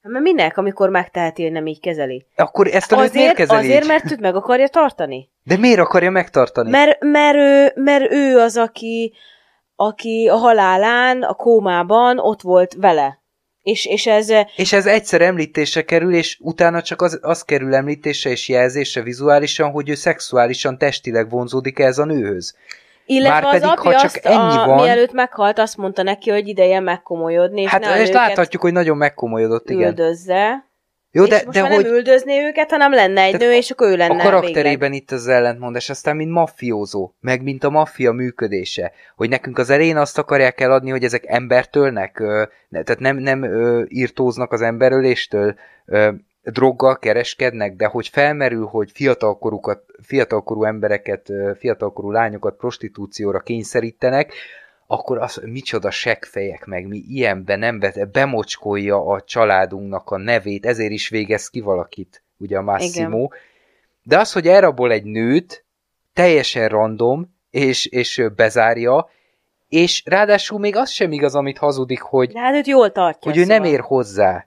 Hát 0.03 0.13
mert 0.13 0.25
minek, 0.25 0.57
amikor 0.57 0.91
megteheti, 0.91 1.43
hogy 1.43 1.53
nem 1.53 1.67
így 1.67 1.81
kezeli? 1.81 2.27
Akkor 2.37 2.67
ezt 2.67 2.93
a 2.93 2.97
azért, 2.97 3.13
miért 3.13 3.35
kezeli 3.35 3.59
Azért, 3.59 3.83
így? 3.83 3.89
mert 3.89 4.13
őt 4.13 4.21
meg 4.21 4.35
akarja 4.35 4.69
tartani. 4.69 5.31
De 5.43 5.57
miért 5.57 5.79
akarja 5.79 6.11
megtartani? 6.11 6.71
Mert, 6.71 7.03
mert, 7.03 7.37
ő, 7.37 7.83
mert 7.83 8.13
ő 8.13 8.39
az, 8.39 8.57
aki, 8.57 9.15
aki 9.77 10.29
a 10.29 10.37
halálán, 10.37 11.23
a 11.23 11.35
kómában 11.35 12.19
ott 12.19 12.41
volt 12.41 12.75
vele. 12.75 13.21
És, 13.63 13.87
és, 13.87 14.07
ez... 14.07 14.29
és 14.57 14.73
ez 14.73 14.87
egyszer 14.87 15.21
említésre 15.21 15.83
kerül, 15.83 16.15
és 16.15 16.39
utána 16.41 16.83
csak 16.83 17.03
az, 17.03 17.19
az 17.23 17.43
kerül 17.43 17.75
említésre 17.75 18.31
és 18.31 18.49
jelzésre 18.49 19.03
vizuálisan, 19.03 19.71
hogy 19.71 19.89
ő 19.89 19.95
szexuálisan, 19.95 20.79
testileg 20.79 21.31
vonzódik 21.31 21.79
ez 21.79 21.99
a 21.99 22.05
nőhöz. 22.05 22.57
Illetve 23.07 23.41
Márpedig, 23.41 23.63
az 23.63 23.71
apja 23.71 23.91
ha 23.91 23.97
csak 23.99 24.05
azt, 24.05 24.17
ennyi 24.17 24.57
a, 24.57 24.65
van, 24.67 24.83
mielőtt 24.83 25.13
meghalt, 25.13 25.59
azt 25.59 25.77
mondta 25.77 26.03
neki, 26.03 26.31
hogy 26.31 26.49
ideje 26.49 26.81
megkomolyodni. 26.81 27.63
És 27.63 27.71
hát 27.71 27.97
és 27.97 28.11
láthatjuk, 28.11 28.63
hogy 28.63 28.73
nagyon 28.73 28.97
megkomolyodott, 28.97 29.71
igen. 29.71 29.89
Üldözze. 29.89 30.71
Jó, 31.15 31.25
de, 31.25 31.37
és 31.37 31.45
de 31.53 31.61
hogy... 31.61 31.85
nem 31.85 31.93
üldözné 31.93 32.47
őket, 32.47 32.71
hanem 32.71 32.93
lenne 32.93 33.21
egy 33.21 33.39
nő, 33.39 33.53
és 33.53 33.71
akkor 33.71 33.89
ő 33.89 33.97
lenne 33.97 34.21
A 34.21 34.25
karakterében 34.25 34.91
végleg. 34.91 34.93
itt 34.93 35.11
az 35.11 35.29
ellentmondás, 35.29 35.91
aztán 35.91 36.17
mint 36.17 36.31
maffiózó, 36.31 37.13
meg 37.21 37.43
mint 37.43 37.65
a 37.65 37.71
maffia 37.71 38.13
működése, 38.13 38.93
hogy 39.17 39.29
nekünk 39.29 39.59
az 39.59 39.71
elején 39.71 39.97
azt 39.97 40.19
akarják 40.19 40.61
eladni, 40.61 40.91
hogy 40.91 41.05
ezek 41.05 41.27
embertőlnek, 41.27 42.23
tehát 42.71 42.99
nem, 42.99 43.17
nem 43.17 43.45
írtóznak 43.89 44.53
az 44.53 44.61
emberöléstől, 44.61 45.55
droggal 46.43 46.99
kereskednek, 46.99 47.77
de 47.77 47.87
hogy 47.87 48.09
felmerül, 48.09 48.67
hogy 48.67 48.91
fiatalkorukat, 48.95 49.83
fiatalkorú 50.03 50.65
embereket, 50.65 51.33
fiatalkorú 51.59 52.11
lányokat 52.11 52.57
prostitúcióra 52.57 53.41
kényszerítenek, 53.41 54.33
akkor 54.93 55.19
az, 55.19 55.41
micsoda 55.45 55.91
seggfejek 55.91 56.65
meg, 56.65 56.87
mi 56.87 56.97
ilyenben 57.09 57.59
nem 57.59 57.79
vet, 57.81 58.11
bemocskolja 58.11 59.07
a 59.07 59.21
családunknak 59.21 60.11
a 60.11 60.17
nevét, 60.17 60.67
ezért 60.67 60.91
is 60.91 61.09
végez 61.09 61.49
ki 61.49 61.61
valakit, 61.61 62.23
ugye 62.39 62.59
a 62.59 62.63
Massimo. 62.63 63.17
Igen. 63.17 63.31
De 64.03 64.19
az, 64.19 64.33
hogy 64.33 64.49
elrabol 64.49 64.93
egy 64.93 65.05
nőt, 65.05 65.65
teljesen 66.13 66.69
random, 66.69 67.35
és, 67.51 67.87
és 67.87 68.23
bezárja, 68.37 69.09
és 69.69 70.03
ráadásul 70.07 70.59
még 70.59 70.77
az 70.77 70.91
sem 70.91 71.13
igaz, 71.13 71.35
amit 71.35 71.59
hazudik, 71.59 72.01
hogy, 72.01 72.33
De 72.33 72.41
hát 72.41 72.55
őt 72.55 72.67
jól 72.67 72.93
tartja, 72.93 73.31
hogy 73.31 73.41
ő 73.41 73.43
szóval. 73.43 73.59
nem 73.59 73.73
ér 73.73 73.81
hozzá. 73.81 74.47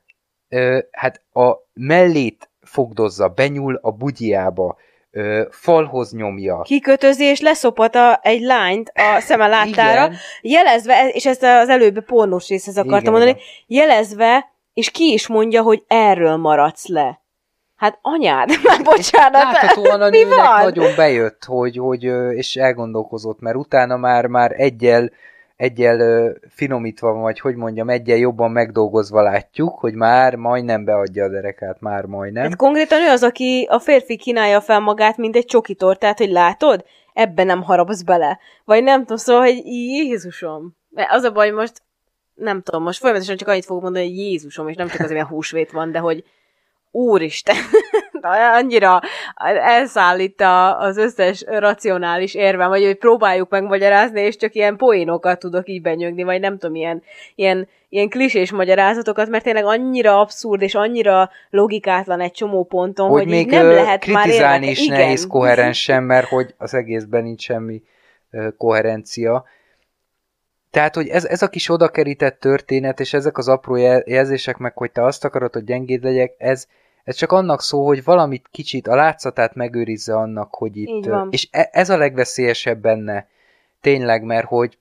Ö, 0.49 0.79
hát 0.91 1.21
a 1.33 1.55
mellét 1.73 2.49
fogdozza, 2.61 3.27
benyúl 3.27 3.79
a 3.81 3.91
bugyjába, 3.91 4.77
ö, 5.15 5.43
falhoz 5.49 6.11
nyomja. 6.11 6.61
Kikötözi, 6.61 7.23
és 7.23 7.41
leszopata 7.41 8.19
egy 8.23 8.41
lányt 8.41 8.91
a 8.93 9.19
szeme 9.19 9.47
láttára, 9.47 10.11
jelezve, 10.41 11.09
és 11.09 11.25
ezt 11.25 11.43
az 11.43 11.69
előbb 11.69 12.05
pornós 12.05 12.47
részhez 12.47 12.77
akartam 12.77 12.99
igen, 12.99 13.11
mondani, 13.11 13.29
igen. 13.29 13.87
jelezve, 13.87 14.51
és 14.73 14.91
ki 14.91 15.13
is 15.13 15.27
mondja, 15.27 15.61
hogy 15.61 15.83
erről 15.87 16.35
maradsz 16.35 16.87
le. 16.87 17.21
Hát 17.75 17.99
anyád, 18.01 18.49
már 18.63 18.81
bocsánat, 18.83 19.43
Láthatóan 19.43 20.01
a 20.01 20.09
nőnek 20.09 20.35
van? 20.35 20.63
nagyon 20.63 20.95
bejött, 20.95 21.43
hogy, 21.43 21.77
hogy, 21.77 22.03
és 22.35 22.55
elgondolkozott, 22.55 23.39
mert 23.39 23.55
utána 23.55 23.97
már, 23.97 24.25
már 24.25 24.51
egyel 24.51 25.11
egyel 25.55 26.31
finomítva, 26.49 27.13
vagy 27.13 27.39
hogy 27.39 27.55
mondjam, 27.55 27.89
egyel 27.89 28.17
jobban 28.17 28.51
megdolgozva 28.51 29.21
látjuk, 29.21 29.79
hogy 29.79 29.93
már 29.93 30.35
majdnem 30.35 30.85
beadja 30.85 31.23
a 31.23 31.29
derekát, 31.29 31.79
már 31.79 32.05
majdnem. 32.05 32.43
Hát 32.43 32.55
konkrétan 32.55 33.01
ő 33.01 33.09
az, 33.09 33.23
aki 33.23 33.67
a 33.69 33.79
férfi 33.79 34.17
kínálja 34.17 34.61
fel 34.61 34.79
magát, 34.79 35.17
mint 35.17 35.35
egy 35.35 35.45
csoki 35.45 35.75
tortát, 35.75 36.17
hogy 36.17 36.31
látod, 36.31 36.85
ebben 37.13 37.45
nem 37.45 37.61
harapsz 37.61 38.01
bele. 38.01 38.39
Vagy 38.65 38.83
nem 38.83 38.99
tudom, 38.99 39.17
szóval, 39.17 39.41
hogy 39.41 39.61
Jézusom. 39.65 40.75
Az 41.09 41.23
a 41.23 41.31
baj, 41.31 41.49
most 41.49 41.81
nem 42.33 42.61
tudom, 42.61 42.83
most 42.83 42.99
folyamatosan 42.99 43.37
csak 43.37 43.47
annyit 43.47 43.65
fogok 43.65 43.83
mondani, 43.83 44.05
hogy 44.05 44.17
Jézusom, 44.17 44.67
és 44.67 44.75
nem 44.75 44.87
csak 44.87 44.99
azért, 44.99 45.19
mert 45.19 45.29
húsvét 45.29 45.71
van, 45.71 45.91
de 45.91 45.99
hogy 45.99 46.23
Úristen, 46.91 47.55
annyira 48.29 49.01
elszállít 49.63 50.43
az 50.77 50.97
összes 50.97 51.43
racionális 51.47 52.33
érvem, 52.33 52.69
vagy 52.69 52.83
hogy 52.83 52.97
próbáljuk 52.97 53.49
megmagyarázni, 53.49 54.21
és 54.21 54.35
csak 54.35 54.55
ilyen 54.55 54.75
poénokat 54.75 55.39
tudok 55.39 55.69
így 55.69 55.81
benyögni, 55.81 56.23
vagy 56.23 56.39
nem 56.39 56.57
tudom, 56.57 56.75
ilyen, 56.75 57.03
ilyen, 57.35 57.67
ilyen 57.89 58.09
klisés 58.09 58.51
magyarázatokat, 58.51 59.29
mert 59.29 59.43
tényleg 59.43 59.65
annyira 59.65 60.19
abszurd, 60.19 60.61
és 60.61 60.75
annyira 60.75 61.29
logikátlan 61.49 62.19
egy 62.19 62.31
csomó 62.31 62.63
ponton, 62.63 63.09
hogy, 63.09 63.21
hogy 63.21 63.31
még 63.31 63.49
nem 63.49 63.67
lehet 63.69 63.99
kritizálni 63.99 64.41
már 64.41 64.53
érvek. 64.61 64.69
is 64.69 64.79
Igen. 64.85 64.97
nehéz 64.97 65.27
koherensen, 65.27 66.03
mert 66.03 66.27
hogy 66.27 66.53
az 66.57 66.73
egészben 66.73 67.23
nincs 67.23 67.41
semmi 67.41 67.81
koherencia. 68.57 69.45
Tehát, 70.71 70.95
hogy 70.95 71.07
ez, 71.07 71.25
ez 71.25 71.41
a 71.41 71.49
kis 71.49 71.69
odakerített 71.69 72.39
történet, 72.39 72.99
és 72.99 73.13
ezek 73.13 73.37
az 73.37 73.47
apró 73.47 73.75
jelzések 74.05 74.57
meg, 74.57 74.77
hogy 74.77 74.91
te 74.91 75.03
azt 75.03 75.25
akarod, 75.25 75.53
hogy 75.53 75.63
gyengéd 75.63 76.03
legyek, 76.03 76.33
ez, 76.37 76.67
ez 77.05 77.15
csak 77.15 77.31
annak 77.31 77.61
szó, 77.61 77.85
hogy 77.85 78.03
valamit 78.03 78.47
kicsit, 78.51 78.87
a 78.87 78.95
látszatát 78.95 79.55
megőrizze 79.55 80.15
annak, 80.15 80.55
hogy 80.55 80.77
itt... 80.77 81.03
És 81.29 81.47
e, 81.51 81.69
ez 81.71 81.89
a 81.89 81.97
legveszélyesebb 81.97 82.81
benne, 82.81 83.27
tényleg, 83.81 84.23
mert 84.23 84.47
hogy, 84.47 84.77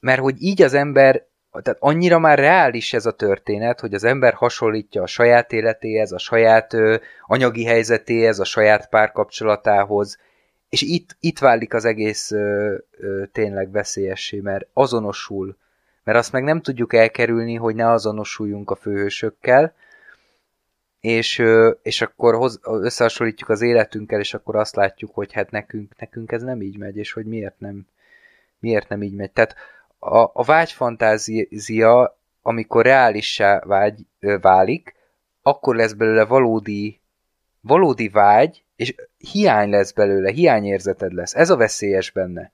mert 0.00 0.20
hogy 0.20 0.42
így 0.42 0.62
az 0.62 0.74
ember, 0.74 1.26
tehát 1.62 1.78
annyira 1.80 2.18
már 2.18 2.38
reális 2.38 2.92
ez 2.92 3.06
a 3.06 3.12
történet, 3.12 3.80
hogy 3.80 3.94
az 3.94 4.04
ember 4.04 4.34
hasonlítja 4.34 5.02
a 5.02 5.06
saját 5.06 5.52
életéhez, 5.52 6.12
a 6.12 6.18
saját 6.18 6.72
ö, 6.72 6.96
anyagi 7.26 7.64
helyzetéhez, 7.64 8.38
a 8.38 8.44
saját 8.44 8.88
párkapcsolatához, 8.88 10.18
és 10.68 10.82
itt, 10.82 11.16
itt 11.20 11.38
válik 11.38 11.74
az 11.74 11.84
egész 11.84 12.30
ö, 12.30 12.74
ö, 12.90 13.22
tényleg 13.32 13.70
veszélyessé, 13.70 14.40
mert 14.40 14.66
azonosul, 14.72 15.56
mert 16.04 16.18
azt 16.18 16.32
meg 16.32 16.42
nem 16.42 16.60
tudjuk 16.60 16.94
elkerülni, 16.94 17.54
hogy 17.54 17.74
ne 17.74 17.90
azonosuljunk 17.90 18.70
a 18.70 18.74
főhősökkel, 18.74 19.74
és, 21.00 21.42
és 21.82 22.00
akkor 22.00 22.34
hoz, 22.34 22.60
összehasonlítjuk 22.62 23.48
az 23.48 23.60
életünkkel, 23.60 24.20
és 24.20 24.34
akkor 24.34 24.56
azt 24.56 24.76
látjuk, 24.76 25.14
hogy 25.14 25.32
hát 25.32 25.50
nekünk, 25.50 25.92
nekünk 25.98 26.32
ez 26.32 26.42
nem 26.42 26.62
így 26.62 26.78
megy, 26.78 26.96
és 26.96 27.12
hogy 27.12 27.26
miért 27.26 27.60
nem, 27.60 27.86
miért 28.58 28.88
nem 28.88 29.02
így 29.02 29.14
megy. 29.14 29.30
Tehát 29.30 29.54
a, 29.98 30.18
a 30.18 30.44
vágyfantázia, 30.44 32.18
amikor 32.42 32.84
reálissá 32.84 33.60
vágy, 33.60 34.06
válik, 34.40 34.94
akkor 35.42 35.76
lesz 35.76 35.92
belőle 35.92 36.24
valódi, 36.24 37.00
valódi 37.60 38.08
vágy, 38.08 38.64
és 38.76 38.94
hiány 39.18 39.70
lesz 39.70 39.92
belőle, 39.92 40.30
hiányérzeted 40.30 41.12
lesz. 41.12 41.34
Ez 41.34 41.50
a 41.50 41.56
veszélyes 41.56 42.10
benne. 42.10 42.52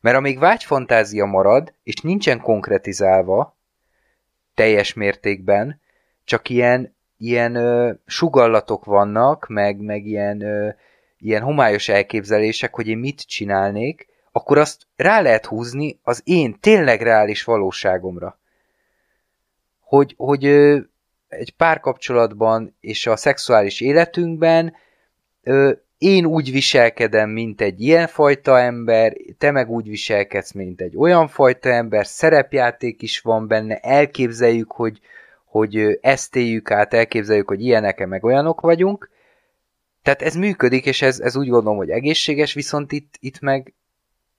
Mert 0.00 0.16
amíg 0.16 0.38
vágyfantázia 0.38 1.24
marad, 1.24 1.72
és 1.82 1.94
nincsen 1.94 2.40
konkretizálva 2.40 3.56
teljes 4.54 4.94
mértékben, 4.94 5.80
csak 6.24 6.48
ilyen 6.48 6.93
ilyen 7.18 7.54
ö, 7.54 7.92
sugallatok 8.06 8.84
vannak, 8.84 9.46
meg, 9.48 9.80
meg 9.80 10.06
ilyen, 10.06 10.40
ö, 10.40 10.68
ilyen 11.18 11.42
homályos 11.42 11.88
elképzelések, 11.88 12.74
hogy 12.74 12.88
én 12.88 12.98
mit 12.98 13.20
csinálnék, 13.20 14.08
akkor 14.32 14.58
azt 14.58 14.82
rá 14.96 15.20
lehet 15.20 15.46
húzni 15.46 15.98
az 16.02 16.20
én 16.24 16.56
tényleg 16.60 17.02
reális 17.02 17.44
valóságomra. 17.44 18.38
Hogy, 19.80 20.14
hogy 20.16 20.44
ö, 20.44 20.78
egy 21.28 21.54
párkapcsolatban 21.56 22.76
és 22.80 23.06
a 23.06 23.16
szexuális 23.16 23.80
életünkben 23.80 24.74
ö, 25.42 25.72
én 25.98 26.24
úgy 26.24 26.52
viselkedem, 26.52 27.30
mint 27.30 27.60
egy 27.60 27.80
ilyen 27.80 28.06
fajta 28.06 28.60
ember, 28.60 29.16
te 29.38 29.50
meg 29.50 29.70
úgy 29.70 29.88
viselkedsz, 29.88 30.52
mint 30.52 30.80
egy 30.80 30.96
olyan 30.96 31.28
fajta 31.28 31.68
ember, 31.68 32.06
szerepjáték 32.06 33.02
is 33.02 33.20
van 33.20 33.48
benne, 33.48 33.76
elképzeljük, 33.76 34.72
hogy, 34.72 35.00
hogy 35.54 35.98
ezt 36.00 36.36
éljük 36.36 36.70
át, 36.70 36.94
elképzeljük, 36.94 37.48
hogy 37.48 37.60
ilyenek 37.60 38.06
meg 38.06 38.24
olyanok 38.24 38.60
vagyunk. 38.60 39.10
Tehát 40.02 40.22
ez 40.22 40.34
működik, 40.34 40.86
és 40.86 41.02
ez, 41.02 41.20
ez 41.20 41.36
úgy 41.36 41.48
gondolom, 41.48 41.76
hogy 41.76 41.90
egészséges, 41.90 42.54
viszont 42.54 42.92
itt, 42.92 43.14
itt 43.20 43.40
meg, 43.40 43.74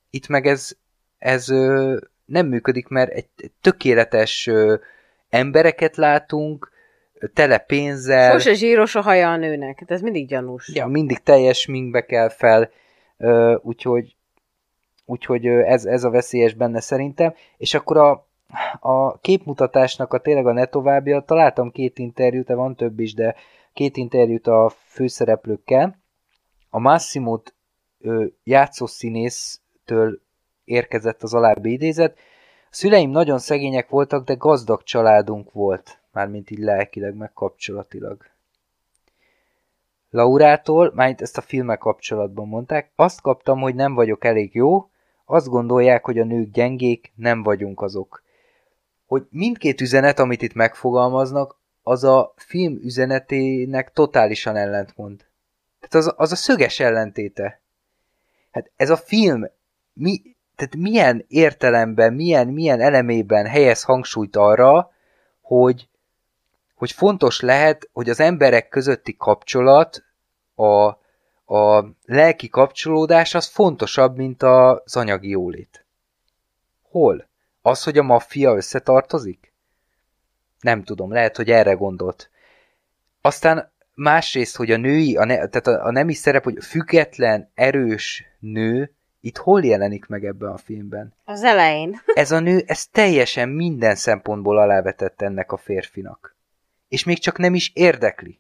itt 0.10 0.28
meg 0.28 0.48
ez, 0.48 0.72
ez 1.18 1.48
nem 2.26 2.48
működik, 2.48 2.88
mert 2.88 3.12
egy 3.12 3.28
tökéletes 3.62 4.50
embereket 5.30 5.96
látunk, 5.96 6.72
tele 7.34 7.58
pénzzel. 7.58 8.32
Sose 8.32 8.54
zsíros 8.54 8.96
a 8.96 9.02
haja 9.02 9.32
a 9.32 9.38
nőnek, 9.38 9.80
hát 9.80 9.92
ez 9.92 10.02
mindig 10.02 10.28
gyanús. 10.28 10.72
Ja, 10.74 10.88
mindig 10.88 11.18
teljes 11.20 11.66
minkbe 11.66 12.06
kell 12.06 12.30
fel, 12.30 12.70
úgyhogy, 13.62 14.16
úgyhogy 15.06 15.46
ez, 15.46 15.86
ez 15.86 16.04
a 16.04 16.10
veszélyes 16.10 16.54
benne 16.54 16.80
szerintem. 16.80 17.34
És 17.58 17.74
akkor 17.74 17.98
a, 17.98 18.28
a 18.80 19.20
képmutatásnak 19.20 20.14
a 20.14 20.20
tényleg 20.20 20.46
a 20.48 20.52
ne 20.52 20.66
továbbja, 20.66 21.22
találtam 21.22 21.72
két 21.72 22.00
interjút, 22.00 22.46
de 22.46 22.56
van 22.56 22.76
több 22.76 23.00
is, 23.00 23.14
de 23.14 23.36
két 23.74 23.98
interjút 23.98 24.48
a 24.48 24.70
főszereplőkkel. 24.70 26.00
A 26.70 26.80
Massimot 26.80 27.56
játszó 28.44 28.86
színésztől 28.86 30.22
érkezett 30.64 31.24
az 31.24 31.34
alábbi 31.34 31.72
idézet. 31.72 32.18
A 32.72 32.78
szüleim 32.78 33.10
nagyon 33.10 33.40
szegények 33.40 33.90
voltak, 33.90 34.26
de 34.26 34.34
gazdag 34.34 34.84
családunk 34.84 35.52
volt, 35.52 36.00
mármint 36.12 36.50
így 36.50 36.60
lelkileg, 36.60 37.16
meg 37.16 37.34
kapcsolatilag. 37.34 38.24
Laurától, 40.10 40.92
már 40.96 41.16
ezt 41.18 41.38
a 41.38 41.42
filmek 41.42 41.78
kapcsolatban 41.78 42.48
mondták, 42.48 42.92
azt 42.96 43.22
kaptam, 43.22 43.60
hogy 43.60 43.76
nem 43.76 43.94
vagyok 43.94 44.26
elég 44.26 44.56
jó, 44.56 44.90
azt 45.26 45.48
gondolják, 45.48 46.06
hogy 46.06 46.20
a 46.20 46.24
nők 46.24 46.52
gyengék, 46.52 47.12
nem 47.16 47.44
vagyunk 47.44 47.82
azok 47.82 48.24
hogy 49.06 49.28
mindkét 49.30 49.82
üzenet, 49.82 50.20
amit 50.20 50.42
itt 50.42 50.54
megfogalmaznak, 50.54 51.58
az 51.84 52.04
a 52.04 52.34
film 52.36 52.80
üzenetének 52.84 53.92
totálisan 53.92 54.56
ellentmond. 54.56 55.26
Tehát 55.80 56.08
az, 56.08 56.14
az 56.18 56.32
a 56.32 56.36
szöges 56.36 56.80
ellentéte. 56.80 57.62
Hát 58.52 58.72
ez 58.76 58.90
a 58.90 58.98
film 58.98 59.46
mi, 59.94 60.22
tehát 60.56 60.76
milyen 60.76 61.26
értelemben, 61.28 62.14
milyen, 62.14 62.48
milyen 62.48 62.82
elemében 62.82 63.46
helyez 63.46 63.84
hangsúlyt 63.84 64.36
arra, 64.36 64.92
hogy, 65.42 65.90
hogy 66.76 66.92
fontos 66.92 67.40
lehet, 67.40 67.90
hogy 67.94 68.10
az 68.10 68.20
emberek 68.20 68.70
közötti 68.70 69.16
kapcsolat, 69.18 70.04
a, 70.56 70.86
a 71.56 71.86
lelki 72.06 72.50
kapcsolódás 72.50 73.36
az 73.36 73.48
fontosabb, 73.48 74.16
mint 74.16 74.44
az 74.44 74.96
anyagi 74.96 75.30
jólét. 75.30 75.86
Hol? 76.90 77.28
Az, 77.66 77.84
hogy 77.84 77.98
a 77.98 78.04
maffia 78.04 78.56
összetartozik? 78.56 79.54
Nem 80.60 80.84
tudom, 80.84 81.12
lehet, 81.12 81.36
hogy 81.36 81.50
erre 81.50 81.74
gondolt. 81.74 82.30
Aztán 83.22 83.72
másrészt, 83.94 84.56
hogy 84.56 84.72
a 84.72 84.78
női, 84.78 85.18
a 85.18 85.26
ne, 85.26 85.36
tehát 85.36 85.68
a, 85.68 85.86
a 85.86 85.92
nemi 85.92 86.14
szerep, 86.14 86.44
hogy 86.44 86.58
független, 86.64 87.52
erős 87.54 88.24
nő, 88.40 88.92
itt 89.22 89.38
hol 89.38 89.64
jelenik 89.64 90.06
meg 90.06 90.26
ebben 90.26 90.50
a 90.50 90.58
filmben? 90.58 91.14
Az 91.24 91.44
elején. 91.44 92.02
Ez 92.14 92.32
a 92.32 92.40
nő, 92.40 92.64
ez 92.66 92.88
teljesen 92.88 93.50
minden 93.50 93.96
szempontból 93.96 94.58
alávetett 94.58 95.22
ennek 95.22 95.52
a 95.52 95.58
férfinak. 95.58 96.36
És 96.88 97.04
még 97.04 97.20
csak 97.20 97.38
nem 97.38 97.54
is 97.56 97.72
érdekli. 97.74 98.40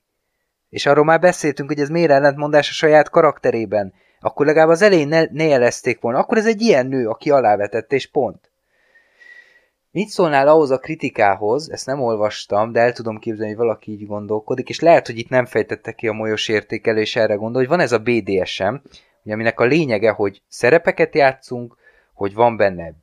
És 0.70 0.86
arról 0.86 1.06
már 1.06 1.20
beszéltünk, 1.20 1.70
hogy 1.70 1.80
ez 1.80 1.90
miért 1.90 2.12
ellentmondás 2.12 2.70
a 2.70 2.74
saját 2.74 3.10
karakterében. 3.10 3.94
Akkor 4.20 4.46
legalább 4.46 4.70
az 4.70 4.82
elején 4.82 5.08
ne, 5.08 5.24
ne 5.32 5.44
jelezték 5.44 6.00
volna. 6.00 6.20
Akkor 6.20 6.38
ez 6.38 6.48
egy 6.48 6.62
ilyen 6.62 6.88
nő, 6.88 7.08
aki 7.08 7.30
alávetett, 7.32 7.94
és 7.94 8.08
pont. 8.08 8.54
Mit 9.96 10.10
szólnál 10.10 10.48
ahhoz 10.48 10.72
a 10.72 10.78
kritikához, 10.78 11.72
ezt 11.72 11.86
nem 11.86 12.02
olvastam, 12.02 12.72
de 12.72 12.80
el 12.80 12.94
tudom 12.94 13.20
képzelni, 13.20 13.54
hogy 13.54 13.66
valaki 13.66 13.92
így 13.92 14.06
gondolkodik, 14.06 14.70
és 14.70 14.80
lehet, 14.80 15.06
hogy 15.06 15.18
itt 15.18 15.30
nem 15.30 15.46
fejtette 15.46 15.92
ki 15.92 16.08
a 16.08 16.14
molyos 16.14 16.48
értékelés 16.48 17.16
erre 17.16 17.34
gondol, 17.34 17.62
hogy 17.62 17.70
van 17.70 17.80
ez 17.80 17.92
a 17.92 18.00
BDSM, 18.00 18.76
aminek 19.26 19.60
a 19.60 19.66
lényege, 19.66 20.12
hogy 20.12 20.42
szerepeket 20.48 21.16
játszunk, 21.16 21.78
hogy 22.14 22.34
van 22.34 22.58
benne 22.58 22.94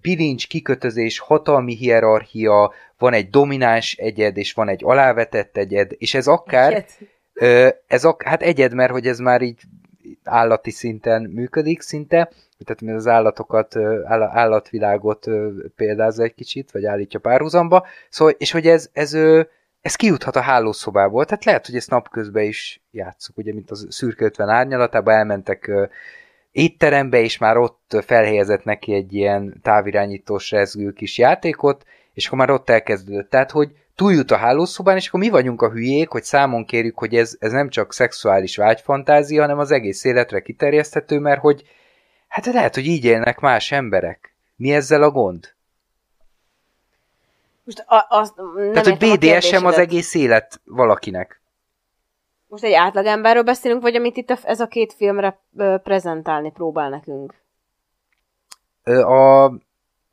bilincs, 0.00 0.48
kikötözés, 0.48 1.18
hatalmi 1.18 1.74
hierarchia, 1.74 2.72
van 2.98 3.12
egy 3.12 3.30
domináns 3.30 3.96
egyed, 3.96 4.36
és 4.36 4.52
van 4.52 4.68
egy 4.68 4.80
alávetett 4.84 5.56
egyed, 5.56 5.90
és 5.98 6.14
ez 6.14 6.26
akár... 6.26 6.86
Ez 7.86 8.04
ak- 8.04 8.22
hát 8.22 8.42
egyed, 8.42 8.74
mert 8.74 8.92
hogy 8.92 9.06
ez 9.06 9.18
már 9.18 9.42
így 9.42 9.60
állati 10.24 10.70
szinten 10.70 11.22
működik 11.22 11.80
szinte, 11.80 12.30
tehát 12.64 12.96
az 12.96 13.06
állatokat, 13.06 13.76
állatvilágot 14.32 15.26
példázza 15.76 16.22
egy 16.22 16.34
kicsit, 16.34 16.70
vagy 16.70 16.84
állítja 16.84 17.20
párhuzamba, 17.20 17.86
szóval, 18.08 18.34
és 18.38 18.50
hogy 18.50 18.66
ez, 18.66 18.90
ez, 18.92 19.14
ez 19.80 19.94
kijuthat 19.94 20.36
a 20.36 20.40
hálószobából, 20.40 21.24
tehát 21.24 21.44
lehet, 21.44 21.66
hogy 21.66 21.76
ezt 21.76 21.90
napközben 21.90 22.44
is 22.44 22.82
játszuk, 22.90 23.36
ugye, 23.36 23.52
mint 23.52 23.70
az 23.70 23.86
szürke 23.88 24.24
50 24.24 24.48
árnyalatában 24.48 25.14
elmentek 25.14 25.70
étterembe, 26.52 27.20
és 27.20 27.38
már 27.38 27.56
ott 27.56 27.96
felhelyezett 28.04 28.64
neki 28.64 28.94
egy 28.94 29.14
ilyen 29.14 29.60
távirányítós 29.62 30.50
rezgő 30.50 30.92
kis 30.92 31.18
játékot, 31.18 31.84
és 32.14 32.26
akkor 32.26 32.38
már 32.38 32.50
ott 32.50 32.70
elkezdődött. 32.70 33.30
Tehát, 33.30 33.50
hogy 33.50 33.72
túljut 33.94 34.30
a 34.30 34.36
hálószobán, 34.36 34.96
és 34.96 35.08
akkor 35.08 35.20
mi 35.20 35.28
vagyunk 35.28 35.62
a 35.62 35.70
hülyék, 35.70 36.08
hogy 36.08 36.22
számon 36.22 36.64
kérjük, 36.64 36.98
hogy 36.98 37.14
ez, 37.14 37.36
ez 37.38 37.52
nem 37.52 37.68
csak 37.68 37.92
szexuális 37.92 38.56
vágyfantázia, 38.56 39.40
hanem 39.40 39.58
az 39.58 39.70
egész 39.70 40.04
életre 40.04 40.40
kiterjeszthető, 40.40 41.18
mert 41.18 41.40
hogy 41.40 41.62
Hát 42.30 42.46
lehet, 42.46 42.74
hogy 42.74 42.86
így 42.86 43.04
élnek 43.04 43.40
más 43.40 43.72
emberek. 43.72 44.34
Mi 44.56 44.72
ezzel 44.72 45.02
a 45.02 45.10
gond? 45.10 45.54
Most 47.64 47.84
a, 47.86 48.06
az, 48.08 48.32
nem 48.54 48.72
Tehát, 48.72 48.98
hogy 48.98 49.18
BDSM 49.18 49.64
az 49.64 49.78
egész 49.78 50.14
élet 50.14 50.60
valakinek. 50.64 51.40
Most 52.46 52.64
egy 52.64 52.72
átlagemberről 52.72 53.42
beszélünk, 53.42 53.82
vagy 53.82 53.94
amit 53.94 54.16
itt 54.16 54.30
ez 54.30 54.60
a 54.60 54.66
két 54.66 54.92
filmre 54.92 55.40
prezentálni 55.82 56.50
próbál 56.50 56.88
nekünk? 56.88 57.34
A, 58.84 59.52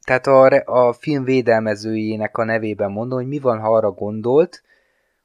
tehát 0.01 0.27
a, 0.27 0.63
a 0.65 0.93
film 0.93 1.23
védelmezőjének 1.23 2.37
a 2.37 2.43
nevében 2.43 2.91
mondom, 2.91 3.17
hogy 3.17 3.27
mi 3.27 3.39
van, 3.39 3.59
ha 3.59 3.75
arra 3.75 3.91
gondolt, 3.91 4.63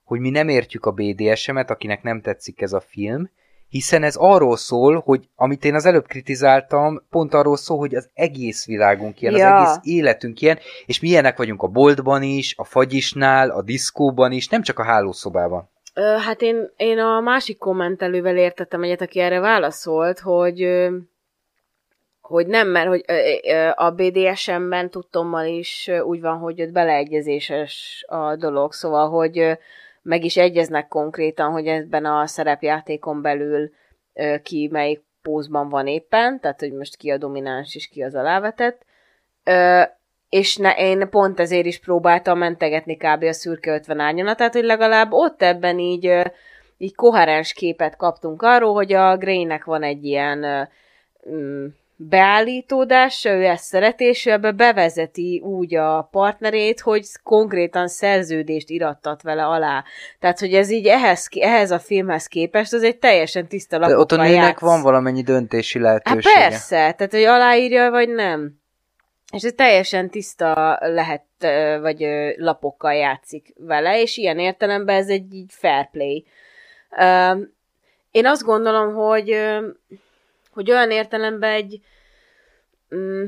hogy 0.05 0.21
mi 0.21 0.31
nem 0.31 0.49
értjük 0.49 0.87
a 0.87 0.91
BDSM-et, 0.91 1.71
akinek 1.71 2.03
nem 2.03 2.21
tetszik 2.21 2.61
ez 2.61 2.73
a 2.73 2.81
film, 2.81 3.31
hiszen 3.73 4.03
ez 4.03 4.17
arról 4.17 4.57
szól, 4.57 5.03
hogy 5.05 5.29
amit 5.37 5.65
én 5.65 5.75
az 5.75 5.85
előbb 5.85 6.07
kritizáltam, 6.07 7.03
pont 7.11 7.35
arról 7.35 7.57
szól, 7.57 7.79
hogy 7.79 7.95
az 7.95 8.09
egész 8.15 8.67
világunk 8.67 9.21
ilyen, 9.21 9.35
ja. 9.35 9.57
az 9.57 9.69
egész 9.69 9.95
életünk 9.97 10.41
ilyen, 10.41 10.59
és 10.87 11.01
mi 11.01 11.09
ilyenek 11.09 11.37
vagyunk 11.37 11.63
a 11.63 11.67
boltban 11.67 12.23
is, 12.23 12.55
a 12.57 12.65
fagyisnál, 12.65 13.51
a 13.51 13.63
diszkóban 13.63 14.33
is, 14.33 14.49
nem 14.49 14.63
csak 14.63 14.79
a 14.79 14.85
hálószobában. 14.85 15.71
Ö, 15.95 16.01
hát 16.01 16.43
én, 16.43 16.71
én 16.77 16.99
a 16.99 17.21
másik 17.21 17.59
kommentelővel 17.59 18.37
értettem 18.37 18.83
egyet, 18.83 19.01
aki 19.01 19.21
erre 19.21 19.41
válaszolt, 19.41 20.21
hogy 20.21 20.89
hogy 22.21 22.47
nem, 22.47 22.69
mert 22.69 22.89
hogy 22.89 23.05
a 23.75 23.91
BDSM-ben 23.91 24.91
tudtommal 24.91 25.47
is 25.47 25.91
úgy 26.05 26.21
van, 26.21 26.39
hogy 26.39 26.63
ott 26.63 26.73
beleegyezéses 26.73 28.05
a 28.09 28.37
dolog, 28.37 28.73
szóval, 28.73 29.09
hogy 29.09 29.59
meg 30.03 30.25
is 30.25 30.37
egyeznek 30.37 30.89
konkrétan, 30.89 31.51
hogy 31.51 31.67
ebben 31.67 32.05
a 32.05 32.27
szerepjátékon 32.27 33.23
belül 33.23 33.71
ki 34.43 34.69
melyik 34.73 35.03
pózban 35.23 35.69
van 35.69 35.87
éppen, 35.87 36.41
tehát 36.41 36.61
hogy 36.61 36.73
most 36.73 36.97
ki 36.97 37.11
a 37.11 37.17
domináns 37.17 37.75
és 37.75 37.89
ki 37.89 38.03
az 38.03 38.15
alávetett. 38.15 38.85
És 40.29 40.57
ne, 40.57 40.75
én 40.77 41.09
pont 41.11 41.41
ezért 41.41 41.67
is 41.67 41.81
próbáltam 41.81 42.39
mentegetni 42.39 42.97
kb. 42.97 43.23
a 43.23 43.33
szürke 43.33 43.73
50 43.73 44.01
árnyalatát, 44.01 44.53
hogy 44.53 44.65
legalább 44.65 45.13
ott 45.13 45.43
ebben 45.43 45.79
így, 45.79 46.33
így 46.79 46.95
koherens 46.95 47.53
képet 47.53 47.97
kaptunk 47.97 48.43
arról, 48.43 48.75
hogy 48.75 48.93
a 48.93 49.17
Greynek 49.17 49.65
van 49.65 49.83
egy 49.83 50.05
ilyen 50.05 50.69
mm, 51.31 51.67
beállítódás, 51.97 53.25
ő 53.25 53.45
ezt 53.45 53.65
szereti, 53.65 54.05
és 54.05 54.27
ő 54.27 54.31
ebbe 54.31 54.53
bevezeti 54.53 55.41
úgy 55.45 55.75
a 55.75 56.09
partnerét, 56.11 56.81
hogy 56.81 57.07
konkrétan 57.23 57.89
szerződést 57.89 58.71
irattat 58.71 59.23
vele 59.23 59.47
alá. 59.47 59.85
Tehát, 60.19 60.39
hogy 60.39 60.55
ez 60.55 60.71
így 60.71 60.87
ehhez, 60.87 61.29
ehhez 61.41 61.71
a 61.71 61.79
filmhez 61.79 62.27
képest, 62.27 62.73
az 62.73 62.83
egy 62.83 62.99
teljesen 62.99 63.47
tiszta 63.47 63.79
lapokkal 63.79 64.01
Ott 64.01 64.13
a 64.13 64.17
nőnek 64.17 64.59
van 64.59 64.83
valamennyi 64.83 65.23
döntési 65.23 65.79
lehetősége. 65.79 66.39
Hát 66.39 66.49
persze, 66.49 66.77
tehát, 66.77 67.13
hogy 67.13 67.25
aláírja, 67.25 67.91
vagy 67.91 68.09
nem. 68.09 68.61
És 69.33 69.43
ez 69.43 69.53
teljesen 69.57 70.11
tiszta 70.11 70.79
lehet, 70.81 71.25
vagy 71.81 72.07
lapokkal 72.37 72.95
játszik 72.95 73.53
vele, 73.59 74.01
és 74.01 74.17
ilyen 74.17 74.39
értelemben 74.39 74.97
ez 74.97 75.09
egy 75.09 75.35
így 75.35 75.53
fair 75.53 75.89
play. 75.91 76.27
Én 78.11 78.27
azt 78.27 78.43
gondolom, 78.43 78.95
hogy 78.95 79.37
hogy 80.53 80.71
olyan 80.71 80.91
értelemben 80.91 81.51
egy 81.51 81.81
mm, 82.95 83.25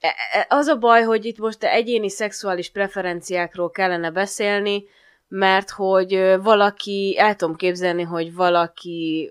e, 0.00 0.14
e, 0.32 0.46
az 0.48 0.66
a 0.66 0.76
baj, 0.76 1.02
hogy 1.02 1.24
itt 1.24 1.38
most 1.38 1.64
egyéni 1.64 2.10
szexuális 2.10 2.70
preferenciákról 2.70 3.70
kellene 3.70 4.10
beszélni, 4.10 4.84
mert 5.28 5.70
hogy 5.70 6.36
valaki, 6.42 7.16
el 7.18 7.36
tudom 7.36 7.56
képzelni, 7.56 8.02
hogy 8.02 8.34
valaki 8.34 9.30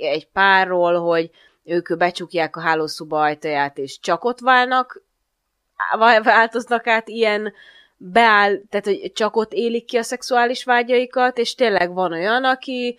egy 0.00 0.28
párról, 0.32 1.00
hogy 1.00 1.30
ők 1.64 1.96
becsukják 1.96 2.56
a 2.56 2.60
hálószoba 2.60 3.20
ajtaját, 3.20 3.78
és 3.78 3.98
csak 4.00 4.24
ott 4.24 4.40
válnak, 4.40 5.02
változnak 6.22 6.86
át 6.86 7.08
ilyen 7.08 7.52
beáll, 7.96 8.60
tehát 8.70 8.86
hogy 8.86 9.12
csak 9.14 9.36
ott 9.36 9.52
élik 9.52 9.84
ki 9.84 9.96
a 9.96 10.02
szexuális 10.02 10.64
vágyaikat, 10.64 11.38
és 11.38 11.54
tényleg 11.54 11.92
van 11.92 12.12
olyan, 12.12 12.44
aki 12.44 12.98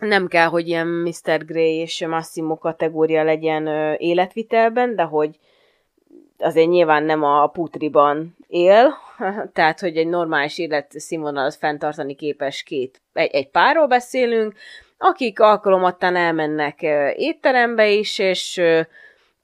nem 0.00 0.26
kell, 0.26 0.46
hogy 0.46 0.68
ilyen 0.68 0.86
Mr. 0.86 1.44
Grey 1.44 1.74
és 1.74 2.06
Massimo 2.06 2.58
kategória 2.58 3.22
legyen 3.22 3.66
életvitelben, 3.98 4.94
de 4.94 5.02
hogy 5.02 5.38
azért 6.38 6.68
nyilván 6.68 7.02
nem 7.02 7.22
a 7.22 7.46
putriban 7.46 8.36
él, 8.46 8.94
tehát 9.52 9.80
hogy 9.80 9.96
egy 9.96 10.08
normális 10.08 10.58
életszínvonalat 10.58 11.54
fenntartani 11.54 12.14
képes 12.14 12.62
két, 12.62 13.00
egy, 13.12 13.30
egy 13.30 13.48
párról 13.48 13.86
beszélünk, 13.86 14.54
akik 14.98 15.40
alkalomattán 15.40 16.16
elmennek 16.16 16.82
étterembe 17.16 17.88
is, 17.88 18.18
és, 18.18 18.60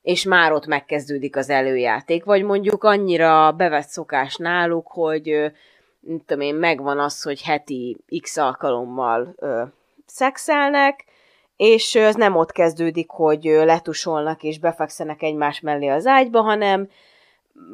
és 0.03 0.25
már 0.25 0.53
ott 0.53 0.67
megkezdődik 0.67 1.37
az 1.37 1.51
előjáték, 1.51 2.25
vagy 2.25 2.43
mondjuk 2.43 2.85
annyira 2.85 3.53
bevett 3.53 3.89
szokás 3.89 4.37
náluk, 4.37 4.87
hogy 4.87 5.53
tudom 6.27 6.41
én, 6.41 6.55
megvan 6.55 6.99
az, 6.99 7.23
hogy 7.23 7.43
heti 7.43 7.97
x 8.21 8.37
alkalommal 8.37 9.35
szexelnek, 10.07 11.05
és 11.57 11.95
ez 11.95 12.15
nem 12.15 12.37
ott 12.37 12.53
kezdődik, 12.53 13.11
hogy 13.11 13.45
letusolnak 13.45 14.43
és 14.43 14.59
befekszenek 14.59 15.23
egymás 15.23 15.61
mellé 15.61 15.89
az 15.89 16.07
ágyba, 16.07 16.41
hanem 16.41 16.89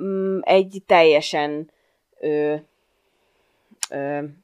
mm, 0.03 0.39
egy 0.41 0.83
teljesen 0.87 1.71
ö, 2.21 2.55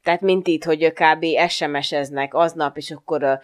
tehát 0.02 0.20
mint 0.20 0.47
itt, 0.47 0.65
hogy 0.65 0.93
kb. 0.93 1.24
SMS-eznek 1.48 2.35
aznap, 2.35 2.77
és 2.77 2.90
akkor 2.90 3.40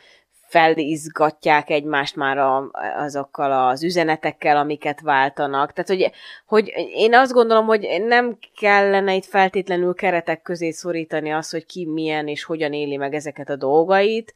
felizgatják 0.46 1.70
egymást 1.70 2.16
már 2.16 2.38
a, 2.38 2.70
azokkal 2.96 3.68
az 3.68 3.82
üzenetekkel, 3.82 4.56
amiket 4.56 5.00
váltanak. 5.00 5.72
Tehát, 5.72 5.90
hogy, 5.90 6.10
hogy 6.46 6.72
én 6.94 7.14
azt 7.14 7.32
gondolom, 7.32 7.66
hogy 7.66 8.02
nem 8.06 8.38
kellene 8.56 9.14
itt 9.14 9.24
feltétlenül 9.24 9.94
keretek 9.94 10.42
közé 10.42 10.70
szorítani 10.70 11.32
azt, 11.32 11.50
hogy 11.50 11.66
ki 11.66 11.86
milyen 11.86 12.28
és 12.28 12.44
hogyan 12.44 12.72
éli 12.72 12.96
meg 12.96 13.14
ezeket 13.14 13.48
a 13.48 13.56
dolgait, 13.56 14.34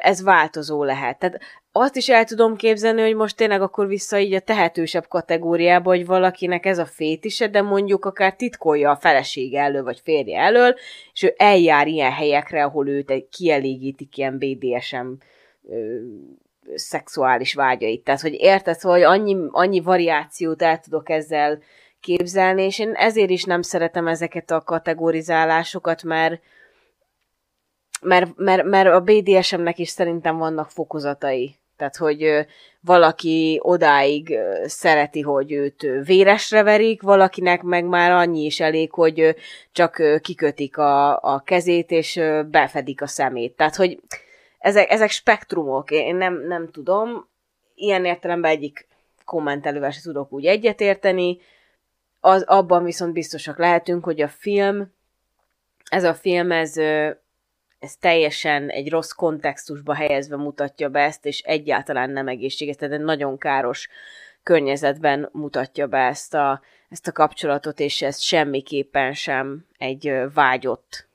ez 0.00 0.22
változó 0.22 0.84
lehet. 0.84 1.18
Tehát 1.18 1.40
azt 1.80 1.96
is 1.96 2.08
el 2.08 2.24
tudom 2.24 2.56
képzelni, 2.56 3.00
hogy 3.00 3.14
most 3.14 3.36
tényleg 3.36 3.62
akkor 3.62 3.86
vissza 3.86 4.18
így 4.18 4.34
a 4.34 4.40
tehetősebb 4.40 5.08
kategóriába, 5.08 5.90
hogy 5.90 6.06
valakinek 6.06 6.66
ez 6.66 6.78
a 6.78 6.86
fétise, 6.86 7.48
de 7.48 7.62
mondjuk 7.62 8.04
akár 8.04 8.36
titkolja 8.36 8.90
a 8.90 8.96
felesége 8.96 9.60
elől, 9.60 9.82
vagy 9.82 10.00
férje 10.04 10.40
elől, 10.40 10.74
és 11.12 11.22
ő 11.22 11.34
eljár 11.36 11.86
ilyen 11.86 12.12
helyekre, 12.12 12.64
ahol 12.64 12.88
őt 12.88 13.28
kielégítik 13.30 14.16
ilyen 14.16 14.38
BDSM 14.38 15.06
ö, 15.68 15.98
szexuális 16.74 17.54
vágyait. 17.54 18.04
Tehát, 18.04 18.20
hogy 18.20 18.34
érted, 18.34 18.80
hogy 18.80 19.02
annyi, 19.02 19.36
annyi 19.50 19.80
variációt 19.80 20.62
el 20.62 20.78
tudok 20.78 21.10
ezzel 21.10 21.58
képzelni, 22.00 22.62
és 22.62 22.78
én 22.78 22.92
ezért 22.92 23.30
is 23.30 23.44
nem 23.44 23.62
szeretem 23.62 24.06
ezeket 24.06 24.50
a 24.50 24.60
kategorizálásokat, 24.60 26.02
mert 26.02 26.40
mert, 28.00 28.36
mert, 28.36 28.64
mert 28.64 28.88
a 28.88 29.00
BDSM-nek 29.00 29.78
is 29.78 29.88
szerintem 29.88 30.36
vannak 30.36 30.70
fokozatai. 30.70 31.56
Tehát, 31.76 31.96
hogy 31.96 32.46
valaki 32.80 33.58
odáig 33.62 34.38
szereti, 34.64 35.20
hogy 35.20 35.52
őt 35.52 35.86
véresre 36.04 36.62
verik, 36.62 37.02
valakinek 37.02 37.62
meg 37.62 37.84
már 37.84 38.10
annyi 38.10 38.44
is 38.44 38.60
elég, 38.60 38.92
hogy 38.92 39.36
csak 39.72 40.02
kikötik 40.20 40.78
a, 40.78 41.22
a 41.22 41.42
kezét, 41.44 41.90
és 41.90 42.20
befedik 42.50 43.02
a 43.02 43.06
szemét. 43.06 43.56
Tehát, 43.56 43.76
hogy 43.76 44.00
ezek, 44.58 44.90
ezek 44.90 45.10
spektrumok, 45.10 45.90
én 45.90 46.16
nem, 46.16 46.46
nem 46.46 46.70
tudom. 46.70 47.28
Ilyen 47.74 48.04
értelemben 48.04 48.50
egyik 48.50 48.86
kommentelővel 49.24 49.90
se 49.90 50.00
tudok 50.02 50.32
úgy 50.32 50.46
egyetérteni. 50.46 51.38
Az, 52.20 52.42
abban 52.42 52.84
viszont 52.84 53.12
biztosak 53.12 53.58
lehetünk, 53.58 54.04
hogy 54.04 54.20
a 54.20 54.28
film, 54.28 54.92
ez 55.90 56.04
a 56.04 56.14
film, 56.14 56.52
ez 56.52 56.76
ez 57.86 57.96
teljesen 57.96 58.68
egy 58.68 58.90
rossz 58.90 59.10
kontextusba 59.10 59.94
helyezve 59.94 60.36
mutatja 60.36 60.88
be 60.88 61.00
ezt, 61.00 61.26
és 61.26 61.40
egyáltalán 61.40 62.10
nem 62.10 62.28
egészséges, 62.28 62.76
tehát 62.76 62.94
egy 62.94 63.00
nagyon 63.00 63.38
káros 63.38 63.88
környezetben 64.42 65.28
mutatja 65.32 65.86
be 65.86 65.98
ezt 65.98 66.34
a, 66.34 66.60
ezt 66.88 67.08
a 67.08 67.12
kapcsolatot, 67.12 67.80
és 67.80 68.02
ez 68.02 68.20
semmiképpen 68.20 69.12
sem 69.12 69.66
egy 69.78 70.12
vágyott 70.34 71.06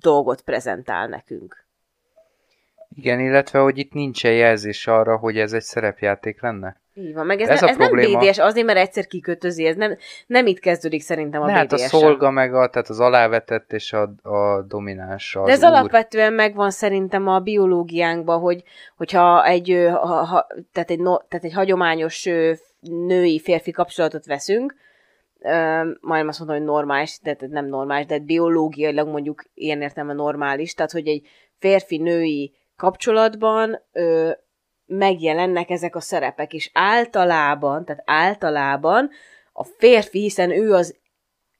dolgot 0.00 0.40
prezentál 0.40 1.08
nekünk. 1.08 1.64
Igen, 2.94 3.20
illetve, 3.20 3.58
hogy 3.58 3.78
itt 3.78 3.92
nincsen 3.92 4.32
jelzés 4.32 4.86
arra, 4.86 5.16
hogy 5.16 5.38
ez 5.38 5.52
egy 5.52 5.62
szerepjáték 5.62 6.40
lenne. 6.40 6.80
Így 6.94 7.14
van, 7.14 7.26
meg 7.26 7.40
ez, 7.40 7.48
ez, 7.48 7.60
ne, 7.60 7.68
ez 7.68 7.76
nem 7.76 7.90
BDS, 7.90 8.38
azért, 8.38 8.66
mert 8.66 8.78
egyszer 8.78 9.06
kikötözi, 9.06 9.64
ez 9.64 9.76
nem, 9.76 9.96
nem 10.26 10.46
itt 10.46 10.58
kezdődik 10.58 11.02
szerintem 11.02 11.42
a 11.42 11.46
ne, 11.46 11.52
BDS. 11.52 11.58
Hát 11.58 11.72
a 11.72 11.76
szolga 11.76 12.30
meg 12.30 12.54
a, 12.54 12.68
tehát 12.68 12.88
az 12.88 13.00
alávetett 13.00 13.72
és 13.72 13.92
a, 13.92 14.02
a 14.22 14.62
domináns. 14.62 15.36
Az 15.36 15.46
De 15.46 15.52
ez 15.52 15.58
úr. 15.58 15.64
alapvetően 15.64 16.32
megvan 16.32 16.70
szerintem 16.70 17.28
a 17.28 17.38
biológiánkban, 17.38 18.40
hogy, 18.40 18.62
hogyha 18.96 19.46
egy, 19.46 19.88
ha, 19.92 20.24
ha, 20.24 20.46
tehát 20.72 20.90
egy, 20.90 21.00
no, 21.00 21.16
tehát 21.16 21.44
egy 21.44 21.52
hagyományos 21.52 22.28
női 22.80 23.40
férfi 23.40 23.70
kapcsolatot 23.70 24.26
veszünk, 24.26 24.74
majdnem 26.00 26.28
azt 26.28 26.38
mondom, 26.38 26.56
hogy 26.56 26.66
normális, 26.66 27.18
de 27.22 27.36
nem 27.48 27.66
normális, 27.66 28.06
de 28.06 28.18
biológiailag 28.18 29.08
mondjuk 29.08 29.44
ilyen 29.54 29.82
értelme 29.82 30.12
normális, 30.12 30.74
tehát 30.74 30.92
hogy 30.92 31.08
egy 31.08 31.26
férfi-női 31.58 32.54
kapcsolatban 32.76 33.82
ö, 33.92 34.30
megjelennek 34.98 35.70
ezek 35.70 35.96
a 35.96 36.00
szerepek, 36.00 36.52
és 36.52 36.70
általában, 36.72 37.84
tehát 37.84 38.02
általában 38.06 39.10
a 39.52 39.64
férfi, 39.64 40.20
hiszen 40.20 40.50
ő 40.50 40.72
az, 40.72 40.96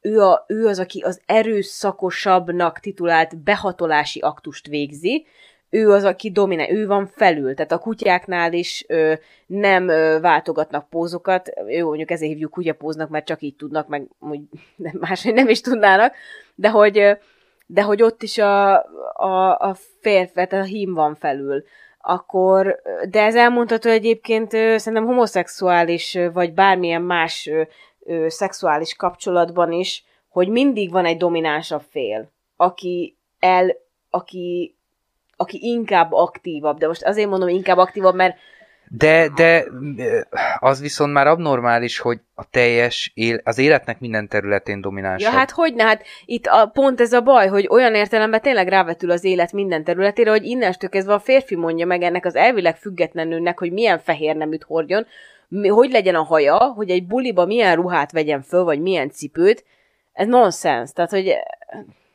ő, 0.01 0.21
a, 0.21 0.45
ő 0.49 0.67
az, 0.67 0.79
aki 0.79 1.01
az 1.01 1.21
erőszakosabbnak 1.27 2.79
titulált 2.79 3.43
behatolási 3.43 4.21
aktust 4.21 4.67
végzi, 4.67 5.27
ő 5.71 5.91
az, 5.91 6.05
aki 6.05 6.31
dominál, 6.31 6.71
ő 6.71 6.87
van 6.87 7.07
felül, 7.07 7.55
tehát 7.55 7.73
a 7.73 7.79
kutyáknál 7.79 8.53
is 8.53 8.85
ö, 8.89 9.15
nem 9.47 9.89
ö, 9.89 10.19
váltogatnak 10.21 10.89
pózokat, 10.89 11.53
ő 11.67 11.85
mondjuk 11.85 12.11
ezért 12.11 12.31
hívjuk 12.33 12.51
kutyapóznak, 12.51 13.09
mert 13.09 13.27
csak 13.27 13.43
így 13.43 13.57
tudnak, 13.57 13.89
meg 13.89 14.09
úgy, 14.19 14.41
máshogy 15.01 15.35
nem 15.35 15.49
is 15.49 15.61
tudnának, 15.61 16.15
de 16.55 16.71
hogy, 16.71 17.17
de 17.67 17.83
hogy 17.83 18.03
ott 18.03 18.23
is 18.23 18.39
a, 18.39 18.75
a, 19.13 19.59
a 19.59 19.77
férfi, 20.01 20.33
tehát 20.33 20.53
a 20.53 20.63
hím 20.63 20.95
van 20.95 21.15
felül 21.15 21.65
akkor, 22.03 22.83
de 23.11 23.23
ez 23.23 23.35
elmondható 23.35 23.91
egyébként 23.91 24.51
szerintem 24.51 25.05
homoszexuális, 25.05 26.19
vagy 26.33 26.53
bármilyen 26.53 27.03
más 27.03 27.51
szexuális 28.27 28.95
kapcsolatban 28.95 29.73
is, 29.73 30.05
hogy 30.29 30.49
mindig 30.49 30.91
van 30.91 31.05
egy 31.05 31.17
dominánsabb 31.17 31.83
fél, 31.91 32.31
aki 32.57 33.17
el, 33.39 33.77
aki, 34.11 34.75
aki 35.37 35.59
inkább 35.63 36.13
aktívabb, 36.13 36.79
de 36.79 36.87
most 36.87 37.05
azért 37.05 37.29
mondom 37.29 37.49
inkább 37.49 37.79
aktívabb, 37.79 38.15
mert 38.15 38.37
De, 38.97 39.29
de 39.29 39.65
az 40.59 40.81
viszont 40.81 41.13
már 41.13 41.27
abnormális, 41.27 41.99
hogy 41.99 42.21
a 42.35 42.45
teljes, 42.51 43.13
él, 43.15 43.41
az 43.45 43.59
életnek 43.59 44.01
minden 44.01 44.29
területén 44.29 44.81
domináns. 44.81 45.23
Ja, 45.23 45.31
hát 45.31 45.51
hogy 45.51 45.75
ne, 45.75 45.85
hát 45.85 46.05
itt 46.25 46.47
a, 46.47 46.67
pont 46.67 47.01
ez 47.01 47.13
a 47.13 47.21
baj, 47.21 47.49
hogy 47.49 47.67
olyan 47.71 47.95
értelemben 47.95 48.41
tényleg 48.41 48.69
rávetül 48.69 49.11
az 49.11 49.25
élet 49.25 49.53
minden 49.53 49.85
területére, 49.85 50.31
hogy 50.31 50.45
innestől 50.45 50.91
kezdve 50.91 51.13
a 51.13 51.19
férfi 51.19 51.57
mondja 51.57 51.87
meg 51.87 52.03
ennek 52.03 52.25
az 52.25 52.35
elvileg 52.35 52.77
független 52.77 53.29
nőnek, 53.29 53.59
hogy 53.59 53.73
milyen 53.73 53.99
fehér 53.99 54.37
neműt 54.37 54.63
hordjon, 54.63 55.07
hogy 55.69 55.91
legyen 55.91 56.15
a 56.15 56.23
haja, 56.23 56.59
hogy 56.59 56.91
egy 56.91 57.07
buliba 57.07 57.47
milyen 57.47 57.77
ruhát 57.77 58.13
vegyen 58.13 58.43
föl, 58.43 58.65
vagy 58.65 58.81
milyen 58.81 59.11
cipőt, 59.11 59.65
ez 60.13 60.27
nonsens. 60.27 60.93
Tehát, 60.93 61.11
hogy... 61.11 61.25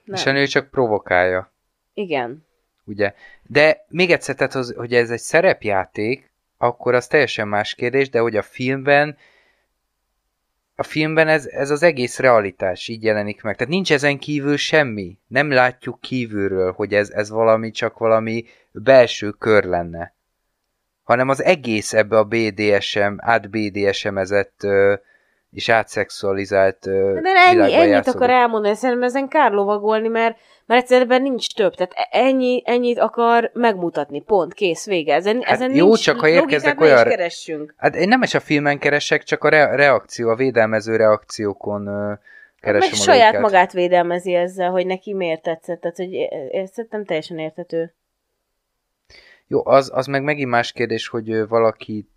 Nem. 0.04 0.16
És 0.16 0.26
a 0.26 0.32
nő 0.32 0.45
csak 0.45 0.70
provokálja. 0.70 1.52
Igen. 1.94 2.45
Ugye? 2.86 3.14
De 3.44 3.86
még 3.88 4.12
egyszer, 4.12 4.36
tehát, 4.36 4.54
hogy 4.76 4.94
ez 4.94 5.10
egy 5.10 5.20
szerepjáték, 5.20 6.32
akkor 6.58 6.96
az 6.96 7.08
teljesen 7.08 7.48
más 7.48 7.76
kérdés, 7.76 8.10
de 8.10 8.20
hogy 8.20 8.36
a 8.36 8.42
filmben 8.42 9.18
a 10.80 10.84
filmben 10.84 11.28
ez, 11.28 11.46
ez 11.46 11.70
az 11.70 11.84
egész 11.84 12.20
realitás 12.20 12.88
így 12.88 13.04
jelenik 13.04 13.42
meg. 13.42 13.56
Tehát 13.56 13.74
nincs 13.74 13.92
ezen 13.92 14.18
kívül 14.20 14.58
semmi. 14.58 15.18
Nem 15.28 15.52
látjuk 15.52 16.02
kívülről, 16.02 16.72
hogy 16.72 16.94
ez, 16.94 17.10
ez 17.10 17.30
valami 17.30 17.72
csak 17.72 17.98
valami 17.98 18.46
belső 18.72 19.30
kör 19.30 19.64
lenne. 19.64 20.14
Hanem 21.04 21.30
az 21.30 21.44
egész 21.44 21.94
ebbe 21.94 22.18
a 22.18 22.24
BDSM, 22.24 23.14
át 23.18 23.50
BDSM-ezett 23.50 24.68
és 25.58 25.70
átszexualizált 25.70 26.80
De 26.80 27.30
ennyi, 27.36 27.74
ennyit 27.74 27.90
játszódik. 27.90 28.22
akar 28.22 28.30
elmondani, 28.30 28.76
szerintem 28.76 29.08
ezen 29.08 29.28
kár 29.28 29.52
lovagolni, 29.52 30.08
mert, 30.08 30.38
mert 30.66 30.82
egyszerűen 30.82 31.22
nincs 31.22 31.54
több. 31.56 31.74
Tehát 31.74 31.94
e- 31.96 32.08
ennyi, 32.20 32.62
ennyit 32.66 33.00
akar 33.00 33.52
megmutatni. 33.54 34.22
Pont, 34.22 34.54
kész, 34.54 34.86
vége. 34.86 35.14
Ezen, 35.14 35.42
hát 35.42 35.54
ezen 35.54 35.76
jó, 35.76 35.86
nincs 35.86 36.00
csak 36.02 36.20
ha 36.20 36.28
érkeznek 36.28 36.82
olyan... 36.82 37.04
keressünk. 37.04 37.74
Hát 37.78 37.96
én 37.96 38.08
nem 38.08 38.22
is 38.22 38.34
a 38.34 38.40
filmen 38.40 38.80
keresek, 38.80 39.24
csak 39.24 39.44
a 39.44 39.50
re- 39.50 39.76
reakció, 39.76 40.30
a 40.30 40.36
védelmező 40.36 40.96
reakciókon 40.96 41.88
uh, 41.88 42.18
keresem 42.60 42.90
Meg 42.90 43.00
saját 43.00 43.30
őket. 43.30 43.42
magát 43.42 43.72
védelmezi 43.72 44.34
ezzel, 44.34 44.70
hogy 44.70 44.86
neki 44.86 45.14
miért 45.14 45.42
tetszett. 45.42 45.82
Tehát, 45.82 45.98
hogy 45.98 46.10
szerintem 46.72 47.06
teljesen 47.06 47.38
értető. 47.38 47.94
Jó, 49.48 49.68
az, 49.68 49.92
az 49.94 50.06
meg 50.06 50.24
megint 50.24 50.50
más 50.50 50.72
kérdés, 50.72 51.08
hogy 51.08 51.48
valaki, 51.48 52.10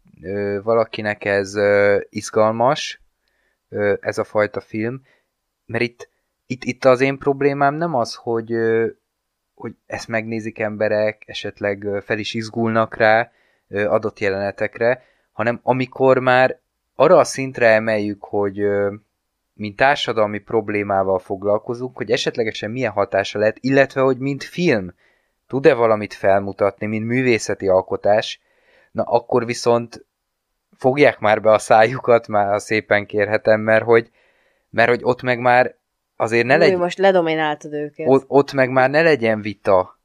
valakinek 0.62 1.24
ez 1.24 1.52
izgalmas, 2.08 2.99
ez 4.00 4.18
a 4.18 4.24
fajta 4.24 4.60
film, 4.60 5.02
mert 5.66 5.84
itt, 5.84 6.08
itt, 6.46 6.64
itt 6.64 6.84
az 6.84 7.00
én 7.00 7.18
problémám 7.18 7.74
nem 7.74 7.94
az, 7.94 8.14
hogy, 8.14 8.52
hogy 9.54 9.72
ezt 9.86 10.08
megnézik 10.08 10.58
emberek, 10.58 11.22
esetleg 11.26 11.86
fel 12.04 12.18
is 12.18 12.34
izgulnak 12.34 12.96
rá 12.96 13.30
adott 13.68 14.18
jelenetekre, 14.18 15.02
hanem 15.32 15.60
amikor 15.62 16.18
már 16.18 16.58
arra 16.94 17.18
a 17.18 17.24
szintre 17.24 17.66
emeljük, 17.66 18.24
hogy 18.24 18.62
mint 19.54 19.76
társadalmi 19.76 20.38
problémával 20.38 21.18
foglalkozunk, 21.18 21.96
hogy 21.96 22.10
esetlegesen 22.10 22.70
milyen 22.70 22.92
hatása 22.92 23.38
lehet, 23.38 23.56
illetve 23.60 24.00
hogy 24.00 24.18
mint 24.18 24.42
film 24.44 24.94
tud-e 25.46 25.74
valamit 25.74 26.14
felmutatni, 26.14 26.86
mint 26.86 27.06
művészeti 27.06 27.68
alkotás, 27.68 28.40
na 28.92 29.02
akkor 29.02 29.44
viszont 29.46 30.06
fogják 30.80 31.18
már 31.18 31.40
be 31.40 31.50
a 31.52 31.58
szájukat, 31.58 32.28
már 32.28 32.60
szépen 32.60 33.06
kérhetem, 33.06 33.60
mert 33.60 33.84
hogy, 33.84 34.10
mert 34.70 34.88
hogy 34.88 35.00
ott 35.02 35.22
meg 35.22 35.38
már 35.38 35.74
azért 36.16 36.46
ne 36.46 36.56
legyen... 36.56 36.78
most 36.78 36.98
ledomináltad 36.98 37.72
őket. 37.72 38.06
Ott, 38.08 38.24
ott 38.26 38.52
meg 38.52 38.70
már 38.70 38.90
ne 38.90 39.02
legyen 39.02 39.40
vita 39.40 39.98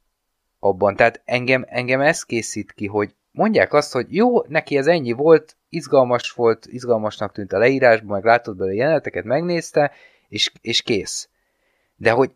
abban. 0.58 0.96
Tehát 0.96 1.22
engem, 1.24 1.64
engem 1.68 2.00
ez 2.00 2.22
készít 2.22 2.72
ki, 2.72 2.86
hogy 2.86 3.14
mondják 3.30 3.72
azt, 3.72 3.92
hogy 3.92 4.06
jó, 4.14 4.42
neki 4.42 4.76
ez 4.76 4.86
ennyi 4.86 5.12
volt, 5.12 5.56
izgalmas 5.68 6.30
volt, 6.30 6.66
izgalmasnak 6.66 7.32
tűnt 7.32 7.52
a 7.52 7.58
leírásban, 7.58 8.10
meg 8.10 8.24
látott 8.24 8.56
belőle 8.56 8.76
jeleneteket, 8.76 9.24
megnézte, 9.24 9.92
és, 10.28 10.52
és 10.60 10.82
kész. 10.82 11.28
De 11.96 12.10
hogy 12.10 12.30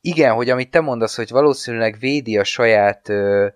igen, 0.00 0.34
hogy 0.34 0.50
amit 0.50 0.70
te 0.70 0.80
mondasz, 0.80 1.16
hogy 1.16 1.30
valószínűleg 1.30 1.96
védi 1.98 2.38
a 2.38 2.44
saját 2.44 3.08
ö, 3.08 3.46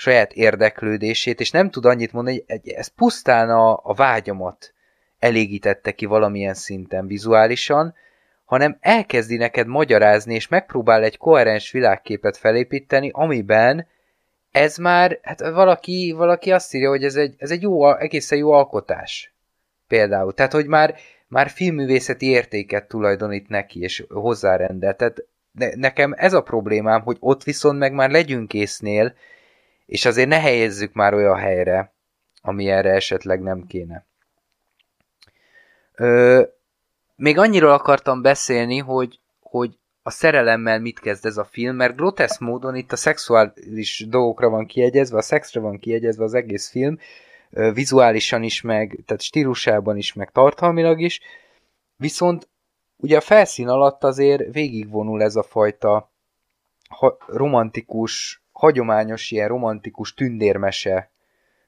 saját 0.00 0.32
érdeklődését, 0.32 1.40
és 1.40 1.50
nem 1.50 1.70
tud 1.70 1.84
annyit 1.84 2.12
mondani, 2.12 2.44
hogy 2.48 2.68
ez 2.68 2.86
pusztán 2.86 3.50
a, 3.50 3.80
a 3.82 3.94
vágyamat 3.94 4.72
elégítette 5.18 5.92
ki 5.92 6.06
valamilyen 6.06 6.54
szinten 6.54 7.06
vizuálisan, 7.06 7.94
hanem 8.44 8.76
elkezdi 8.80 9.36
neked 9.36 9.66
magyarázni, 9.66 10.34
és 10.34 10.48
megpróbál 10.48 11.02
egy 11.02 11.16
koherens 11.16 11.70
világképet 11.70 12.36
felépíteni, 12.36 13.10
amiben 13.12 13.86
ez 14.50 14.76
már, 14.76 15.18
hát 15.22 15.40
valaki, 15.40 16.14
valaki 16.16 16.52
azt 16.52 16.74
írja, 16.74 16.88
hogy 16.88 17.04
ez 17.04 17.16
egy, 17.16 17.34
ez 17.38 17.50
egy 17.50 17.62
jó, 17.62 17.96
egészen 17.96 18.38
jó 18.38 18.52
alkotás. 18.52 19.34
Például. 19.88 20.34
Tehát, 20.34 20.52
hogy 20.52 20.66
már, 20.66 20.94
már 21.28 21.48
filmművészeti 21.48 22.26
értéket 22.26 22.88
tulajdonít 22.88 23.48
neki, 23.48 23.80
és 23.80 24.04
hozzárendel. 24.08 24.96
Tehát 24.96 25.24
ne, 25.52 25.74
nekem 25.74 26.14
ez 26.16 26.32
a 26.32 26.42
problémám, 26.42 27.02
hogy 27.02 27.16
ott 27.20 27.42
viszont 27.42 27.78
meg 27.78 27.92
már 27.92 28.10
legyünk 28.10 28.54
észnél, 28.54 29.14
és 29.90 30.04
azért 30.04 30.28
ne 30.28 30.40
helyezzük 30.40 30.92
már 30.92 31.14
olyan 31.14 31.36
helyre, 31.36 31.92
ami 32.42 32.68
erre 32.68 32.90
esetleg 32.90 33.40
nem 33.40 33.66
kéne. 33.66 34.06
Ö, 35.94 36.42
még 37.16 37.38
annyiról 37.38 37.70
akartam 37.72 38.22
beszélni, 38.22 38.78
hogy, 38.78 39.20
hogy 39.40 39.78
a 40.02 40.10
szerelemmel 40.10 40.80
mit 40.80 41.00
kezd 41.00 41.26
ez 41.26 41.36
a 41.36 41.44
film, 41.44 41.76
mert 41.76 41.96
grotesz 41.96 42.38
módon 42.38 42.74
itt 42.74 42.92
a 42.92 42.96
szexuális 42.96 44.06
dolgokra 44.08 44.48
van 44.48 44.66
kiegyezve, 44.66 45.16
a 45.16 45.22
szexre 45.22 45.60
van 45.60 45.78
kiegyezve 45.78 46.24
az 46.24 46.34
egész 46.34 46.70
film, 46.70 46.98
vizuálisan 47.50 48.42
is, 48.42 48.60
meg, 48.60 48.98
tehát 49.06 49.22
stílusában 49.22 49.96
is, 49.96 50.12
meg 50.12 50.30
tartalmilag 50.30 51.00
is, 51.00 51.20
viszont 51.96 52.48
ugye 52.96 53.16
a 53.16 53.20
felszín 53.20 53.68
alatt 53.68 54.04
azért 54.04 54.52
végigvonul 54.52 55.22
ez 55.22 55.36
a 55.36 55.42
fajta 55.42 56.10
romantikus 57.26 58.42
hagyományos 58.60 59.30
ilyen 59.30 59.48
romantikus 59.48 60.14
tündérmese 60.14 61.10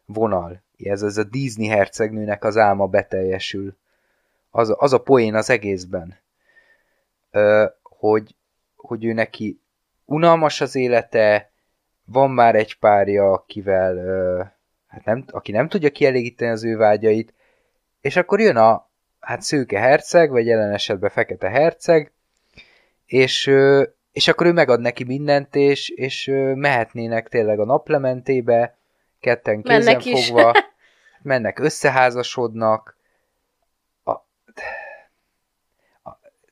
vonal. 0.05 0.63
Ez, 0.79 1.03
ez 1.03 1.17
a 1.17 1.25
Disney 1.25 1.67
hercegnőnek 1.67 2.45
az 2.45 2.57
álma 2.57 2.87
beteljesül. 2.87 3.77
Az, 4.51 4.75
az 4.77 4.93
a 4.93 5.03
poén 5.03 5.35
az 5.35 5.51
egészben. 5.51 6.19
Ö, 7.31 7.65
hogy, 7.83 8.35
hogy 8.77 9.05
ő 9.05 9.13
neki 9.13 9.61
unalmas 10.05 10.61
az 10.61 10.75
élete, 10.75 11.51
van 12.05 12.31
már 12.31 12.55
egy 12.55 12.79
párja, 12.79 13.33
akivel 13.33 13.97
ö, 13.97 14.43
hát 14.87 15.05
nem, 15.05 15.25
aki 15.31 15.53
nem 15.53 15.69
tudja 15.69 15.91
kielégíteni 15.91 16.51
az 16.51 16.65
ő 16.65 16.77
vágyait, 16.77 17.35
és 18.01 18.17
akkor 18.17 18.41
jön 18.41 18.57
a 18.57 18.89
hát 19.21 19.43
szőke 19.43 19.79
herceg, 19.79 20.31
vagy 20.31 20.47
jelen 20.47 20.73
esetben 20.73 21.11
fekete 21.11 21.49
herceg, 21.49 22.13
és, 23.07 23.51
és 24.13 24.29
akkor 24.29 24.47
ő 24.47 24.53
megad 24.53 24.81
neki 24.81 25.05
mindent, 25.05 25.55
és, 25.55 25.89
és 25.89 26.31
mehetnének 26.55 27.29
tényleg 27.29 27.59
a 27.59 27.65
naplementébe, 27.65 28.77
ketten 29.21 29.63
kézen 29.63 30.01
fogva, 30.01 30.53
mennek, 31.23 31.59
összeházasodnak. 31.59 32.97
A, 34.05 34.11
a, 34.11 34.21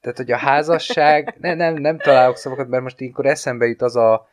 tehát, 0.01 0.17
hogy 0.17 0.33
a 0.33 0.37
házasság, 0.37 1.35
ne, 1.41 1.55
nem, 1.55 1.75
nem 1.75 1.99
találok 1.99 2.37
szavakat, 2.37 2.69
mert 2.69 2.83
most 2.83 3.01
ilyenkor 3.01 3.27
eszembe 3.27 3.67
jut 3.67 3.83
az 3.83 3.97
a, 3.97 4.29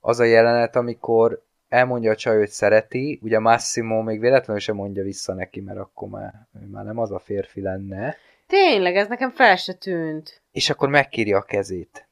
az 0.00 0.20
a 0.20 0.24
jelenet, 0.24 0.76
amikor 0.76 1.42
elmondja 1.68 2.10
a 2.10 2.16
csaj, 2.16 2.36
hogy 2.36 2.48
szereti, 2.48 3.18
ugye 3.22 3.38
Massimo 3.38 4.02
még 4.02 4.20
véletlenül 4.20 4.62
sem 4.62 4.76
mondja 4.76 5.02
vissza 5.02 5.34
neki, 5.34 5.60
mert 5.60 5.78
akkor 5.78 6.08
már, 6.08 6.32
már 6.70 6.84
nem 6.84 6.98
az 6.98 7.10
a 7.10 7.18
férfi 7.18 7.60
lenne. 7.60 8.16
Tényleg, 8.46 8.96
ez 8.96 9.08
nekem 9.08 9.30
fel 9.30 9.56
se 9.56 9.72
tűnt. 9.72 10.42
És 10.52 10.70
akkor 10.70 10.88
megkírja 10.88 11.38
a 11.38 11.42
kezét 11.42 12.06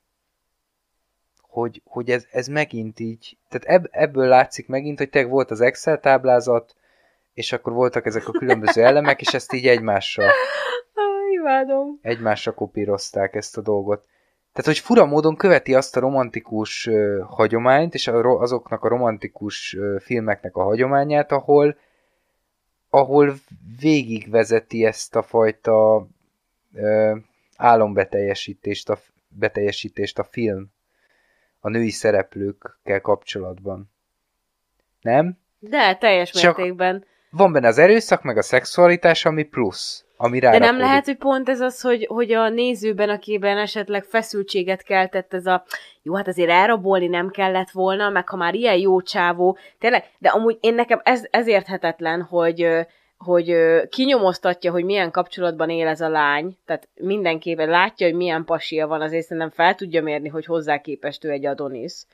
hogy, 1.51 1.82
hogy 1.85 2.10
ez, 2.10 2.27
ez 2.31 2.47
megint 2.47 3.01
így, 3.01 3.36
tehát 3.48 3.66
ebb, 3.66 3.89
ebből 3.90 4.27
látszik 4.27 4.68
megint, 4.68 4.98
hogy 4.98 5.10
te 5.10 5.24
volt 5.24 5.51
az 5.51 5.60
Excel 5.60 6.01
táblázat, 6.01 6.74
és 7.35 7.52
akkor 7.52 7.72
voltak 7.72 8.06
ezek 8.06 8.28
a 8.28 8.32
különböző 8.32 8.82
elemek, 8.82 9.20
és 9.20 9.35
ezt 9.35 9.52
így 9.52 9.66
egymásra 9.66 10.24
Imádom. 11.31 11.98
egymásra 12.02 12.52
kopírozták 12.52 13.35
ezt 13.35 13.56
a 13.56 13.60
dolgot. 13.60 14.05
Tehát, 14.52 14.70
hogy 14.70 14.78
fura 14.78 15.06
módon 15.06 15.36
követi 15.36 15.74
azt 15.74 15.97
a 15.97 16.01
romantikus 16.01 16.86
uh, 16.86 17.20
hagyományt, 17.20 17.94
és 17.94 18.06
a, 18.06 18.40
azoknak 18.40 18.85
a 18.85 18.89
romantikus 18.89 19.74
uh, 19.78 20.01
filmeknek 20.01 20.56
a 20.56 20.62
hagyományát, 20.62 21.32
ahol 21.32 21.77
ahol 22.93 23.35
végigvezeti 23.81 24.85
ezt 24.85 25.16
a 25.16 25.22
fajta 25.22 26.06
uh, 26.72 27.18
álombeteljesítést 27.56 28.90
a, 28.90 28.98
beteljesítést 29.28 30.18
a 30.18 30.24
film 30.24 30.70
a 31.61 31.69
női 31.69 31.91
szereplőkkel 31.91 33.01
kapcsolatban. 33.01 33.91
Nem? 35.01 35.39
De, 35.59 35.97
teljes 35.97 36.31
Csak 36.31 36.57
mértékben. 36.57 37.05
Van 37.31 37.53
benne 37.53 37.69
az 37.69 37.78
erőszak, 37.78 38.23
meg 38.23 38.37
a 38.37 38.43
szexualitás, 38.43 39.24
ami 39.24 39.43
plusz. 39.43 40.05
ami 40.16 40.39
De 40.39 40.59
nem 40.59 40.78
lehet, 40.78 41.05
hogy 41.05 41.16
pont 41.16 41.49
ez 41.49 41.61
az, 41.61 41.81
hogy, 41.81 42.07
hogy 42.09 42.32
a 42.32 42.49
nézőben, 42.49 43.09
akiben 43.09 43.59
esetleg 43.59 44.05
feszültséget 44.05 44.82
keltett 44.82 45.35
ez 45.35 45.47
a 45.47 45.65
jó, 46.03 46.15
hát 46.15 46.28
azért 46.28 46.51
elrabolni 46.51 47.07
nem 47.07 47.31
kellett 47.31 47.70
volna, 47.70 48.11
meg 48.11 48.28
ha 48.28 48.37
már 48.37 48.55
ilyen 48.55 48.77
jó 48.77 49.03
csávó, 49.03 49.59
tényleg, 49.78 50.05
de 50.19 50.28
amúgy 50.28 50.59
én 50.61 50.74
nekem 50.74 51.01
ez, 51.05 51.27
ez 51.31 51.47
érthetetlen, 51.47 52.23
hogy, 52.23 52.69
hogy 53.24 53.56
kinyomoztatja, 53.88 54.70
hogy 54.70 54.84
milyen 54.84 55.10
kapcsolatban 55.10 55.70
él 55.70 55.86
ez 55.86 56.01
a 56.01 56.09
lány, 56.09 56.56
tehát 56.66 56.88
mindenképpen 56.94 57.68
látja, 57.68 58.06
hogy 58.06 58.16
milyen 58.16 58.44
pasia 58.44 58.86
van, 58.86 59.01
azért 59.01 59.24
szerintem 59.24 59.51
fel 59.51 59.74
tudja 59.74 60.02
mérni, 60.02 60.28
hogy 60.28 60.44
hozzá 60.44 60.78
képest 60.78 61.24
ő 61.24 61.30
egy 61.30 61.47
Adonis 61.47 62.05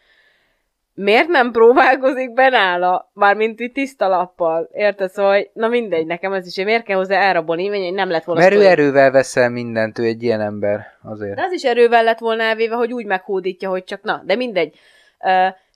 miért 0.96 1.28
nem 1.28 1.50
próbálkozik 1.50 2.32
benála, 2.32 3.10
mármint 3.12 3.60
így 3.60 3.72
tiszta 3.72 4.08
lappal, 4.08 4.68
érted? 4.72 5.10
Szóval, 5.10 5.34
hogy, 5.34 5.50
na 5.52 5.68
mindegy, 5.68 6.06
nekem 6.06 6.32
ez 6.32 6.46
is, 6.46 6.64
miért 6.64 6.84
kell 6.84 6.96
hozzá 6.96 7.20
elrabolni, 7.20 7.66
hogy 7.66 7.92
nem 7.92 8.10
lett 8.10 8.24
volna... 8.24 8.40
Mert 8.40 8.54
ő 8.54 8.66
erővel 8.66 9.10
veszel 9.10 9.50
mindent, 9.50 9.98
ő 9.98 10.04
egy 10.04 10.22
ilyen 10.22 10.40
ember, 10.40 10.86
azért. 11.02 11.34
De 11.36 11.42
az 11.42 11.52
is 11.52 11.64
erővel 11.64 12.04
lett 12.04 12.18
volna 12.18 12.42
elvéve, 12.42 12.74
hogy 12.74 12.92
úgy 12.92 13.06
meghódítja, 13.06 13.68
hogy 13.68 13.84
csak 13.84 14.02
na, 14.02 14.22
de 14.26 14.34
mindegy. 14.34 14.78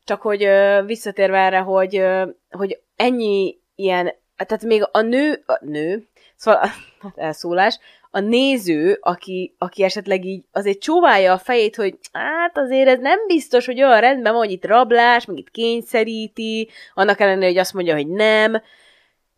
Csak 0.05 0.23
hogy 0.23 0.48
visszatérve 0.86 1.39
erre, 1.39 1.59
hogy, 1.59 2.05
hogy 2.51 2.81
ennyi 2.97 3.59
ilyen, 3.74 4.12
tehát 4.47 4.65
még 4.65 4.89
a 4.93 5.01
nő, 5.01 5.43
a 5.47 5.65
nő, 5.65 6.09
szóval 6.37 6.61
hát 7.03 7.17
elszólás, 7.17 7.79
a 8.11 8.21
néző, 8.21 8.99
aki, 9.01 9.55
aki 9.59 9.83
esetleg 9.83 10.25
így 10.25 10.45
azért 10.53 10.79
csóválja 10.79 11.33
a 11.33 11.39
fejét, 11.39 11.77
hogy 11.77 11.99
hát 12.12 12.59
azért 12.59 12.89
ez 12.89 12.99
nem 12.99 13.19
biztos, 13.27 13.67
hogy 13.67 13.83
olyan 13.83 14.01
rendben 14.01 14.33
van, 14.33 14.43
hogy 14.43 14.51
itt 14.51 14.67
rablás, 14.67 15.25
meg 15.25 15.39
itt 15.39 15.51
kényszeríti, 15.51 16.69
annak 16.95 17.21
ellenére, 17.21 17.47
hogy 17.47 17.59
azt 17.59 17.73
mondja, 17.73 17.95
hogy 17.95 18.09
nem, 18.09 18.53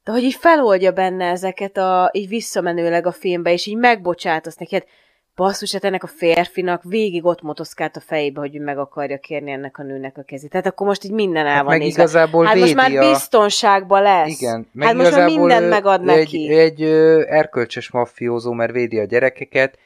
de 0.05 0.13
hogy 0.13 0.23
így 0.23 0.35
feloldja 0.35 0.93
benne 0.93 1.31
ezeket 1.31 1.77
a, 1.77 2.11
így 2.13 2.29
visszamenőleg 2.29 3.07
a 3.07 3.13
filmbe, 3.13 3.53
és 3.53 3.67
így 3.67 3.77
megbocsátasz 3.77 4.57
neki, 4.57 4.75
hát 4.75 4.87
basszus, 5.35 5.73
hát 5.73 5.85
ennek 5.85 6.03
a 6.03 6.07
férfinak 6.07 6.83
végig 6.83 7.25
ott 7.25 7.43
motoszkált 7.43 7.97
a 7.97 8.01
fejébe, 8.01 8.41
hogy 8.41 8.57
ő 8.57 8.61
meg 8.63 8.79
akarja 8.79 9.19
kérni 9.19 9.51
ennek 9.51 9.79
a 9.79 9.83
nőnek 9.83 10.19
a 10.19 10.23
kezét. 10.23 10.51
Tehát 10.51 10.67
akkor 10.67 10.87
most 10.87 11.05
így 11.05 11.13
minden 11.13 11.47
el 11.47 11.53
hát 11.53 11.63
van 11.63 11.71
meg 11.71 11.81
nézve. 11.81 12.03
igazából 12.03 12.45
hát 12.45 12.57
most 12.57 12.75
már 12.75 12.99
biztonságban 12.99 14.03
lesz. 14.03 14.41
Igen. 14.41 14.69
Meg 14.73 14.87
hát 14.87 14.97
most 14.97 15.17
már 15.17 15.27
minden 15.27 15.63
megad 15.63 16.03
neki. 16.03 16.49
Egy, 16.49 16.59
egy 16.59 16.83
ö, 16.83 17.25
erkölcsös 17.29 17.91
maffiózó, 17.91 18.53
mert 18.53 18.73
védi 18.73 18.99
a 18.99 19.05
gyerekeket, 19.05 19.79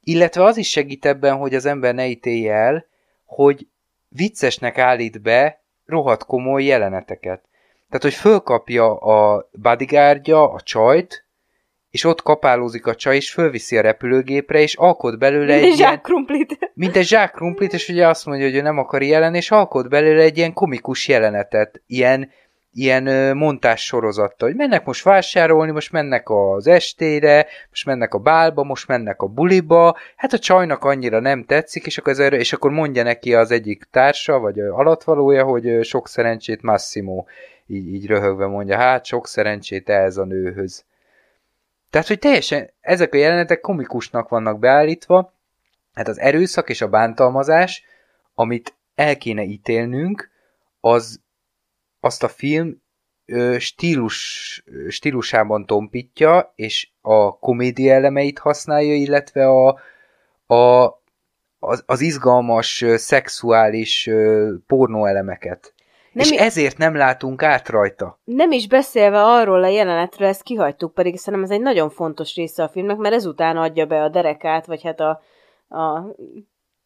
illetve 0.00 0.44
az 0.44 0.56
is 0.56 0.70
segít 0.70 1.06
ebben, 1.06 1.36
hogy 1.36 1.54
az 1.54 1.66
ember 1.66 1.94
ne 1.94 2.06
ítélje 2.06 2.52
el, 2.52 2.86
hogy 3.24 3.66
viccesnek 4.08 4.78
állít 4.78 5.22
be 5.22 5.62
rohadt 5.86 6.24
komoly 6.24 6.64
jeleneteket. 6.64 7.42
Tehát, 7.88 8.02
hogy 8.02 8.14
fölkapja 8.14 8.96
a 8.96 9.48
bodyguardja, 9.52 10.52
a 10.52 10.60
csajt, 10.60 11.23
és 11.94 12.04
ott 12.04 12.22
kapálózik 12.22 12.86
a 12.86 12.94
csaj, 12.94 13.16
és 13.16 13.32
fölviszi 13.32 13.76
a 13.76 13.80
repülőgépre, 13.80 14.60
és 14.60 14.74
alkot 14.74 15.18
belőle 15.18 15.54
egy 15.54 15.78
ilyen... 15.78 16.00
krumplit. 16.00 16.58
Mint 16.74 16.96
egy 16.96 17.06
zsák 17.06 17.32
krumplit, 17.32 17.72
és 17.72 17.88
ugye 17.88 18.08
azt 18.08 18.26
mondja, 18.26 18.46
hogy 18.46 18.54
ő 18.54 18.60
nem 18.60 18.78
akar 18.78 19.02
jelen, 19.02 19.34
és 19.34 19.50
alkot 19.50 19.88
belőle 19.88 20.22
egy 20.22 20.36
ilyen 20.36 20.52
komikus 20.52 21.08
jelenetet, 21.08 21.82
ilyen, 21.86 22.30
ilyen 22.72 23.36
montás 23.36 23.84
sorozattal, 23.84 24.48
hogy 24.48 24.56
mennek 24.56 24.84
most 24.84 25.04
vásárolni, 25.04 25.72
most 25.72 25.92
mennek 25.92 26.30
az 26.30 26.66
estére, 26.66 27.46
most 27.68 27.86
mennek 27.86 28.14
a 28.14 28.18
bálba, 28.18 28.64
most 28.64 28.88
mennek 28.88 29.22
a 29.22 29.26
buliba, 29.26 29.96
hát 30.16 30.32
a 30.32 30.38
csajnak 30.38 30.84
annyira 30.84 31.20
nem 31.20 31.44
tetszik, 31.44 31.86
és 31.86 31.98
akkor, 31.98 32.12
ez, 32.12 32.32
és 32.32 32.52
akkor 32.52 32.70
mondja 32.70 33.02
neki 33.02 33.34
az 33.34 33.50
egyik 33.50 33.84
társa, 33.90 34.38
vagy 34.38 34.60
alatvalója, 34.60 35.44
hogy 35.44 35.84
sok 35.84 36.08
szerencsét 36.08 36.62
Massimo, 36.62 37.24
így, 37.66 37.94
így 37.94 38.06
röhögve 38.06 38.46
mondja, 38.46 38.76
hát 38.76 39.04
sok 39.04 39.26
szerencsét 39.26 39.88
ez 39.88 40.16
a 40.16 40.24
nőhöz. 40.24 40.84
Tehát, 41.94 42.08
hogy 42.08 42.18
teljesen 42.18 42.70
ezek 42.80 43.14
a 43.14 43.16
jelenetek 43.16 43.60
komikusnak 43.60 44.28
vannak 44.28 44.58
beállítva, 44.58 45.34
hát 45.92 46.08
az 46.08 46.18
erőszak 46.18 46.68
és 46.68 46.80
a 46.80 46.88
bántalmazás, 46.88 47.84
amit 48.34 48.74
el 48.94 49.16
kéne 49.16 49.42
ítélnünk, 49.42 50.30
az 50.80 51.20
azt 52.00 52.22
a 52.22 52.28
film 52.28 52.82
ö, 53.26 53.56
stílus, 53.58 54.64
stílusában 54.88 55.66
tompítja, 55.66 56.52
és 56.54 56.88
a 57.00 57.38
komédia 57.38 57.94
elemeit 57.94 58.38
használja, 58.38 58.94
illetve 58.94 59.46
a, 59.46 59.78
a, 60.54 60.84
az, 61.58 61.82
az 61.86 62.00
izgalmas, 62.00 62.84
szexuális 62.94 64.10
pornó 64.66 65.06
elemeket. 65.06 65.74
Nem 66.14 66.24
és 66.24 66.30
i- 66.30 66.38
ezért 66.38 66.78
nem 66.78 66.96
látunk 66.96 67.42
át 67.42 67.68
rajta. 67.68 68.18
Nem 68.24 68.50
is 68.52 68.68
beszélve 68.68 69.22
arról 69.22 69.62
a 69.64 69.68
jelenetről, 69.68 70.28
ezt 70.28 70.42
kihagytuk, 70.42 70.94
pedig 70.94 71.16
szerintem 71.18 71.50
ez 71.50 71.56
egy 71.56 71.62
nagyon 71.62 71.90
fontos 71.90 72.34
része 72.34 72.62
a 72.62 72.68
filmnek, 72.68 72.96
mert 72.96 73.14
ezután 73.14 73.56
adja 73.56 73.86
be 73.86 74.02
a 74.02 74.08
derekát, 74.08 74.66
vagy 74.66 74.82
hát 74.82 75.00
a, 75.00 75.20
a 75.78 76.04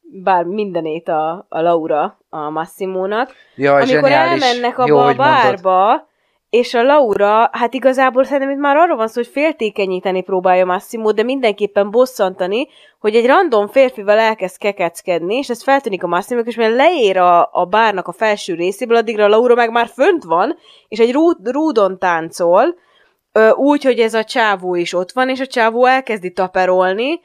bár 0.01 0.45
mindenét 0.45 1.09
a, 1.09 1.47
a 1.49 1.61
Laura, 1.61 2.19
a 2.29 2.51
Massimónak. 2.51 3.33
Ja, 3.57 3.73
amikor 3.73 3.87
zseniális. 3.89 4.43
elmennek 4.43 4.79
abba 4.79 4.89
Jó, 4.89 4.99
a 4.99 5.15
bárba, 5.15 5.79
mondod 5.87 6.07
és 6.51 6.75
a 6.75 6.83
Laura, 6.83 7.51
hát 7.53 7.75
igazából 7.75 8.25
szerintem 8.25 8.51
itt 8.51 8.59
már 8.59 8.77
arról 8.77 8.97
van 8.97 9.09
szó, 9.09 9.15
hogy 9.15 9.31
féltékenyíteni 9.33 10.23
próbálja 10.23 10.65
Massimo, 10.65 11.13
de 11.13 11.23
mindenképpen 11.23 11.91
bosszantani, 11.91 12.69
hogy 12.99 13.15
egy 13.15 13.27
random 13.27 13.69
férfival 13.69 14.19
elkezd 14.19 14.59
kekeckedni, 14.59 15.37
és 15.37 15.49
ez 15.49 15.63
feltűnik 15.63 16.03
a 16.03 16.07
Massimo, 16.07 16.41
és 16.41 16.57
mert 16.57 16.75
leér 16.75 17.17
a, 17.17 17.49
a 17.53 17.65
bárnak 17.65 18.09
a 18.09 18.13
felső 18.13 18.55
részéből, 18.55 18.97
addigra 18.97 19.25
a 19.25 19.29
Laura 19.29 19.55
meg 19.55 19.71
már 19.71 19.87
fönt 19.87 20.25
van, 20.25 20.57
és 20.89 20.99
egy 20.99 21.13
rúd, 21.13 21.37
rúdon 21.43 21.99
táncol, 21.99 22.77
úgy, 23.55 23.85
hogy 23.85 23.99
ez 23.99 24.15
a 24.15 24.25
csávó 24.25 24.75
is 24.75 24.93
ott 24.93 25.13
van, 25.13 25.29
és 25.29 25.41
a 25.41 25.47
csávó 25.47 25.85
elkezdi 25.85 26.33
taperolni, 26.33 27.21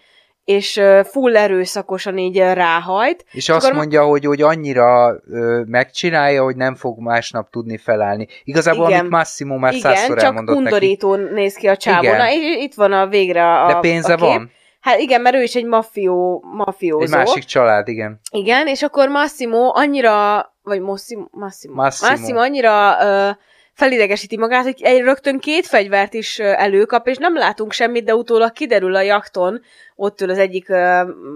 és 0.45 0.81
full 1.03 1.37
erőszakosan 1.37 2.17
így 2.17 2.37
ráhajt. 2.37 3.25
És 3.31 3.49
azt 3.49 3.65
akkor... 3.65 3.77
mondja, 3.77 4.03
hogy, 4.03 4.25
hogy 4.25 4.41
annyira 4.41 5.15
ö, 5.27 5.61
megcsinálja, 5.65 6.43
hogy 6.43 6.55
nem 6.55 6.75
fog 6.75 6.99
másnap 6.99 7.49
tudni 7.49 7.77
felállni. 7.77 8.27
Igazából, 8.43 8.87
Igen. 8.87 8.99
amit 8.99 9.11
Massimo 9.11 9.57
már 9.57 9.73
Igen, 9.73 9.91
százszor 9.91 10.17
csak 10.17 10.25
elmondott 10.25 10.55
undorító 10.55 11.15
neki. 11.15 11.33
néz 11.33 11.55
ki 11.55 11.67
a 11.67 11.77
csávó. 11.77 12.11
Na, 12.11 12.29
itt 12.59 12.73
van 12.73 12.91
a 12.91 13.07
végre 13.07 13.61
a 13.61 13.67
De 13.67 13.79
pénze 13.79 14.13
a 14.13 14.15
kép. 14.15 14.25
van? 14.27 14.51
Hát 14.79 14.99
igen, 14.99 15.21
mert 15.21 15.35
ő 15.35 15.41
is 15.41 15.55
egy 15.55 15.65
mafió, 15.65 16.43
mafiózó. 16.55 17.03
Egy 17.03 17.25
másik 17.25 17.43
család, 17.43 17.87
igen. 17.87 18.19
Igen, 18.31 18.67
és 18.67 18.81
akkor 18.81 19.09
Massimo 19.09 19.71
annyira, 19.73 20.45
vagy 20.63 20.81
Massimo, 20.81 21.25
Massimo, 21.31 21.73
Massimo, 21.73 22.09
Massimo 22.09 22.39
annyira 22.39 22.95
ö, 23.01 23.29
felidegesíti 23.73 24.37
magát, 24.37 24.63
hogy 24.63 24.81
egy 24.81 25.01
rögtön 25.01 25.39
két 25.39 25.65
fegyvert 25.65 26.13
is 26.13 26.39
előkap, 26.39 27.07
és 27.07 27.17
nem 27.17 27.37
látunk 27.37 27.71
semmit, 27.71 28.03
de 28.03 28.15
utólag 28.15 28.51
kiderül 28.51 28.95
a 28.95 29.01
jakton, 29.01 29.61
ott 29.95 30.21
ül 30.21 30.29
az 30.29 30.37
egyik 30.37 30.67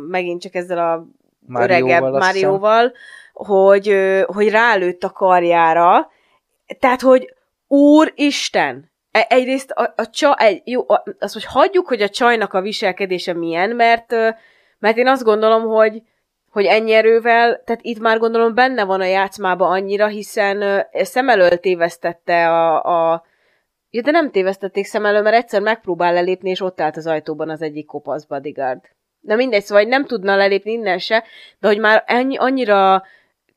megint 0.08 0.42
csak 0.42 0.56
ezzel 0.56 0.78
a 0.78 1.08
öregebb 1.60 2.12
Márióval, 2.12 2.94
hogy, 3.34 3.98
hogy 4.26 4.50
rálőtt 4.50 5.04
a 5.04 5.10
karjára. 5.10 6.12
Tehát, 6.80 7.02
hogy 7.02 7.34
Úristen! 7.68 8.92
E, 9.12 9.26
egyrészt 9.30 9.72
a, 9.72 9.94
a 9.96 10.10
csa, 10.10 10.36
egy, 10.36 10.62
jó, 10.66 10.86
az, 11.20 11.34
hogy 11.34 11.46
hagyjuk, 11.46 11.88
hogy 11.88 12.02
a 12.02 12.10
csajnak 12.10 12.54
a 12.54 12.62
viselkedése 12.62 13.34
milyen, 13.34 13.70
mert, 13.70 14.12
mert 14.80 14.98
én 14.98 15.08
azt 15.08 15.24
gondolom, 15.24 15.64
hogy, 15.64 16.02
hogy 16.58 16.66
ennyi 16.66 16.92
erővel, 16.92 17.62
tehát 17.64 17.82
itt 17.84 18.00
már 18.00 18.18
gondolom 18.18 18.54
benne 18.54 18.84
van 18.84 19.02
a 19.02 19.06
játszmába 19.06 19.68
annyira, 19.68 20.08
hiszen 20.08 20.86
szem 20.92 21.30
elől 21.30 21.58
tévesztette 21.58 22.50
a, 22.50 22.84
a 22.84 23.26
Ja, 23.90 24.02
de 24.02 24.12
nem 24.12 24.32
tévesztették 24.32 24.86
szem 24.86 25.06
elől, 25.06 25.22
mert 25.22 25.36
egyszer 25.36 25.62
megpróbál 25.62 26.14
lelépni, 26.14 26.50
és 26.50 26.62
ott 26.62 26.82
állt 26.82 26.98
az 26.98 27.08
ajtóban 27.08 27.50
az 27.50 27.62
egyik 27.62 27.86
kopasz 27.86 28.26
bodyguard. 28.26 28.80
Na 29.20 29.36
mindegy, 29.36 29.64
szóval 29.64 29.84
nem 29.84 30.06
tudna 30.06 30.36
lelépni 30.36 30.72
innen 30.72 30.98
se, 30.98 31.24
de 31.60 31.68
hogy 31.68 31.80
már 31.80 32.04
ennyi, 32.06 32.38
annyira 32.38 33.04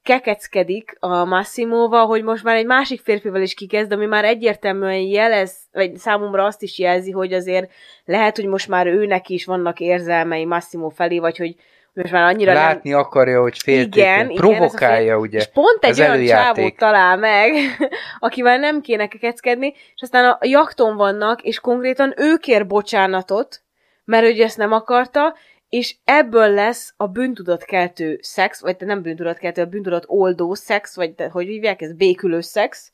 kekeckedik 0.02 0.96
a 0.98 1.24
Massimóval, 1.24 2.06
hogy 2.06 2.22
most 2.22 2.44
már 2.44 2.56
egy 2.56 2.66
másik 2.66 3.00
férfival 3.00 3.42
is 3.42 3.54
kikezd, 3.54 3.92
ami 3.92 4.06
már 4.06 4.24
egyértelműen 4.24 5.00
jelez, 5.00 5.56
vagy 5.72 5.96
számomra 5.96 6.44
azt 6.44 6.62
is 6.62 6.78
jelzi, 6.78 7.10
hogy 7.10 7.32
azért 7.32 7.72
lehet, 8.04 8.36
hogy 8.36 8.46
most 8.46 8.68
már 8.68 8.86
őnek 8.86 9.28
is 9.28 9.44
vannak 9.44 9.80
érzelmei 9.80 10.44
Massimo 10.44 10.88
felé, 10.88 11.18
vagy 11.18 11.36
hogy 11.36 11.56
most 11.92 12.12
már 12.12 12.22
annyira 12.22 12.52
Látni 12.52 12.90
nem... 12.90 12.98
akarja, 12.98 13.40
hogy 13.40 13.58
féltékeny. 13.58 14.34
Provokálja, 14.34 15.02
igen, 15.02 15.18
ugye. 15.18 15.38
És 15.38 15.46
pont 15.46 15.84
egy 15.84 16.00
olyan 16.00 16.24
csávót 16.24 16.76
talál 16.76 17.16
meg, 17.16 17.52
akivel 18.18 18.58
nem 18.58 18.80
kéne 18.80 19.06
kekeckedni, 19.06 19.74
és 19.94 20.02
aztán 20.02 20.30
a 20.30 20.38
jakton 20.40 20.96
vannak, 20.96 21.42
és 21.42 21.60
konkrétan 21.60 22.14
ő 22.16 22.36
kér 22.36 22.66
bocsánatot, 22.66 23.62
mert 24.04 24.24
ő 24.24 24.42
ezt 24.42 24.56
nem 24.56 24.72
akarta, 24.72 25.34
és 25.68 25.96
ebből 26.04 26.54
lesz 26.54 26.94
a 26.96 27.06
bűntudatkeltő 27.06 28.18
szex, 28.22 28.60
vagy 28.60 28.76
nem 28.78 29.02
bűntudatkeltő, 29.02 29.62
a 29.62 29.66
bűntudat 29.66 30.04
oldó 30.06 30.54
szex, 30.54 30.96
vagy 30.96 31.14
de, 31.14 31.28
hogy 31.28 31.46
hívják 31.46 31.82
ez, 31.82 31.92
békülő 31.92 32.40
szex, 32.40 32.92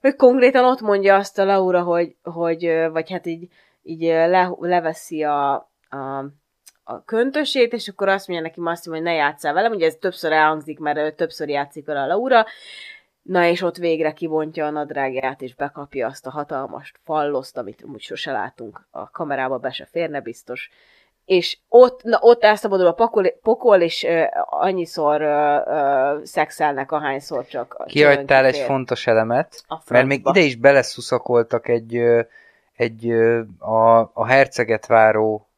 hogy 0.00 0.16
konkrétan 0.16 0.64
ott 0.64 0.80
mondja 0.80 1.16
azt 1.16 1.38
a 1.38 1.44
Laura, 1.44 1.82
hogy, 1.82 2.16
hogy 2.22 2.88
vagy 2.92 3.10
hát 3.10 3.26
így, 3.26 3.48
így 3.82 4.02
le, 4.02 4.50
leveszi 4.58 5.22
a, 5.22 5.52
a 5.90 6.24
a 6.90 7.04
köntösét, 7.04 7.72
és 7.72 7.88
akkor 7.88 8.08
azt 8.08 8.28
mondja 8.28 8.46
neki 8.46 8.60
Massimo, 8.60 8.94
hogy 8.94 9.04
ne 9.04 9.12
játsszál 9.12 9.52
velem, 9.52 9.72
ugye 9.72 9.86
ez 9.86 9.96
többször 10.00 10.32
elhangzik, 10.32 10.78
mert 10.78 11.16
többször 11.16 11.48
játszik 11.48 11.86
vele 11.86 12.00
a 12.00 12.06
Laura, 12.06 12.46
Na 13.22 13.44
és 13.44 13.62
ott 13.62 13.76
végre 13.76 14.12
kivontja 14.12 14.66
a 14.66 14.70
nadrágját, 14.70 15.42
és 15.42 15.54
bekapja 15.54 16.06
azt 16.06 16.26
a 16.26 16.30
hatalmas 16.30 16.92
falloszt, 17.04 17.56
amit 17.56 17.84
úgy 17.92 18.00
sose 18.00 18.32
látunk 18.32 18.86
a 18.90 19.10
kamerába, 19.10 19.58
be 19.58 19.70
se 19.70 19.88
férne 19.90 20.20
biztos. 20.20 20.70
És 21.24 21.58
ott, 21.68 22.02
na, 22.02 22.18
ott 22.20 22.42
elszabadul 22.42 22.86
a 22.86 22.92
pokol, 22.92 23.26
pokol 23.42 23.80
és 23.80 24.02
uh, 24.02 24.24
annyiszor 24.48 25.22
uh, 25.22 25.28
uh, 25.66 26.24
szexelnek, 26.24 26.92
ahányszor 26.92 27.46
csak. 27.46 27.82
Kihagytál 27.86 28.44
egy 28.44 28.58
fontos 28.58 29.06
elemet, 29.06 29.64
mert 29.88 30.06
még 30.06 30.22
ide 30.24 30.40
is 30.40 30.56
beleszuszakoltak 30.56 31.68
egy, 31.68 32.00
egy 32.76 33.10
a, 33.58 33.98
a 33.98 34.26
herceget 34.26 34.86
váró 34.86 35.48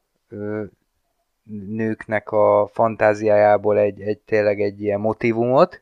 nőknek 1.67 2.31
a 2.31 2.69
fantáziájából 2.73 3.77
egy, 3.77 4.01
egy 4.01 4.19
tényleg 4.19 4.61
egy 4.61 4.81
ilyen 4.81 4.99
motivumot, 4.99 5.81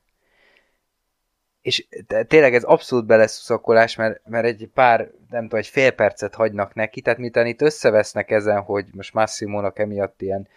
és 1.62 1.88
tényleg 2.28 2.56
ez 2.56 2.64
abszolút 2.64 3.06
beleszuszakolás, 3.06 3.96
mert, 3.96 4.22
mert 4.26 4.46
egy 4.46 4.70
pár, 4.74 5.00
nem 5.30 5.42
tudom, 5.42 5.60
egy 5.60 5.68
fél 5.68 5.92
percet 5.92 6.36
hagynak 6.36 6.74
neki, 6.74 7.02
tehát 7.02 7.20
miután 7.20 7.46
itt 7.46 7.62
összevesznek 7.62 8.32
ezen, 8.32 8.62
hogy 8.62 8.86
most 8.92 9.14
Massimónak 9.14 9.80
emiatt 9.80 10.22
ilyen 10.22 10.48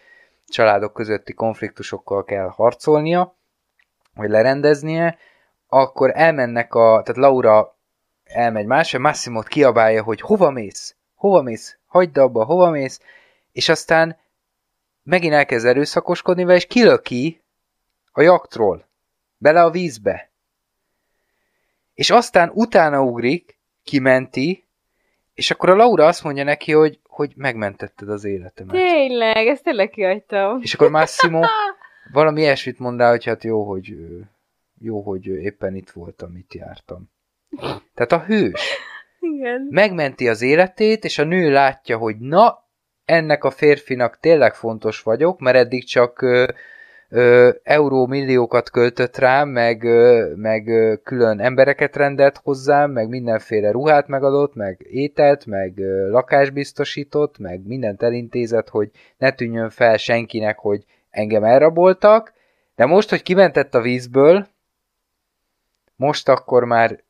családok 0.49 0.93
közötti 0.93 1.33
konfliktusokkal 1.33 2.25
kell 2.25 2.49
harcolnia, 2.49 3.35
vagy 4.15 4.31
lerendeznie, 4.31 5.19
akkor 5.69 6.11
elmennek 6.15 6.75
a, 6.75 7.03
tehát 7.05 7.17
Laura 7.17 7.77
elmegy 8.25 8.67
másra, 8.67 8.99
Massimót 8.99 9.49
kiabálja, 9.49 10.03
hogy 10.03 10.21
hova 10.21 10.51
mész? 10.51 10.97
Hova 11.15 11.43
mész? 11.43 11.77
Hagyd 11.87 12.19
abba, 12.19 12.45
hova 12.45 12.71
mész? 12.71 13.01
És 13.53 13.69
aztán 13.69 14.17
megint 15.03 15.35
elkezd 15.35 15.67
erőszakoskodni 15.67 16.45
vele, 16.45 16.57
és 16.57 16.67
kilöki 16.67 17.43
a 18.13 18.23
jaktról, 18.23 18.89
bele 19.37 19.63
a 19.63 19.71
vízbe. 19.71 20.31
És 21.95 22.11
aztán 22.11 22.51
utána 22.55 23.03
ugrik, 23.03 23.59
kimenti, 23.83 24.65
és 25.35 25.51
akkor 25.51 25.69
a 25.69 25.75
Laura 25.75 26.07
azt 26.07 26.25
mondja 26.25 26.45
neki, 26.45 26.73
hogy, 26.73 26.99
hogy 27.09 27.33
megmentetted 27.37 28.09
az 28.09 28.25
életemet. 28.25 28.77
Tényleg, 28.77 29.47
ezt 29.47 29.63
tényleg 29.63 29.91
kihagytam. 29.91 30.61
És 30.61 30.75
akkor 30.75 30.91
Massimo 30.91 31.41
valami 32.13 32.41
ilyesmit 32.41 32.79
mondál, 32.79 33.11
hogy 33.11 33.25
hát 33.25 33.45
jó, 33.45 33.69
hogy 33.69 33.97
jó, 34.79 35.03
hogy 35.03 35.27
éppen 35.27 35.75
itt 35.75 35.91
voltam, 35.91 36.37
itt 36.37 36.55
jártam. 36.55 37.11
Tehát 37.95 38.13
a 38.13 38.25
hős 38.25 38.79
Igen. 39.21 39.67
megmenti 39.71 40.29
az 40.29 40.43
életét, 40.43 41.05
és 41.05 41.19
a 41.19 41.25
nő 41.25 41.51
látja, 41.51 41.97
hogy 41.97 42.19
na, 42.19 42.65
ennek 43.05 43.45
a 43.45 43.51
férfinak 43.51 44.19
tényleg 44.21 44.55
fontos 44.55 45.03
vagyok, 45.03 45.41
mert 45.41 45.57
eddig 45.57 45.85
csak 45.85 46.25
eurómilliókat 47.63 48.71
költött 48.71 49.17
rám, 49.17 49.49
meg, 49.49 49.85
ö, 49.85 50.33
meg 50.37 50.69
ö, 50.69 50.95
külön 51.03 51.41
embereket 51.41 51.97
rendelt 51.97 52.41
hozzám, 52.43 52.91
meg 52.91 53.09
mindenféle 53.09 53.71
ruhát 53.71 54.07
megadott, 54.07 54.55
meg 54.55 54.87
ételt, 54.91 55.47
meg 55.47 55.79
ö, 55.79 56.11
lakásbiztosított, 56.11 57.39
meg 57.39 57.67
mindent 57.67 58.03
elintézett, 58.03 58.69
hogy 58.69 58.91
ne 59.19 59.33
tűnjön 59.33 59.71
fel 59.71 59.97
senkinek, 59.97 60.59
hogy 60.59 60.85
engem 61.11 61.45
elraboltak, 61.45 62.33
de 62.77 62.87
most, 62.87 63.11
hogy 63.11 63.23
kimentett 63.23 63.75
a 63.75 63.81
vízből, 63.81 64.47
most 65.97 66.29
akkor 66.29 66.65
már 66.65 67.01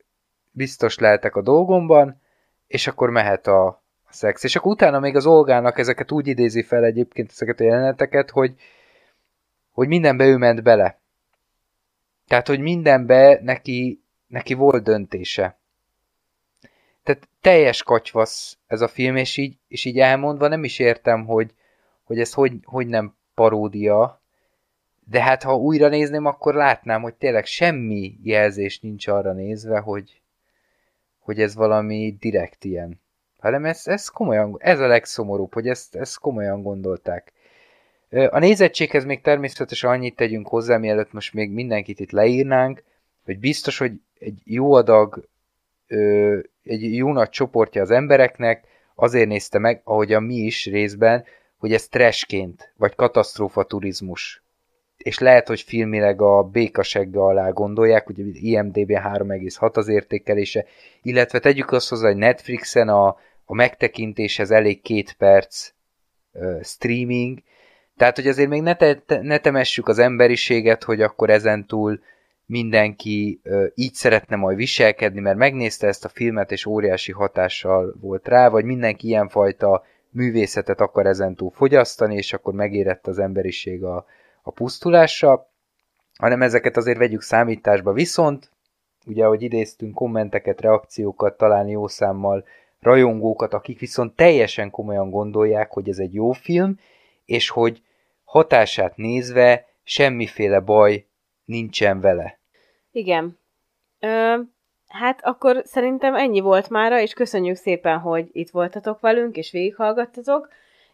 biztos 0.50 0.98
lehetek 0.98 1.36
a 1.36 1.42
dolgomban, 1.42 2.20
és 2.66 2.86
akkor 2.86 3.10
mehet 3.10 3.46
a, 3.46 3.81
szex. 4.12 4.44
És 4.44 4.56
akkor 4.56 4.72
utána 4.72 4.98
még 5.00 5.16
az 5.16 5.26
Olgának 5.26 5.78
ezeket 5.78 6.12
úgy 6.12 6.26
idézi 6.26 6.62
fel 6.62 6.84
egyébként 6.84 7.30
ezeket 7.30 7.60
a 7.60 7.64
jeleneteket, 7.64 8.30
hogy, 8.30 8.54
hogy 9.72 9.88
mindenbe 9.88 10.24
ő 10.24 10.36
ment 10.36 10.62
bele. 10.62 11.00
Tehát, 12.26 12.46
hogy 12.46 12.60
mindenbe 12.60 13.40
neki, 13.42 14.02
neki 14.26 14.54
volt 14.54 14.82
döntése. 14.82 15.58
Tehát 17.02 17.28
teljes 17.40 17.82
kacsvasz 17.82 18.58
ez 18.66 18.80
a 18.80 18.88
film, 18.88 19.16
és 19.16 19.36
így, 19.36 19.56
és 19.68 19.84
így 19.84 19.98
elmondva 19.98 20.48
nem 20.48 20.64
is 20.64 20.78
értem, 20.78 21.26
hogy, 21.26 21.54
hogy 22.04 22.20
ez 22.20 22.32
hogy, 22.32 22.52
hogy 22.64 22.86
nem 22.86 23.14
paródia, 23.34 24.22
de 25.04 25.22
hát 25.22 25.42
ha 25.42 25.56
újra 25.56 25.88
nézném, 25.88 26.26
akkor 26.26 26.54
látnám, 26.54 27.02
hogy 27.02 27.14
tényleg 27.14 27.44
semmi 27.44 28.16
jelzés 28.22 28.80
nincs 28.80 29.06
arra 29.06 29.32
nézve, 29.32 29.78
hogy, 29.78 30.20
hogy 31.18 31.40
ez 31.40 31.54
valami 31.54 32.16
direkt 32.20 32.64
ilyen 32.64 33.00
hanem 33.42 33.64
ez, 33.64 33.82
ez 33.84 34.08
komolyan, 34.08 34.56
ez 34.58 34.80
a 34.80 34.86
legszomorúbb, 34.86 35.54
hogy 35.54 35.68
ezt, 35.68 35.94
ezt 35.94 36.18
komolyan 36.18 36.62
gondolták. 36.62 37.32
A 38.10 38.38
nézettséghez 38.38 39.04
még 39.04 39.20
természetesen 39.20 39.90
annyit 39.90 40.16
tegyünk 40.16 40.48
hozzá, 40.48 40.76
mielőtt 40.76 41.12
most 41.12 41.34
még 41.34 41.50
mindenkit 41.50 42.00
itt 42.00 42.10
leírnánk, 42.10 42.82
hogy 43.24 43.38
biztos, 43.38 43.78
hogy 43.78 43.92
egy 44.18 44.40
jó 44.44 44.72
adag, 44.72 45.28
egy 46.62 46.94
jó 46.94 47.12
nagy 47.12 47.28
csoportja 47.28 47.82
az 47.82 47.90
embereknek 47.90 48.64
azért 48.94 49.28
nézte 49.28 49.58
meg, 49.58 49.80
ahogy 49.84 50.12
a 50.12 50.20
mi 50.20 50.34
is 50.34 50.66
részben, 50.66 51.24
hogy 51.56 51.72
ez 51.72 51.88
trashként, 51.88 52.72
vagy 52.76 52.94
katasztrófa 52.94 53.62
turizmus. 53.62 54.42
És 54.96 55.18
lehet, 55.18 55.48
hogy 55.48 55.60
filmileg 55.60 56.20
a 56.20 56.42
békasegge 56.42 57.20
alá 57.20 57.48
gondolják, 57.50 58.08
ugye 58.08 58.22
IMDB 58.32 58.90
3,6 58.90 59.72
az 59.72 59.88
értékelése, 59.88 60.66
illetve 61.02 61.38
tegyük 61.38 61.72
azt 61.72 61.88
hozzá, 61.88 62.06
hogy 62.06 62.16
Netflixen 62.16 62.88
a 62.88 63.16
a 63.44 63.54
megtekintéshez 63.54 64.50
elég 64.50 64.80
két 64.80 65.12
perc 65.12 65.70
uh, 66.32 66.62
streaming, 66.62 67.38
tehát, 67.96 68.16
hogy 68.16 68.26
azért 68.26 68.48
még 68.48 68.62
ne, 68.62 68.74
te, 68.74 69.02
ne 69.06 69.38
temessük 69.38 69.88
az 69.88 69.98
emberiséget, 69.98 70.84
hogy 70.84 71.02
akkor 71.02 71.30
ezentúl 71.30 72.00
mindenki 72.46 73.40
uh, 73.44 73.64
így 73.74 73.94
szeretne 73.94 74.36
majd 74.36 74.56
viselkedni, 74.56 75.20
mert 75.20 75.36
megnézte 75.36 75.86
ezt 75.86 76.04
a 76.04 76.08
filmet, 76.08 76.52
és 76.52 76.66
óriási 76.66 77.12
hatással 77.12 77.94
volt 78.00 78.28
rá, 78.28 78.48
vagy 78.48 78.64
mindenki 78.64 79.06
ilyenfajta 79.06 79.84
művészetet 80.10 80.80
akar 80.80 81.06
ezentúl 81.06 81.50
fogyasztani, 81.50 82.16
és 82.16 82.32
akkor 82.32 82.54
megérett 82.54 83.06
az 83.06 83.18
emberiség 83.18 83.84
a, 83.84 84.06
a 84.42 84.50
pusztulásra, 84.50 85.50
hanem 86.18 86.42
ezeket 86.42 86.76
azért 86.76 86.98
vegyük 86.98 87.22
számításba. 87.22 87.92
Viszont, 87.92 88.50
ugye, 89.06 89.24
ahogy 89.24 89.42
idéztünk 89.42 89.94
kommenteket, 89.94 90.60
reakciókat, 90.60 91.36
talán 91.36 91.68
jó 91.68 91.86
számmal 91.86 92.44
rajongókat, 92.82 93.52
akik 93.52 93.78
viszont 93.78 94.16
teljesen 94.16 94.70
komolyan 94.70 95.10
gondolják, 95.10 95.70
hogy 95.72 95.88
ez 95.88 95.98
egy 95.98 96.14
jó 96.14 96.32
film, 96.32 96.78
és 97.24 97.48
hogy 97.48 97.82
hatását 98.24 98.96
nézve 98.96 99.66
semmiféle 99.82 100.60
baj 100.60 101.06
nincsen 101.44 102.00
vele. 102.00 102.38
Igen. 102.90 103.38
Ö, 104.00 104.40
hát 104.88 105.20
akkor 105.22 105.62
szerintem 105.64 106.14
ennyi 106.14 106.40
volt 106.40 106.68
mára, 106.68 107.00
és 107.00 107.12
köszönjük 107.12 107.56
szépen, 107.56 107.98
hogy 107.98 108.28
itt 108.32 108.50
voltatok 108.50 109.00
velünk, 109.00 109.36
és 109.36 109.50
végighallgattatok, 109.50 110.48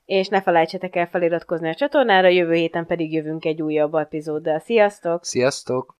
és 0.04 0.28
ne 0.28 0.42
felejtsetek 0.42 0.96
el 0.96 1.06
feliratkozni 1.06 1.68
a 1.68 1.74
csatornára, 1.74 2.28
jövő 2.28 2.54
héten 2.54 2.86
pedig 2.86 3.12
jövünk 3.12 3.44
egy 3.44 3.62
újabb 3.62 3.94
epizóddal. 3.94 4.58
Sziasztok! 4.58 5.24
Sziasztok! 5.24 5.97